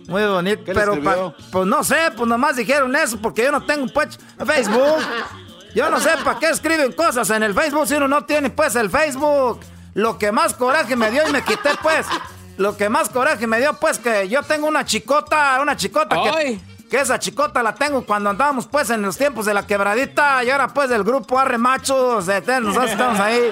Muy 0.07 0.23
bonito, 0.25 0.63
¿Qué 0.63 0.73
le 0.73 0.79
pero 0.79 1.03
pa- 1.03 1.35
pues 1.51 1.65
no 1.65 1.83
sé, 1.83 1.97
pues 2.15 2.27
nomás 2.27 2.55
dijeron 2.55 2.95
eso 2.95 3.17
porque 3.21 3.43
yo 3.43 3.51
no 3.51 3.63
tengo 3.65 3.87
pues 3.93 4.19
Facebook. 4.45 4.81
Yo 5.75 5.89
no 5.89 5.99
sé 5.99 6.11
para 6.23 6.39
qué 6.39 6.49
escriben 6.51 6.93
cosas 6.93 7.29
en 7.31 7.43
el 7.43 7.53
Facebook 7.53 7.85
si 7.85 7.95
uno 7.95 8.07
no 8.07 8.23
tiene 8.23 8.49
pues 8.49 8.77
el 8.77 8.89
Facebook. 8.89 9.59
Lo 9.93 10.17
que 10.17 10.31
más 10.31 10.53
coraje 10.53 10.95
me 10.95 11.11
dio 11.11 11.27
y 11.27 11.31
me 11.33 11.43
quité 11.43 11.71
pues. 11.81 12.07
Lo 12.55 12.77
que 12.77 12.87
más 12.87 13.09
coraje 13.09 13.45
me 13.45 13.59
dio 13.59 13.73
pues 13.73 13.99
que 13.99 14.29
yo 14.29 14.41
tengo 14.43 14.67
una 14.67 14.85
chicota, 14.85 15.59
una 15.61 15.75
chicota 15.75 16.15
que, 16.23 16.61
que 16.95 17.01
esa 17.01 17.19
chicota 17.19 17.61
la 17.61 17.75
tengo 17.75 18.05
cuando 18.05 18.29
andábamos 18.29 18.67
pues 18.67 18.89
en 18.89 19.01
los 19.01 19.17
tiempos 19.17 19.45
de 19.45 19.53
la 19.53 19.67
quebradita 19.67 20.41
y 20.45 20.49
ahora 20.49 20.69
pues 20.69 20.87
del 20.87 21.03
grupo 21.03 21.37
Arre 21.37 21.57
Machos, 21.57 22.25
nosotros 22.25 22.89
estamos 22.89 23.19
ahí. 23.19 23.51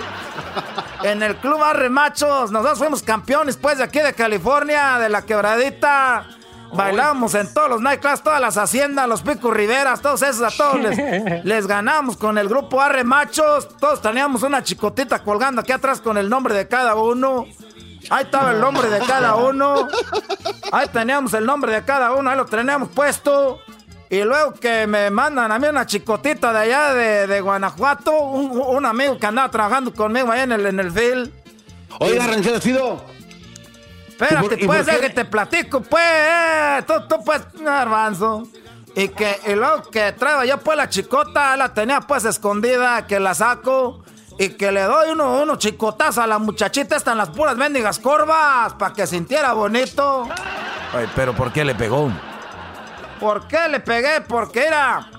En 1.04 1.22
el 1.22 1.36
club 1.36 1.62
Arre 1.62 1.90
Machos, 1.90 2.54
nosotros 2.54 2.80
fuimos 2.80 3.04
campeones 3.04 3.58
pues 3.58 3.80
de 3.80 3.84
aquí 3.84 4.00
de 4.00 4.14
California, 4.14 4.98
de 4.98 5.10
la 5.10 5.24
quebradita. 5.24 6.26
Bailábamos 6.74 7.36
en 7.36 7.54
todos 7.54 7.70
los 7.70 7.82
nightclubs, 7.82 8.24
todas 8.24 8.40
las 8.40 8.58
haciendas, 8.58 9.10
los 9.10 9.22
picos 9.22 9.54
riveras, 9.54 10.02
todos 10.02 10.22
esos, 10.22 10.42
a 10.42 10.56
todos 10.56 10.80
les, 10.80 11.44
les 11.44 11.68
ganamos 11.68 12.16
con 12.16 12.38
el 12.38 12.48
grupo 12.48 12.80
Arre 12.80 13.04
Machos. 13.04 13.68
Todos 13.78 14.02
teníamos 14.02 14.44
una 14.44 14.64
chicotita 14.64 15.20
colgando 15.22 15.60
aquí 15.60 15.74
atrás 15.74 16.00
con 16.00 16.18
el 16.18 16.30
nombre 16.30 16.54
de 16.56 16.70
cada 16.70 16.96
uno. 16.96 17.46
Ahí 18.10 18.24
estaba 18.26 18.52
el 18.52 18.60
nombre 18.60 18.90
de 18.90 19.00
cada 19.00 19.36
uno. 19.36 19.88
Ahí 20.72 20.88
teníamos 20.90 21.34
el 21.34 21.46
nombre 21.46 21.72
de 21.74 21.84
cada 21.84 22.12
uno, 22.14 22.30
ahí 22.30 22.38
lo 22.38 22.46
teníamos 22.46 22.90
puesto. 22.90 23.60
Y 24.10 24.22
luego 24.24 24.54
que 24.54 24.86
me 24.86 25.10
mandan 25.10 25.52
a 25.52 25.58
mí 25.58 25.68
una 25.68 25.86
chicotita 25.86 26.54
de 26.54 26.60
allá 26.60 26.94
de, 26.94 27.28
de 27.28 27.42
Guanajuato, 27.42 28.12
un, 28.12 28.52
un 28.60 28.86
amigo 28.86 29.18
que 29.18 29.26
andaba 29.26 29.50
trabajando 29.50 29.94
conmigo 29.94 30.32
ahí 30.32 30.42
en 30.42 30.52
el, 30.52 30.66
en 30.68 30.80
el 30.80 30.92
field. 30.92 31.32
Oiga, 32.00 32.28
ranchero 32.28 32.60
chido. 32.60 33.04
Espérate, 34.10 34.46
¿Y 34.46 34.50
por- 34.50 34.62
y 34.62 34.66
pues, 34.68 34.80
por 34.84 34.90
qué? 34.90 34.96
es 34.96 35.02
que 35.02 35.10
te 35.10 35.26
platico, 35.26 35.82
pues, 35.82 36.04
eh, 36.06 36.84
tú, 36.86 36.94
tú, 37.10 37.24
pues, 37.26 37.42
garbanzo. 37.60 38.48
Y 38.96 39.08
que, 39.08 39.40
y 39.48 39.54
luego 39.56 39.90
que 39.90 40.12
traigo 40.12 40.44
yo, 40.44 40.60
pues, 40.60 40.78
la 40.78 40.88
chicota, 40.90 41.58
la 41.58 41.74
tenía, 41.74 42.02
pues, 42.02 42.26
escondida, 42.26 43.08
que 43.08 43.20
la 43.20 43.34
saco. 43.34 44.04
Y 44.38 44.50
que 44.50 44.72
le 44.72 44.82
doy 44.82 45.12
uno, 45.12 45.42
uno 45.42 45.56
chicotazos 45.58 46.18
a 46.20 46.28
la 46.28 46.40
muchachita, 46.40 46.96
están 46.96 47.18
las 47.18 47.30
puras 47.30 47.56
mendigas 47.56 48.00
corvas, 48.00 48.74
para 48.74 48.94
que 48.94 49.06
sintiera 49.06 49.54
bonito. 49.54 50.28
Ay, 50.94 51.10
pero 51.16 51.34
¿por 51.36 51.52
qué 51.52 51.64
le 51.64 51.76
pegó? 51.76 52.12
¿Por 53.20 53.48
qué 53.48 53.68
le 53.70 53.80
pegué? 53.80 54.22
Porque 54.22 54.66
era. 54.66 55.10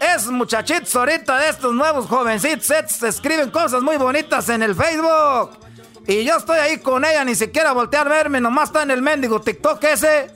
Esos 0.00 0.32
muchachitos 0.32 0.96
ahorita 0.96 1.38
de 1.38 1.50
estos 1.50 1.74
nuevos 1.74 2.06
jovencitos 2.06 3.02
escriben 3.02 3.50
cosas 3.50 3.82
muy 3.82 3.98
bonitas 3.98 4.48
en 4.48 4.62
el 4.62 4.74
Facebook. 4.74 5.58
Y 6.06 6.24
yo 6.24 6.38
estoy 6.38 6.58
ahí 6.58 6.78
con 6.78 7.04
ella, 7.04 7.22
ni 7.24 7.34
siquiera 7.34 7.72
voltear 7.72 8.06
a 8.06 8.10
verme, 8.10 8.40
nomás 8.40 8.70
está 8.70 8.82
en 8.82 8.90
el 8.90 9.02
mendigo 9.02 9.40
TikTok 9.40 9.84
ese. 9.84 10.32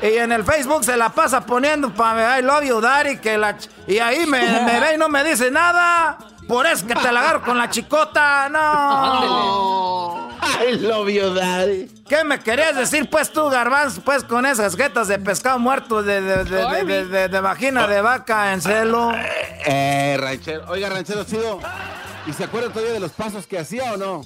Y 0.00 0.16
en 0.16 0.32
el 0.32 0.44
Facebook 0.44 0.84
se 0.84 0.96
la 0.96 1.10
pasa 1.10 1.44
poniendo 1.44 1.92
para 1.92 2.38
I 2.38 2.42
love 2.42 2.64
you, 2.64 2.80
daddy, 2.80 3.18
que 3.18 3.36
la 3.36 3.56
y 3.86 3.98
ahí 3.98 4.26
me, 4.26 4.40
me 4.62 4.80
ve 4.80 4.94
y 4.94 4.98
no 4.98 5.08
me 5.08 5.24
dice 5.24 5.50
nada. 5.50 6.18
Por 6.48 6.66
eso 6.66 6.86
que 6.86 6.94
te 6.94 7.10
la 7.12 7.20
agarro 7.20 7.42
con 7.42 7.56
la 7.56 7.70
chicota, 7.70 8.48
no. 8.48 10.28
I 10.68 10.72
love 10.78 11.08
you, 11.08 11.32
daddy. 11.34 11.88
¿Qué 12.08 12.24
me 12.24 12.40
querías 12.40 12.74
decir, 12.76 13.08
pues, 13.08 13.32
tú, 13.32 13.48
garbanzo, 13.48 14.02
pues, 14.02 14.24
con 14.24 14.44
esas 14.44 14.76
jetas 14.76 15.08
de 15.08 15.18
pescado 15.18 15.58
muerto 15.58 16.02
de, 16.02 16.20
de, 16.20 16.44
de, 16.44 16.64
de, 16.66 16.84
de- 16.84 17.04
de- 17.06 17.28
de 17.28 17.40
vagina 17.40 17.86
de 17.86 18.00
vaca 18.02 18.52
en 18.52 18.60
celo? 18.60 19.12
Eh, 19.64 20.16
ranchero. 20.20 20.64
Oiga, 20.68 20.88
ranchero 20.90 21.24
chido. 21.24 21.58
¿Y 22.26 22.32
se 22.32 22.44
acuerda 22.44 22.68
todavía 22.70 22.92
de 22.92 23.00
los 23.00 23.12
pasos 23.12 23.46
que 23.46 23.58
hacía 23.58 23.92
o 23.92 23.96
no? 23.96 24.22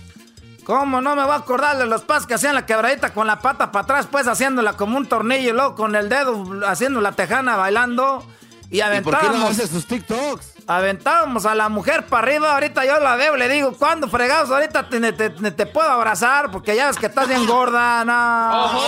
¿Cómo 0.64 1.00
no 1.00 1.14
me 1.14 1.22
voy 1.22 1.32
a 1.32 1.36
acordar 1.36 1.78
de 1.78 1.86
los 1.86 2.02
pasos 2.02 2.26
que 2.26 2.34
hacían 2.34 2.54
la 2.56 2.66
quebradita 2.66 3.14
con 3.14 3.26
la 3.28 3.38
pata 3.38 3.70
para 3.70 3.84
atrás, 3.84 4.08
pues, 4.10 4.26
haciéndola 4.26 4.72
como 4.72 4.96
un 4.96 5.06
tornillo 5.06 5.50
y 5.50 5.52
luego 5.52 5.74
con 5.76 5.94
el 5.94 6.08
dedo 6.08 6.44
haciendo 6.66 7.00
la 7.00 7.12
tejana 7.12 7.56
bailando? 7.56 8.26
Y 8.70 8.78
¿Y 8.78 8.80
por 8.80 8.88
qué 8.88 8.88
no 8.88 8.88
aventábamos... 9.28 9.50
hace 9.52 9.68
sus 9.68 9.86
TikToks? 9.86 10.54
Aventábamos 10.68 11.46
a 11.46 11.54
la 11.54 11.68
mujer 11.68 12.06
para 12.06 12.26
arriba, 12.26 12.54
ahorita 12.54 12.84
yo 12.84 12.98
la 12.98 13.14
veo, 13.16 13.36
le 13.36 13.48
digo, 13.48 13.72
¿cuándo 13.78 14.08
fregados? 14.08 14.50
Ahorita 14.50 14.88
te, 14.88 15.12
te- 15.12 15.30
te- 15.30 15.50
te 15.52 15.66
puedo 15.66 15.88
abrazar 15.88 16.50
porque 16.50 16.74
ya 16.74 16.88
ves 16.88 16.96
que 16.96 17.06
estás 17.06 17.28
bien 17.28 17.46
gorda, 17.46 18.04
no. 18.04 18.80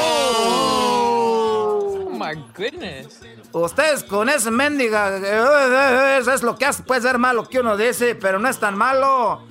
Oh 0.80 2.10
my 2.10 2.34
goodness. 2.56 3.20
Ustedes 3.52 4.02
con 4.04 4.28
ese 4.28 4.50
mendiga, 4.50 5.16
eh, 5.16 5.20
eh, 5.24 6.18
eso 6.20 6.32
es 6.32 6.42
lo 6.42 6.56
que 6.56 6.66
hace, 6.66 6.82
puede 6.82 7.00
ser 7.00 7.16
malo 7.18 7.48
que 7.48 7.60
uno 7.60 7.76
dice, 7.76 8.14
pero 8.14 8.38
no 8.38 8.48
es 8.48 8.58
tan 8.58 8.76
malo. 8.76 9.42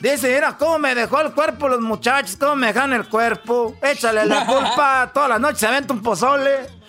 Dice, 0.00 0.32
mira 0.34 0.56
cómo 0.56 0.78
me 0.78 0.94
dejó 0.94 1.20
el 1.20 1.32
cuerpo 1.32 1.68
los 1.68 1.80
muchachos, 1.80 2.36
cómo 2.38 2.56
me 2.56 2.68
dejan 2.68 2.92
el 2.92 3.08
cuerpo. 3.08 3.74
Échale 3.82 4.24
la 4.26 4.46
culpa, 4.46 5.10
todas 5.12 5.28
las 5.30 5.40
noches 5.40 5.58
se 5.60 5.66
aventa 5.66 5.92
un 5.92 6.02
pozole. 6.02 6.79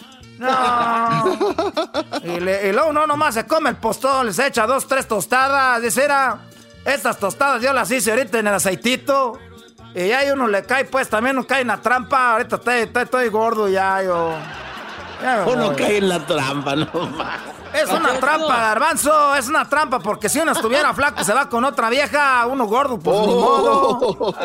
No. 0.41 1.38
Y, 2.23 2.39
le- 2.39 2.68
y 2.69 2.72
luego 2.72 2.89
uno 2.89 3.05
nomás 3.07 3.34
se 3.35 3.45
come 3.45 3.69
el 3.69 3.76
postón, 3.77 4.34
se 4.34 4.47
echa 4.47 4.65
dos, 4.65 4.88
tres 4.88 5.07
tostadas. 5.07 5.81
Dice, 5.81 6.03
era, 6.03 6.38
estas 6.85 7.18
tostadas 7.19 7.61
yo 7.61 7.72
las 7.73 7.89
hice 7.91 8.11
ahorita 8.11 8.39
en 8.39 8.47
el 8.47 8.53
aceitito. 8.55 9.38
Y 9.93 10.11
ahí 10.11 10.30
uno 10.31 10.47
le 10.47 10.63
cae, 10.63 10.85
pues 10.85 11.09
también 11.09 11.38
uno 11.38 11.45
cae 11.45 11.61
en 11.61 11.68
la 11.68 11.77
trampa. 11.77 12.34
Ahorita 12.34 12.55
estoy, 12.55 12.76
estoy- 12.80 13.03
estoy 13.03 13.30
gordo 13.30 13.68
ya, 13.68 14.01
yo. 14.03 14.34
Ya 15.22 15.43
Uno 15.47 15.68
voy. 15.68 15.76
cae 15.76 15.97
en 15.97 16.09
la 16.09 16.19
trampa, 16.26 16.76
no 16.76 16.88
Es 17.73 17.89
una 17.89 18.19
trampa, 18.19 18.57
garbanzo, 18.57 19.35
es 19.35 19.48
una 19.48 19.68
trampa, 19.68 19.99
porque 19.99 20.30
si 20.30 20.39
uno 20.39 20.52
estuviera 20.52 20.93
flaco 20.95 21.23
se 21.23 21.34
va 21.34 21.48
con 21.49 21.64
otra 21.65 21.89
vieja, 21.89 22.45
uno 22.48 22.65
gordo, 22.65 22.99
pues 22.99 23.19
ni 23.22 23.34
modo. 23.34 24.35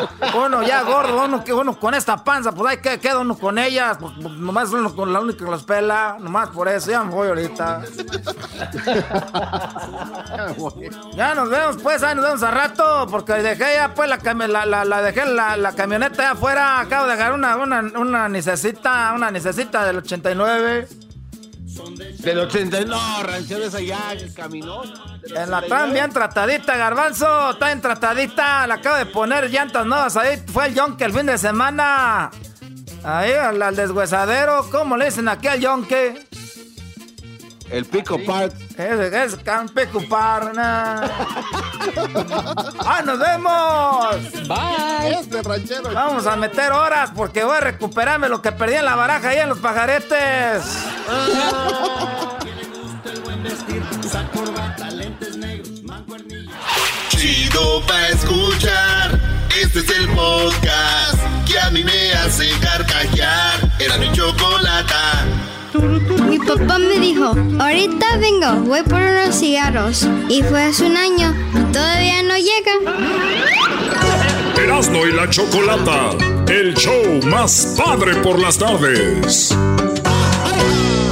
Uno 0.45 0.63
ya 0.63 0.83
gordo, 0.83 1.25
uno, 1.25 1.43
uno 1.53 1.79
con 1.79 1.93
esta 1.93 2.23
panza, 2.23 2.51
pues 2.51 2.71
ahí 2.71 2.77
que- 2.77 2.99
queda 2.99 3.19
uno 3.19 3.37
con 3.37 3.57
ellas, 3.57 3.97
pues, 3.99 4.13
pues, 4.21 4.33
nomás 4.35 4.69
uno 4.71 4.95
con 4.95 5.11
la 5.13 5.19
única 5.19 5.45
que 5.45 5.51
los 5.51 5.63
pela, 5.63 6.17
nomás 6.19 6.49
por 6.49 6.67
eso, 6.67 6.91
ya 6.91 7.03
me 7.03 7.11
voy 7.11 7.27
ahorita. 7.27 7.81
Ya 11.15 11.33
nos 11.35 11.49
vemos 11.49 11.77
pues, 11.81 12.03
ahí 12.03 12.15
nos 12.15 12.25
vemos 12.25 12.43
a 12.43 12.51
rato, 12.51 13.07
porque 13.09 13.33
dejé 13.33 13.75
ya 13.75 13.93
pues 13.93 14.09
la, 14.09 14.17
la, 14.47 14.65
la, 14.65 14.85
la 14.85 15.01
dejé 15.01 15.25
la, 15.25 15.57
la 15.57 15.73
camioneta 15.73 16.21
allá 16.23 16.31
afuera, 16.31 16.79
acabo 16.79 17.05
de 17.07 17.13
agarrar 17.13 17.33
una, 17.33 17.55
una, 17.57 17.81
una 17.99 18.29
necesita, 18.29 19.11
una 19.15 19.31
necesita 19.31 19.83
del 19.85 19.97
89. 19.97 20.87
Del 22.19 22.39
80, 22.39 22.85
no, 22.85 23.23
ranchero 23.23 23.65
es 23.65 23.75
allá, 23.75 24.15
caminó. 24.35 24.83
En 25.35 25.51
la 25.51 25.61
tan 25.61 25.93
bien 25.93 26.11
tratadita, 26.11 26.75
garbanzo, 26.75 27.51
está 27.51 27.67
bien 27.67 27.81
tratadita, 27.81 28.67
le 28.67 28.73
acabo 28.73 28.97
de 28.97 29.05
poner 29.05 29.49
llantas 29.49 29.85
nuevas, 29.85 30.17
ahí 30.17 30.41
fue 30.51 30.67
el 30.67 30.75
yonke 30.75 31.05
el 31.05 31.13
fin 31.13 31.25
de 31.25 31.37
semana. 31.37 32.31
Ahí 33.03 33.31
al, 33.31 33.75
deshuesadero, 33.75 34.69
¿cómo 34.71 34.97
le 34.97 35.05
dicen 35.05 35.29
aquí 35.29 35.47
al 35.47 35.59
yonke? 35.59 36.26
El 37.69 37.85
pico 37.85 38.17
part. 38.25 38.53
Es, 38.77 39.13
es 39.13 39.37
un 39.59 39.69
pico 39.69 40.01
par, 40.07 40.53
nah. 40.55 41.01
¡Ah, 42.79 43.01
nos 43.05 43.19
vemos! 43.19 44.47
Bye. 44.47 45.19
Este 45.19 45.41
ranchero. 45.41 45.91
Vamos 45.93 46.25
a 46.25 46.37
meter 46.37 46.71
horas 46.71 47.11
porque 47.15 47.43
voy 47.43 47.57
a 47.57 47.59
recuperarme 47.59 48.29
lo 48.29 48.41
que 48.41 48.51
perdí 48.53 48.75
en 48.75 48.85
la 48.85 48.95
baraja 48.95 49.35
y 49.35 49.39
en 49.39 49.49
los 49.49 49.59
pajaretes. 49.59 50.63
Chido 57.09 57.81
pa' 57.85 58.07
escuchar. 58.09 59.19
Este 59.61 59.79
es 59.79 59.89
el 59.89 60.07
podcast 60.09 61.19
que 61.45 61.59
a 61.59 61.69
mí 61.71 61.83
me 61.83 62.13
hace 62.13 62.49
carcajear. 62.59 63.59
Era 63.79 63.97
mi 63.97 64.11
chocolata. 64.13 65.25
Mi 66.29 66.39
papá 66.39 66.77
me 66.79 66.99
dijo, 66.99 67.35
ahorita 67.59 68.17
vengo, 68.17 68.61
voy 68.65 68.81
por 68.83 68.99
unos 69.01 69.35
cigarros. 69.35 70.07
Y 70.29 70.41
fue 70.43 70.63
hace 70.63 70.85
un 70.85 70.97
año 70.97 71.33
y 71.53 71.71
todavía 71.71 72.23
no 72.23 72.35
llega. 72.37 72.71
Erasmo 74.57 75.05
y 75.05 75.11
la 75.11 75.29
Chocolata, 75.29 76.11
el 76.47 76.73
show 76.75 77.21
más 77.25 77.75
padre 77.77 78.15
por 78.17 78.39
las 78.39 78.57
tardes. 78.57 79.55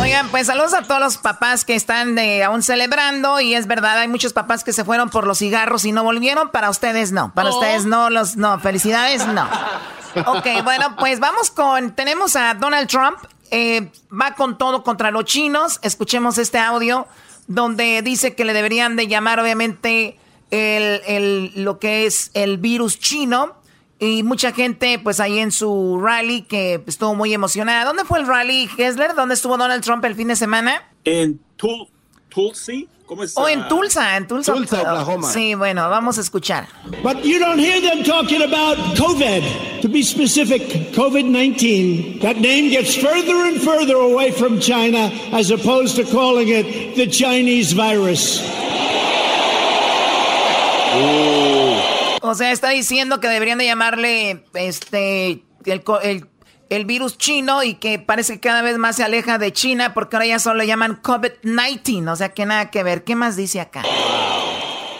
Oigan, 0.01 0.29
pues 0.29 0.47
saludos 0.47 0.73
a 0.73 0.83
todos 0.83 0.99
los 0.99 1.17
papás 1.17 1.65
que 1.65 1.75
están 1.75 2.15
de, 2.15 2.43
aún 2.43 2.61
celebrando 2.61 3.39
y 3.39 3.55
es 3.55 3.67
verdad, 3.67 3.99
hay 3.99 4.07
muchos 4.07 4.33
papás 4.33 4.63
que 4.63 4.73
se 4.73 4.83
fueron 4.83 5.09
por 5.09 5.25
los 5.25 5.39
cigarros 5.39 5.85
y 5.85 5.91
no 5.91 6.03
volvieron, 6.03 6.49
para 6.49 6.69
ustedes 6.69 7.11
no, 7.11 7.33
para 7.33 7.49
ustedes 7.49 7.85
no, 7.85 8.09
los 8.09 8.35
no, 8.35 8.59
felicidades 8.59 9.25
no. 9.27 9.47
Ok, 10.27 10.47
bueno, 10.63 10.95
pues 10.97 11.19
vamos 11.19 11.51
con, 11.51 11.91
tenemos 11.91 12.35
a 12.35 12.53
Donald 12.53 12.87
Trump, 12.87 13.17
eh, 13.55 13.89
va 14.11 14.35
con 14.35 14.57
todo 14.57 14.83
contra 14.83 15.11
los 15.11 15.23
chinos, 15.25 15.79
escuchemos 15.81 16.37
este 16.37 16.57
audio 16.59 17.07
donde 17.47 18.01
dice 18.01 18.35
que 18.35 18.43
le 18.43 18.53
deberían 18.53 18.95
de 18.95 19.07
llamar 19.07 19.39
obviamente 19.39 20.17
el, 20.51 21.01
el- 21.07 21.51
lo 21.63 21.79
que 21.79 22.05
es 22.05 22.31
el 22.33 22.57
virus 22.57 22.99
chino. 22.99 23.53
Y 23.97 24.23
mucha 24.23 24.51
gente, 24.51 24.99
pues 24.99 25.21
ahí 25.21 25.39
en 25.39 25.51
su 25.53 25.99
rally, 26.03 26.41
que 26.41 26.83
estuvo 26.85 27.15
muy 27.15 27.33
emocionada. 27.33 27.85
¿Dónde 27.85 28.03
fue 28.03 28.19
el 28.19 28.27
rally, 28.27 28.69
Hessler? 28.77 29.15
¿Dónde 29.15 29.35
estuvo 29.35 29.55
Donald 29.57 29.81
Trump 29.83 30.03
el 30.03 30.15
fin 30.15 30.27
de 30.27 30.35
semana? 30.35 30.83
En 31.05 31.39
Tul 31.55 31.87
Tulsi, 32.27 32.89
¿cómo 33.05 33.23
es? 33.23 33.37
O 33.37 33.47
en 33.47 33.61
ah? 33.61 33.67
Tulsa, 33.67 34.17
en 34.17 34.27
Tulsa. 34.27 34.53
Tulsa, 34.53 34.81
Oklahoma. 34.81 35.31
Sí, 35.31 35.55
bueno, 35.55 35.89
vamos 35.89 36.17
a 36.17 36.21
escuchar. 36.21 36.67
But 37.03 37.23
you 37.23 37.39
don't 37.39 37.59
hear 37.59 37.81
them 37.81 38.03
talking 38.03 38.41
about 38.41 38.77
COVID. 38.97 39.81
To 39.81 39.89
be 39.89 40.01
specific, 40.03 40.91
COVID 40.93 41.25
19. 41.25 42.19
That 42.21 42.37
name 42.37 42.69
gets 42.69 42.95
further 42.95 43.45
and 43.47 43.61
further 43.61 43.95
away 43.95 44.31
from 44.31 44.59
China 44.59 45.11
as 45.31 45.51
opposed 45.51 45.95
to 45.97 46.03
calling 46.05 46.49
it 46.49 46.95
the 46.95 47.07
Chinese 47.07 47.73
virus. 47.73 48.41
O 52.21 52.33
sea, 52.33 52.51
está 52.51 52.69
diciendo 52.69 53.19
que 53.19 53.27
deberían 53.27 53.57
de 53.57 53.65
llamarle 53.65 54.43
este 54.53 55.43
el, 55.65 55.83
co- 55.83 55.99
el- 56.01 56.27
el 56.69 56.85
virus 56.85 57.17
chino 57.17 57.63
y 57.63 57.75
que 57.75 57.99
parece 57.99 58.33
que 58.33 58.39
cada 58.39 58.61
vez 58.61 58.77
más 58.77 58.95
se 58.95 59.03
aleja 59.03 59.37
de 59.37 59.53
China 59.53 59.93
porque 59.93 60.15
ahora 60.15 60.27
ya 60.27 60.39
solo 60.39 60.59
le 60.59 60.67
llaman 60.67 61.01
COVID-19. 61.01 62.11
O 62.11 62.15
sea, 62.15 62.29
que 62.29 62.45
nada 62.45 62.71
que 62.71 62.83
ver. 62.83 63.03
¿Qué 63.03 63.15
más 63.15 63.35
dice 63.35 63.59
acá? 63.59 63.83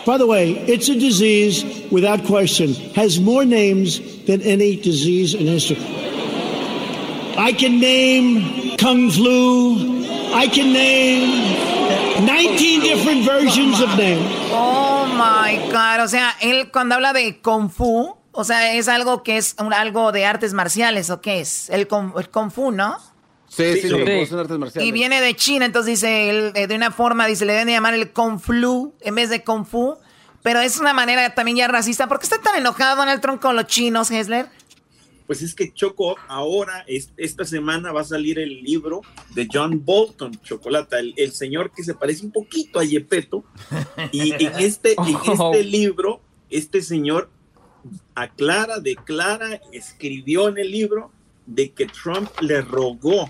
By 0.05 0.19
the 0.19 0.25
way, 0.25 0.63
it's 0.67 0.87
a 0.87 0.93
disease 0.93 1.65
without 1.89 2.23
question, 2.27 2.75
has 2.95 3.19
more 3.19 3.43
names 3.43 3.99
than 4.27 4.39
any 4.43 4.75
disease 4.75 5.33
in 5.33 5.47
history. 5.47 5.77
I 7.37 7.51
can 7.53 7.79
name 7.79 8.77
Kung 8.77 9.09
Flu. 9.09 10.05
I 10.31 10.47
can 10.47 10.71
name 10.71 11.65
19 12.23 12.81
different 12.81 13.23
versions 13.23 13.81
of 13.81 13.97
names. 13.97 14.25
Oh 14.51 15.05
my 15.07 15.57
God. 15.71 16.01
O 16.01 16.07
sea, 16.07 16.35
él 16.39 16.69
cuando 16.71 16.95
habla 16.95 17.11
de 17.11 17.41
Kung 17.41 17.69
Fu, 17.69 18.15
o 18.35 18.43
sea, 18.43 18.73
es 18.73 18.87
algo 18.87 19.23
que 19.23 19.37
es 19.37 19.55
un- 19.59 19.73
algo 19.73 20.11
de 20.11 20.25
artes 20.25 20.53
marciales 20.53 21.09
o 21.09 21.21
qué 21.21 21.39
es? 21.41 21.69
El, 21.69 21.87
Kung- 21.87 22.13
el 22.19 22.29
Kung 22.29 22.51
Fu, 22.51 22.71
¿no? 22.71 22.97
Sí, 23.47 23.63
sí, 23.75 23.81
Sí. 23.89 23.89
sí. 23.89 24.25
son 24.25 24.39
artes 24.39 24.57
marciales. 24.57 24.87
Y 24.87 24.91
viene 24.91 25.21
de 25.21 25.33
China, 25.35 25.65
entonces 25.65 25.99
dice, 26.01 26.29
él, 26.29 26.51
eh, 26.55 26.67
de 26.67 26.75
una 26.75 26.91
forma, 26.91 27.25
dice, 27.27 27.45
le 27.45 27.53
deben 27.53 27.67
de 27.67 27.73
llamar 27.73 27.93
el 27.93 28.11
Kung 28.11 28.39
Flu 28.39 28.93
en 29.01 29.15
vez 29.15 29.29
de 29.29 29.43
Kung 29.43 29.65
Fu. 29.65 29.95
Pero 30.43 30.59
es 30.59 30.77
una 30.79 30.93
manera 30.93 31.33
también 31.33 31.57
ya 31.57 31.67
racista. 31.67 32.07
¿Por 32.07 32.19
qué 32.19 32.25
está 32.25 32.39
tan 32.39 32.55
enojado 32.55 32.97
Donald 32.97 33.19
Trump 33.21 33.41
con 33.41 33.55
los 33.55 33.65
chinos, 33.65 34.11
Hessler? 34.11 34.47
Pues 35.25 35.41
es 35.41 35.55
que 35.55 35.73
Choco, 35.73 36.17
ahora, 36.27 36.83
es- 36.87 37.09
esta 37.17 37.45
semana 37.45 37.91
va 37.91 38.01
a 38.01 38.03
salir 38.03 38.37
el 38.37 38.61
libro 38.61 39.01
de 39.33 39.47
John 39.51 39.83
Bolton, 39.83 40.39
Chocolata, 40.43 40.99
el, 40.99 41.15
el 41.17 41.31
señor 41.31 41.71
que 41.71 41.83
se 41.83 41.95
parece 41.95 42.25
un 42.25 42.31
poquito 42.31 42.79
a 42.79 42.83
Yepeto. 42.83 43.43
Y 44.11 44.33
en 44.33 44.51
este, 44.59 44.91
en 44.91 44.97
Oh. 45.39 45.51
este 45.53 45.63
libro, 45.63 46.21
este 46.51 46.83
señor 46.83 47.31
aclara, 48.13 48.79
declara, 48.79 49.61
escribió 49.71 50.49
en 50.49 50.57
el 50.57 50.71
libro 50.71 51.11
de 51.45 51.71
que 51.71 51.85
Trump 51.85 52.29
le 52.41 52.61
rogó 52.61 53.29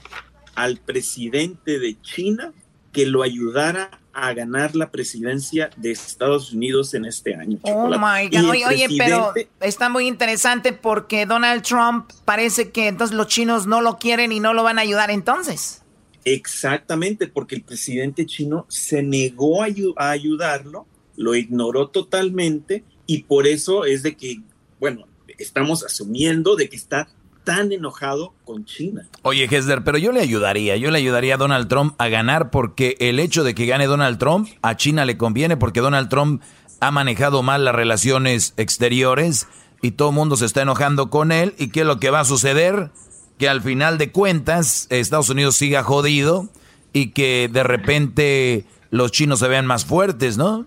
al 0.55 0.77
presidente 0.77 1.79
de 1.79 1.99
China 2.01 2.53
que 2.91 3.05
lo 3.05 3.23
ayudara 3.23 3.99
a 4.13 4.33
ganar 4.33 4.77
la 4.77 4.89
presidencia 4.89 5.69
de 5.75 5.91
Estados 5.91 6.53
Unidos 6.53 6.93
en 6.93 7.03
este 7.03 7.35
año. 7.35 7.59
Oh 7.63 7.89
my 7.89 8.29
God. 8.29 8.49
Oye, 8.49 8.65
oye, 8.65 8.87
pero 8.97 9.33
está 9.59 9.89
muy 9.89 10.07
interesante 10.07 10.71
porque 10.71 11.25
Donald 11.25 11.63
Trump 11.63 12.09
parece 12.23 12.71
que 12.71 12.87
entonces 12.87 13.15
los 13.15 13.27
chinos 13.27 13.67
no 13.67 13.81
lo 13.81 13.97
quieren 13.97 14.31
y 14.31 14.39
no 14.39 14.53
lo 14.53 14.63
van 14.63 14.79
a 14.79 14.83
ayudar 14.83 15.11
entonces. 15.11 15.81
Exactamente, 16.23 17.27
porque 17.27 17.55
el 17.55 17.63
presidente 17.63 18.25
chino 18.25 18.65
se 18.69 19.03
negó 19.03 19.61
a 19.61 20.09
ayudarlo, 20.09 20.87
lo 21.17 21.35
ignoró 21.35 21.89
totalmente 21.89 22.85
y 23.07 23.23
por 23.23 23.47
eso 23.47 23.85
es 23.85 24.03
de 24.03 24.15
que, 24.15 24.41
bueno, 24.79 25.07
estamos 25.37 25.83
asumiendo 25.83 26.55
de 26.55 26.69
que 26.69 26.75
está 26.75 27.07
tan 27.43 27.71
enojado 27.71 28.33
con 28.43 28.65
China. 28.65 29.07
Oye, 29.21 29.47
Hesler, 29.49 29.83
pero 29.83 29.97
yo 29.97 30.11
le 30.11 30.19
ayudaría, 30.19 30.75
yo 30.77 30.91
le 30.91 30.97
ayudaría 30.97 31.35
a 31.35 31.37
Donald 31.37 31.67
Trump 31.67 31.93
a 31.99 32.07
ganar 32.09 32.49
porque 32.49 32.97
el 32.99 33.19
hecho 33.19 33.43
de 33.43 33.53
que 33.55 33.67
gane 33.67 33.85
Donald 33.85 34.17
Trump 34.17 34.49
a 34.61 34.75
China 34.75 35.05
le 35.05 35.15
conviene 35.17 35.55
porque 35.55 35.79
Donald 35.79 36.09
Trump 36.09 36.41
ha 36.79 36.91
manejado 36.91 37.43
mal 37.43 37.63
las 37.63 37.75
relaciones 37.75 38.53
exteriores 38.57 39.47
y 39.81 39.91
todo 39.91 40.09
el 40.09 40.15
mundo 40.15 40.35
se 40.35 40.45
está 40.45 40.63
enojando 40.63 41.09
con 41.09 41.31
él 41.31 41.53
y 41.57 41.69
qué 41.69 41.81
es 41.81 41.85
lo 41.85 41.99
que 41.99 42.09
va 42.09 42.21
a 42.21 42.25
suceder, 42.25 42.89
que 43.37 43.47
al 43.47 43.61
final 43.61 43.97
de 43.97 44.11
cuentas 44.11 44.87
Estados 44.89 45.29
Unidos 45.29 45.55
siga 45.55 45.83
jodido 45.83 46.49
y 46.93 47.11
que 47.11 47.49
de 47.51 47.63
repente 47.63 48.65
los 48.89 49.11
chinos 49.11 49.39
se 49.39 49.47
vean 49.47 49.67
más 49.67 49.85
fuertes, 49.85 50.37
¿no? 50.37 50.65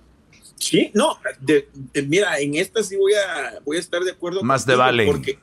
Sí, 0.59 0.91
no, 0.95 1.19
de- 1.41 1.69
de- 1.93 2.03
mira, 2.03 2.39
en 2.41 2.55
esta 2.57 2.83
sí 2.83 2.97
voy 2.97 3.13
a, 3.15 3.61
voy 3.65 3.77
a 3.77 3.81
estar 3.81 4.03
de 4.03 4.11
acuerdo. 4.11 4.43
Más 4.43 4.63
contigo, 4.65 4.79
vale. 4.79 5.07
Porque, 5.13 5.39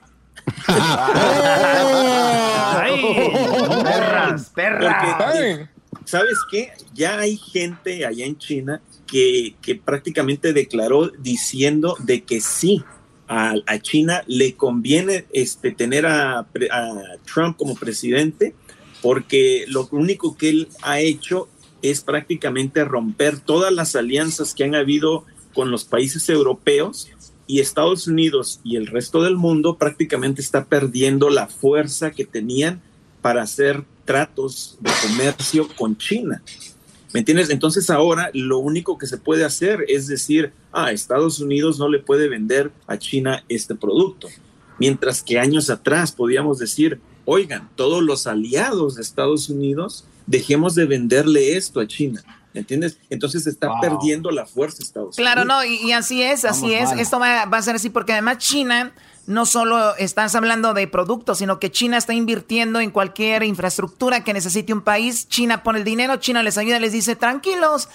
perras, 3.84 4.50
perras. 4.54 5.16
Porque, 5.18 5.68
¿sabes 6.06 6.38
qué? 6.52 6.72
Ya 6.94 7.20
hay 7.20 7.38
gente 7.38 8.06
allá 8.06 8.26
en 8.26 8.38
China 8.38 8.82
que, 9.08 9.56
que 9.62 9.76
prácticamente 9.76 10.54
declaró 10.54 11.10
diciendo 11.20 11.96
de 12.00 12.24
que 12.24 12.42
sí, 12.42 12.84
a, 13.28 13.56
a 13.66 13.80
China 13.80 14.24
le 14.28 14.56
conviene 14.56 15.26
este, 15.34 15.72
tener 15.72 16.06
a, 16.06 16.46
pre- 16.52 16.70
a 16.72 16.92
Trump 17.26 17.58
como 17.58 17.76
presidente 17.76 18.54
porque 19.02 19.66
lo 19.68 19.88
único 19.92 20.36
que 20.38 20.50
él 20.50 20.68
ha 20.82 21.00
hecho 21.00 21.48
es 21.92 22.02
prácticamente 22.02 22.84
romper 22.84 23.40
todas 23.40 23.72
las 23.72 23.96
alianzas 23.96 24.54
que 24.54 24.64
han 24.64 24.76
habido 24.76 25.26
con 25.54 25.72
los 25.72 25.86
países 25.86 26.28
europeos 26.30 27.08
y 27.48 27.60
Estados 27.60 28.08
Unidos 28.08 28.60
y 28.64 28.76
el 28.76 28.88
resto 28.88 29.22
del 29.22 29.36
mundo 29.36 29.78
prácticamente 29.78 30.42
está 30.42 30.66
perdiendo 30.66 31.30
la 31.30 31.48
fuerza 31.48 32.12
que 32.12 32.26
tenían 32.26 32.82
para 33.22 33.44
hacer 33.44 33.84
tratos 34.04 34.78
de 34.80 34.92
comercio 35.08 35.68
con 35.76 35.98
China. 35.98 36.42
¿Me 37.14 37.20
entiendes? 37.20 37.50
Entonces 37.50 37.90
ahora 37.90 38.30
lo 38.34 38.60
único 38.60 38.98
que 38.98 39.08
se 39.08 39.18
puede 39.18 39.46
hacer 39.46 39.86
es 39.88 40.08
decir, 40.08 40.52
ah, 40.72 40.92
Estados 40.92 41.40
Unidos 41.40 41.80
no 41.80 41.88
le 41.88 42.00
puede 42.00 42.28
vender 42.28 42.72
a 42.88 42.98
China 42.98 43.44
este 43.48 43.74
producto. 43.74 44.28
Mientras 44.80 45.24
que 45.24 45.40
años 45.40 45.70
atrás 45.70 46.12
podíamos 46.12 46.60
decir, 46.60 47.00
oigan, 47.24 47.70
todos 47.76 48.04
los 48.04 48.28
aliados 48.28 48.96
de 48.96 49.02
Estados 49.02 49.50
Unidos, 49.50 50.04
dejemos 50.26 50.76
de 50.76 50.86
venderle 50.86 51.56
esto 51.58 51.80
a 51.80 51.88
China. 51.88 52.24
¿Me 52.54 52.62
entiendes? 52.62 52.98
Entonces 53.10 53.44
se 53.44 53.50
está 53.50 53.68
Wow. 53.68 53.82
perdiendo 53.82 54.32
la 54.32 54.46
fuerza 54.46 54.82
Estados 54.82 55.18
Claro, 55.18 55.42
Unidos. 55.42 55.58
no, 55.58 55.66
y, 55.66 55.90
y 55.90 55.92
así 55.92 56.24
es, 56.24 56.46
así 56.46 56.72
Vamos 56.72 56.76
es. 56.84 56.90
mal. 56.90 57.00
Esto 57.00 57.20
va, 57.20 57.46
va 57.46 57.58
a 57.58 57.62
ser 57.62 57.76
así 57.76 57.90
porque 57.90 58.14
además 58.14 58.38
China 58.38 58.94
no 59.28 59.46
solo 59.46 59.96
estás 59.98 60.36
hablando 60.36 60.74
de 60.74 60.88
productos, 60.88 61.40
sino 61.40 61.60
que 61.60 61.70
China 61.72 61.98
está 61.98 62.14
invirtiendo 62.14 62.80
en 62.80 62.92
cualquier 62.92 63.44
infraestructura 63.44 64.24
que 64.24 64.34
necesite 64.34 64.72
un 64.72 64.82
país. 64.82 65.28
China 65.28 65.64
pone 65.64 65.80
el 65.80 65.84
dinero, 65.84 66.16
China 66.18 66.44
les 66.44 66.58
ayuda, 66.58 66.80
les 66.80 66.94
dice, 66.94 67.16
tranquilos, 67.18 67.90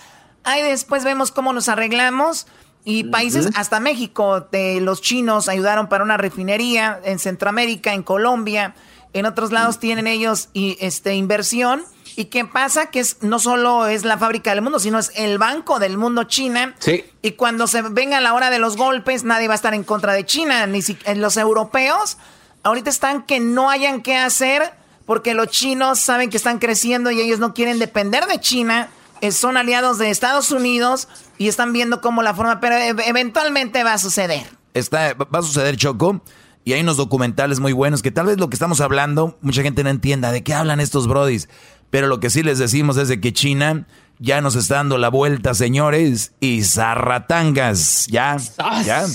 ahí 0.44 0.61
después 0.62 1.05
vemos 1.05 1.31
cómo 1.31 1.52
nos 1.55 1.69
arreglamos. 1.69 2.47
Y 2.85 3.05
países, 3.05 3.48
hasta 3.57 3.78
México, 3.78 4.47
de 4.52 4.81
los 4.81 5.01
chinos 5.02 5.48
ayudaron 5.48 5.89
para 5.89 6.02
una 6.02 6.16
refinería 6.16 6.98
en 7.05 7.19
Centroamérica, 7.19 7.93
en 7.94 8.02
Colombia, 8.02 8.74
en 9.12 9.27
otros 9.27 9.52
lados 9.52 9.78
tienen 9.78 10.07
ellos 10.07 10.48
y, 10.55 10.77
este, 10.81 11.15
inversión. 11.15 11.82
¿Y 12.16 12.27
qué 12.27 12.45
pasa? 12.45 12.87
Que 12.91 13.01
es, 13.01 13.19
no 13.23 13.39
solo 13.39 13.87
es 13.87 14.05
la 14.05 14.19
fábrica 14.19 14.51
del 14.55 14.62
mundo, 14.62 14.78
sino 14.78 14.99
es 14.99 15.12
el 15.15 15.39
banco 15.39 15.78
del 15.78 15.97
mundo 15.97 16.24
China. 16.24 16.74
Sí. 16.78 17.05
Y 17.23 17.32
cuando 17.32 17.66
se 17.66 17.82
venga 17.82 18.20
la 18.20 18.35
hora 18.35 18.51
de 18.51 18.59
los 18.59 18.77
golpes, 18.77 19.24
nadie 19.24 19.49
va 19.49 19.55
a 19.55 19.57
estar 19.57 19.74
en 19.74 19.85
contra 19.85 20.12
de 20.12 20.24
China, 20.27 20.66
ni 20.66 20.82
si, 20.82 20.97
eh, 21.05 21.15
los 21.15 21.37
europeos. 21.37 22.19
Ahorita 22.62 22.91
están 22.91 23.23
que 23.23 23.41
no 23.41 23.70
hayan 23.70 24.03
qué 24.03 24.16
hacer 24.16 24.73
porque 25.07 25.35
los 25.35 25.49
chinos 25.49 25.99
saben 25.99 26.31
que 26.31 26.37
están 26.37 26.59
creciendo 26.59 27.11
y 27.11 27.20
ellos 27.20 27.39
no 27.39 27.55
quieren 27.55 27.78
depender 27.78 28.27
de 28.27 28.39
China. 28.41 28.89
eh, 29.23 29.32
son 29.32 29.57
aliados 29.59 29.99
de 29.99 30.09
Estados 30.11 30.51
Unidos 30.51 31.07
y 31.37 31.49
están 31.49 31.73
viendo 31.74 32.01
cómo 32.01 32.23
la 32.23 32.32
forma, 32.35 32.59
pero 32.61 32.77
e- 32.77 32.95
eventualmente 33.09 33.85
va 33.85 33.93
a 33.95 33.99
suceder. 33.99 34.47
Está, 34.73 35.15
va 35.15 35.39
a 35.41 35.43
suceder 35.43 35.77
Choco. 35.77 36.23
Y 36.65 36.74
hay 36.74 36.81
unos 36.82 36.97
documentales 36.99 37.59
muy 37.61 37.73
buenos 37.73 38.03
que 38.03 38.11
tal 38.11 38.27
vez 38.27 38.39
lo 38.39 38.49
que 38.51 38.55
estamos 38.55 38.81
hablando, 38.81 39.37
mucha 39.41 39.62
gente 39.62 39.82
no 39.82 39.91
entienda 39.91 40.31
de 40.32 40.43
qué 40.43 40.55
hablan 40.55 40.78
estos 40.81 41.07
brodis. 41.09 41.49
Pero 41.91 42.07
lo 42.07 42.21
que 42.21 42.31
sí 42.31 42.43
les 42.43 42.59
decimos 42.59 42.97
es 42.97 43.09
de 43.09 43.21
que 43.21 43.33
China 43.33 43.87
ya 44.19 44.41
nos 44.41 44.55
está 44.57 44.77
dando 44.77 44.99
la 44.99 45.09
vuelta, 45.09 45.55
señores. 45.55 46.33
Y 46.41 46.62
zarratangas, 46.62 48.07
ya, 48.09 48.37
ya. 48.85 49.07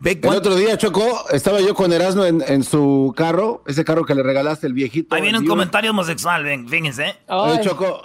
Ve 0.00 0.18
El 0.22 0.28
otro 0.34 0.54
día, 0.56 0.76
Choco, 0.76 1.24
estaba 1.30 1.60
yo 1.60 1.74
con 1.74 1.90
Erasmo 1.92 2.24
en, 2.26 2.42
en 2.46 2.62
su 2.62 3.14
carro, 3.16 3.62
ese 3.66 3.84
carro 3.84 4.04
que 4.04 4.14
le 4.14 4.22
regalaste, 4.22 4.66
el 4.66 4.74
viejito. 4.74 5.14
Ahí 5.14 5.22
viene 5.22 5.38
un 5.38 5.46
comentario 5.46 5.92
homosexual, 5.92 6.44
ven, 6.44 6.68
fíjense. 6.68 7.16
Oye, 7.28 7.60
Choco. 7.62 8.02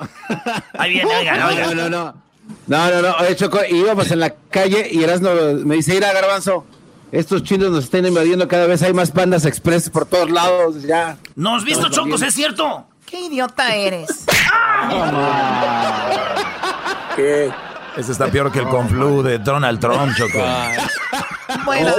Ahí 0.77 0.91
viene, 0.91 1.13
oigan, 1.13 1.39
No, 1.39 1.47
oigan. 1.47 1.75
no, 1.75 1.89
no, 1.89 1.89
no. 1.89 2.29
No, 2.67 2.89
no, 2.89 3.01
no. 3.01 3.15
Oye, 3.19 3.35
Choco, 3.35 3.59
íbamos 3.69 4.09
en 4.11 4.19
la 4.21 4.29
calle 4.49 4.87
y 4.91 5.03
Erasmo 5.03 5.29
me 5.65 5.75
dice, 5.75 5.93
mira, 5.93 6.13
Garbanzo, 6.13 6.63
estos 7.11 7.43
chinos 7.43 7.69
nos 7.71 7.83
están 7.85 8.05
invadiendo, 8.05 8.47
cada 8.47 8.65
vez 8.67 8.81
hay 8.81 8.93
más 8.93 9.11
pandas 9.11 9.45
express 9.45 9.89
por 9.89 10.05
todos 10.05 10.29
lados, 10.29 10.83
ya. 10.83 11.17
¿No 11.35 11.55
has 11.55 11.65
visto, 11.65 11.89
Chocos? 11.89 12.21
¿Es 12.21 12.33
cierto? 12.33 12.85
¿Qué 13.09 13.21
idiota 13.21 13.75
eres? 13.75 14.07
¿Qué? 17.15 17.51
Ese 17.97 18.11
está 18.11 18.27
peor 18.27 18.51
que 18.51 18.59
el 18.59 18.67
conflu 18.67 19.23
de 19.23 19.39
Donald 19.39 19.79
Trump, 19.79 20.15
Choco. 20.15 20.39
Bueno, 21.65 21.89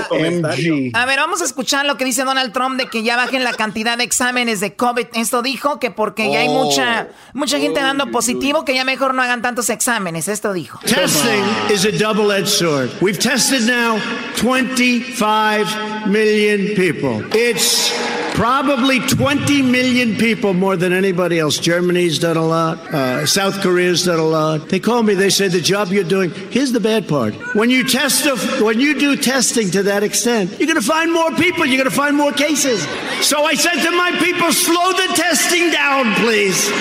a 0.95 1.05
ver, 1.07 1.19
vamos 1.19 1.43
a 1.43 1.45
escuchar 1.45 1.85
lo 1.85 1.97
que 1.97 2.05
dice 2.05 2.23
Donald 2.25 2.53
Trump 2.53 2.79
de 2.79 2.87
que 2.87 3.03
ya 3.03 3.17
bajen 3.17 3.43
la 3.43 3.53
cantidad 3.53 3.99
de 3.99 4.05
exámenes 4.05 4.61
de 4.61 4.75
COVID. 4.77 5.07
Esto 5.15 5.43
dijo 5.43 5.81
que 5.81 5.91
porque 5.91 6.31
ya 6.31 6.41
hay 6.41 6.47
Oh. 6.49 6.65
mucha 6.65 7.09
mucha 7.35 7.59
gente 7.59 7.81
dando 7.81 8.11
positivo, 8.13 8.65
que 8.65 8.75
ya 8.75 8.85
mejor 8.85 9.13
no 9.13 9.23
hagan 9.23 9.43
tantos 9.43 9.69
exámenes. 9.69 10.29
Esto 10.29 10.53
dijo. 10.53 10.79
Testing 10.87 11.45
is 11.73 11.85
a 11.85 11.91
double 11.91 12.33
edged 12.33 12.47
sword. 12.49 12.91
We've 13.01 13.19
tested 13.19 13.63
now 13.63 13.99
25 14.41 16.07
million 16.07 16.75
people. 16.77 17.25
It's 17.37 17.93
probably 18.35 19.01
20 19.01 19.63
million 19.63 20.17
people 20.17 20.55
more 20.55 20.77
than 20.77 20.93
anybody 20.93 21.39
else. 21.39 21.59
Germany's 21.59 22.19
done 22.19 22.37
a 22.37 22.45
lot. 22.47 22.79
Uh, 22.93 23.27
South 23.27 23.61
Korea's 23.61 24.05
done 24.05 24.19
a 24.19 24.25
lot. 24.25 24.69
They 24.69 24.81
call 24.81 25.03
me, 25.03 25.15
they 25.15 25.31
say, 25.31 25.49
the 25.49 25.61
job 25.61 25.89
you're 25.89 26.05
doing. 26.05 26.31
Here's 26.51 26.73
the 26.73 26.81
bad 26.81 27.07
part. 27.09 27.35
When 27.55 27.71
you 27.71 27.85
test, 27.85 28.25
when 28.61 28.81
you 28.81 28.99
do 28.99 29.17
testing 29.17 29.71
to 29.73 29.83
that 29.85 30.03
extent, 30.03 30.51
you're 30.59 30.67
going 30.69 30.81
to 30.81 30.87
find 30.87 31.13
more 31.13 31.31
people. 31.33 31.67
You're 31.67 31.79
going 31.83 31.91
to 31.91 31.97
find 31.97 32.17
more 32.17 32.33
cases. 32.33 32.83
So 33.21 33.45
I 33.45 33.55
said 33.55 33.83
to 33.85 33.91
my 33.91 34.13
people, 34.19 34.53
slow 34.53 34.93
the 34.93 35.13
testing 35.15 35.71
down, 35.71 36.15
please. 36.15 36.71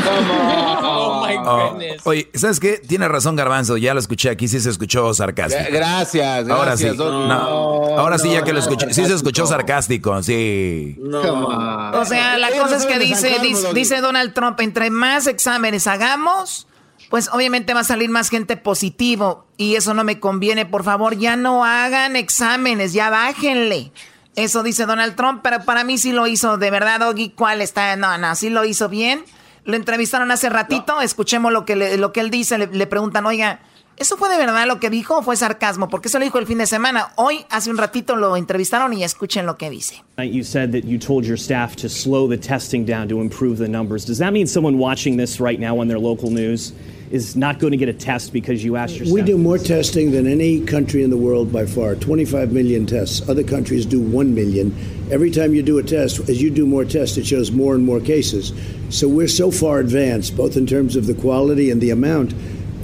Oh 0.00 1.20
my 1.22 1.36
Oh, 1.44 1.70
goodness. 1.72 2.06
oye, 2.06 2.28
¿sabes 2.34 2.60
qué? 2.60 2.78
Tiene 2.78 3.08
razón 3.08 3.36
Garbanzo, 3.36 3.76
ya 3.76 3.94
lo 3.94 4.00
escuché 4.00 4.30
aquí, 4.30 4.46
sí 4.48 4.60
se 4.60 4.70
escuchó 4.70 5.12
sarcástico. 5.12 5.64
Gracias, 5.70 6.46
gracias. 6.46 6.50
Ahora 6.50 6.76
sí, 6.76 6.84
Doggy. 6.88 7.28
no, 7.28 7.98
ahora 7.98 8.18
sí 8.18 8.30
ya 8.30 8.42
que 8.42 8.52
lo 8.52 8.58
escuché, 8.60 8.92
sí 8.94 9.04
se 9.06 9.14
escuchó 9.14 9.46
sarcástico, 9.46 10.22
sí. 10.22 10.87
O 10.98 12.04
sea, 12.04 12.38
la 12.38 12.50
cosa 12.50 12.76
es 12.76 12.82
no 12.84 12.88
que 12.88 12.98
dice, 12.98 13.36
dice 13.74 14.00
Donald 14.00 14.32
Trump, 14.34 14.60
entre 14.60 14.90
más 14.90 15.26
exámenes 15.26 15.86
hagamos, 15.86 16.66
pues 17.10 17.28
obviamente 17.32 17.74
va 17.74 17.80
a 17.80 17.84
salir 17.84 18.10
más 18.10 18.28
gente 18.30 18.56
positivo. 18.56 19.46
Y 19.56 19.76
eso 19.76 19.94
no 19.94 20.04
me 20.04 20.20
conviene. 20.20 20.66
Por 20.66 20.84
favor, 20.84 21.16
ya 21.16 21.36
no 21.36 21.64
hagan 21.64 22.16
exámenes, 22.16 22.92
ya 22.92 23.10
bájenle. 23.10 23.92
Eso 24.36 24.62
dice 24.62 24.86
Donald 24.86 25.16
Trump, 25.16 25.40
pero 25.42 25.64
para 25.64 25.82
mí 25.84 25.98
sí 25.98 26.12
lo 26.12 26.26
hizo. 26.26 26.58
De 26.58 26.70
verdad, 26.70 27.00
Doggy, 27.00 27.30
¿cuál 27.30 27.60
está? 27.60 27.96
No, 27.96 28.18
no, 28.18 28.34
sí 28.36 28.50
lo 28.50 28.64
hizo 28.64 28.88
bien. 28.88 29.24
Lo 29.64 29.76
entrevistaron 29.76 30.30
hace 30.30 30.48
ratito, 30.48 31.00
escuchemos 31.00 31.52
lo 31.52 31.64
que, 31.64 31.76
le- 31.76 31.96
lo 31.98 32.12
que 32.12 32.20
él 32.20 32.30
dice. 32.30 32.56
Le, 32.56 32.68
le 32.68 32.86
preguntan, 32.86 33.26
oiga, 33.26 33.60
¿eso 33.98 34.16
fue 34.16 34.28
de 34.28 34.38
verdad 34.38 34.66
lo 34.66 34.80
que 34.80 34.90
dijo 34.90 35.18
o 35.18 35.22
fue 35.22 35.36
sarcasmo? 35.36 35.88
Porque 35.88 36.08
eso 36.08 36.18
lo 36.18 36.24
dijo 36.24 36.38
el 36.38 36.46
fin 36.46 36.58
de 36.58 36.66
semana. 36.66 37.12
Hoy, 37.16 37.44
hace 37.50 37.70
un 37.70 37.76
ratito, 37.78 38.16
lo 38.16 38.36
entrevistaron 38.36 38.92
y 38.92 39.04
escuchen 39.04 39.46
lo 39.46 39.56
que 39.56 39.70
dice. 39.70 40.02
Tonight 40.16 40.32
You 40.32 40.44
said 40.44 40.72
that 40.72 40.84
you 40.84 40.98
told 40.98 41.24
your 41.24 41.38
staff 41.38 41.76
to 41.76 41.88
slow 41.88 42.28
the 42.28 42.36
testing 42.36 42.84
down 42.84 43.08
to 43.08 43.20
improve 43.20 43.58
the 43.58 43.68
numbers. 43.68 44.04
Does 44.04 44.18
that 44.18 44.32
mean 44.32 44.46
someone 44.46 44.78
watching 44.78 45.16
this 45.16 45.40
right 45.40 45.58
now 45.58 45.78
on 45.80 45.88
their 45.88 45.98
local 45.98 46.30
news 46.30 46.72
is 47.10 47.36
not 47.36 47.58
going 47.58 47.70
to 47.70 47.76
get 47.76 47.88
a 47.88 47.92
test 47.94 48.32
because 48.32 48.62
you 48.62 48.76
asked 48.76 48.96
your 48.96 49.06
staff? 49.06 49.14
We 49.14 49.22
do 49.22 49.38
more 49.38 49.58
testing 49.58 50.10
than 50.10 50.26
any 50.26 50.60
country 50.64 51.02
in 51.02 51.10
the 51.10 51.16
world 51.16 51.50
by 51.52 51.66
far 51.66 51.94
25 51.94 52.52
million 52.52 52.86
tests. 52.86 53.26
Other 53.28 53.42
countries 53.42 53.86
do 53.86 54.00
1 54.00 54.34
million. 54.34 54.74
Every 55.10 55.30
time 55.30 55.54
you 55.54 55.62
do 55.62 55.78
a 55.78 55.82
test, 55.82 56.28
as 56.28 56.42
you 56.42 56.50
do 56.50 56.66
more 56.66 56.84
tests, 56.84 57.16
it 57.16 57.26
shows 57.26 57.50
more 57.50 57.74
and 57.74 57.84
more 57.84 58.00
cases. 58.00 58.52
So 58.90 59.08
we're 59.08 59.28
so 59.28 59.50
far 59.50 59.78
advanced, 59.78 60.36
both 60.36 60.56
in 60.56 60.66
terms 60.66 60.96
of 60.96 61.06
the 61.06 61.14
quality 61.14 61.70
and 61.70 61.80
the 61.80 61.90
amount. 61.90 62.34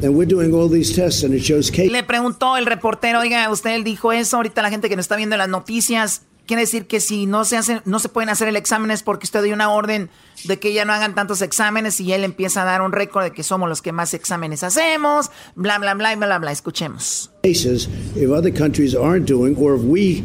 And 0.05 0.14
we're 0.14 0.28
doing 0.28 0.52
all 0.52 0.68
these 0.68 0.94
tests, 0.94 1.24
and 1.24 1.32
it 1.32 1.43
shows 1.43 1.70
cases. 1.70 1.90
Le 1.90 2.02
preguntó 2.02 2.59
el 2.59 2.66
reportero, 2.66 3.20
oiga, 3.20 3.48
usted 3.51 3.82
dijo 3.82 4.12
eso, 4.12 4.36
ahorita 4.36 4.60
la 4.60 4.68
gente 4.68 4.90
que 4.90 4.97
nos 4.97 5.05
está 5.05 5.16
viendo 5.16 5.35
en 5.35 5.39
las 5.39 5.48
noticias, 5.48 6.22
quiere 6.47 6.60
decir 6.60 6.86
que 6.86 7.01
si 7.01 7.24
no 7.24 7.47
se 7.47 7.56
hacen, 7.56 7.81
no 7.86 7.98
se 7.98 8.10
pueden 8.10 8.28
hacer 8.28 8.48
el 8.48 8.56
examen 8.56 8.90
es 8.90 9.02
porque 9.02 9.24
usted 9.24 9.43
dio 9.43 9.55
una 9.55 9.70
orden 9.70 10.10
de 10.44 10.59
que 10.59 10.74
ya 10.74 10.85
no 10.85 10.93
hagan 10.93 11.14
tantos 11.14 11.40
exámenes 11.40 12.01
y 12.01 12.12
él 12.12 12.22
empieza 12.22 12.62
a 12.62 12.64
dar 12.66 12.82
un 12.82 12.93
récord 12.93 13.24
de 13.24 13.32
que 13.32 13.43
somos 13.43 13.66
los 13.66 13.81
que 13.81 13.93
más 13.93 14.12
exámenes 14.12 14.62
hacemos, 14.62 15.31
bla, 15.55 15.78
bla, 15.78 15.94
bla, 15.94 16.14
bla, 16.16 16.26
bla, 16.26 16.39
bla. 16.39 16.52
Escuchemos. 16.52 17.31
cases 17.43 17.89
if 18.14 18.31
other 18.31 18.51
countries 18.51 18.94
aren't 18.94 19.26
doing, 19.26 19.56
or 19.56 19.74
if 19.74 19.82
we 19.82 20.22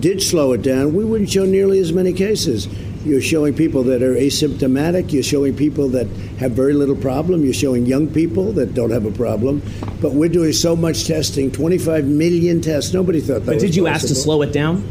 did 0.00 0.22
slow 0.22 0.52
it 0.52 0.62
down, 0.62 0.94
we 0.94 1.04
wouldn't 1.04 1.30
show 1.30 1.44
nearly 1.44 1.78
as 1.78 1.92
many 1.92 2.12
cases. 2.12 2.68
You're 3.04 3.20
showing 3.20 3.54
people 3.54 3.84
that 3.84 4.02
are 4.02 4.14
asymptomatic. 4.14 5.12
You're 5.12 5.22
showing 5.22 5.56
people 5.56 5.88
that 5.90 6.06
have 6.40 6.52
very 6.52 6.74
little 6.74 6.96
problem. 6.96 7.44
You're 7.44 7.54
showing 7.54 7.86
young 7.86 8.08
people 8.08 8.52
that 8.52 8.74
don't 8.74 8.90
have 8.90 9.06
a 9.06 9.12
problem. 9.12 9.62
But 10.00 10.12
we're 10.12 10.28
doing 10.28 10.52
so 10.52 10.74
much 10.76 11.06
testing 11.06 11.50
25 11.50 12.06
million 12.06 12.60
tests. 12.60 12.92
Nobody 12.92 13.20
thought 13.20 13.46
that 13.46 13.52
But 13.52 13.60
did 13.60 13.76
you 13.76 13.86
ask 13.86 14.08
to 14.08 14.14
slow 14.14 14.42
it 14.42 14.52
down? 14.52 14.86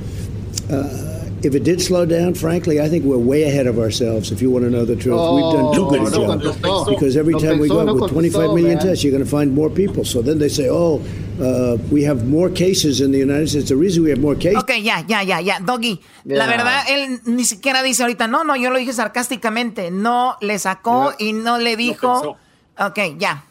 Uh, 0.69 1.16
if 1.43 1.53
it 1.53 1.63
did 1.63 1.79
slow 1.81 2.05
down, 2.05 2.33
frankly, 2.33 2.81
I 2.81 2.89
think 2.89 3.05
we're 3.05 3.17
way 3.17 3.43
ahead 3.43 3.67
of 3.67 3.77
ourselves. 3.79 4.31
If 4.31 4.41
you 4.41 4.49
want 4.49 4.65
to 4.65 4.71
know 4.71 4.85
the 4.85 4.95
truth, 4.95 5.19
we've 5.19 5.53
done 5.53 5.73
too 5.73 5.87
good 5.89 6.01
a 6.01 6.05
Oh, 6.05 6.09
no 6.09 6.09
job. 6.09 6.41
contestó. 6.41 6.85
Because 6.89 7.15
every 7.15 7.33
No 7.33 7.39
time 7.39 7.59
we 7.59 7.67
pensó, 7.69 7.73
go 7.73 7.79
out 7.81 7.85
no 7.87 7.93
with 7.95 8.11
25 8.11 8.41
contestó, 8.49 8.55
million 8.55 8.77
man. 8.77 8.85
tests, 8.87 9.03
you're 9.03 9.11
going 9.11 9.23
to 9.23 9.29
find 9.29 9.53
more 9.53 9.69
people. 9.69 10.03
So 10.03 10.21
then 10.21 10.39
they 10.39 10.49
say, 10.49 10.67
oh, 10.69 10.99
uh, 11.39 11.77
we 11.91 12.01
have 12.03 12.27
more 12.27 12.49
cases 12.49 13.01
in 13.01 13.11
the 13.11 13.19
United 13.19 13.49
States. 13.49 13.69
The 13.69 13.75
reason 13.75 14.03
we 14.03 14.09
have 14.09 14.19
more 14.19 14.35
cases. 14.35 14.57
Ok, 14.63 14.81
ya, 14.81 15.03
ya, 15.07 15.21
ya, 15.21 15.39
ya. 15.39 15.59
Doggy, 15.59 15.99
la 16.25 16.45
Ya. 16.45 16.47
verdad, 16.47 16.83
él 16.89 17.19
ni 17.25 17.43
siquiera 17.45 17.83
dice 17.83 18.01
ahorita, 18.03 18.27
no, 18.27 18.43
no, 18.43 18.55
yo 18.55 18.71
lo 18.71 18.79
dije 18.79 18.93
sarcásticamente. 18.93 19.91
No 19.91 20.35
le 20.41 20.57
sacó 20.57 21.13
y 21.19 21.33
no 21.33 21.59
le 21.59 21.75
dijo. 21.77 22.37
ok, 22.79 22.99
ya. 23.19 23.43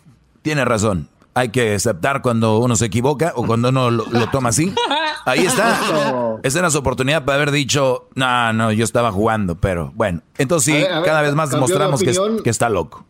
Tiene 0.42 0.64
razón. 0.64 1.08
Hay 1.36 1.50
que 1.50 1.74
aceptar 1.74 2.22
cuando 2.22 2.60
uno 2.60 2.76
se 2.76 2.86
equivoca 2.86 3.34
o 3.36 3.44
cuando 3.44 3.68
uno 3.68 3.90
lo, 3.90 4.06
lo 4.06 4.30
toma 4.30 4.48
así. 4.48 4.72
Ahí 5.26 5.40
está. 5.44 6.38
Esa 6.42 6.60
era 6.60 6.70
su 6.70 6.78
oportunidad 6.78 7.26
para 7.26 7.36
haber 7.36 7.50
dicho, 7.50 8.08
no, 8.14 8.54
no, 8.54 8.72
yo 8.72 8.84
estaba 8.84 9.12
jugando, 9.12 9.54
pero 9.54 9.92
bueno. 9.94 10.22
Entonces 10.38 10.74
sí, 10.74 10.80
A 10.80 10.84
ver, 10.86 10.92
a 10.92 10.96
ver, 11.00 11.04
cada 11.04 11.20
vez 11.20 11.34
más 11.34 11.50
demostramos 11.50 12.00
que, 12.00 12.48
está 12.48 12.70
loco. 12.70 13.04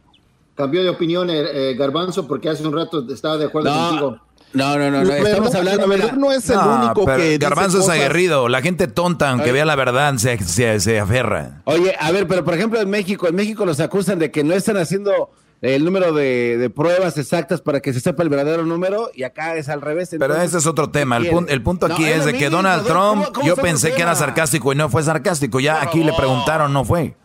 Cambió 0.56 0.82
de 0.82 0.88
opinión 0.88 1.30
eh, 1.30 1.70
eh, 1.70 1.74
Garbanzo 1.78 2.26
porque 2.26 2.48
hace 2.48 2.66
un 2.66 2.74
rato 2.74 3.06
estaba 3.08 3.36
de 3.36 3.44
acuerdo 3.44 3.70
No, 3.70 3.88
contigo. 3.90 4.18
No, 4.54 4.76
no, 4.76 4.90
no, 4.90 5.04
no, 5.04 5.12
estamos 5.12 5.54
hablando. 5.54 5.86
no 5.86 6.32
es 6.32 6.50
el 6.50 6.56
No, 6.56 6.84
único 6.84 7.04
pero 7.04 7.18
que 7.18 7.38
Garbanzo 7.38 7.78
es 7.78 7.88
aguerrido. 7.88 8.48
La 8.48 8.60
gente 8.60 8.88
tonta, 8.88 9.30
aunque 9.30 9.52
vea 9.52 9.64
la 9.64 9.76
verdad, 9.76 10.16
se, 10.16 10.36
se, 10.38 10.80
se 10.80 10.98
aferra. 10.98 11.62
Oye, 11.64 11.94
a 11.96 12.10
ver, 12.10 12.26
pero 12.26 12.44
por 12.44 12.54
ejemplo 12.54 12.80
en 12.80 12.90
México, 12.90 13.28
en 13.28 13.36
México 13.36 13.64
los 13.64 13.78
acusan 13.78 14.18
de 14.18 14.32
que 14.32 14.42
no 14.42 14.52
están 14.52 14.78
haciendo 14.78 15.30
el 15.62 15.84
número 15.84 16.12
de, 16.12 16.56
de 16.58 16.70
pruebas 16.70 17.16
exactas 17.18 17.60
para 17.60 17.80
que 17.80 17.92
se 17.92 18.00
sepa 18.00 18.22
el 18.22 18.28
verdadero 18.28 18.64
número 18.64 19.10
y 19.14 19.22
acá 19.24 19.56
es 19.56 19.68
al 19.68 19.80
revés. 19.80 20.14
Pero 20.18 20.36
ese 20.36 20.58
es 20.58 20.66
otro 20.66 20.90
tema. 20.90 21.16
El, 21.16 21.24
¿qué 21.24 21.32
pun- 21.32 21.46
el 21.48 21.62
punto 21.62 21.88
No, 21.88 21.94
aquí 21.94 22.04
es 22.04 22.24
de 22.24 22.32
que 22.32 22.40
mismo, 22.44 22.56
Donald. 22.58 22.86
Trump, 22.86 23.22
¿Cómo- 23.24 23.32
cómo 23.32 23.46
yo 23.46 23.56
pensé 23.56 23.92
que 23.94 24.02
era 24.02 24.14
sarcástico 24.14 24.72
y 24.72 24.76
no 24.76 24.88
fue 24.88 25.02
sarcástico. 25.02 25.58
Ya 25.60 25.80
aquí 25.82 26.04
le 26.04 26.12
preguntaron, 26.12 26.72
no 26.72 26.84
fue. 26.84 27.16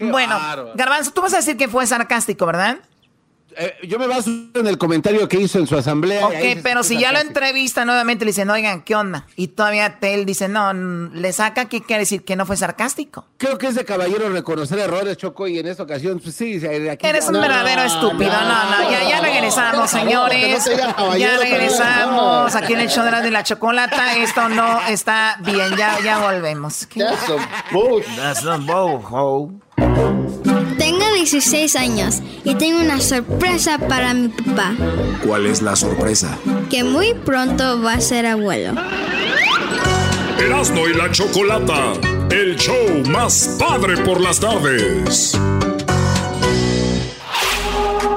Bueno, 0.00 0.36
Garbanzo, 0.74 1.12
tú 1.12 1.20
vas 1.22 1.32
a 1.34 1.36
decir 1.36 1.56
que 1.56 1.68
fue 1.68 1.86
sarcástico, 1.86 2.44
¿verdad? 2.46 2.78
Eh, 3.56 3.74
yo 3.86 3.98
me 3.98 4.06
baso 4.06 4.30
en 4.54 4.66
el 4.66 4.78
comentario 4.78 5.28
que 5.28 5.40
hizo 5.40 5.58
en 5.58 5.66
su 5.66 5.76
asamblea. 5.76 6.26
Ok, 6.26 6.34
ahí 6.34 6.60
pero 6.62 6.82
si 6.82 6.98
ya 6.98 7.12
lo 7.12 7.18
entrevista 7.18 7.84
nuevamente, 7.84 8.24
le 8.24 8.30
dicen, 8.30 8.50
oigan, 8.50 8.82
¿qué 8.82 8.94
onda? 8.94 9.26
Y 9.36 9.48
todavía 9.48 9.98
él 10.02 10.26
dice, 10.26 10.48
no, 10.48 10.72
le 10.72 11.32
saca, 11.32 11.66
¿qué 11.66 11.82
quiere 11.82 12.00
decir? 12.00 12.24
Que 12.24 12.36
no 12.36 12.46
fue 12.46 12.56
sarcástico. 12.56 13.26
Creo 13.38 13.58
que 13.58 13.66
es 13.68 13.74
de 13.74 13.84
caballero 13.84 14.28
reconocer 14.28 14.78
errores, 14.78 15.16
Choco, 15.16 15.46
y 15.46 15.58
en 15.58 15.66
esta 15.66 15.82
ocasión, 15.82 16.20
pues 16.20 16.34
sí, 16.34 16.58
de 16.58 16.90
aquí 16.90 17.06
Eres 17.06 17.26
un 17.26 17.34
No, 17.34 17.40
verdadero 17.40 17.82
estúpido. 17.82 18.32
No, 18.32 18.70
no, 18.70 18.90
ya, 18.90 19.08
ya 19.08 19.20
regresamos, 19.20 19.90
señores. 19.90 20.64
Ya 21.18 21.36
regresamos 21.38 22.54
aquí 22.54 22.74
en 22.74 22.80
el 22.80 22.88
show 22.88 23.04
de 23.04 23.10
la 23.10 23.20
de 23.20 23.30
la 23.30 23.42
chocolata. 23.42 24.16
Esto 24.16 24.48
no 24.48 24.80
está 24.88 25.38
bien. 25.40 25.76
Ya, 25.76 25.98
ya 26.00 26.18
volvemos. 26.18 26.86
¿Qué? 26.86 27.00
That's 27.00 28.46
a 28.46 28.56
boho. 28.56 29.50
Tengo 31.12 31.24
16 31.24 31.76
años 31.76 32.20
y 32.42 32.54
tengo 32.54 32.80
una 32.80 32.98
sorpresa 32.98 33.76
para 33.76 34.14
mi 34.14 34.28
papá, 34.28 34.72
¿Cuál 35.26 35.44
es 35.46 35.60
la 35.60 35.76
sorpresa? 35.76 36.38
que 36.70 36.84
muy 36.84 37.12
pronto 37.12 37.82
va 37.82 37.94
a 37.94 38.00
ser 38.00 38.24
abuelo. 38.24 38.72
Erasmo 40.38 40.88
y 40.88 40.94
la 40.94 41.10
Chocolata, 41.12 41.92
el 42.30 42.56
show 42.56 43.02
más 43.10 43.56
padre 43.58 43.98
por 43.98 44.22
las 44.22 44.40
tardes. 44.40 45.36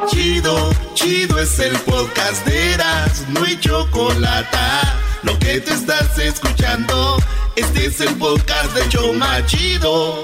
Chido, 0.08 0.72
chido 0.94 1.38
es 1.40 1.60
el 1.60 1.76
podcast 1.80 2.46
de 2.48 2.74
Eras, 2.76 3.26
no 3.28 3.44
hay 3.44 3.60
chocolate. 3.60 4.58
Lo 5.24 5.38
que 5.40 5.60
te 5.60 5.74
estás 5.74 6.18
escuchando, 6.18 7.18
este 7.58 7.88
es 7.88 8.00
el 8.00 8.16
podcast 8.16 8.74
de 8.74 8.88
Choma 8.88 9.46
Chido. 9.46 10.24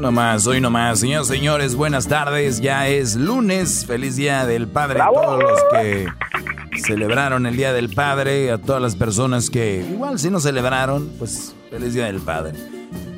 nomás, 0.00 0.46
hoy 0.46 0.60
nomás. 0.60 1.00
Señoras 1.00 1.28
y 1.28 1.34
señores, 1.36 1.74
buenas 1.74 2.08
tardes. 2.08 2.60
Ya 2.60 2.88
es 2.88 3.16
lunes. 3.16 3.84
Feliz 3.86 4.16
Día 4.16 4.46
del 4.46 4.66
Padre 4.66 5.00
a 5.00 5.08
todos 5.08 5.42
los 5.42 5.58
que 5.72 6.06
celebraron 6.82 7.46
el 7.46 7.56
Día 7.56 7.72
del 7.72 7.90
Padre. 7.90 8.50
A 8.50 8.58
todas 8.58 8.80
las 8.80 8.96
personas 8.96 9.50
que 9.50 9.86
igual 9.90 10.18
si 10.18 10.30
no 10.30 10.40
celebraron, 10.40 11.10
pues 11.18 11.54
feliz 11.70 11.94
Día 11.94 12.06
del 12.06 12.20
Padre. 12.20 12.54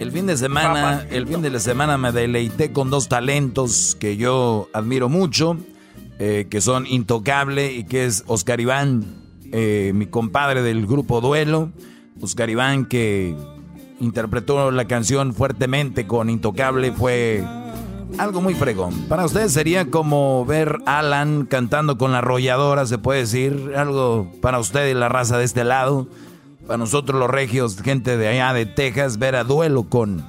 El 0.01 0.11
fin 0.11 0.27
de 0.27 0.37
semana, 0.37 1.07
el 1.11 1.27
fin 1.27 1.41
de 1.41 1.51
la 1.51 1.61
semana 1.61 1.97
me 1.97 2.11
deleité 2.11 2.73
con 2.73 2.91
dos 2.91 3.09
talentos 3.09 3.97
que 3.99 4.17
yo 4.17 4.69
admiro 4.73 5.09
mucho, 5.09 5.57
eh, 6.19 6.49
que 6.51 6.61
son 6.61 6.87
Intocable 6.87 7.73
y 7.73 7.85
que 7.85 8.07
es 8.07 8.25
Oscar 8.27 8.61
Iván, 8.61 9.05
eh, 9.53 9.93
mi 9.95 10.07
compadre 10.07 10.63
del 10.63 10.87
grupo 10.87 11.21
Duelo. 11.21 11.71
Oscar 12.21 12.51
Iván 12.51 12.85
que 12.85 13.35
interpretó 14.03 14.71
la 14.71 14.87
canción 14.87 15.33
fuertemente 15.33 16.07
con 16.07 16.29
Intocable 16.29 16.93
fue 16.93 17.45
algo 18.19 18.43
muy 18.43 18.55
fregón. 18.55 18.93
Para 19.09 19.25
ustedes 19.25 19.53
sería 19.53 19.91
como 19.91 20.45
ver 20.45 20.79
Alan 20.87 21.47
cantando 21.47 21.97
con 21.97 22.13
la 22.13 22.19
arrolladora, 22.19 22.85
se 22.85 22.99
puede 22.99 23.21
decir, 23.21 23.73
algo 23.77 24.31
para 24.43 24.59
ustedes 24.59 24.95
la 24.97 25.09
raza 25.09 25.39
de 25.39 25.45
este 25.45 25.65
lado. 25.65 26.09
Para 26.67 26.79
nosotros 26.79 27.19
los 27.19 27.31
regios, 27.31 27.81
gente 27.81 28.17
de 28.17 28.29
allá 28.29 28.53
de 28.53 28.67
Texas, 28.67 29.19
ver 29.19 29.37
a 29.37 29.45
duelo 29.45 29.85
con 29.85 30.25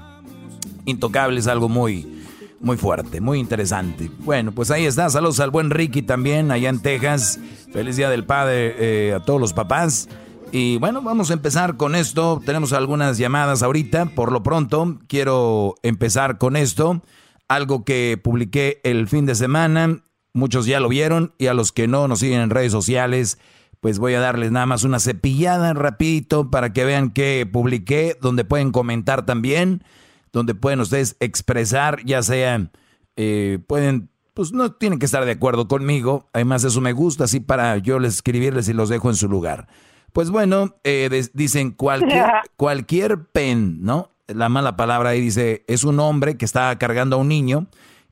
Intocable 0.85 1.39
es 1.39 1.47
algo 1.47 1.67
muy, 1.67 2.21
muy 2.59 2.77
fuerte, 2.77 3.21
muy 3.21 3.39
interesante. 3.39 4.11
Bueno, 4.19 4.51
pues 4.51 4.69
ahí 4.71 4.85
está. 4.85 5.09
Saludos 5.09 5.39
al 5.39 5.49
buen 5.49 5.69
Ricky 5.69 6.01
también, 6.01 6.51
allá 6.51 6.69
en 6.69 6.79
Texas. 6.79 7.39
Feliz 7.71 7.95
Día 7.95 8.09
del 8.09 8.23
Padre 8.23 8.75
eh, 8.77 9.13
a 9.13 9.19
todos 9.19 9.39
los 9.39 9.53
papás. 9.53 10.09
Y 10.55 10.77
bueno, 10.77 11.01
vamos 11.01 11.31
a 11.31 11.33
empezar 11.33 11.77
con 11.77 11.95
esto. 11.95 12.39
Tenemos 12.45 12.73
algunas 12.73 13.17
llamadas 13.17 13.63
ahorita. 13.63 14.05
Por 14.05 14.31
lo 14.31 14.43
pronto, 14.43 14.99
quiero 15.07 15.73
empezar 15.81 16.37
con 16.37 16.55
esto. 16.55 17.01
Algo 17.47 17.83
que 17.83 18.21
publiqué 18.23 18.79
el 18.83 19.07
fin 19.07 19.25
de 19.25 19.33
semana. 19.33 20.03
Muchos 20.31 20.67
ya 20.67 20.79
lo 20.79 20.89
vieron 20.89 21.33
y 21.39 21.47
a 21.47 21.55
los 21.55 21.71
que 21.71 21.87
no 21.87 22.07
nos 22.07 22.19
siguen 22.19 22.39
en 22.39 22.51
redes 22.51 22.71
sociales, 22.71 23.39
pues 23.79 23.97
voy 23.97 24.13
a 24.13 24.19
darles 24.19 24.51
nada 24.51 24.67
más 24.67 24.83
una 24.83 24.99
cepillada 24.99 25.73
rapidito 25.73 26.51
para 26.51 26.71
que 26.71 26.85
vean 26.85 27.09
que 27.09 27.49
publiqué, 27.51 28.15
donde 28.21 28.45
pueden 28.45 28.71
comentar 28.71 29.25
también, 29.25 29.83
donde 30.31 30.53
pueden 30.53 30.81
ustedes 30.81 31.17
expresar, 31.19 32.05
ya 32.05 32.21
sea, 32.21 32.71
eh, 33.15 33.57
pueden, 33.65 34.11
pues 34.35 34.53
no 34.53 34.71
tienen 34.73 34.99
que 34.99 35.05
estar 35.05 35.25
de 35.25 35.31
acuerdo 35.31 35.67
conmigo, 35.67 36.29
además 36.31 36.63
eso 36.63 36.79
me 36.79 36.93
gusta, 36.93 37.23
así 37.23 37.39
para 37.39 37.77
yo 37.79 37.97
les 37.97 38.15
escribirles 38.15 38.69
y 38.69 38.73
los 38.73 38.89
dejo 38.89 39.09
en 39.09 39.15
su 39.15 39.27
lugar. 39.27 39.67
Pues 40.13 40.29
bueno, 40.29 40.75
eh, 40.83 41.09
dicen 41.33 41.71
cualquier, 41.71 42.25
cualquier 42.55 43.25
pen, 43.25 43.83
¿no? 43.83 44.11
La 44.27 44.47
mala 44.47 44.77
palabra 44.77 45.09
ahí 45.09 45.19
dice, 45.19 45.65
es 45.67 45.83
un 45.83 45.99
hombre 45.99 46.37
que 46.37 46.45
está 46.45 46.77
cargando 46.77 47.17
a 47.17 47.19
un 47.19 47.27
niño 47.27 47.67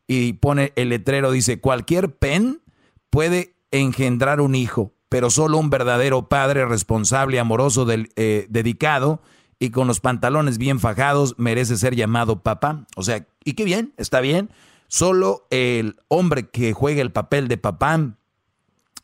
y 0.07 0.33
pone 0.33 0.73
el 0.75 0.89
letrero, 0.89 1.31
dice, 1.31 1.61
cualquier 1.61 2.13
pen 2.13 2.61
puede 3.09 3.53
engendrar 3.71 4.41
un 4.41 4.55
hijo, 4.55 4.91
pero 5.09 5.29
solo 5.29 5.57
un 5.57 5.69
verdadero 5.69 6.27
padre 6.27 6.65
responsable, 6.65 7.39
amoroso, 7.39 7.85
del, 7.85 8.09
eh, 8.15 8.47
dedicado 8.49 9.21
y 9.59 9.69
con 9.69 9.87
los 9.87 9.99
pantalones 9.99 10.57
bien 10.57 10.79
fajados 10.79 11.35
merece 11.37 11.77
ser 11.77 11.95
llamado 11.95 12.41
papá. 12.41 12.87
O 12.95 13.03
sea, 13.03 13.27
y 13.45 13.53
qué 13.53 13.63
bien, 13.63 13.93
está 13.97 14.19
bien. 14.19 14.49
Solo 14.87 15.45
el 15.51 15.97
hombre 16.07 16.49
que 16.49 16.73
juega 16.73 17.01
el 17.01 17.11
papel 17.11 17.47
de 17.47 17.57
papá 17.57 18.15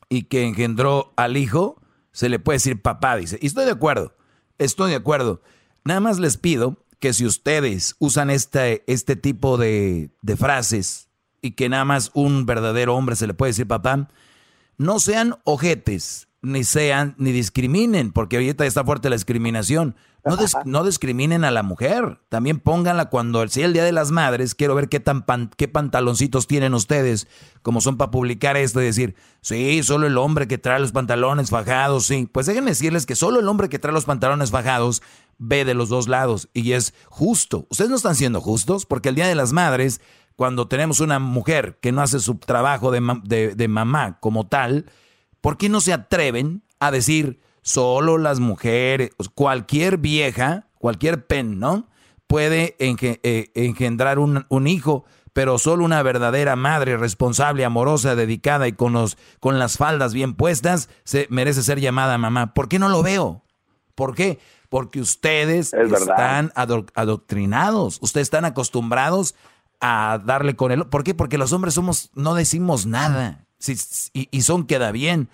y 0.10 0.24
que 0.24 0.46
engendró 0.46 1.14
al 1.16 1.38
hijo, 1.38 1.80
se 2.18 2.30
le 2.30 2.40
puede 2.40 2.56
decir 2.56 2.82
papá, 2.82 3.16
dice. 3.16 3.38
Y 3.44 3.46
estoy 3.46 3.66
de 3.66 3.72
acuerdo, 3.74 4.16
estoy 4.58 4.90
de 4.90 4.96
acuerdo. 4.96 5.44
Nada 5.84 6.00
más 6.00 6.18
les 6.18 6.38
pido 6.38 6.84
que 6.98 7.14
si 7.14 7.28
ustedes 7.28 7.96
usan 8.00 8.32
este, 8.32 8.84
este 8.92 9.16
tipo 9.16 9.56
de, 9.58 10.10
de 10.24 10.36
frases 10.36 11.10
y 11.44 11.52
que 11.52 11.70
nada 11.70 11.86
más 11.86 12.10
un 12.16 12.48
verdadero 12.48 12.96
hombre 12.96 13.16
se 13.16 13.28
le 13.28 13.36
puede 13.36 13.52
decir 13.52 13.68
papá, 13.68 14.08
no 14.80 15.00
sean 15.00 15.36
ojetes, 15.44 16.27
ni 16.42 16.64
sean, 16.64 17.16
ni 17.18 17.32
discriminen, 17.32 18.12
porque 18.12 18.38
ahorita 18.38 18.66
está 18.66 18.84
fuerte 18.84 19.10
la 19.10 19.16
discriminación. 19.16 19.96
No, 20.26 20.36
dis- 20.36 20.66
no 20.66 20.84
discriminen 20.84 21.46
a 21.46 21.52
la 21.52 21.64
mujer. 21.64 22.20
También 22.28 22.60
pónganla 22.60 23.06
cuando 23.10 23.48
sea 23.48 23.66
el 23.66 23.72
Día 23.74 23.86
de 23.86 23.94
las 23.94 24.12
Madres. 24.12 24.56
Quiero 24.56 24.76
ver 24.76 24.90
qué, 24.90 25.00
tan 25.00 25.26
pan- 25.26 25.52
qué 25.56 25.68
pantaloncitos 25.70 26.48
tienen 26.48 26.74
ustedes, 26.74 27.28
como 27.62 27.80
son 27.80 27.96
para 27.98 28.12
publicar 28.12 28.58
esto 28.58 28.82
y 28.82 28.86
decir, 28.86 29.16
sí, 29.42 29.82
solo 29.84 30.06
el 30.06 30.18
hombre 30.18 30.48
que 30.48 30.58
trae 30.58 30.80
los 30.82 30.92
pantalones 30.92 31.50
fajados, 31.50 32.08
sí. 32.08 32.28
Pues 32.32 32.46
déjenme 32.46 32.72
decirles 32.72 33.06
que 33.06 33.16
solo 33.16 33.40
el 33.40 33.48
hombre 33.48 33.70
que 33.70 33.80
trae 33.80 33.94
los 33.94 34.06
pantalones 34.06 34.52
fajados 34.52 35.02
ve 35.38 35.64
de 35.66 35.74
los 35.76 35.88
dos 35.88 36.08
lados 36.10 36.50
y 36.54 36.74
es 36.74 36.94
justo. 37.08 37.66
Ustedes 37.70 37.90
no 37.90 37.96
están 37.96 38.16
siendo 38.16 38.42
justos 38.42 38.86
porque 38.86 39.10
el 39.10 39.16
Día 39.16 39.28
de 39.28 39.36
las 39.36 39.54
Madres, 39.54 40.02
cuando 40.36 40.68
tenemos 40.68 41.00
una 41.00 41.20
mujer 41.20 41.78
que 41.82 41.94
no 41.94 42.02
hace 42.02 42.20
su 42.20 42.36
trabajo 42.36 42.92
de- 42.92 43.56
de 43.56 43.68
mamá 43.70 44.20
como 44.20 44.46
tal, 44.48 44.86
¿por 45.48 45.58
qué 45.58 45.70
no 45.70 45.80
se 45.80 45.94
atreven 45.94 46.62
a 46.82 46.92
decir 46.92 47.40
solo 47.62 48.18
las 48.18 48.42
mujeres, 48.42 49.12
cualquier 49.34 49.98
vieja, 49.98 50.68
cualquier 50.78 51.26
pen, 51.26 51.58
¿no? 51.58 51.88
Puede 52.28 52.76
eh, 52.80 53.52
engendrar 53.56 54.20
un, 54.20 54.46
un 54.50 54.68
hijo, 54.68 55.06
pero 55.32 55.58
solo 55.58 55.86
una 55.86 56.04
verdadera 56.04 56.58
madre 56.58 56.98
responsable, 56.98 57.64
amorosa, 57.64 58.14
dedicada 58.14 58.68
y 58.68 58.74
con, 58.74 58.92
los, 58.92 59.18
con 59.40 59.58
las 59.58 59.78
faldas 59.78 60.14
bien 60.14 60.34
puestas 60.36 60.90
se 61.06 61.28
merece 61.30 61.64
ser 61.64 61.80
llamada 61.80 62.18
mamá. 62.18 62.54
¿Por 62.54 62.68
qué 62.68 62.78
no 62.78 62.90
lo 62.90 63.02
veo? 63.02 63.46
¿Por 63.96 64.16
qué? 64.16 64.40
Porque 64.68 65.00
ustedes 65.00 65.74
Es 65.74 65.94
están 65.94 66.52
ado- 66.56 66.88
adoctrinados, 66.94 68.00
ustedes 68.02 68.26
están 68.26 68.44
acostumbrados 68.44 69.34
a 69.80 70.20
darle 70.26 70.58
con 70.58 70.74
él. 70.74 70.86
¿Por 70.88 71.06
qué? 71.06 71.14
Porque 71.14 71.38
los 71.38 71.54
hombres 71.54 71.74
somos, 71.74 72.12
no 72.16 72.34
decimos 72.36 72.86
nada. 72.86 73.47
Si- 73.60 73.76
y, 74.14 74.28
y 74.32 74.42
son 74.42 74.66
queda 74.66 74.92
bien. 74.92 75.30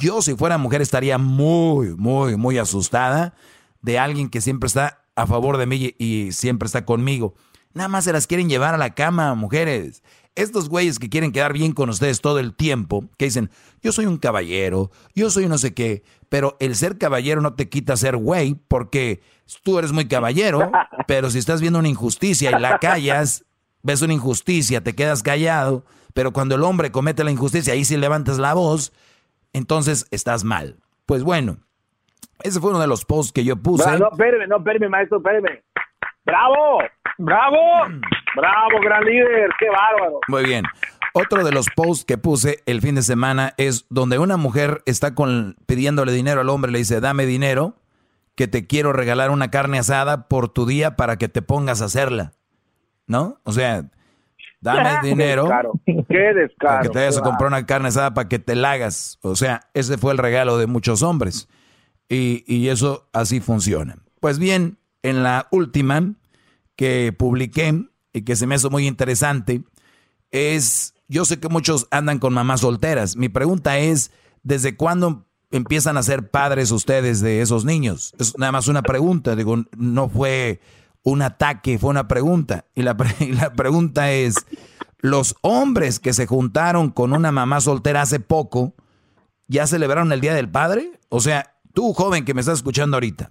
yo 0.00 0.22
si 0.22 0.34
fuera 0.34 0.58
mujer 0.58 0.80
estaría 0.82 1.18
muy, 1.18 1.94
muy, 1.96 2.36
muy 2.36 2.58
asustada 2.58 3.34
de 3.82 3.98
alguien 3.98 4.28
que 4.30 4.40
siempre 4.40 4.66
está 4.66 5.04
a 5.16 5.26
favor 5.26 5.56
de 5.58 5.66
mí 5.66 5.94
y 5.98 6.32
siempre 6.32 6.66
está 6.66 6.84
conmigo. 6.84 7.34
Nada 7.74 7.88
más 7.88 8.04
se 8.04 8.12
las 8.12 8.26
quieren 8.26 8.48
llevar 8.48 8.74
a 8.74 8.78
la 8.78 8.94
cama, 8.94 9.34
mujeres. 9.34 10.02
Estos 10.34 10.68
güeyes 10.70 10.98
que 10.98 11.10
quieren 11.10 11.30
quedar 11.32 11.52
bien 11.52 11.72
con 11.72 11.90
ustedes 11.90 12.20
todo 12.22 12.38
el 12.38 12.54
tiempo, 12.54 13.04
que 13.18 13.26
dicen, 13.26 13.50
yo 13.82 13.92
soy 13.92 14.06
un 14.06 14.16
caballero, 14.16 14.90
yo 15.14 15.28
soy 15.30 15.46
no 15.46 15.58
sé 15.58 15.74
qué, 15.74 16.02
pero 16.30 16.56
el 16.60 16.74
ser 16.74 16.96
caballero 16.96 17.42
no 17.42 17.52
te 17.54 17.68
quita 17.68 17.96
ser 17.98 18.16
güey, 18.16 18.54
porque 18.68 19.20
tú 19.62 19.78
eres 19.78 19.92
muy 19.92 20.08
caballero, 20.08 20.70
pero 21.06 21.30
si 21.30 21.38
estás 21.38 21.60
viendo 21.60 21.78
una 21.78 21.88
injusticia 21.88 22.50
y 22.50 22.60
la 22.60 22.78
callas, 22.78 23.44
ves 23.82 24.00
una 24.00 24.14
injusticia, 24.14 24.82
te 24.82 24.94
quedas 24.94 25.22
callado, 25.22 25.84
pero 26.14 26.32
cuando 26.32 26.54
el 26.54 26.62
hombre 26.62 26.92
comete 26.92 27.24
la 27.24 27.30
injusticia, 27.30 27.72
ahí 27.72 27.84
sí 27.84 27.96
levantas 27.96 28.38
la 28.38 28.54
voz, 28.54 28.92
entonces 29.52 30.06
estás 30.10 30.44
mal. 30.44 30.76
Pues 31.06 31.22
bueno, 31.22 31.58
ese 32.42 32.60
fue 32.60 32.70
uno 32.70 32.80
de 32.80 32.86
los 32.86 33.04
posts 33.04 33.32
que 33.32 33.44
yo 33.44 33.56
puse. 33.56 33.98
No, 33.98 34.08
espéreme, 34.10 34.46
no, 34.46 34.58
espéreme, 34.58 34.88
maestro, 34.88 35.18
espéreme. 35.18 35.62
¡Bravo! 36.24 36.78
¡Bravo! 37.18 37.58
¡Bravo, 38.36 38.80
gran 38.82 39.04
líder! 39.04 39.50
¡Qué 39.58 39.66
bárbaro! 39.68 40.20
Muy 40.28 40.44
bien. 40.44 40.64
Otro 41.14 41.44
de 41.44 41.52
los 41.52 41.68
posts 41.68 42.04
que 42.04 42.16
puse 42.16 42.62
el 42.64 42.80
fin 42.80 42.94
de 42.94 43.02
semana 43.02 43.52
es 43.58 43.86
donde 43.90 44.18
una 44.18 44.36
mujer 44.36 44.82
está 44.86 45.14
con, 45.14 45.56
pidiéndole 45.66 46.12
dinero 46.12 46.40
al 46.40 46.48
hombre, 46.48 46.72
le 46.72 46.78
dice, 46.78 47.00
dame 47.00 47.26
dinero, 47.26 47.76
que 48.34 48.48
te 48.48 48.66
quiero 48.66 48.92
regalar 48.92 49.30
una 49.30 49.50
carne 49.50 49.78
asada 49.78 50.28
por 50.28 50.48
tu 50.48 50.64
día 50.64 50.96
para 50.96 51.18
que 51.18 51.28
te 51.28 51.42
pongas 51.42 51.82
a 51.82 51.86
hacerla. 51.86 52.32
¿No? 53.06 53.40
O 53.44 53.52
sea, 53.52 53.90
dame 54.62 55.08
dinero. 55.08 55.48
Qué 55.84 56.18
descaro. 56.34 56.56
Para 56.58 56.82
que 56.82 56.88
te 56.88 56.98
vayas 57.00 57.18
a 57.18 57.22
comprar 57.22 57.48
una 57.48 57.66
carne 57.66 57.88
asada 57.88 58.14
para 58.14 58.28
que 58.28 58.38
te 58.38 58.54
la 58.54 58.72
hagas. 58.72 59.18
O 59.22 59.36
sea, 59.36 59.68
ese 59.74 59.98
fue 59.98 60.12
el 60.12 60.18
regalo 60.18 60.56
de 60.56 60.66
muchos 60.66 61.02
hombres. 61.02 61.48
Y, 62.08 62.44
y 62.46 62.68
eso 62.68 63.08
así 63.12 63.40
funciona. 63.40 63.98
Pues 64.20 64.38
bien, 64.38 64.78
en 65.02 65.22
la 65.22 65.48
última 65.50 66.14
que 66.76 67.14
publiqué 67.16 67.84
y 68.12 68.22
que 68.22 68.36
se 68.36 68.46
me 68.46 68.54
hizo 68.54 68.70
muy 68.70 68.86
interesante 68.86 69.62
es, 70.30 70.94
yo 71.08 71.24
sé 71.24 71.38
que 71.38 71.48
muchos 71.48 71.86
andan 71.90 72.18
con 72.18 72.32
mamás 72.32 72.60
solteras. 72.60 73.16
Mi 73.16 73.28
pregunta 73.28 73.78
es, 73.78 74.12
¿desde 74.42 74.76
cuándo 74.76 75.26
empiezan 75.50 75.96
a 75.96 76.02
ser 76.02 76.30
padres 76.30 76.70
ustedes 76.70 77.20
de 77.20 77.42
esos 77.42 77.64
niños? 77.64 78.14
Es 78.18 78.38
nada 78.38 78.52
más 78.52 78.68
una 78.68 78.82
pregunta, 78.82 79.36
digo, 79.36 79.64
no 79.76 80.08
fue 80.08 80.60
un 81.02 81.22
ataque, 81.22 81.78
fue 81.78 81.90
una 81.90 82.08
pregunta. 82.08 82.66
Y 82.74 82.82
la, 82.82 82.96
y 83.20 83.32
la 83.32 83.52
pregunta 83.52 84.10
es, 84.12 84.34
los 84.98 85.34
hombres 85.42 85.98
que 85.98 86.12
se 86.12 86.26
juntaron 86.26 86.90
con 86.90 87.12
una 87.12 87.32
mamá 87.32 87.60
soltera 87.60 88.02
hace 88.02 88.20
poco, 88.20 88.74
¿ya 89.48 89.66
celebraron 89.66 90.12
el 90.12 90.20
Día 90.20 90.34
del 90.34 90.48
Padre? 90.48 91.00
O 91.08 91.20
sea, 91.20 91.56
tú 91.74 91.92
joven 91.92 92.24
que 92.24 92.34
me 92.34 92.40
estás 92.40 92.58
escuchando 92.58 92.96
ahorita, 92.96 93.30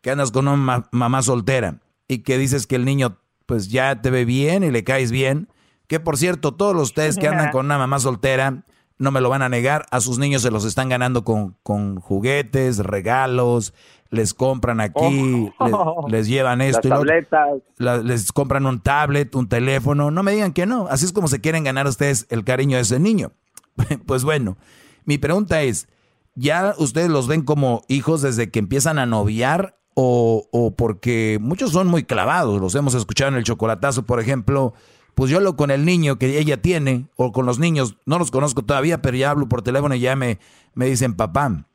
que 0.00 0.10
andas 0.10 0.30
con 0.30 0.48
una 0.48 0.88
mamá 0.90 1.22
soltera 1.22 1.80
y 2.08 2.18
que 2.18 2.38
dices 2.38 2.66
que 2.66 2.76
el 2.76 2.84
niño 2.84 3.18
pues 3.46 3.68
ya 3.68 4.00
te 4.00 4.10
ve 4.10 4.24
bien 4.24 4.62
y 4.62 4.70
le 4.70 4.84
caes 4.84 5.10
bien, 5.10 5.48
que 5.88 5.98
por 5.98 6.16
cierto, 6.16 6.54
todos 6.54 6.80
ustedes 6.80 7.16
que 7.18 7.26
andan 7.26 7.50
con 7.50 7.66
una 7.66 7.78
mamá 7.78 7.98
soltera, 7.98 8.64
no 9.00 9.10
me 9.10 9.20
lo 9.20 9.28
van 9.30 9.42
a 9.42 9.48
negar, 9.48 9.86
a 9.90 10.00
sus 10.00 10.18
niños 10.18 10.42
se 10.42 10.50
los 10.52 10.64
están 10.64 10.88
ganando 10.88 11.24
con, 11.24 11.56
con 11.64 11.98
juguetes, 12.00 12.78
regalos, 12.78 13.74
les 14.10 14.34
compran 14.34 14.80
aquí, 14.80 15.50
Oh. 15.58 16.04
les, 16.06 16.12
les 16.12 16.28
llevan 16.28 16.60
esto 16.60 16.80
Las 16.88 16.98
y 16.98 17.04
tabletas. 17.06 17.48
la- 17.78 17.96
les 17.98 18.30
compran 18.32 18.66
un 18.66 18.80
tablet, 18.80 19.34
un 19.34 19.48
teléfono, 19.48 20.10
no 20.10 20.22
me 20.22 20.32
digan 20.32 20.52
que 20.52 20.66
no, 20.66 20.86
así 20.88 21.04
es 21.06 21.12
como 21.12 21.26
se 21.28 21.40
quieren 21.40 21.64
ganar 21.64 21.86
ustedes 21.86 22.26
el 22.30 22.44
cariño 22.44 22.76
de 22.76 22.82
ese 22.82 23.00
niño. 23.00 23.32
Pues 24.06 24.22
bueno, 24.24 24.56
mi 25.04 25.16
pregunta 25.18 25.62
es, 25.62 25.88
¿ya 26.34 26.74
ustedes 26.78 27.08
los 27.08 27.26
ven 27.26 27.42
como 27.42 27.82
hijos 27.88 28.22
desde 28.22 28.50
que 28.50 28.58
empiezan 28.58 28.98
a 28.98 29.06
noviar 29.06 29.78
o, 29.94 30.46
o 30.52 30.74
porque 30.76 31.38
muchos 31.40 31.70
son 31.72 31.86
muy 31.86 32.04
clavados? 32.04 32.60
Los 32.60 32.74
hemos 32.74 32.94
escuchado 32.94 33.30
en 33.30 33.36
el 33.38 33.44
chocolatazo, 33.44 34.04
por 34.04 34.20
ejemplo, 34.20 34.74
pues 35.14 35.30
yo 35.30 35.38
hablo 35.38 35.56
con 35.56 35.70
el 35.70 35.84
niño 35.84 36.18
que 36.18 36.38
ella 36.38 36.60
tiene 36.60 37.06
o 37.16 37.32
con 37.32 37.46
los 37.46 37.58
niños, 37.58 37.96
no 38.06 38.18
los 38.18 38.30
conozco 38.30 38.62
todavía, 38.62 39.02
pero 39.02 39.16
ya 39.16 39.30
hablo 39.30 39.48
por 39.48 39.62
teléfono 39.62 39.94
y 39.94 40.00
ya 40.00 40.16
me, 40.16 40.38
me 40.74 40.86
dicen 40.86 41.14
papá. 41.14 41.66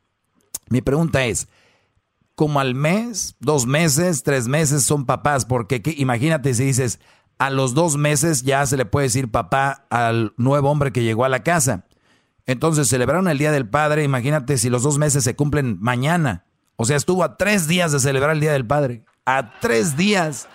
Mi 0.68 0.80
pregunta 0.80 1.24
es, 1.24 1.48
como 2.34 2.60
al 2.60 2.74
mes, 2.74 3.34
dos 3.40 3.66
meses, 3.66 4.22
tres 4.22 4.46
meses 4.48 4.84
son 4.84 5.06
papás, 5.06 5.44
porque 5.44 5.82
¿qué? 5.82 5.94
imagínate 5.96 6.54
si 6.54 6.64
dices, 6.64 7.00
a 7.38 7.50
los 7.50 7.74
dos 7.74 7.96
meses 7.96 8.42
ya 8.42 8.64
se 8.66 8.76
le 8.76 8.84
puede 8.84 9.06
decir 9.06 9.30
papá 9.30 9.86
al 9.90 10.34
nuevo 10.36 10.70
hombre 10.70 10.92
que 10.92 11.02
llegó 11.02 11.24
a 11.24 11.28
la 11.28 11.42
casa. 11.42 11.86
Entonces 12.46 12.88
celebraron 12.88 13.28
el 13.28 13.38
Día 13.38 13.52
del 13.52 13.68
Padre, 13.68 14.04
imagínate 14.04 14.58
si 14.58 14.70
los 14.70 14.82
dos 14.82 14.98
meses 14.98 15.24
se 15.24 15.34
cumplen 15.34 15.78
mañana. 15.80 16.44
O 16.76 16.84
sea, 16.84 16.96
estuvo 16.96 17.24
a 17.24 17.36
tres 17.36 17.66
días 17.66 17.90
de 17.92 18.00
celebrar 18.00 18.30
el 18.30 18.40
Día 18.40 18.52
del 18.52 18.66
Padre. 18.66 19.04
A 19.24 19.58
tres 19.60 19.96
días 19.96 20.48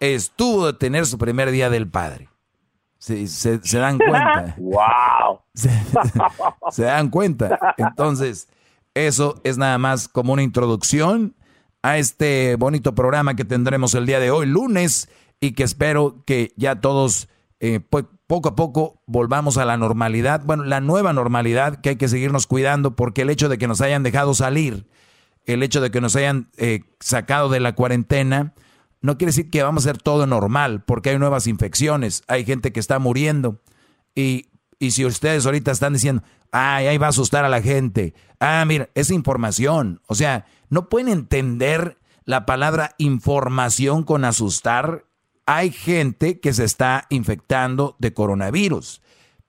estuvo 0.00 0.66
de 0.66 0.72
tener 0.74 1.06
su 1.06 1.18
primer 1.18 1.50
Día 1.50 1.70
del 1.70 1.88
Padre. 1.88 2.28
Se, 2.98 3.26
se- 3.26 3.60
se 3.62 3.78
dan 3.78 3.98
cuenta. 3.98 4.54
¡Wow! 4.58 5.40
Se, 5.54 5.70
se 6.70 6.82
dan 6.84 7.08
cuenta. 7.10 7.58
Entonces, 7.76 8.48
eso 8.94 9.40
es 9.44 9.58
nada 9.58 9.78
más 9.78 10.08
como 10.08 10.32
una 10.32 10.42
introducción 10.42 11.34
a 11.82 11.98
este 11.98 12.56
bonito 12.56 12.94
programa 12.94 13.36
que 13.36 13.44
tendremos 13.44 13.94
el 13.94 14.06
día 14.06 14.18
de 14.18 14.30
hoy, 14.30 14.46
lunes, 14.46 15.08
y 15.40 15.52
que 15.52 15.62
espero 15.62 16.24
que 16.26 16.52
ya 16.56 16.80
todos, 16.80 17.28
eh, 17.60 17.78
pues, 17.80 18.06
poco 18.26 18.48
a 18.48 18.56
poco, 18.56 19.02
volvamos 19.06 19.56
a 19.56 19.64
la 19.64 19.76
normalidad. 19.76 20.42
Bueno, 20.44 20.64
la 20.64 20.80
nueva 20.80 21.12
normalidad 21.12 21.80
que 21.80 21.90
hay 21.90 21.96
que 21.96 22.08
seguirnos 22.08 22.46
cuidando 22.48 22.96
porque 22.96 23.22
el 23.22 23.30
hecho 23.30 23.48
de 23.48 23.56
que 23.58 23.68
nos 23.68 23.80
hayan 23.82 24.02
dejado 24.02 24.34
salir, 24.34 24.88
el 25.44 25.62
hecho 25.62 25.80
de 25.80 25.92
que 25.92 26.00
nos 26.00 26.16
hayan 26.16 26.48
eh, 26.56 26.80
sacado 26.98 27.48
de 27.50 27.60
la 27.60 27.76
cuarentena, 27.76 28.52
no 29.06 29.18
quiere 29.18 29.28
decir 29.28 29.50
que 29.50 29.62
vamos 29.62 29.86
a 29.86 29.90
hacer 29.90 30.02
todo 30.02 30.26
normal, 30.26 30.82
porque 30.84 31.10
hay 31.10 31.18
nuevas 31.18 31.46
infecciones, 31.46 32.24
hay 32.26 32.44
gente 32.44 32.72
que 32.72 32.80
está 32.80 32.98
muriendo. 32.98 33.62
Y, 34.16 34.48
y 34.80 34.90
si 34.90 35.04
ustedes 35.04 35.46
ahorita 35.46 35.70
están 35.70 35.92
diciendo, 35.92 36.24
ay, 36.50 36.88
ahí 36.88 36.98
va 36.98 37.06
a 37.06 37.10
asustar 37.10 37.44
a 37.44 37.48
la 37.48 37.62
gente, 37.62 38.14
ah, 38.40 38.64
mira, 38.66 38.88
es 38.94 39.12
información. 39.12 40.02
O 40.08 40.16
sea, 40.16 40.46
no 40.70 40.88
pueden 40.88 41.08
entender 41.08 41.98
la 42.24 42.46
palabra 42.46 42.96
información 42.98 44.02
con 44.02 44.24
asustar. 44.24 45.04
Hay 45.46 45.70
gente 45.70 46.40
que 46.40 46.52
se 46.52 46.64
está 46.64 47.06
infectando 47.08 47.94
de 48.00 48.12
coronavirus. 48.12 49.02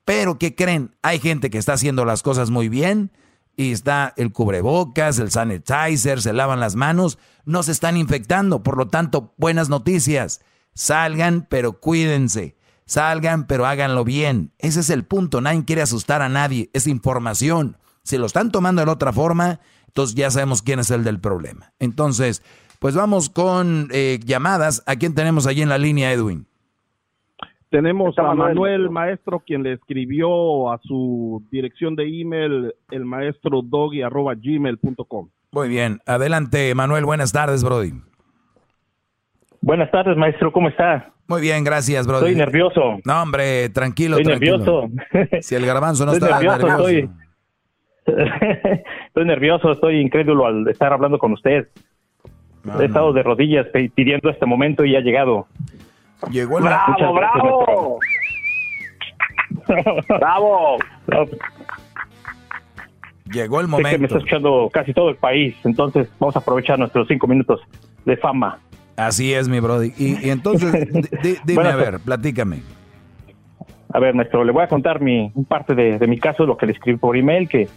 Pero, 0.05 0.37
¿qué 0.37 0.53
creen? 0.53 0.95
Hay 1.01 1.17
gente 1.17 1.49
que 1.49 1.57
está 1.57 1.73
haciendo 1.73 2.05
las 2.05 2.21
cosas 2.21 2.51
muy 2.51 2.69
bien 2.69 3.11
y 3.57 3.71
está 3.71 4.13
el 4.15 4.31
cubrebocas, 4.31 5.17
el 5.17 5.31
sanitizer, 5.31 6.21
se 6.21 6.31
lavan 6.31 6.59
las 6.59 6.75
manos, 6.75 7.17
no 7.43 7.63
se 7.63 7.71
están 7.71 7.97
infectando. 7.97 8.61
Por 8.61 8.77
lo 8.77 8.87
tanto, 8.87 9.33
buenas 9.37 9.67
noticias. 9.67 10.41
Salgan, 10.75 11.47
pero 11.49 11.81
cuídense. 11.81 12.55
Salgan, 12.85 13.47
pero 13.47 13.65
háganlo 13.65 14.05
bien. 14.05 14.53
Ese 14.59 14.81
es 14.81 14.91
el 14.91 15.05
punto. 15.05 15.41
Nadie 15.41 15.65
quiere 15.65 15.81
asustar 15.81 16.21
a 16.21 16.29
nadie. 16.29 16.69
Es 16.73 16.85
información. 16.85 17.77
Si 18.03 18.17
lo 18.17 18.27
están 18.27 18.51
tomando 18.51 18.85
de 18.85 18.91
otra 18.91 19.11
forma, 19.11 19.59
entonces 19.87 20.15
ya 20.15 20.29
sabemos 20.29 20.61
quién 20.61 20.79
es 20.79 20.91
el 20.91 21.03
del 21.03 21.19
problema. 21.19 21.73
Entonces, 21.79 22.43
pues 22.77 22.93
vamos 22.93 23.31
con 23.31 23.89
eh, 23.91 24.19
llamadas. 24.23 24.83
¿A 24.85 24.97
quién 24.97 25.15
tenemos 25.15 25.47
allí 25.47 25.63
en 25.63 25.69
la 25.69 25.79
línea, 25.79 26.13
Edwin? 26.13 26.47
Tenemos 27.69 28.09
Está 28.09 28.21
a 28.21 28.33
Manuel. 28.33 28.47
Manuel 28.55 28.89
Maestro, 28.89 29.39
quien 29.45 29.63
le 29.63 29.73
escribió 29.73 30.71
a 30.71 30.79
su 30.83 31.43
dirección 31.51 31.95
de 31.95 32.03
email, 32.21 32.73
el 32.91 33.03
maestro 33.05 33.61
doggy 33.61 34.01
arroba 34.01 34.33
gmail.com. 34.35 35.29
Muy 35.51 35.67
bien. 35.69 35.99
Adelante, 36.05 36.73
Manuel. 36.75 37.03
Buenas 37.05 37.31
tardes, 37.33 37.63
Brody. 37.63 37.91
Buenas 39.61 39.91
tardes, 39.91 40.15
maestro, 40.15 40.51
¿cómo 40.51 40.69
está? 40.69 41.11
Muy 41.27 41.41
bien, 41.41 41.63
gracias, 41.63 42.07
Brody. 42.07 42.19
Estoy 42.27 42.35
nervioso. 42.35 42.99
No, 43.03 43.21
hombre, 43.21 43.67
tranquilo, 43.69 44.17
Estoy 44.17 44.37
tranquilo. 44.37 44.87
nervioso. 45.09 45.41
Si 45.41 45.55
el 45.55 45.65
garbanzo 45.65 46.05
no 46.05 46.13
Estoy 46.13 46.29
está 46.29 46.39
nervioso, 46.41 46.67
nervioso. 46.67 46.89
estoy- 46.89 47.09
Estoy 49.07 49.25
nervioso, 49.25 49.71
estoy 49.71 49.99
incrédulo 49.99 50.45
al 50.45 50.65
estar 50.69 50.93
hablando 50.93 51.17
con 51.17 51.33
usted. 51.33 51.67
He 52.79 52.85
estado 52.85 53.11
de 53.11 53.23
rodillas 53.23 53.67
pidiendo 53.95 54.29
este 54.29 54.45
momento 54.45 54.85
y 54.85 54.95
ha 54.95 55.01
llegado. 55.01 55.47
Llegó 56.31 56.59
Muchas 56.59 56.79
¡Bravo, 56.97 57.13
gracias, 57.13 57.65
bravo! 57.65 57.99
¡Bravo! 60.09 60.77
Llegó 63.31 63.59
el 63.59 63.67
Sé 63.67 63.71
que 63.75 63.81
me 63.83 63.89
está 63.89 63.97
momento. 63.97 64.17
escuchando 64.17 64.69
casi 64.71 64.93
todo 64.93 65.09
el 65.09 65.15
país, 65.17 65.55
entonces 65.65 66.09
vamos 66.19 66.35
a 66.35 66.39
aprovechar 66.39 66.79
nuestros 66.79 67.07
cinco 67.07 67.27
minutos 67.27 67.59
de 68.05 68.15
fama. 68.17 68.59
Así 68.95 69.33
es, 69.33 69.49
mi 69.49 69.59
Brody. 69.59 69.93
Y, 69.97 70.25
y 70.25 70.29
entonces, 70.29 70.71
di- 70.93 71.01
di- 71.21 71.37
dime, 71.43 71.55
Bueno, 71.55 71.69
a 71.71 71.75
ver, 71.75 71.99
platícame. 71.99 72.61
A 73.93 73.99
ver, 73.99 74.15
maestro, 74.15 74.43
le 74.43 74.51
voy 74.51 74.63
a 74.63 74.67
contar 74.67 75.01
mi 75.01 75.31
un 75.35 75.45
parte 75.45 75.75
de, 75.75 75.99
de 75.99 76.07
mi 76.07 76.17
caso, 76.19 76.45
lo 76.45 76.57
que 76.57 76.65
le 76.67 76.71
escribí 76.73 76.97
por 76.97 77.15
email, 77.17 77.47
que 77.49 77.67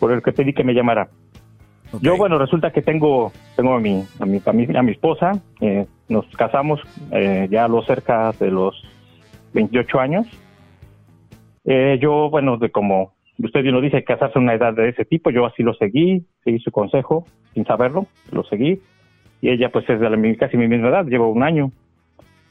por 0.00 0.12
el 0.12 0.22
que 0.22 0.32
pedí 0.32 0.52
que 0.52 0.64
me 0.64 0.72
llamara. 0.74 1.08
Yo, 2.00 2.16
bueno, 2.16 2.38
resulta 2.38 2.72
que 2.72 2.82
tengo 2.82 3.32
tengo 3.54 3.74
a 3.74 3.80
mi 3.80 4.04
a 4.18 4.26
mi 4.26 4.40
familia, 4.40 4.80
a 4.80 4.82
mi 4.82 4.92
esposa, 4.92 5.32
eh, 5.60 5.86
nos 6.08 6.26
casamos 6.36 6.80
eh, 7.12 7.48
ya 7.50 7.64
a 7.64 7.68
lo 7.68 7.82
cerca 7.82 8.32
de 8.38 8.50
los 8.50 8.82
28 9.54 10.00
años. 10.00 10.26
Eh, 11.64 11.98
yo, 12.00 12.30
bueno, 12.30 12.58
de 12.58 12.70
como 12.70 13.12
usted 13.42 13.62
bien 13.62 13.74
lo 13.74 13.80
dice, 13.80 14.04
casarse 14.04 14.38
a 14.38 14.42
una 14.42 14.54
edad 14.54 14.72
de 14.72 14.88
ese 14.88 15.04
tipo, 15.04 15.30
yo 15.30 15.46
así 15.46 15.62
lo 15.62 15.74
seguí, 15.74 16.24
seguí 16.44 16.58
su 16.60 16.70
consejo, 16.70 17.26
sin 17.54 17.64
saberlo, 17.64 18.06
lo 18.32 18.44
seguí, 18.44 18.80
y 19.40 19.50
ella 19.50 19.70
pues 19.70 19.88
es 19.88 20.00
de 20.00 20.08
la, 20.08 20.36
casi 20.36 20.56
mi 20.56 20.68
misma 20.68 20.88
edad, 20.88 21.06
llevo 21.06 21.30
un 21.30 21.42
año. 21.42 21.70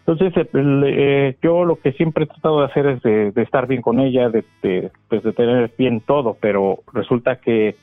Entonces, 0.05 0.37
eh, 0.37 0.49
el, 0.53 0.83
eh, 0.85 1.37
yo 1.41 1.65
lo 1.65 1.77
que 1.77 1.93
siempre 1.93 2.25
he 2.25 2.27
tratado 2.27 2.59
de 2.59 2.65
hacer 2.65 2.85
es 2.87 3.01
de, 3.01 3.41
estar 3.41 3.67
bien 3.67 3.81
con 3.81 3.99
ella, 3.99 4.29
de, 4.29 4.43
de, 4.61 4.91
pues 5.09 5.23
de 5.23 5.31
tener 5.31 5.71
bien 5.77 6.01
todo, 6.01 6.37
pero 6.39 6.79
resulta 6.93 7.37
que 7.37 7.75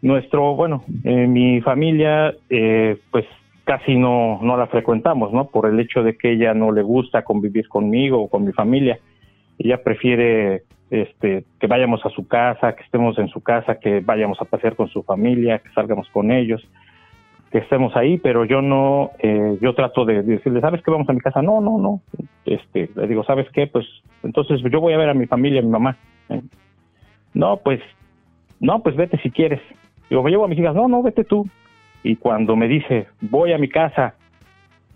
nuestro, 0.00 0.54
bueno, 0.54 0.84
eh, 1.04 1.26
mi 1.26 1.60
familia, 1.60 2.34
eh, 2.48 2.98
pues 3.10 3.26
casi 3.68 3.98
no, 3.98 4.38
no 4.40 4.56
la 4.56 4.66
frecuentamos, 4.66 5.30
¿no? 5.30 5.48
Por 5.48 5.68
el 5.68 5.78
hecho 5.78 6.02
de 6.02 6.16
que 6.16 6.32
ella 6.32 6.54
no 6.54 6.72
le 6.72 6.80
gusta 6.80 7.22
convivir 7.22 7.68
conmigo 7.68 8.22
o 8.22 8.28
con 8.30 8.46
mi 8.46 8.52
familia. 8.52 8.98
Ella 9.58 9.82
prefiere 9.84 10.62
este, 10.90 11.44
que 11.60 11.66
vayamos 11.66 12.00
a 12.06 12.08
su 12.08 12.26
casa, 12.26 12.74
que 12.74 12.82
estemos 12.82 13.18
en 13.18 13.28
su 13.28 13.42
casa, 13.42 13.78
que 13.78 14.00
vayamos 14.00 14.40
a 14.40 14.46
pasear 14.46 14.74
con 14.74 14.88
su 14.88 15.02
familia, 15.02 15.58
que 15.58 15.68
salgamos 15.74 16.08
con 16.08 16.32
ellos, 16.32 16.66
que 17.52 17.58
estemos 17.58 17.94
ahí, 17.94 18.16
pero 18.16 18.46
yo 18.46 18.62
no, 18.62 19.10
eh, 19.18 19.58
yo 19.60 19.74
trato 19.74 20.06
de 20.06 20.22
decirle, 20.22 20.62
¿sabes 20.62 20.80
qué? 20.82 20.90
Vamos 20.90 21.10
a 21.10 21.12
mi 21.12 21.20
casa. 21.20 21.42
No, 21.42 21.60
no, 21.60 21.76
no. 21.76 22.00
Este, 22.46 22.88
le 22.96 23.06
digo, 23.06 23.22
¿sabes 23.24 23.48
qué? 23.52 23.66
Pues 23.66 23.84
entonces 24.22 24.62
yo 24.72 24.80
voy 24.80 24.94
a 24.94 24.98
ver 24.98 25.10
a 25.10 25.14
mi 25.14 25.26
familia, 25.26 25.60
a 25.60 25.64
mi 25.64 25.68
mamá. 25.68 25.98
¿eh? 26.30 26.40
No, 27.34 27.58
pues, 27.58 27.82
no, 28.60 28.82
pues 28.82 28.96
vete 28.96 29.18
si 29.18 29.30
quieres. 29.30 29.60
Digo, 30.08 30.22
me 30.22 30.30
llevo 30.30 30.46
a 30.46 30.48
mis 30.48 30.58
hijas. 30.58 30.74
No, 30.74 30.88
no, 30.88 31.02
vete 31.02 31.24
tú. 31.24 31.46
Y 32.02 32.16
cuando 32.16 32.56
me 32.56 32.68
dice, 32.68 33.08
voy 33.20 33.52
a 33.52 33.58
mi 33.58 33.68
casa, 33.68 34.14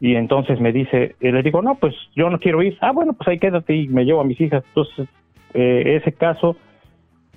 y 0.00 0.16
entonces 0.16 0.60
me 0.60 0.72
dice, 0.72 1.14
y 1.20 1.30
le 1.30 1.42
digo, 1.42 1.62
no, 1.62 1.76
pues 1.76 1.94
yo 2.16 2.28
no 2.28 2.40
quiero 2.40 2.60
ir. 2.62 2.76
Ah, 2.80 2.90
bueno, 2.90 3.12
pues 3.12 3.28
ahí 3.28 3.38
quédate 3.38 3.74
y 3.74 3.88
me 3.88 4.04
llevo 4.04 4.20
a 4.20 4.24
mis 4.24 4.40
hijas. 4.40 4.64
Entonces, 4.66 5.08
eh, 5.54 5.96
ese 5.96 6.12
caso 6.12 6.56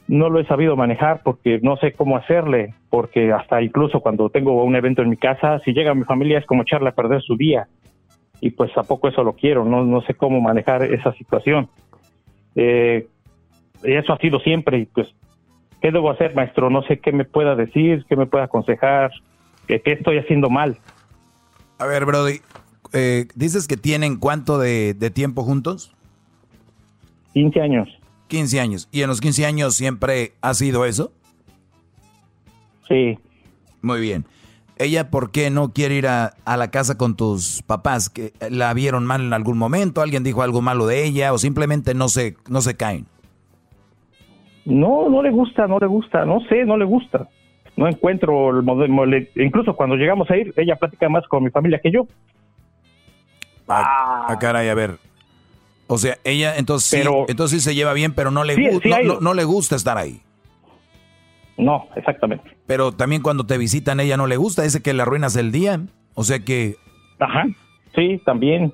no 0.08 0.30
lo 0.30 0.40
he 0.40 0.46
sabido 0.46 0.76
manejar 0.76 1.22
porque 1.24 1.60
no 1.62 1.78
sé 1.78 1.94
cómo 1.94 2.18
hacerle, 2.18 2.74
porque 2.90 3.32
hasta 3.32 3.62
incluso 3.62 4.00
cuando 4.00 4.30
tengo 4.30 4.64
un 4.64 4.76
evento 4.76 5.02
en 5.02 5.10
mi 5.10 5.18
casa, 5.18 5.60
si 5.60 5.74
llega 5.74 5.94
mi 5.94 6.06
familia 6.06 6.40
es 6.40 6.46
como 6.46 6.64
echarle 6.64 6.90
a 6.90 6.96
perder 6.96 7.22
su 7.22 7.38
día. 7.38 7.68
Y 8.42 8.52
pues 8.52 8.76
a 8.78 8.84
poco 8.84 9.08
eso 9.08 9.24
lo 9.24 9.34
quiero, 9.34 9.64
no, 9.64 9.84
no 9.84 10.02
sé 10.02 10.14
cómo 10.16 10.42
manejar 10.42 10.84
esa 10.84 11.14
situación. 11.14 11.70
Eh, 12.56 13.08
eso 13.84 14.14
ha 14.14 14.18
sido 14.18 14.40
siempre 14.40 14.80
y 14.80 14.86
pues, 14.86 15.14
¿qué 15.82 15.92
debo 15.92 16.10
hacer, 16.10 16.36
maestro? 16.36 16.70
No 16.70 16.82
sé 16.84 17.00
qué 17.00 17.12
me 17.12 17.26
pueda 17.26 17.56
decir, 17.56 18.06
qué 18.10 18.16
me 18.16 18.26
pueda 18.26 18.46
aconsejar, 18.46 19.12
qué, 19.68 19.82
qué 19.82 19.94
estoy 19.94 20.18
haciendo 20.18 20.50
mal. 20.50 20.78
A 21.78 21.86
ver, 21.86 22.06
Brody, 22.06 22.40
eh, 22.94 23.28
dices 23.36 23.68
que 23.68 23.78
tienen 23.78 24.18
cuánto 24.18 24.58
de, 24.58 24.94
de 24.94 25.10
tiempo 25.10 25.44
juntos? 25.44 25.94
15 27.34 27.62
años. 27.62 27.90
15 28.28 28.60
años. 28.60 28.90
¿Y 28.92 29.02
en 29.02 29.10
los 29.10 29.22
15 29.22 29.46
años 29.46 29.76
siempre 29.76 30.34
ha 30.42 30.54
sido 30.54 30.86
eso? 30.86 31.12
Sí. 32.88 33.20
Muy 33.82 34.00
bien. 34.00 34.26
¿Ella 34.78 35.10
por 35.10 35.32
qué 35.32 35.50
no 35.50 35.72
quiere 35.72 35.96
ir 35.96 36.08
a, 36.08 36.34
a 36.44 36.58
la 36.58 36.70
casa 36.70 36.98
con 36.98 37.16
tus 37.16 37.62
papás? 37.64 38.10
¿Que 38.10 38.34
¿La 38.50 38.74
vieron 38.74 39.06
mal 39.06 39.22
en 39.22 39.34
algún 39.34 39.58
momento? 39.58 40.02
¿Alguien 40.02 40.24
dijo 40.24 40.42
algo 40.42 40.62
malo 40.62 40.86
de 40.86 41.06
ella? 41.06 41.34
¿O 41.34 41.38
simplemente 41.38 41.94
no 41.94 42.10
se, 42.10 42.36
no 42.50 42.62
se 42.62 42.76
caen? 42.76 43.06
No, 44.66 45.10
no 45.10 45.22
le 45.22 45.32
gusta, 45.32 45.68
no 45.68 45.80
le 45.80 45.86
gusta, 45.86 46.26
no 46.26 46.40
sé, 46.50 46.66
no 46.66 46.76
le 46.76 46.86
gusta. 46.86 47.30
No 47.78 47.88
encuentro 47.88 48.52
el 48.52 48.64
modelo. 48.64 49.26
Incluso 49.36 49.76
cuando 49.76 49.96
llegamos 49.96 50.30
a 50.32 50.38
ir, 50.38 50.54
ella 50.58 50.76
platica 50.78 51.10
más 51.10 51.28
con 51.28 51.44
mi 51.44 51.50
familia 51.50 51.80
que 51.84 51.92
yo. 51.92 52.08
Ah, 53.68 54.36
caray, 54.40 54.70
a 54.70 54.74
ver. 54.76 54.98
O 55.88 55.98
sea, 55.98 56.18
ella 56.24 56.56
entonces, 56.58 57.04
sí, 57.04 57.10
entonces 57.28 57.62
sí 57.62 57.70
se 57.70 57.76
lleva 57.76 57.94
bien, 57.94 58.14
pero 58.14 58.32
no 58.32 58.44
le, 58.44 58.56
Sí, 58.56 58.62
gu- 58.64 58.82
sí 58.82 59.18
no, 59.22 59.34
le 59.34 59.44
gusta 59.44 59.76
estar 59.76 59.98
ahí. 59.98 60.22
No, 61.58 61.88
exactamente. 61.96 62.44
Pero 62.66 62.92
también 62.92 63.22
cuando 63.22 63.46
te 63.46 63.58
visitan, 63.58 64.00
ella 64.00 64.18
no 64.18 64.28
le 64.28 64.38
gusta, 64.38 64.64
dice 64.64 64.82
que 64.82 64.94
le 64.94 65.02
arruinas 65.04 65.36
el 65.36 65.52
día. 65.52 65.80
O 66.16 66.24
sea 66.24 66.40
que. 66.40 66.76
Ajá, 67.20 67.46
sí, 67.96 68.20
también. 68.26 68.74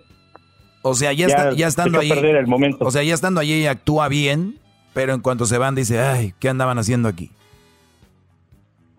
O 0.83 0.93
sea, 0.95 1.11
ya, 1.13 1.27
Ya 1.27 1.35
está, 1.35 1.51
ya 1.53 1.67
estando 1.67 1.99
echó 2.01 2.13
a 2.13 2.15
ahí. 2.15 2.21
perder 2.21 2.37
el 2.37 2.47
momento. 2.47 2.85
O 2.85 2.91
sea, 2.91 3.03
ya 3.03 3.13
estando 3.13 3.39
allí 3.39 3.53
ella 3.53 3.71
actúa 3.71 4.07
bien, 4.07 4.57
pero 4.93 5.13
en 5.13 5.19
cuanto 5.21 5.45
se 5.45 5.57
van 5.57 5.75
dice, 5.75 5.99
ay, 5.99 6.33
¿qué 6.39 6.49
andaban 6.49 6.79
haciendo 6.79 7.07
aquí? 7.09 7.29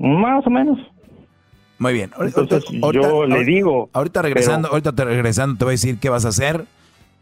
Más 0.02 0.44
o 0.46 0.50
menos. 0.50 0.78
Muy 1.78 1.92
bien. 1.94 2.10
Entonces, 2.20 2.64
yo 2.92 3.24
le 3.26 3.44
digo, 3.44 3.88
Ahorita 3.92 4.20
regresando, 4.22 4.68
pero- 4.68 4.72
ahorita 4.74 4.92
te 4.92 5.04
regresando 5.04 5.56
te 5.58 5.64
voy 5.64 5.72
a 5.72 5.74
decir 5.74 5.98
qué 5.98 6.08
vas 6.10 6.24
a 6.24 6.28
hacer 6.28 6.64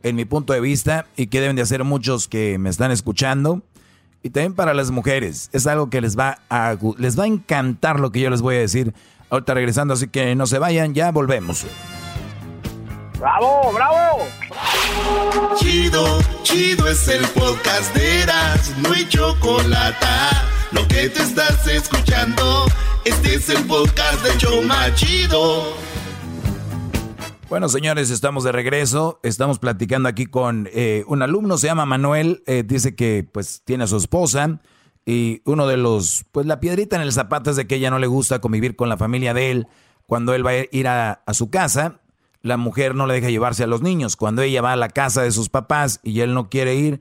en 0.03 0.17
mi 0.17 0.25
punto 0.25 0.53
de 0.55 0.61
vista 0.61 1.07
y 1.17 1.27
qué 1.29 1.41
deben 1.41 1.57
de 1.57 1.63
hacer 1.63 1.85
muchos 1.85 2.27
que 2.27 2.59
me 2.59 2.71
están 2.71 2.91
escuchando. 2.91 3.63
Y 4.23 4.31
también 4.31 4.55
para 4.55 4.75
las 4.75 4.91
mujeres, 4.91 5.49
es 5.53 5.67
algo 5.67 5.89
que 5.91 6.01
les 6.01 6.19
va 6.19 6.39
a 6.51 6.77
les 6.99 7.19
va 7.19 7.25
a 7.25 7.27
encantar 7.27 8.01
lo 8.01 8.13
que 8.13 8.21
yo 8.21 8.29
les 8.31 8.43
voy 8.43 8.57
a 8.57 8.61
decir. 8.61 8.93
Ahorita 9.31 9.55
regresando, 9.55 9.95
así 9.95 10.09
que 10.09 10.35
no 10.35 10.47
se 10.47 10.59
vayan, 10.59 10.93
ya 10.95 11.11
volvemos. 11.11 11.67
¡Bravo, 13.19 13.71
bravo! 13.75 13.97
Chido, 15.57 16.05
chido 16.43 16.89
es 16.89 17.07
el 17.09 17.23
podcast 17.29 17.95
de 17.95 18.23
Eras, 18.23 18.75
no 18.83 18.93
hay 18.93 19.07
chocolate. 19.09 20.07
Lo 20.73 20.87
que 20.87 21.09
te 21.09 21.23
estás 21.23 21.67
escuchando, 21.67 22.67
este 23.05 23.35
es 23.35 23.49
el 23.49 23.65
podcast 23.67 24.25
de 24.25 24.39
Choma 24.39 24.95
Chido. 24.95 25.75
Bueno, 27.49 27.69
señores, 27.69 28.11
estamos 28.11 28.45
de 28.45 28.53
regreso. 28.53 29.19
Estamos 29.25 29.59
platicando 29.59 30.09
aquí 30.09 30.27
con 30.27 30.69
eh, 30.73 31.03
un 31.09 31.23
alumno, 31.23 31.59
se 31.59 31.67
llama 31.67 31.87
Manuel. 31.87 32.45
eh, 32.47 32.63
dice 32.65 32.95
que 32.95 33.29
pues 33.31 33.63
tiene 33.65 33.85
a 33.85 33.87
su 33.89 33.97
esposa 33.97 34.61
y 35.05 35.43
uno 35.45 35.67
de 35.67 35.77
los, 35.77 36.25
pues 36.31 36.47
la 36.47 36.61
piedrita 36.61 36.95
en 36.95 37.03
el 37.03 37.13
zapato 37.13 37.51
es 37.51 37.57
de 37.57 37.67
que 37.67 37.75
ella 37.75 37.91
no 37.91 37.99
le 37.99 38.07
gusta 38.07 38.41
convivir 38.41 38.77
con 38.77 38.89
la 38.89 38.97
familia 38.97 39.35
de 39.35 39.51
él. 39.51 39.67
Cuando 40.07 40.35
él 40.35 40.47
va 40.47 40.51
a 40.51 40.65
ir 40.71 40.87
a, 40.87 41.23
a 41.27 41.35
su 41.35 41.51
casa, 41.51 42.01
la 42.43 42.57
mujer 42.57 42.95
no 42.95 43.09
le 43.09 43.15
deja 43.15 43.31
llevarse 43.31 43.65
a 43.65 43.67
los 43.67 43.83
niños. 43.83 44.15
Cuando 44.15 44.43
ella 44.43 44.63
va 44.63 44.73
a 44.73 44.77
la 44.77 44.89
casa 44.89 45.23
de 45.23 45.33
sus 45.33 45.49
papás 45.49 45.99
y 46.05 46.21
él 46.21 46.33
no 46.35 46.49
quiere 46.49 46.77
ir, 46.77 47.01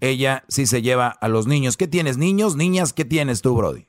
ella 0.00 0.44
sí 0.48 0.66
se 0.66 0.82
lleva 0.82 1.08
a 1.08 1.28
los 1.28 1.46
niños. 1.46 1.76
¿Qué 1.76 1.86
tienes, 1.86 2.18
niños, 2.18 2.56
niñas? 2.56 2.92
¿Qué 2.92 3.04
tienes 3.04 3.42
tú, 3.42 3.56
Brody? 3.56 3.86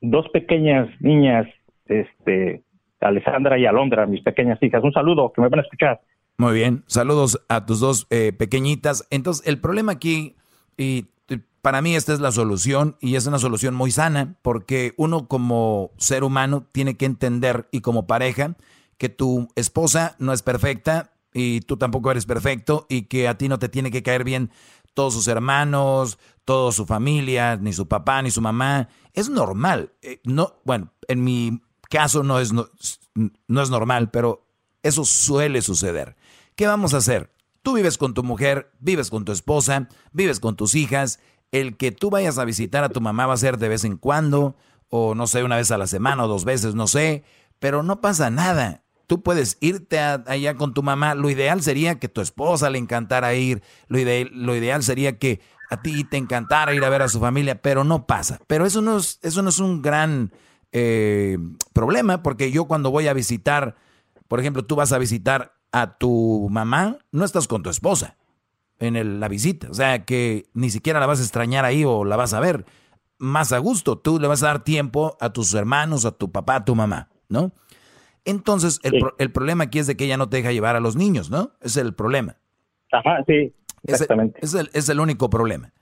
Dos 0.00 0.26
pequeñas 0.32 0.88
niñas, 1.00 1.46
este, 1.86 2.64
Alessandra 3.00 3.58
y 3.58 3.66
Alondra, 3.66 4.06
mis 4.06 4.22
pequeñas 4.22 4.60
hijas. 4.62 4.82
Un 4.82 4.92
saludo, 4.92 5.32
que 5.32 5.40
me 5.40 5.48
van 5.48 5.60
a 5.60 5.62
escuchar. 5.62 6.00
Muy 6.38 6.54
bien, 6.54 6.82
saludos 6.86 7.44
a 7.48 7.66
tus 7.66 7.80
dos 7.80 8.06
eh, 8.10 8.32
pequeñitas. 8.32 9.06
Entonces, 9.10 9.46
el 9.46 9.60
problema 9.60 9.92
aquí, 9.92 10.36
y 10.76 11.06
para 11.60 11.82
mí 11.82 11.94
esta 11.94 12.12
es 12.12 12.20
la 12.20 12.32
solución, 12.32 12.96
y 13.00 13.14
es 13.14 13.26
una 13.26 13.38
solución 13.38 13.74
muy 13.74 13.92
sana, 13.92 14.34
porque 14.42 14.92
uno 14.96 15.28
como 15.28 15.92
ser 15.98 16.24
humano 16.24 16.66
tiene 16.72 16.96
que 16.96 17.04
entender, 17.04 17.68
y 17.70 17.80
como 17.80 18.06
pareja, 18.06 18.56
que 18.98 19.08
tu 19.08 19.48
esposa 19.54 20.16
no 20.18 20.32
es 20.32 20.42
perfecta, 20.42 21.11
y 21.32 21.60
tú 21.60 21.76
tampoco 21.76 22.10
eres 22.10 22.26
perfecto, 22.26 22.86
y 22.88 23.02
que 23.02 23.28
a 23.28 23.38
ti 23.38 23.48
no 23.48 23.58
te 23.58 23.68
tiene 23.68 23.90
que 23.90 24.02
caer 24.02 24.24
bien 24.24 24.50
todos 24.94 25.14
sus 25.14 25.28
hermanos, 25.28 26.18
toda 26.44 26.72
su 26.72 26.86
familia, 26.86 27.56
ni 27.56 27.72
su 27.72 27.88
papá, 27.88 28.22
ni 28.22 28.30
su 28.30 28.40
mamá. 28.40 28.88
Es 29.12 29.28
normal. 29.28 29.92
Eh, 30.02 30.20
no, 30.24 30.54
bueno, 30.64 30.92
en 31.08 31.24
mi 31.24 31.62
caso 31.88 32.22
no 32.22 32.38
es, 32.38 32.52
no, 32.52 32.68
no 33.46 33.62
es 33.62 33.70
normal, 33.70 34.10
pero 34.10 34.46
eso 34.82 35.04
suele 35.04 35.62
suceder. 35.62 36.16
¿Qué 36.56 36.66
vamos 36.66 36.94
a 36.94 36.98
hacer? 36.98 37.32
Tú 37.62 37.74
vives 37.74 37.96
con 37.96 38.14
tu 38.14 38.22
mujer, 38.22 38.72
vives 38.80 39.10
con 39.10 39.24
tu 39.24 39.32
esposa, 39.32 39.88
vives 40.12 40.40
con 40.40 40.56
tus 40.56 40.74
hijas. 40.74 41.20
El 41.52 41.76
que 41.76 41.92
tú 41.92 42.10
vayas 42.10 42.38
a 42.38 42.44
visitar 42.44 42.82
a 42.82 42.88
tu 42.88 43.00
mamá 43.00 43.26
va 43.26 43.34
a 43.34 43.38
ser 43.38 43.58
de 43.58 43.68
vez 43.68 43.84
en 43.84 43.96
cuando, 43.96 44.56
o 44.88 45.14
no 45.14 45.26
sé, 45.26 45.44
una 45.44 45.56
vez 45.56 45.70
a 45.70 45.78
la 45.78 45.86
semana 45.86 46.24
o 46.24 46.28
dos 46.28 46.44
veces, 46.44 46.74
no 46.74 46.86
sé, 46.86 47.24
pero 47.58 47.82
no 47.82 48.00
pasa 48.00 48.30
nada. 48.30 48.82
Tú 49.12 49.22
puedes 49.22 49.58
irte 49.60 49.98
allá 49.98 50.54
con 50.54 50.72
tu 50.72 50.82
mamá. 50.82 51.14
Lo 51.14 51.28
ideal 51.28 51.60
sería 51.62 51.98
que 51.98 52.08
tu 52.08 52.22
esposa 52.22 52.70
le 52.70 52.78
encantara 52.78 53.34
ir. 53.34 53.62
Lo, 53.88 53.98
ide- 53.98 54.30
lo 54.32 54.56
ideal 54.56 54.82
sería 54.82 55.18
que 55.18 55.42
a 55.68 55.82
ti 55.82 56.02
te 56.04 56.16
encantara 56.16 56.72
ir 56.72 56.82
a 56.82 56.88
ver 56.88 57.02
a 57.02 57.10
su 57.10 57.20
familia, 57.20 57.60
pero 57.60 57.84
no 57.84 58.06
pasa. 58.06 58.40
Pero 58.46 58.64
eso 58.64 58.80
no 58.80 58.96
es, 58.96 59.18
eso 59.20 59.42
no 59.42 59.50
es 59.50 59.58
un 59.58 59.82
gran 59.82 60.32
eh, 60.72 61.36
problema, 61.74 62.22
porque 62.22 62.50
yo 62.50 62.64
cuando 62.64 62.90
voy 62.90 63.06
a 63.06 63.12
visitar, 63.12 63.76
por 64.28 64.40
ejemplo, 64.40 64.64
tú 64.64 64.76
vas 64.76 64.92
a 64.92 64.98
visitar 64.98 65.56
a 65.72 65.98
tu 65.98 66.48
mamá, 66.50 66.96
no 67.10 67.26
estás 67.26 67.46
con 67.48 67.62
tu 67.62 67.68
esposa 67.68 68.16
en 68.78 69.20
la 69.20 69.28
visita. 69.28 69.68
O 69.70 69.74
sea 69.74 70.06
que 70.06 70.46
ni 70.54 70.70
siquiera 70.70 71.00
la 71.00 71.06
vas 71.06 71.20
a 71.20 71.24
extrañar 71.24 71.66
ahí 71.66 71.84
o 71.84 72.06
la 72.06 72.16
vas 72.16 72.32
a 72.32 72.40
ver 72.40 72.64
más 73.18 73.52
a 73.52 73.58
gusto. 73.58 73.98
Tú 73.98 74.18
le 74.18 74.26
vas 74.26 74.42
a 74.42 74.46
dar 74.46 74.64
tiempo 74.64 75.18
a 75.20 75.34
tus 75.34 75.52
hermanos, 75.52 76.06
a 76.06 76.12
tu 76.12 76.32
papá, 76.32 76.54
a 76.56 76.64
tu 76.64 76.74
mamá, 76.74 77.10
¿no? 77.28 77.52
Entonces, 78.24 78.78
el, 78.82 78.92
Sí. 78.92 79.00
pro- 79.00 79.14
el 79.18 79.32
problema 79.32 79.64
aquí 79.64 79.78
es 79.78 79.86
de 79.86 79.96
que 79.96 80.04
ella 80.04 80.16
no 80.16 80.28
te 80.28 80.36
deja 80.38 80.52
llevar 80.52 80.76
a 80.76 80.80
los 80.80 80.94
niños, 80.96 81.30
¿no? 81.30 81.52
Es 81.60 81.76
el 81.76 81.94
problema. 81.94 82.36
Ajá, 82.92 83.24
sí, 83.26 83.52
exactamente. 83.84 84.38
Es 84.42 84.54
el, 84.54 84.70
es 84.74 84.88
el 84.88 85.00
único 85.00 85.28
problema. 85.30 85.72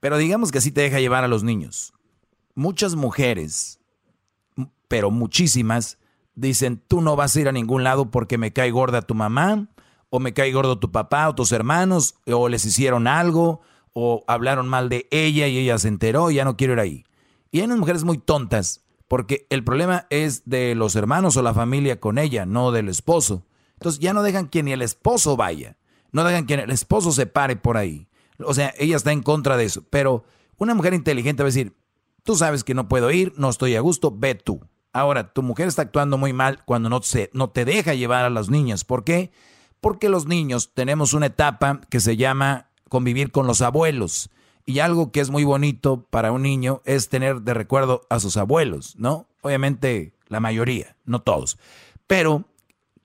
Pero 0.00 0.16
digamos 0.16 0.52
que 0.52 0.60
sí 0.60 0.70
te 0.70 0.82
deja 0.82 1.00
llevar 1.00 1.24
a 1.24 1.28
los 1.28 1.42
niños. 1.42 1.92
Muchas 2.54 2.94
mujeres, 2.94 3.80
pero 4.88 5.10
muchísimas, 5.10 5.98
dicen, 6.34 6.82
tú 6.86 7.00
no 7.00 7.16
vas 7.16 7.34
a 7.36 7.40
ir 7.40 7.48
a 7.48 7.52
ningún 7.52 7.84
lado 7.84 8.10
porque 8.10 8.38
me 8.38 8.52
cae 8.52 8.70
gorda 8.70 9.02
tu 9.02 9.14
mamá, 9.14 9.68
o 10.08 10.20
me 10.20 10.32
cae 10.32 10.52
gordo 10.52 10.78
tu 10.78 10.92
papá, 10.92 11.28
o 11.28 11.34
tus 11.34 11.52
hermanos, 11.52 12.14
o 12.26 12.48
les 12.48 12.64
hicieron 12.64 13.06
algo, 13.06 13.60
o 13.92 14.24
hablaron 14.28 14.68
mal 14.68 14.88
de 14.88 15.08
ella 15.10 15.48
y 15.48 15.58
ella 15.58 15.78
se 15.78 15.88
enteró 15.88 16.30
y 16.30 16.36
ya 16.36 16.44
no 16.44 16.56
quiero 16.56 16.74
ir 16.74 16.80
ahí. 16.80 17.04
Y 17.50 17.58
hay 17.58 17.64
unas 17.66 17.78
mujeres 17.78 18.04
muy 18.04 18.18
tontas 18.18 18.84
porque 19.08 19.46
el 19.50 19.64
problema 19.64 20.06
es 20.10 20.48
de 20.48 20.74
los 20.74 20.96
hermanos 20.96 21.36
o 21.36 21.42
la 21.42 21.54
familia 21.54 22.00
con 22.00 22.18
ella, 22.18 22.46
no 22.46 22.72
del 22.72 22.88
esposo. 22.88 23.44
Entonces 23.74 24.00
ya 24.00 24.12
no 24.12 24.22
dejan 24.22 24.48
que 24.48 24.62
ni 24.62 24.72
el 24.72 24.82
esposo 24.82 25.36
vaya, 25.36 25.76
no 26.12 26.24
dejan 26.24 26.46
que 26.46 26.54
el 26.54 26.70
esposo 26.70 27.12
se 27.12 27.26
pare 27.26 27.56
por 27.56 27.76
ahí. 27.76 28.08
O 28.38 28.54
sea, 28.54 28.74
ella 28.78 28.96
está 28.96 29.12
en 29.12 29.22
contra 29.22 29.56
de 29.56 29.64
eso. 29.64 29.84
Pero 29.90 30.24
una 30.56 30.74
mujer 30.74 30.94
inteligente 30.94 31.42
va 31.42 31.46
a 31.46 31.52
decir, 31.52 31.76
tú 32.24 32.36
sabes 32.36 32.64
que 32.64 32.74
no 32.74 32.88
puedo 32.88 33.10
ir, 33.10 33.32
no 33.36 33.48
estoy 33.48 33.76
a 33.76 33.80
gusto, 33.80 34.12
ve 34.16 34.34
tú. 34.34 34.60
Ahora, 34.92 35.32
tu 35.32 35.42
mujer 35.42 35.68
está 35.68 35.82
actuando 35.82 36.16
muy 36.16 36.32
mal 36.32 36.64
cuando 36.64 36.88
no, 36.88 37.02
se, 37.02 37.30
no 37.34 37.50
te 37.50 37.64
deja 37.64 37.94
llevar 37.94 38.24
a 38.24 38.30
las 38.30 38.48
niñas. 38.48 38.84
¿Por 38.84 39.04
qué? 39.04 39.30
Porque 39.80 40.08
los 40.08 40.26
niños 40.26 40.72
tenemos 40.72 41.12
una 41.12 41.26
etapa 41.26 41.82
que 41.90 42.00
se 42.00 42.16
llama 42.16 42.70
convivir 42.88 43.30
con 43.30 43.46
los 43.46 43.60
abuelos. 43.60 44.30
Y 44.66 44.80
algo 44.80 45.12
que 45.12 45.20
es 45.20 45.30
muy 45.30 45.44
bonito 45.44 46.06
para 46.10 46.32
un 46.32 46.42
niño 46.42 46.82
es 46.84 47.08
tener 47.08 47.42
de 47.42 47.54
recuerdo 47.54 48.02
a 48.10 48.18
sus 48.18 48.36
abuelos, 48.36 48.96
¿no? 48.98 49.28
Obviamente 49.42 50.12
la 50.26 50.40
mayoría, 50.40 50.96
no 51.04 51.20
todos. 51.20 51.56
Pero 52.08 52.44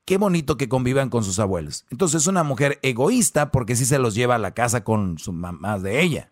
qué 0.06 0.18
bonito 0.18 0.58
que 0.58 0.68
convivan 0.68 1.10
con 1.10 1.24
sus 1.24 1.38
abuelos. 1.38 1.86
Entonces 1.92 2.24
es 2.24 2.28
una 2.28 2.44
mujer 2.44 2.80
egoísta 2.82 3.52
porque 3.52 3.76
sí 3.76 3.86
se 3.86 4.00
los 4.00 4.16
lleva 4.16 4.36
a 4.36 4.40
la 4.40 4.56
casa 4.56 4.84
con 4.84 5.20
su 5.20 5.34
mamá 5.34 5.78
de 5.78 6.02
ella. 6.02 6.32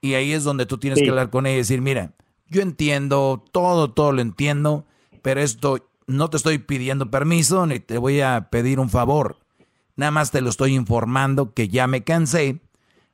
Y 0.00 0.14
ahí 0.14 0.32
es 0.32 0.44
donde 0.44 0.64
tú 0.64 0.78
tienes 0.78 1.00
que 1.02 1.10
hablar 1.10 1.28
con 1.28 1.46
ella 1.46 1.56
y 1.56 1.58
decir, 1.58 1.82
mira, 1.82 2.14
yo 2.46 2.62
entiendo, 2.62 3.44
todo, 3.52 3.90
todo 3.92 4.12
lo 4.12 4.22
entiendo, 4.22 4.86
pero 5.20 5.40
esto 5.40 5.90
no 6.06 6.30
te 6.30 6.38
estoy 6.38 6.58
pidiendo 6.58 7.10
permiso 7.10 7.66
ni 7.66 7.80
te 7.80 7.98
voy 7.98 8.20
a 8.22 8.48
pedir 8.50 8.80
un 8.80 8.88
favor. 8.88 9.38
Nada 9.96 10.10
más 10.10 10.30
te 10.30 10.40
lo 10.40 10.48
estoy 10.48 10.74
informando 10.74 11.52
que 11.52 11.68
ya 11.68 11.86
me 11.86 12.04
cansé 12.04 12.60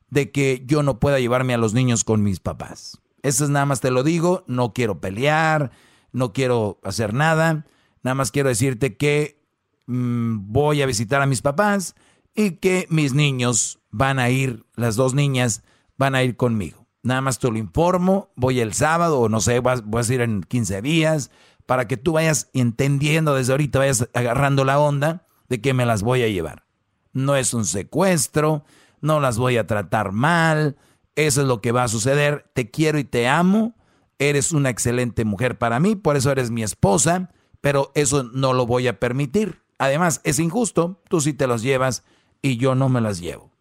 de 0.09 0.31
que 0.31 0.63
yo 0.65 0.83
no 0.83 0.99
pueda 0.99 1.19
llevarme 1.19 1.53
a 1.53 1.57
los 1.57 1.73
niños 1.73 2.03
con 2.03 2.23
mis 2.23 2.39
papás. 2.39 2.99
Eso 3.21 3.43
es 3.43 3.49
nada 3.49 3.65
más 3.65 3.81
te 3.81 3.91
lo 3.91 4.03
digo, 4.03 4.43
no 4.47 4.73
quiero 4.73 5.01
pelear, 5.01 5.71
no 6.11 6.31
quiero 6.31 6.79
hacer 6.83 7.13
nada, 7.13 7.65
nada 8.03 8.15
más 8.15 8.31
quiero 8.31 8.49
decirte 8.49 8.97
que 8.97 9.41
mm, 9.87 10.51
voy 10.51 10.81
a 10.81 10.85
visitar 10.85 11.21
a 11.21 11.25
mis 11.25 11.41
papás 11.41 11.95
y 12.35 12.51
que 12.51 12.85
mis 12.89 13.13
niños 13.13 13.79
van 13.91 14.19
a 14.19 14.29
ir, 14.29 14.65
las 14.75 14.95
dos 14.95 15.13
niñas 15.13 15.63
van 15.97 16.15
a 16.15 16.23
ir 16.23 16.35
conmigo. 16.35 16.85
Nada 17.01 17.21
más 17.21 17.39
te 17.39 17.49
lo 17.49 17.57
informo, 17.57 18.31
voy 18.35 18.59
el 18.59 18.73
sábado 18.73 19.19
o 19.19 19.29
no 19.29 19.41
sé, 19.41 19.59
voy 19.59 19.73
a 19.75 20.13
ir 20.13 20.21
en 20.21 20.41
15 20.41 20.81
días 20.81 21.31
para 21.65 21.87
que 21.87 21.97
tú 21.97 22.13
vayas 22.13 22.49
entendiendo 22.53 23.35
desde 23.35 23.53
ahorita, 23.53 23.79
vayas 23.79 24.09
agarrando 24.13 24.65
la 24.65 24.79
onda 24.79 25.25
de 25.49 25.61
que 25.61 25.73
me 25.73 25.85
las 25.85 26.03
voy 26.03 26.23
a 26.23 26.27
llevar. 26.27 26.65
No 27.13 27.35
es 27.35 27.53
un 27.53 27.65
secuestro, 27.65 28.65
no 29.05 29.19
las 29.19 29.37
voy 29.37 29.57
a 29.57 29.67
tratar 29.67 30.11
mal, 30.11 30.75
eso 31.15 31.41
es 31.41 31.47
lo 31.47 31.61
que 31.61 31.71
va 31.71 31.83
a 31.83 31.87
suceder, 31.87 32.45
te 32.53 32.69
quiero 32.69 32.99
y 32.99 33.03
te 33.03 33.27
amo, 33.27 33.73
eres 34.19 34.51
una 34.51 34.69
excelente 34.69 35.23
mujer 35.25 35.57
para 35.57 35.79
mí, 35.79 35.95
por 35.95 36.17
eso 36.17 36.31
eres 36.31 36.51
mi 36.51 36.63
esposa, 36.63 37.31
pero 37.61 37.91
eso 37.95 38.23
no 38.23 38.53
lo 38.53 38.65
voy 38.65 38.87
a 38.87 38.99
permitir. 38.99 39.61
Además, 39.77 40.21
es 40.23 40.39
injusto, 40.39 41.01
tú 41.09 41.21
sí 41.21 41.33
te 41.33 41.47
las 41.47 41.61
llevas 41.61 42.03
y 42.41 42.57
yo 42.57 42.75
no 42.75 42.89
me 42.89 43.01
las 43.01 43.19
llevo. 43.19 43.51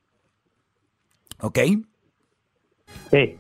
¿Ok? 1.41 1.59
Sí. 3.11 3.37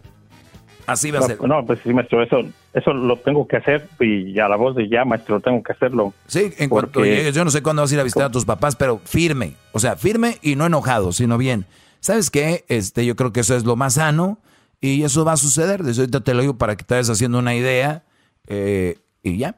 Así 0.86 1.10
va 1.10 1.20
a 1.20 1.22
ser. 1.22 1.40
No, 1.40 1.64
pues 1.64 1.80
sí, 1.82 1.94
maestro, 1.94 2.22
eso, 2.22 2.40
eso 2.74 2.92
lo 2.92 3.18
tengo 3.18 3.48
que 3.48 3.56
hacer 3.56 3.88
y 4.00 4.38
a 4.38 4.48
la 4.48 4.56
voz 4.56 4.76
de 4.76 4.88
ya, 4.88 5.04
maestro, 5.04 5.40
tengo 5.40 5.62
que 5.62 5.72
hacerlo. 5.72 6.12
Sí, 6.26 6.52
en 6.58 6.68
cuanto 6.68 7.02
llegues, 7.02 7.34
yo 7.34 7.44
no 7.44 7.50
sé 7.50 7.62
cuándo 7.62 7.82
vas 7.82 7.90
a 7.90 7.94
ir 7.94 8.00
a 8.00 8.04
visitar 8.04 8.26
a 8.26 8.30
tus 8.30 8.44
papás, 8.44 8.76
pero 8.76 8.98
firme, 8.98 9.54
o 9.72 9.78
sea, 9.78 9.96
firme 9.96 10.38
y 10.42 10.56
no 10.56 10.66
enojado, 10.66 11.12
sino 11.12 11.38
bien. 11.38 11.64
¿Sabes 12.04 12.28
qué? 12.28 12.66
Este, 12.68 13.06
yo 13.06 13.16
creo 13.16 13.32
que 13.32 13.40
eso 13.40 13.56
es 13.56 13.64
lo 13.64 13.76
más 13.76 13.94
sano 13.94 14.36
y 14.78 15.04
eso 15.04 15.24
va 15.24 15.32
a 15.32 15.36
suceder. 15.38 15.82
Desde 15.82 16.02
ahorita 16.02 16.20
te 16.20 16.34
lo 16.34 16.42
digo 16.42 16.58
para 16.58 16.76
que 16.76 16.84
te 16.84 16.92
vayas 16.92 17.08
haciendo 17.08 17.38
una 17.38 17.54
idea 17.54 18.02
eh, 18.46 18.98
y 19.22 19.38
ya. 19.38 19.54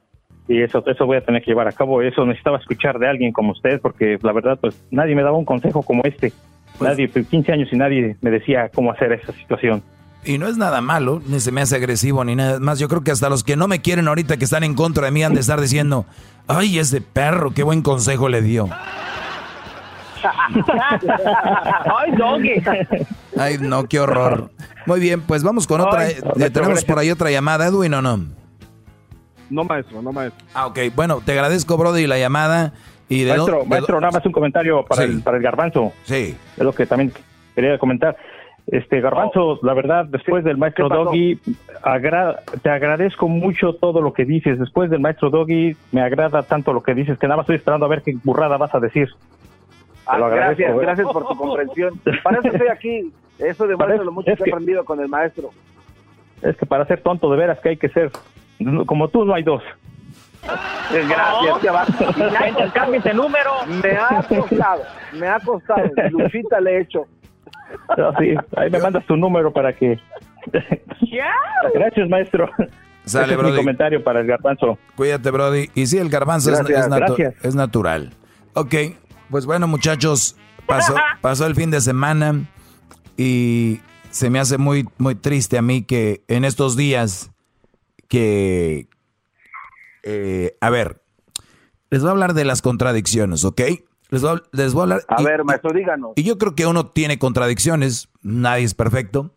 Y 0.46 0.62
eso, 0.62 0.80
eso 0.86 1.06
voy 1.06 1.16
a 1.16 1.24
tener 1.24 1.42
que 1.42 1.50
llevar 1.50 1.66
a 1.66 1.72
cabo. 1.72 2.02
Eso 2.02 2.24
necesitaba 2.24 2.58
escuchar 2.58 3.00
de 3.00 3.08
alguien 3.08 3.32
como 3.32 3.50
usted, 3.50 3.80
porque 3.80 4.16
la 4.22 4.30
verdad, 4.30 4.60
pues 4.60 4.80
nadie 4.92 5.16
me 5.16 5.24
daba 5.24 5.36
un 5.36 5.44
consejo 5.44 5.82
como 5.82 6.04
este. 6.04 6.32
Pues 6.78 6.88
nadie, 6.88 7.10
15 7.10 7.50
años 7.50 7.68
y 7.72 7.76
nadie 7.76 8.16
me 8.20 8.30
decía 8.30 8.70
cómo 8.72 8.92
hacer 8.92 9.10
esa 9.10 9.32
situación. 9.32 9.82
Y 10.24 10.38
no 10.38 10.46
es 10.46 10.56
nada 10.56 10.80
malo, 10.80 11.20
ni 11.26 11.40
se 11.40 11.50
me 11.50 11.62
hace 11.62 11.74
agresivo, 11.74 12.24
ni 12.24 12.36
nada 12.36 12.60
más. 12.60 12.78
Yo 12.78 12.86
creo 12.86 13.02
que 13.02 13.10
hasta 13.10 13.28
los 13.28 13.42
que 13.42 13.56
no 13.56 13.66
me 13.66 13.82
quieren 13.82 14.06
ahorita, 14.06 14.36
que 14.36 14.44
están 14.44 14.62
en 14.62 14.74
contra 14.74 15.06
de 15.06 15.10
mí, 15.10 15.24
han 15.24 15.34
de 15.34 15.40
estar 15.40 15.60
diciendo, 15.60 16.06
ay, 16.46 16.78
ese 16.78 17.00
perro, 17.00 17.50
qué 17.50 17.64
buen 17.64 17.82
consejo 17.82 18.28
le 18.28 18.40
dio. 18.40 18.68
Ay, 21.98 22.12
doggy. 22.16 22.62
Ay, 23.38 23.56
no, 23.60 23.84
qué 23.86 24.00
horror. 24.00 24.50
Muy 24.86 25.00
bien, 25.00 25.20
pues 25.20 25.42
vamos 25.42 25.66
con 25.66 25.80
otra. 25.80 26.00
Ay, 26.00 26.14
Eh, 26.38 26.50
¿Tenemos 26.50 26.84
por 26.84 26.98
ahí 26.98 27.10
otra 27.10 27.30
llamada, 27.30 27.66
Edwin, 27.66 27.94
o 27.94 28.02
no? 28.02 28.24
No, 29.50 29.64
maestro, 29.64 30.02
no, 30.02 30.12
maestro. 30.12 30.44
Ah, 30.54 30.66
ok. 30.66 30.78
Bueno, 30.94 31.20
te 31.24 31.32
agradezco, 31.32 31.76
Brody, 31.76 32.06
la 32.06 32.18
llamada. 32.18 32.72
Y 33.08 33.22
de 33.22 33.34
maestro, 33.36 33.60
de 33.60 33.66
maestro, 33.66 34.00
nada 34.00 34.12
más 34.12 34.26
un 34.26 34.32
comentario 34.32 34.84
para, 34.84 35.04
el, 35.04 35.22
para 35.22 35.36
el 35.36 35.42
garbanzo. 35.42 35.92
Sí. 36.04 36.36
Es 36.56 36.62
lo 36.64 36.72
que 36.72 36.86
también 36.86 37.12
quería 37.54 37.78
comentar. 37.78 38.16
Este 38.66 39.00
garbanzo, 39.00 39.60
la 39.62 39.74
verdad, 39.74 40.06
después 40.06 40.42
del 40.42 40.56
maestro. 40.56 40.88
Doggy, 40.88 41.38
agra- 41.84 42.40
te 42.62 42.68
agradezco 42.70 43.28
mucho 43.28 43.74
todo 43.74 44.00
lo 44.00 44.12
que 44.12 44.24
dices. 44.24 44.58
Después 44.58 44.90
del 44.90 44.98
maestro 44.98 45.30
Doggy, 45.30 45.76
me 45.92 46.00
agrada 46.00 46.42
tanto 46.42 46.72
lo 46.72 46.82
que 46.82 46.94
dices 46.94 47.16
que 47.16 47.28
nada 47.28 47.36
más 47.36 47.44
estoy 47.44 47.56
esperando 47.56 47.86
a 47.86 47.88
ver 47.88 48.02
qué 48.02 48.16
burrada 48.24 48.56
vas 48.56 48.74
a 48.74 48.80
decir. 48.80 49.08
Te 50.06 50.12
Ah, 50.12 50.28
gracias, 50.28 50.70
¿eh? 50.70 50.78
gracias 50.80 51.06
por 51.12 51.26
tu 51.28 51.36
comprensión. 51.36 52.00
Para 52.22 52.38
eso 52.38 52.48
estoy 52.48 52.68
aquí. 52.68 53.12
Eso 53.38 53.66
demuestra 53.66 54.02
lo 54.04 54.12
mucho 54.12 54.30
es 54.30 54.38
que 54.38 54.48
he 54.48 54.52
aprendido 54.52 54.84
con 54.84 55.00
el 55.00 55.08
maestro. 55.08 55.50
Es 56.42 56.56
que 56.56 56.64
para 56.64 56.86
ser 56.86 57.00
tonto 57.02 57.30
de 57.30 57.36
veras 57.36 57.58
que 57.60 57.70
hay 57.70 57.76
que 57.76 57.88
ser. 57.88 58.10
Como 58.86 59.08
tú 59.08 59.24
no 59.24 59.34
hay 59.34 59.42
dos. 59.42 59.62
Gracias, 60.90 61.58
que 61.60 61.70
va. 61.70 61.84
Ya 62.32 62.48
intercámbiate 62.48 63.12
número. 63.14 63.50
Me 63.82 63.90
ha 63.96 64.22
costado, 64.28 64.82
me 65.14 65.26
ha 65.26 65.40
costado. 65.40 65.82
Luchita 66.10 66.60
le 66.60 66.76
he 66.76 66.80
hecho. 66.82 67.04
No, 67.98 68.12
sí, 68.18 68.34
ahí 68.56 68.70
me 68.70 68.78
mandas 68.78 69.04
tu 69.06 69.16
número 69.16 69.52
para 69.52 69.72
que. 69.72 69.98
Gracias, 71.74 72.08
maestro. 72.08 72.48
Sale, 73.04 73.24
Ese 73.26 73.32
es 73.34 73.38
Brody. 73.38 73.52
mi 73.52 73.58
comentario 73.58 74.02
para 74.04 74.20
el 74.20 74.26
garbanzo. 74.26 74.78
Cuídate, 74.96 75.30
Brody. 75.30 75.68
Y 75.74 75.86
sí, 75.86 75.98
el 75.98 76.08
garbanzo 76.08 76.50
es- 76.50 76.58
Gracias, 76.58 76.86
es, 76.86 76.92
natu- 76.92 76.98
gracias. 77.16 77.44
es 77.44 77.54
natural. 77.54 78.10
Ok, 78.54 78.74
pues 79.30 79.46
bueno, 79.46 79.66
muchachos, 79.66 80.36
pasó, 80.66 80.94
pasó 81.20 81.46
el 81.46 81.54
fin 81.54 81.70
de 81.70 81.80
semana 81.80 82.48
y 83.16 83.80
se 84.10 84.30
me 84.30 84.38
hace 84.38 84.58
muy, 84.58 84.88
muy 84.98 85.14
triste 85.14 85.58
a 85.58 85.62
mí 85.62 85.82
que 85.82 86.24
en 86.28 86.44
estos 86.44 86.76
días 86.76 87.30
que... 88.08 88.88
eh, 90.02 90.56
a 90.60 90.70
ver, 90.70 91.02
les 91.90 92.00
voy 92.02 92.08
a 92.08 92.12
hablar 92.12 92.34
de 92.34 92.44
las 92.44 92.62
contradicciones, 92.62 93.44
¿ok? 93.44 93.60
Les 94.10 94.22
voy 94.22 94.36
a, 94.36 94.42
les 94.52 94.72
voy 94.72 94.80
a 94.80 94.82
hablar... 94.84 95.02
A 95.08 95.20
y- 95.20 95.24
ver, 95.24 95.44
maestro, 95.44 95.72
díganos. 95.72 96.12
y 96.16 96.22
yo 96.22 96.38
creo 96.38 96.54
que 96.54 96.66
uno 96.66 96.86
tiene 96.86 97.18
contradicciones, 97.18 98.08
nadie 98.22 98.64
es 98.64 98.74
perfecto. 98.74 99.32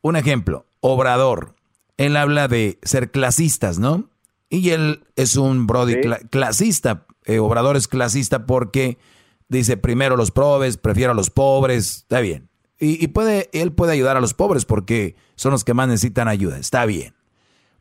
Un 0.00 0.16
ejemplo, 0.16 0.66
Obrador, 0.80 1.54
él 1.96 2.16
habla 2.16 2.48
de 2.48 2.78
ser 2.82 3.10
clasistas, 3.10 3.78
¿no? 3.78 4.08
Y 4.48 4.70
él 4.70 5.04
es 5.16 5.36
un 5.36 5.66
Brody 5.66 5.94
Sí. 5.94 5.98
cla- 6.00 6.28
clasista, 6.30 7.06
eh, 7.24 7.38
Obrador 7.40 7.76
es 7.76 7.88
clasista 7.88 8.46
porque 8.46 8.98
dice 9.48 9.76
primero 9.76 10.16
los 10.16 10.30
pobres, 10.30 10.76
prefiero 10.76 11.12
a 11.12 11.14
los 11.14 11.30
pobres, 11.30 11.98
está 11.98 12.20
bien. 12.20 12.48
Y, 12.78 13.08
puede, 13.08 13.48
él 13.54 13.72
puede 13.72 13.94
ayudar 13.94 14.18
a 14.18 14.20
los 14.20 14.34
pobres 14.34 14.66
porque 14.66 15.16
son 15.34 15.52
los 15.52 15.64
que 15.64 15.72
más 15.72 15.88
necesitan 15.88 16.28
ayuda, 16.28 16.58
está 16.58 16.84
bien. 16.84 17.14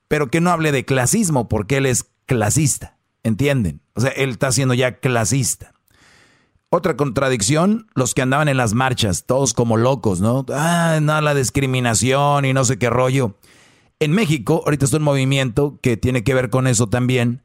Pero 0.07 0.31
que 0.31 0.39
no 0.39 0.51
hable 0.51 0.71
de 0.71 0.85
clasismo 0.85 1.49
porque 1.49 1.77
él 1.77 1.85
es 1.85 2.05
clasista, 2.25 2.97
¿entienden? 3.21 3.81
O 3.93 3.99
sea, 3.99 4.11
él 4.11 4.29
está 4.29 4.53
siendo 4.53 4.73
ya 4.73 4.99
clasista. 4.99 5.73
Otra 6.69 6.95
contradicción, 6.95 7.87
los 7.93 8.13
que 8.13 8.21
andaban 8.21 8.47
en 8.47 8.57
las 8.57 8.73
marchas, 8.73 9.25
todos 9.25 9.53
como 9.53 9.75
locos, 9.75 10.21
¿no? 10.21 10.45
Ah, 10.49 10.99
no, 11.01 11.19
la 11.19 11.35
discriminación 11.35 12.45
y 12.45 12.53
no 12.53 12.63
sé 12.63 12.79
qué 12.79 12.89
rollo. 12.89 13.37
En 13.99 14.11
México, 14.11 14.61
ahorita 14.65 14.85
está 14.85 14.97
un 14.97 15.03
movimiento 15.03 15.77
que 15.81 15.97
tiene 15.97 16.23
que 16.23 16.33
ver 16.33 16.49
con 16.49 16.67
eso 16.67 16.87
también, 16.87 17.43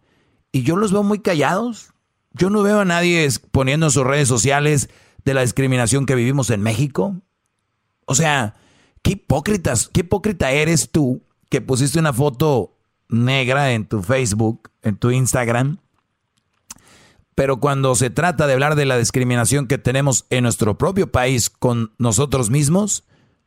y 0.52 0.62
yo 0.62 0.76
los 0.76 0.92
veo 0.92 1.02
muy 1.02 1.20
callados. 1.20 1.92
Yo 2.32 2.50
no 2.50 2.62
veo 2.62 2.80
a 2.80 2.84
nadie 2.84 3.28
poniendo 3.50 3.86
en 3.86 3.92
sus 3.92 4.04
redes 4.04 4.28
sociales 4.28 4.90
de 5.24 5.34
la 5.34 5.42
discriminación 5.42 6.06
que 6.06 6.14
vivimos 6.14 6.50
en 6.50 6.62
México. 6.62 7.16
O 8.06 8.14
sea, 8.14 8.56
qué 9.02 9.12
hipócritas, 9.12 9.88
qué 9.92 10.00
hipócrita 10.00 10.50
eres 10.52 10.90
tú 10.90 11.22
que 11.48 11.60
pusiste 11.60 11.98
una 11.98 12.12
foto 12.12 12.78
negra 13.08 13.72
en 13.72 13.86
tu 13.86 14.02
Facebook, 14.02 14.70
en 14.82 14.96
tu 14.96 15.10
Instagram, 15.10 15.78
pero 17.40 17.58
cuando 17.58 17.94
se 17.94 18.10
trata 18.10 18.46
de 18.46 18.52
hablar 18.52 18.74
de 18.74 18.84
la 18.84 18.98
discriminación 18.98 19.66
que 19.66 19.78
tenemos 19.78 20.26
en 20.28 20.42
nuestro 20.42 20.76
propio 20.76 21.10
país 21.10 21.48
con 21.48 21.94
nosotros 21.96 22.50
mismos, 22.50 23.04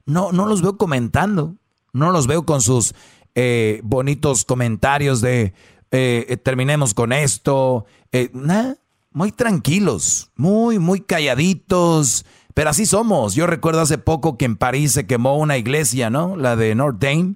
no, 0.08 0.32
no 0.32 0.48
los 0.48 0.64
veo 0.64 0.78
comentando. 0.78 1.58
No 1.92 2.12
los 2.12 2.26
veo 2.26 2.44
con 2.44 2.60
sus 2.60 2.96
eh, 3.36 3.82
bonitos 3.84 4.46
comentarios 4.46 5.22
de 5.22 5.54
eh, 5.92 6.38
terminemos 6.44 6.96
con 6.96 7.14
esto. 7.14 7.86
Eh, 8.14 8.30
nada, 8.34 8.78
muy 9.12 9.32
tranquilos, 9.32 10.32
muy, 10.36 10.80
muy 10.80 11.02
calladitos, 11.02 12.26
Pero 12.54 12.70
así 12.70 12.86
somos. 12.86 13.34
Yo 13.36 13.48
recuerdo 13.48 13.82
hace 13.82 13.98
poco 13.98 14.38
que 14.38 14.46
en 14.46 14.56
París 14.56 14.92
se 14.94 15.08
quemó 15.08 15.38
una 15.38 15.58
iglesia, 15.58 16.10
¿no? 16.10 16.38
La 16.38 16.56
de 16.56 16.76
Notre 16.76 17.10
Dame. 17.10 17.36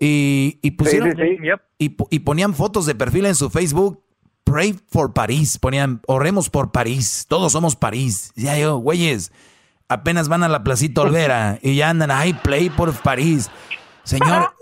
Y, 0.00 0.58
y 0.62 0.70
pusieron. 0.72 1.14
y, 1.78 1.96
y 2.10 2.18
ponían 2.20 2.54
fotos 2.54 2.86
de 2.86 2.94
perfil 2.94 3.26
en 3.26 3.34
su 3.34 3.50
Facebook. 3.50 4.02
Pray 4.44 4.78
for 4.88 5.12
París. 5.12 5.58
Ponían, 5.58 6.00
oremos 6.06 6.48
por 6.48 6.70
París. 6.70 7.26
Todos 7.28 7.50
somos 7.52 7.74
París. 7.74 8.32
Ya 8.36 8.56
yo, 8.56 8.76
güeyes, 8.76 9.32
apenas 9.88 10.28
van 10.28 10.44
a 10.44 10.48
la 10.48 10.62
Placita 10.62 11.00
Olvera 11.00 11.58
y 11.62 11.74
ya 11.74 11.90
andan, 11.90 12.12
ay, 12.12 12.32
play 12.34 12.70
por 12.70 12.92
París. 12.92 13.50
Señor, 14.04 14.54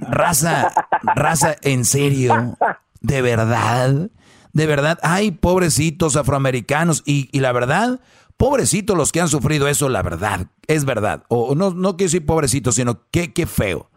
raza, 0.00 0.72
raza, 1.14 1.54
en 1.62 1.84
serio, 1.84 2.56
de 3.00 3.22
verdad, 3.22 4.10
de 4.52 4.66
verdad, 4.66 4.98
ay, 5.02 5.32
pobrecitos 5.32 6.16
afroamericanos 6.16 7.02
y, 7.04 7.28
y 7.32 7.40
la 7.40 7.52
verdad, 7.52 8.00
Pobrecitos 8.38 8.96
los 8.96 9.10
que 9.10 9.20
han 9.20 9.28
sufrido 9.28 9.66
eso, 9.66 9.88
la 9.88 10.00
verdad, 10.00 10.46
es 10.68 10.84
verdad. 10.84 11.24
O 11.26 11.56
no, 11.56 11.72
no 11.72 11.96
quiero 11.96 12.06
decir 12.06 12.24
pobrecitos, 12.24 12.76
sino 12.76 13.00
qué, 13.10 13.32
qué 13.32 13.46
feo. 13.46 13.90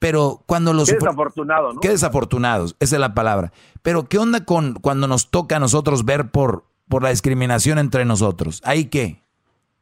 Pero 0.00 0.42
cuando 0.46 0.72
los... 0.72 0.88
Qué 0.88 0.96
desafortunado, 0.96 1.72
¿no? 1.72 1.80
Qué 1.80 1.90
desafortunados, 1.90 2.74
esa 2.80 2.96
es 2.96 3.00
la 3.00 3.14
palabra. 3.14 3.52
Pero 3.82 4.08
¿qué 4.08 4.18
onda 4.18 4.44
con 4.44 4.74
cuando 4.74 5.06
nos 5.06 5.30
toca 5.30 5.56
a 5.56 5.60
nosotros 5.60 6.04
ver 6.04 6.32
por, 6.32 6.66
por 6.88 7.04
la 7.04 7.10
discriminación 7.10 7.78
entre 7.78 8.04
nosotros? 8.04 8.60
¿Ahí 8.64 8.86
qué? 8.86 9.22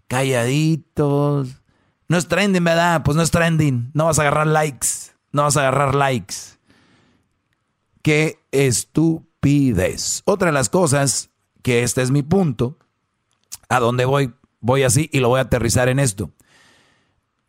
Calladitos. 0.08 1.62
No 2.06 2.18
es 2.18 2.28
trending, 2.28 2.64
¿verdad? 2.64 3.04
Pues 3.04 3.16
no 3.16 3.22
es 3.22 3.30
trending. 3.30 3.92
No 3.94 4.04
vas 4.04 4.18
a 4.18 4.22
agarrar 4.22 4.46
likes. 4.46 4.88
No 5.32 5.44
vas 5.44 5.56
a 5.56 5.60
agarrar 5.60 5.94
likes. 5.94 6.34
Qué 8.02 8.38
estupidez. 9.42 10.22
Otra 10.24 10.46
de 10.46 10.52
las 10.52 10.68
cosas, 10.68 11.30
que 11.62 11.82
este 11.82 12.02
es 12.02 12.10
mi 12.10 12.22
punto, 12.22 12.78
a 13.68 13.80
dónde 13.80 14.04
voy, 14.04 14.32
voy 14.60 14.84
así 14.84 15.08
y 15.12 15.20
lo 15.20 15.28
voy 15.28 15.38
a 15.38 15.42
aterrizar 15.42 15.88
en 15.88 15.98
esto. 15.98 16.30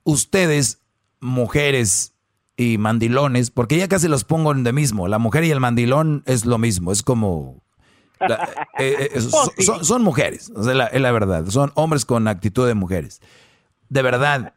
Ustedes, 0.04 0.80
mujeres 1.20 2.14
y 2.58 2.78
mandilones, 2.78 3.52
porque 3.52 3.78
ya 3.78 3.88
casi 3.88 4.08
los 4.08 4.24
pongo 4.24 4.52
en 4.52 4.64
de 4.64 4.74
mismo, 4.74 5.08
la 5.08 5.20
mujer 5.20 5.44
y 5.44 5.52
el 5.52 5.60
mandilón 5.60 6.24
es 6.26 6.46
lo 6.46 6.58
mismo, 6.58 6.92
es 6.92 7.04
como... 7.04 7.62
Eh, 8.80 9.10
eh, 9.14 9.22
son, 9.84 10.04
mujeres, 10.04 10.50
la, 10.56 10.88
es 10.88 11.02
la 11.02 11.12
verdad, 11.12 11.46
son 11.48 11.72
hombres 11.76 12.06
con 12.06 12.28
actitud 12.28 12.68
de 12.68 12.74
mujeres. 12.74 13.22
De 13.90 14.02
verdad, 14.02 14.54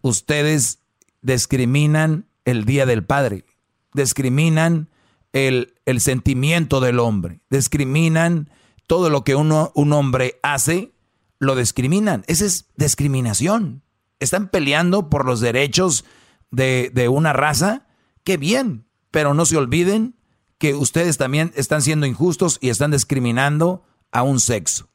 ustedes 0.00 0.80
discriminan 1.20 2.26
el 2.44 2.64
Día 2.64 2.86
del 2.86 3.04
Padre, 3.04 3.44
discriminan 3.92 4.88
el, 5.32 5.74
el 5.86 6.00
sentimiento 6.00 6.80
del 6.80 6.98
hombre, 6.98 7.40
discriminan 7.50 8.50
todo 8.86 9.10
lo 9.10 9.22
que 9.24 9.34
uno, 9.34 9.72
un 9.74 9.92
hombre 9.92 10.40
hace 10.42 10.92
lo 11.38 11.56
discriminan. 11.56 12.22
Esa 12.26 12.44
es 12.44 12.66
discriminación. 12.76 13.82
Están 14.20 14.48
peleando 14.48 15.08
por 15.08 15.24
los 15.24 15.40
derechos 15.40 16.04
de, 16.50 16.90
de 16.94 17.08
una 17.08 17.32
raza. 17.32 17.86
Qué 18.24 18.36
bien, 18.36 18.84
pero 19.10 19.34
no 19.34 19.46
se 19.46 19.56
olviden 19.56 20.16
que 20.58 20.74
ustedes 20.74 21.16
también 21.16 21.52
están 21.56 21.80
siendo 21.80 22.06
injustos 22.06 22.58
y 22.60 22.68
están 22.68 22.90
discriminando 22.90 23.82
a 24.12 24.22
un 24.22 24.38
sexo. 24.38 24.90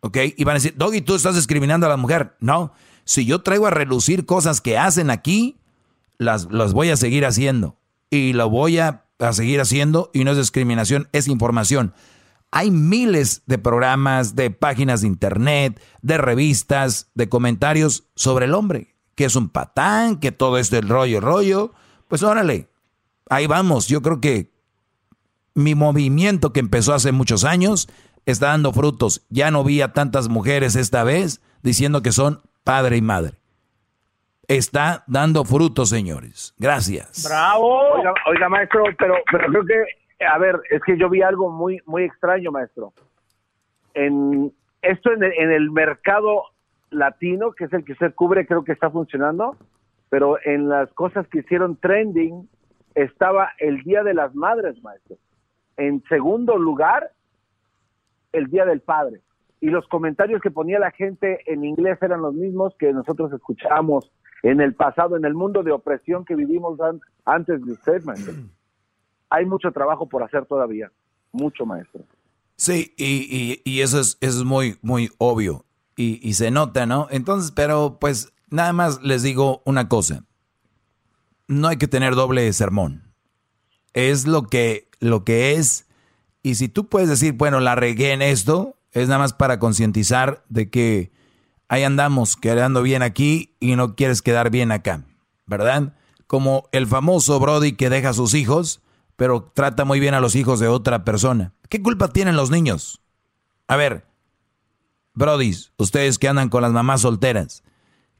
¿Ok? 0.00 0.18
Y 0.36 0.44
van 0.44 0.54
a 0.54 0.58
decir, 0.58 0.74
Doggy, 0.76 1.00
tú 1.00 1.14
estás 1.14 1.36
discriminando 1.36 1.86
a 1.86 1.90
la 1.90 1.96
mujer. 1.96 2.36
No, 2.40 2.72
si 3.04 3.24
yo 3.24 3.42
traigo 3.42 3.68
a 3.68 3.70
relucir 3.70 4.26
cosas 4.26 4.60
que 4.60 4.76
hacen 4.76 5.10
aquí, 5.10 5.58
las, 6.18 6.50
las 6.50 6.72
voy 6.72 6.90
a 6.90 6.96
seguir 6.96 7.24
haciendo. 7.24 7.78
Y 8.10 8.32
lo 8.32 8.50
voy 8.50 8.78
a, 8.78 9.05
a 9.18 9.32
seguir 9.32 9.60
haciendo 9.60 10.10
y 10.12 10.24
no 10.24 10.32
es 10.32 10.36
discriminación, 10.36 11.08
es 11.12 11.28
información. 11.28 11.94
Hay 12.50 12.70
miles 12.70 13.42
de 13.46 13.58
programas, 13.58 14.36
de 14.36 14.50
páginas 14.50 15.00
de 15.00 15.08
internet, 15.08 15.82
de 16.02 16.18
revistas, 16.18 17.10
de 17.14 17.28
comentarios 17.28 18.04
sobre 18.14 18.46
el 18.46 18.54
hombre, 18.54 18.96
que 19.14 19.24
es 19.24 19.36
un 19.36 19.48
patán, 19.48 20.20
que 20.20 20.32
todo 20.32 20.58
es 20.58 20.70
del 20.70 20.88
rollo, 20.88 21.20
rollo. 21.20 21.72
Pues 22.08 22.22
órale, 22.22 22.70
ahí 23.28 23.46
vamos. 23.46 23.88
Yo 23.88 24.00
creo 24.00 24.20
que 24.20 24.52
mi 25.54 25.74
movimiento 25.74 26.52
que 26.52 26.60
empezó 26.60 26.94
hace 26.94 27.12
muchos 27.12 27.44
años 27.44 27.88
está 28.26 28.48
dando 28.48 28.72
frutos. 28.72 29.22
Ya 29.28 29.50
no 29.50 29.64
vi 29.64 29.80
a 29.80 29.92
tantas 29.92 30.28
mujeres 30.28 30.76
esta 30.76 31.02
vez 31.04 31.40
diciendo 31.62 32.02
que 32.02 32.12
son 32.12 32.42
padre 32.62 32.96
y 32.96 33.02
madre. 33.02 33.40
Está 34.48 35.04
dando 35.06 35.44
frutos, 35.44 35.88
señores. 35.88 36.54
Gracias. 36.58 37.26
Bravo. 37.28 37.80
Oiga, 38.26 38.48
maestro, 38.48 38.84
pero, 38.98 39.16
pero 39.30 39.48
creo 39.48 39.64
que 39.64 39.84
a 40.24 40.38
ver, 40.38 40.60
es 40.70 40.82
que 40.82 40.96
yo 40.96 41.10
vi 41.10 41.22
algo 41.22 41.50
muy, 41.50 41.80
muy 41.84 42.04
extraño, 42.04 42.50
maestro. 42.50 42.92
En 43.94 44.52
esto 44.82 45.12
en 45.12 45.22
el, 45.22 45.70
mercado 45.70 46.44
latino, 46.90 47.52
que 47.52 47.64
es 47.64 47.72
el 47.72 47.84
que 47.84 47.92
usted 47.92 48.14
cubre, 48.14 48.46
creo 48.46 48.64
que 48.64 48.72
está 48.72 48.90
funcionando, 48.90 49.56
pero 50.08 50.38
en 50.44 50.68
las 50.68 50.92
cosas 50.92 51.26
que 51.28 51.40
hicieron 51.40 51.76
trending 51.76 52.48
estaba 52.94 53.50
el 53.58 53.82
Día 53.82 54.02
de 54.04 54.14
las 54.14 54.34
Madres, 54.34 54.82
maestro. 54.82 55.16
En 55.76 56.02
segundo 56.08 56.56
lugar, 56.56 57.10
el 58.32 58.46
Día 58.46 58.64
del 58.64 58.80
Padre. 58.80 59.20
Y 59.60 59.68
los 59.68 59.86
comentarios 59.88 60.40
que 60.40 60.50
ponía 60.50 60.78
la 60.78 60.92
gente 60.92 61.40
en 61.46 61.64
inglés 61.64 61.98
eran 62.00 62.22
los 62.22 62.34
mismos 62.34 62.74
que 62.78 62.92
nosotros 62.92 63.32
escuchamos 63.32 64.10
en 64.42 64.60
el 64.60 64.74
pasado, 64.74 65.16
en 65.16 65.24
el 65.24 65.34
mundo 65.34 65.62
de 65.62 65.72
opresión 65.72 66.24
que 66.24 66.34
vivimos 66.34 66.78
antes 67.24 67.64
de 67.64 67.72
usted, 67.72 68.04
maestro 68.04 68.34
hay 69.30 69.44
mucho 69.44 69.72
trabajo 69.72 70.08
por 70.08 70.22
hacer 70.22 70.46
todavía, 70.46 70.90
mucho 71.32 71.66
maestro. 71.66 72.02
Sí, 72.56 72.94
y, 72.96 73.60
y, 73.64 73.80
eso, 73.82 74.00
es, 74.00 74.16
es 74.20 74.42
muy, 74.44 74.78
muy 74.80 75.10
obvio 75.18 75.66
y, 75.94 76.26
y, 76.26 76.34
se 76.34 76.50
nota, 76.50 76.86
¿no? 76.86 77.06
Entonces, 77.10 77.50
pero 77.50 77.98
pues 78.00 78.32
nada 78.48 78.72
más 78.72 79.02
les 79.02 79.22
digo 79.22 79.62
una 79.66 79.88
cosa, 79.88 80.24
no 81.48 81.68
hay 81.68 81.76
que 81.76 81.88
tener 81.88 82.14
doble 82.14 82.50
sermón, 82.54 83.12
es 83.92 84.26
lo 84.26 84.44
que, 84.44 84.88
lo 85.00 85.22
que 85.24 85.52
es, 85.52 85.86
y 86.42 86.54
si 86.54 86.68
tú 86.68 86.86
puedes 86.88 87.10
decir, 87.10 87.34
bueno, 87.34 87.60
la 87.60 87.74
regué 87.74 88.12
en 88.12 88.22
esto, 88.22 88.76
es 88.92 89.08
nada 89.08 89.18
más 89.18 89.34
para 89.34 89.58
concientizar 89.58 90.42
de 90.48 90.70
que 90.70 91.12
ahí 91.68 91.82
andamos, 91.82 92.36
quedando 92.36 92.82
bien 92.82 93.02
aquí 93.02 93.54
y 93.60 93.76
no 93.76 93.94
quieres 93.94 94.22
quedar 94.22 94.50
bien 94.50 94.72
acá, 94.72 95.04
¿verdad? 95.46 95.94
Como 96.26 96.68
el 96.72 96.86
famoso 96.86 97.38
Brody 97.40 97.72
que 97.72 97.90
deja 97.90 98.10
a 98.10 98.14
sus 98.14 98.34
hijos 98.34 98.82
pero 99.16 99.50
trata 99.54 99.84
muy 99.84 99.98
bien 99.98 100.14
a 100.14 100.20
los 100.20 100.36
hijos 100.36 100.60
de 100.60 100.68
otra 100.68 101.04
persona. 101.04 101.52
¿Qué 101.68 101.82
culpa 101.82 102.08
tienen 102.08 102.36
los 102.36 102.50
niños? 102.50 103.00
A 103.66 103.76
ver, 103.76 104.06
brodis, 105.14 105.72
ustedes 105.78 106.18
que 106.18 106.28
andan 106.28 106.50
con 106.50 106.62
las 106.62 106.72
mamás 106.72 107.00
solteras, 107.00 107.64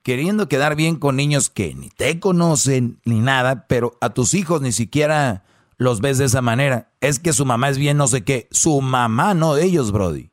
queriendo 0.02 0.48
quedar 0.48 0.74
bien 0.74 0.96
con 0.96 1.16
niños 1.16 1.50
que 1.50 1.74
ni 1.74 1.90
te 1.90 2.18
conocen 2.18 3.00
ni 3.04 3.20
nada, 3.20 3.66
pero 3.68 3.96
a 4.00 4.10
tus 4.10 4.34
hijos 4.34 4.62
ni 4.62 4.72
siquiera 4.72 5.44
los 5.76 6.00
ves 6.00 6.18
de 6.18 6.24
esa 6.24 6.40
manera. 6.40 6.90
Es 7.00 7.18
que 7.18 7.34
su 7.34 7.44
mamá 7.44 7.68
es 7.68 7.78
bien 7.78 7.98
no 7.98 8.08
sé 8.08 8.24
qué. 8.24 8.48
Su 8.50 8.80
mamá, 8.80 9.34
no 9.34 9.56
ellos, 9.56 9.92
Brody. 9.92 10.30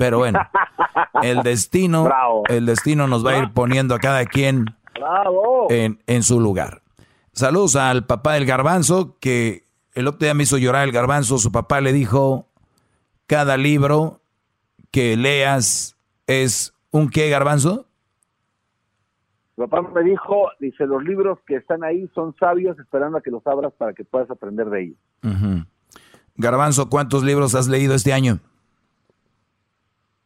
Pero 0.00 0.16
bueno, 0.16 0.40
el 1.22 1.42
destino, 1.42 2.08
el 2.48 2.64
destino 2.64 3.06
nos 3.06 3.24
va 3.24 3.32
a 3.32 3.38
ir 3.38 3.52
poniendo 3.52 3.94
a 3.94 3.98
cada 3.98 4.24
quien 4.24 4.64
en, 5.68 5.98
en 6.06 6.22
su 6.22 6.40
lugar. 6.40 6.80
Saludos 7.32 7.76
al 7.76 8.06
papá 8.06 8.32
del 8.32 8.46
garbanzo, 8.46 9.18
que 9.20 9.64
el 9.92 10.08
otro 10.08 10.20
día 10.24 10.32
me 10.32 10.44
hizo 10.44 10.56
llorar 10.56 10.84
el 10.84 10.92
garbanzo. 10.92 11.36
Su 11.36 11.52
papá 11.52 11.82
le 11.82 11.92
dijo, 11.92 12.46
cada 13.26 13.58
libro 13.58 14.22
que 14.90 15.18
leas 15.18 15.98
es 16.26 16.72
un 16.90 17.10
qué 17.10 17.28
garbanzo. 17.28 17.84
Su 19.54 19.68
papá 19.68 19.82
me 19.82 20.02
dijo, 20.02 20.48
dice, 20.60 20.86
los 20.86 21.04
libros 21.04 21.40
que 21.46 21.56
están 21.56 21.84
ahí 21.84 22.08
son 22.14 22.34
sabios 22.40 22.78
esperando 22.78 23.18
a 23.18 23.20
que 23.20 23.30
los 23.30 23.46
abras 23.46 23.74
para 23.76 23.92
que 23.92 24.04
puedas 24.04 24.30
aprender 24.30 24.70
de 24.70 24.82
ellos. 24.82 24.98
Garbanzo, 26.36 26.88
¿cuántos 26.88 27.22
libros 27.22 27.54
has 27.54 27.68
leído 27.68 27.94
este 27.94 28.14
año? 28.14 28.40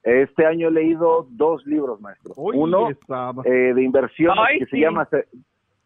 Este 0.05 0.44
año 0.44 0.68
he 0.68 0.70
leído 0.70 1.26
dos 1.31 1.66
libros, 1.66 1.98
maestro. 1.98 2.35
Uno 2.36 2.90
eh, 2.90 3.51
de 3.74 3.82
inversión 3.82 4.36
que 4.59 4.66
se 4.66 4.78
llama 4.78 5.09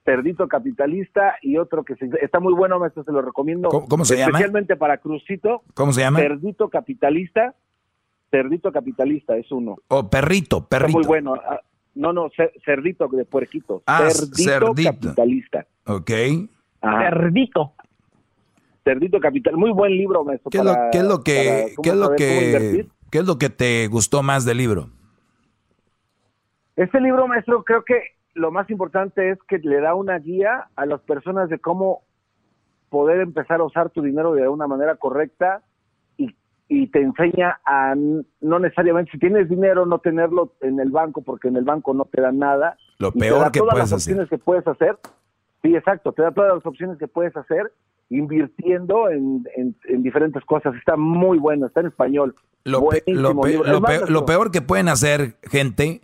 Cerdito 0.05 0.49
Capitalista 0.49 1.36
y 1.40 1.57
otro 1.57 1.85
que 1.85 1.95
está 2.20 2.40
muy 2.40 2.53
bueno, 2.53 2.81
maestro, 2.81 3.05
se 3.05 3.12
lo 3.12 3.23
recomiendo. 3.23 3.69
¿Cómo, 3.69 4.05
se 4.05 4.16
llama? 4.16 4.31
Especialmente 4.31 4.74
para 4.74 4.99
Crucito. 4.99 5.62
¿Cómo 5.74 5.93
se 5.93 6.01
llama? 6.01 6.19
Cerdito 6.19 6.69
Capitalista. 6.69 7.55
Cerdito 8.28 8.73
Capitalista 8.73 9.36
es 9.36 9.53
uno. 9.53 9.77
Oh, 9.86 10.11
perrito, 10.11 10.66
perrito. 10.66 10.99
muy 10.99 11.07
bueno. 11.07 11.35
Ah, 11.35 11.61
no, 11.95 12.12
no, 12.12 12.28
cerdito 12.65 13.07
de 13.07 13.24
puerquito. 13.24 13.82
Ah, 13.86 14.11
cerdito, 14.11 14.74
Capitalista. 14.74 15.66
Ok. 15.86 16.11
Cerdito. 16.81 17.73
Cerdito 18.82 19.20
Capital. 19.20 19.57
Muy 19.57 19.70
buen 19.70 19.93
libro, 19.93 20.24
maestro. 20.24 20.51
¿Qué, 20.51 20.59
es 20.59 20.65
lo, 20.65 20.74
¿qué 20.90 20.99
es 20.99 21.05
lo 21.05 21.23
que, 21.23 21.74
qué 21.82 21.89
es 21.90 21.97
lo 21.97 22.16
que, 22.16 22.86
qué 23.11 23.19
es 23.19 23.27
lo 23.27 23.39
que 23.39 23.51
te 23.51 23.87
gustó 23.89 24.23
más 24.23 24.45
del 24.45 24.59
libro? 24.59 24.89
Este 26.77 27.01
libro, 27.01 27.27
maestro, 27.27 27.65
creo 27.65 27.85
que 27.85 28.01
lo 28.35 28.51
más 28.53 28.71
importante 28.71 29.31
es 29.31 29.39
que 29.49 29.59
le 29.59 29.81
da 29.81 29.95
una 29.95 30.19
guía 30.19 30.69
a 30.77 30.87
las 30.87 31.01
personas 31.03 31.49
de 31.49 31.59
cómo 31.59 32.03
poder 32.89 33.21
empezar 33.21 33.61
a 33.61 33.65
usar 33.65 33.91
tu 33.91 34.01
dinero 34.03 34.33
de 34.33 34.49
una 34.49 34.67
manera 34.67 34.97
correcta 34.97 35.63
y 36.17 36.35
y 36.71 36.87
te 36.89 37.01
enseña 37.01 37.59
a 37.65 37.95
no 37.97 38.59
necesariamente, 38.59 39.11
si 39.13 39.19
tienes 39.19 39.49
dinero, 39.49 39.87
no 39.87 39.99
tenerlo 40.01 40.53
en 40.61 40.79
el 40.79 40.91
banco, 40.91 41.23
porque 41.23 41.49
en 41.49 41.57
el 41.57 41.65
banco 41.65 41.95
no 41.95 42.05
te 42.05 42.21
dan 42.21 42.39
nada. 42.39 42.77
Lo 42.99 43.09
Y 43.09 43.13
te 43.13 43.19
peor 43.21 43.41
da 43.41 43.51
que 43.51 43.59
todas 43.61 43.73
puedes 43.75 43.91
las 43.91 44.01
hacer. 44.03 44.13
opciones 44.15 44.29
que 44.31 44.39
puedes 44.39 44.67
hacer. 44.67 44.99
Sí, 45.63 45.75
exacto, 45.75 46.13
te 46.13 46.21
da 46.23 46.31
todas 46.31 46.55
las 46.55 46.67
opciones 46.67 46.99
que 46.99 47.09
puedes 47.09 47.35
hacer 47.37 47.73
invirtiendo 48.11 49.09
en, 49.09 49.45
en- 49.57 49.75
en 49.85 50.03
diferentes 50.03 50.45
cosas. 50.45 50.75
Está 50.77 50.97
muy 50.97 51.39
bueno, 51.39 51.67
está 51.67 51.81
en 51.81 51.87
español. 51.87 52.35
Lo, 52.70 52.81
pe- 52.89 53.03
Buenísimo 53.07 53.20
lo 53.35 53.40
pe- 53.40 53.49
libro. 53.51 53.65
lo 53.70 53.74
Es 53.77 53.81
más, 53.81 53.90
pe- 53.90 53.97
nuestro- 53.99 54.15
lo 54.15 54.27
peor 54.27 54.51
que 54.51 54.62
pueden 54.62 54.89
hacer, 54.89 55.36
gente, 55.43 56.03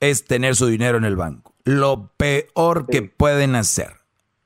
es 0.00 0.24
tener 0.24 0.56
su 0.56 0.66
dinero 0.66 0.98
en 0.98 1.04
el 1.04 1.16
banco. 1.16 1.54
Lo 1.64 2.10
peor 2.16 2.86
que 2.86 3.02
pueden 3.02 3.54
hacer. 3.54 3.92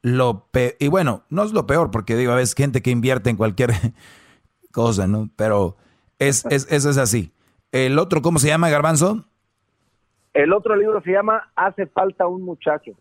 Lo 0.03 0.47
pe- 0.51 0.77
y 0.81 0.89
bueno, 0.89 1.23
no 1.31 1.45
es 1.45 1.53
lo 1.53 1.67
peor, 1.67 1.91
porque 1.91 2.17
digo, 2.17 2.33
a 2.33 2.37
veces 2.37 2.55
gente 2.55 2.83
que 2.83 2.91
invierte 2.91 3.31
en 3.31 3.37
cualquier 3.37 3.71
cosa, 4.73 5.07
¿no? 5.07 5.31
Pero 5.37 5.77
es, 6.19 6.45
es, 6.51 6.67
eso 6.71 6.91
es 6.91 6.99
así. 6.99 7.33
El 7.73 7.99
otro, 7.99 8.21
¿cómo 8.23 8.39
se 8.39 8.49
llama, 8.49 8.69
Garbanzo? 8.69 9.25
El 10.33 10.53
otro 10.53 10.77
libro 10.77 11.01
se 11.03 11.13
llama 11.13 11.51
Hace 11.55 11.87
falta 11.87 12.27
un 12.27 12.43
muchacho. 12.43 12.93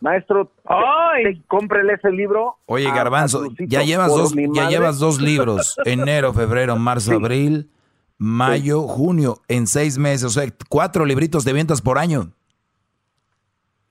Maestro, 0.00 0.50
te- 0.66 1.42
cómprele 1.46 1.92
ese 1.94 2.10
libro. 2.10 2.56
Oye, 2.64 2.86
Garbanzo, 2.90 3.44
ya 3.58 3.82
llevas 3.82 4.08
dos, 4.08 4.34
ya 4.54 4.68
llevas 4.70 4.98
dos 4.98 5.20
libros. 5.20 5.76
Enero, 5.84 6.32
febrero, 6.32 6.76
marzo, 6.76 7.10
Sí. 7.10 7.16
abril, 7.16 7.70
mayo, 8.20 8.82
junio, 8.82 9.38
en 9.48 9.66
seis 9.66 9.98
meses. 9.98 10.24
O 10.24 10.30
sea, 10.30 10.44
cuatro 10.68 11.04
libritos 11.04 11.44
de 11.44 11.54
ventas 11.54 11.80
por 11.80 11.98
año. 11.98 12.32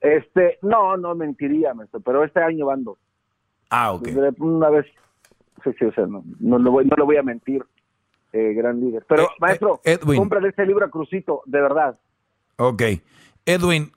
Este, 0.00 0.58
no, 0.62 0.96
no 0.96 1.14
mentiría, 1.14 1.74
maestro, 1.74 2.00
pero 2.00 2.24
este 2.24 2.40
año 2.40 2.66
van 2.66 2.84
dos. 2.84 2.96
Ah, 3.68 3.92
ok. 3.92 4.08
Una 4.38 4.70
vez, 4.70 4.86
sí, 5.62 5.70
sí, 5.78 5.84
o 5.84 5.92
sea, 5.92 6.06
no, 6.06 6.24
no, 6.38 6.58
lo, 6.58 6.70
voy, 6.70 6.86
no 6.86 6.96
lo 6.96 7.04
voy 7.04 7.16
a 7.16 7.22
mentir, 7.22 7.62
eh, 8.32 8.54
gran 8.54 8.80
líder. 8.80 9.04
Pero, 9.08 9.28
maestro, 9.40 9.80
Edwin. 9.84 10.18
cómprale 10.18 10.48
ese 10.48 10.64
libro 10.64 10.86
a 10.86 10.90
Crucito, 10.90 11.42
de 11.44 11.60
verdad. 11.60 11.98
Ok. 12.56 12.82
Edwin, 13.46 13.90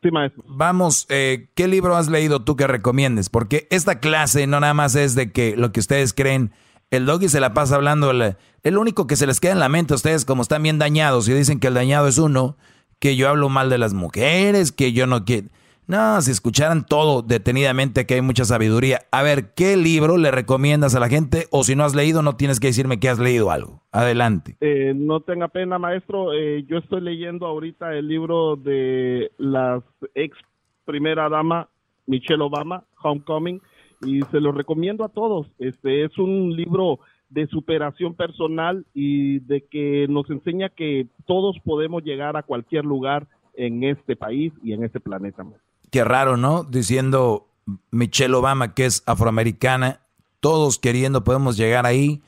vamos, 0.47 1.05
eh, 1.09 1.49
¿qué 1.53 1.67
libro 1.67 1.95
has 1.95 2.09
leído 2.09 2.43
tú 2.43 2.55
que 2.55 2.65
recomiendes? 2.65 3.29
Porque 3.29 3.67
esta 3.69 3.99
clase 3.99 4.47
no 4.47 4.59
nada 4.59 4.73
más 4.73 4.95
es 4.95 5.15
de 5.15 5.31
que 5.31 5.55
lo 5.55 5.71
que 5.71 5.79
ustedes 5.79 6.13
creen, 6.13 6.51
el 6.97 7.05
doggy 7.05 7.27
se 7.27 7.39
la 7.39 7.53
pasa 7.53 7.75
hablando, 7.75 8.11
el, 8.11 8.77
único 8.77 9.07
que 9.07 9.15
se 9.15 9.25
les 9.25 9.39
queda 9.39 9.53
en 9.53 9.59
la 9.59 9.69
mente 9.69 9.93
a 9.93 9.95
ustedes 9.95 10.25
como 10.25 10.43
están 10.43 10.63
bien 10.63 10.79
dañados 10.79 11.27
y 11.27 11.33
dicen 11.33 11.59
que 11.59 11.67
el 11.67 11.73
dañado 11.73 12.07
es 12.07 12.17
uno, 12.19 12.55
que 12.99 13.15
yo 13.15 13.29
hablo 13.29 13.49
mal 13.49 13.69
de 13.69 13.77
las 13.77 13.93
mujeres, 13.93 14.71
que 14.71 14.93
yo 14.93 15.07
no 15.07 15.25
quiero... 15.25 15.47
No, 15.85 16.21
si 16.21 16.31
escucharan 16.31 16.85
todo 16.85 17.21
detenidamente 17.23 18.05
que 18.05 18.13
hay 18.13 18.21
mucha 18.21 18.45
sabiduría. 18.45 19.01
A 19.11 19.21
ver, 19.21 19.53
¿qué 19.53 19.75
libro 19.75 20.17
le 20.17 20.31
recomiendas 20.31 20.95
a 20.95 20.99
la 21.01 21.09
gente? 21.09 21.47
O 21.51 21.65
si 21.65 21.75
no 21.75 21.83
has 21.83 21.93
leído, 21.93 22.21
no 22.21 22.37
tienes 22.37 22.61
que 22.61 22.67
decirme 22.67 23.01
que 23.01 23.09
has 23.09 23.19
leído 23.19 23.51
algo. 23.51 23.81
Adelante. 23.91 24.55
Eh, 24.61 24.93
no 24.95 25.19
tenga 25.19 25.49
pena, 25.49 25.77
maestro. 25.79 26.31
Eh, 26.33 26.63
yo 26.69 26.77
estoy 26.77 27.01
leyendo 27.01 27.45
ahorita 27.47 27.93
el 27.95 28.07
libro 28.07 28.55
de 28.55 29.33
la 29.37 29.83
ex 30.15 30.37
primera 30.85 31.27
dama, 31.27 31.67
Michelle 32.07 32.43
Obama, 32.43 32.85
Homecoming, 33.01 33.61
y 34.05 34.21
se 34.31 34.39
lo 34.39 34.51
recomiendo 34.51 35.03
a 35.03 35.09
todos. 35.09 35.47
Este 35.59 36.03
es 36.05 36.17
un 36.17 36.55
libro 36.55 36.99
de 37.29 37.47
superación 37.47 38.13
personal 38.13 38.85
y 38.93 39.39
de 39.39 39.65
que 39.65 40.05
nos 40.07 40.29
enseña 40.29 40.69
que 40.69 41.07
todos 41.25 41.57
podemos 41.63 42.03
llegar 42.03 42.37
a 42.37 42.43
cualquier 42.43 42.85
lugar 42.85 43.27
en 43.55 43.83
este 43.83 44.15
país 44.15 44.53
y 44.63 44.73
en 44.73 44.83
este 44.83 44.99
planeta. 44.99 45.43
Qué 45.89 46.03
raro, 46.03 46.37
¿no? 46.37 46.63
Diciendo 46.63 47.47
Michelle 47.91 48.33
Obama 48.35 48.73
que 48.73 48.85
es 48.85 49.03
afroamericana, 49.05 50.01
todos 50.39 50.77
queriendo 50.79 51.23
podemos 51.23 51.57
llegar 51.57 51.85
ahí. 51.85 52.21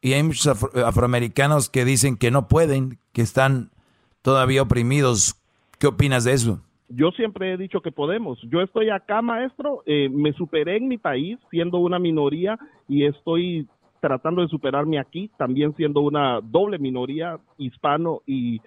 Y 0.00 0.14
hay 0.14 0.22
muchos 0.24 0.48
afro- 0.48 0.84
afroamericanos 0.84 1.70
que 1.70 1.84
dicen 1.84 2.16
que 2.16 2.30
no 2.30 2.48
pueden, 2.48 2.98
que 3.12 3.22
están 3.22 3.70
todavía 4.20 4.62
oprimidos. 4.62 5.36
¿Qué 5.78 5.86
opinas 5.86 6.24
de 6.24 6.32
eso? 6.32 6.60
Yo 6.94 7.10
siempre 7.12 7.52
he 7.52 7.56
dicho 7.56 7.80
que 7.80 7.92
podemos. 7.92 8.40
Yo 8.42 8.60
estoy 8.60 8.90
acá, 8.90 9.22
maestro, 9.22 9.82
eh, 9.86 10.08
me 10.10 10.32
superé 10.32 10.76
en 10.76 10.88
mi 10.88 10.98
país 10.98 11.38
siendo 11.50 11.78
una 11.78 11.98
minoría 11.98 12.58
y 12.88 13.04
estoy 13.04 13.66
tratando 14.00 14.42
de 14.42 14.48
superarme 14.48 14.98
aquí, 14.98 15.30
también 15.38 15.74
siendo 15.76 16.00
una 16.00 16.40
doble 16.42 16.78
minoría, 16.78 17.38
hispano 17.56 18.20
y, 18.26 18.60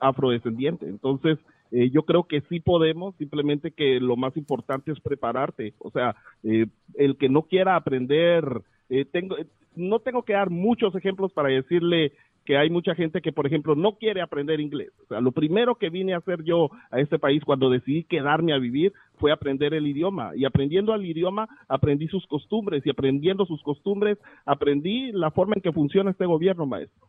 afrodescendiente. 0.00 0.86
Entonces, 0.86 1.38
eh, 1.72 1.90
yo 1.90 2.04
creo 2.04 2.24
que 2.24 2.42
sí 2.42 2.60
podemos, 2.60 3.16
simplemente 3.16 3.72
que 3.72 3.98
lo 3.98 4.16
más 4.16 4.36
importante 4.36 4.92
es 4.92 5.00
prepararte. 5.00 5.74
O 5.78 5.90
sea, 5.90 6.14
eh, 6.44 6.66
el 6.94 7.16
que 7.16 7.28
no 7.28 7.42
quiera 7.42 7.74
aprender, 7.74 8.62
eh, 8.88 9.04
tengo, 9.04 9.36
eh, 9.38 9.46
no 9.74 9.98
tengo 9.98 10.22
que 10.22 10.34
dar 10.34 10.50
muchos 10.50 10.94
ejemplos 10.94 11.32
para 11.32 11.48
decirle 11.48 12.12
que 12.46 12.56
hay 12.56 12.70
mucha 12.70 12.94
gente 12.94 13.20
que, 13.20 13.32
por 13.32 13.46
ejemplo, 13.46 13.74
no 13.74 13.96
quiere 13.96 14.22
aprender 14.22 14.60
inglés. 14.60 14.90
O 15.04 15.08
sea, 15.08 15.20
lo 15.20 15.32
primero 15.32 15.74
que 15.74 15.90
vine 15.90 16.14
a 16.14 16.18
hacer 16.18 16.42
yo 16.44 16.70
a 16.90 17.00
este 17.00 17.18
país 17.18 17.42
cuando 17.44 17.68
decidí 17.68 18.04
quedarme 18.04 18.54
a 18.54 18.58
vivir 18.58 18.94
fue 19.18 19.32
aprender 19.32 19.74
el 19.74 19.86
idioma. 19.86 20.30
Y 20.34 20.44
aprendiendo 20.44 20.94
el 20.94 21.04
idioma, 21.04 21.48
aprendí 21.68 22.08
sus 22.08 22.26
costumbres. 22.26 22.86
Y 22.86 22.90
aprendiendo 22.90 23.44
sus 23.44 23.62
costumbres, 23.62 24.16
aprendí 24.46 25.12
la 25.12 25.30
forma 25.30 25.54
en 25.56 25.62
que 25.62 25.72
funciona 25.72 26.12
este 26.12 26.24
gobierno, 26.24 26.64
maestro. 26.64 27.08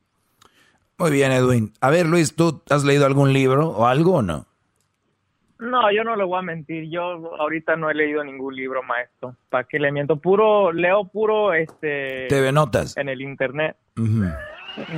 Muy 0.97 1.11
bien, 1.11 1.31
Edwin. 1.31 1.71
A 1.79 1.91
ver, 1.91 2.07
Luis, 2.07 2.35
¿tú 2.35 2.61
has 2.69 2.83
leído 2.83 3.05
algún 3.05 3.31
libro 3.31 3.69
o 3.69 3.85
algo 3.85 4.15
o 4.15 4.21
no? 4.23 4.47
No, 5.59 5.91
yo 5.91 6.03
no 6.03 6.15
le 6.15 6.23
voy 6.23 6.39
a 6.39 6.41
mentir. 6.41 6.89
Yo 6.89 7.01
ahorita 7.39 7.75
no 7.75 7.89
he 7.89 7.95
leído 7.95 8.23
ningún 8.23 8.55
libro, 8.55 8.83
maestro. 8.83 9.35
¿Para 9.49 9.63
qué 9.63 9.79
le 9.79 9.91
miento? 9.91 10.17
Puro, 10.17 10.71
leo 10.71 11.05
puro 11.05 11.53
este. 11.53 12.27
TV 12.27 12.51
Notas. 12.51 12.97
En 12.97 13.09
el 13.09 13.21
internet. 13.21 13.75
Ujú. 13.97 14.25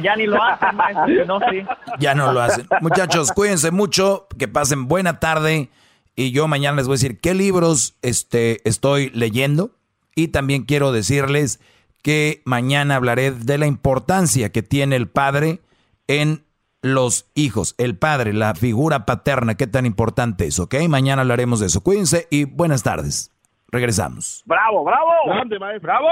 Ya 0.01 0.15
ni 0.15 0.26
lo 0.26 0.41
hacen, 0.41 0.76
maestro. 0.76 1.26
no, 1.26 1.39
sí. 1.49 1.65
Ya 1.99 2.14
no 2.15 2.31
lo 2.34 2.41
hacen. 2.41 2.68
Muchachos, 2.81 3.31
cuídense 3.31 3.72
mucho, 3.72 4.27
que 4.38 4.47
pasen 4.47 4.88
buena 4.88 5.19
tarde 5.19 5.69
y 6.15 6.31
yo 6.31 6.47
mañana 6.47 6.77
les 6.77 6.88
voy 6.88 6.95
a 6.95 6.97
decir 6.97 7.19
qué 7.19 7.34
libros 7.34 7.95
este, 8.01 8.68
estoy 8.68 9.10
leyendo 9.11 9.72
y 10.15 10.30
también 10.30 10.64
quiero 10.64 10.91
decirles 10.91 11.61
que 12.01 12.41
mañana 12.45 12.95
hablaré 12.95 13.31
de 13.31 13.57
la 13.57 13.68
importancia 13.68 14.51
que 14.51 14.61
tiene 14.61 14.95
el 14.95 15.07
padre 15.07 15.61
en 16.07 16.43
los 16.81 17.30
hijos, 17.35 17.76
el 17.77 17.97
padre, 17.97 18.34
la 18.34 18.56
figura 18.56 19.06
paterna, 19.06 19.56
qué 19.56 19.68
tan 19.68 19.85
importante 19.85 20.47
es, 20.47 20.60
¿ok? 20.60 20.76
Mañana 20.88 21.22
hablaremos 21.22 21.60
de 21.60 21.68
eso. 21.68 21.81
Cuídense 21.81 22.27
y 22.30 22.45
buenas 22.45 22.84
tardes. 22.84 23.31
Regresamos. 23.72 24.43
¡Bravo, 24.45 24.84
bravo! 24.84 25.11
¡Grande, 25.27 25.60
maestro! 25.60 25.88
¡Bravo! 25.88 26.07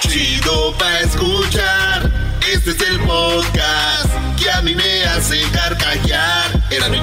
Chido 0.00 0.72
pa' 0.78 1.00
escuchar. 1.00 2.27
Este 2.50 2.70
es 2.70 2.80
el 2.88 2.98
podcast 3.00 4.08
que 4.42 4.50
a 4.50 4.62
mí 4.62 4.74
me 4.74 5.04
hace 5.04 5.36
carcajear. 5.52 6.62
Era 6.70 6.88
mi. 6.88 6.98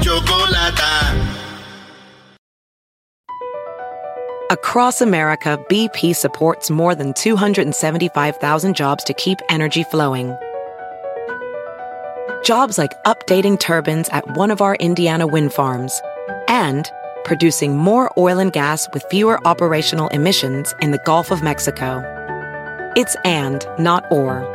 Across 4.50 5.02
America, 5.02 5.60
BP 5.70 6.16
supports 6.16 6.72
more 6.72 6.96
than 6.96 7.14
275,000 7.14 8.76
jobs 8.76 9.04
to 9.04 9.14
keep 9.14 9.40
energy 9.50 9.84
flowing. 9.84 10.36
Jobs 12.44 12.80
like 12.80 12.92
updating 13.06 13.60
turbines 13.60 14.10
at 14.10 14.38
one 14.38 14.50
of 14.50 14.62
our 14.62 14.76
Indiana 14.76 15.28
wind 15.28 15.54
farms 15.54 16.02
and 16.48 16.92
producing 17.24 17.78
more 17.78 18.12
oil 18.18 18.40
and 18.40 18.52
gas 18.52 18.88
with 18.94 19.04
fewer 19.12 19.40
operational 19.46 20.08
emissions 20.08 20.74
in 20.82 20.90
the 20.90 21.02
Gulf 21.06 21.30
of 21.30 21.44
Mexico. 21.44 22.02
It's 22.96 23.16
and, 23.26 23.64
not 23.78 24.06
or. 24.12 24.55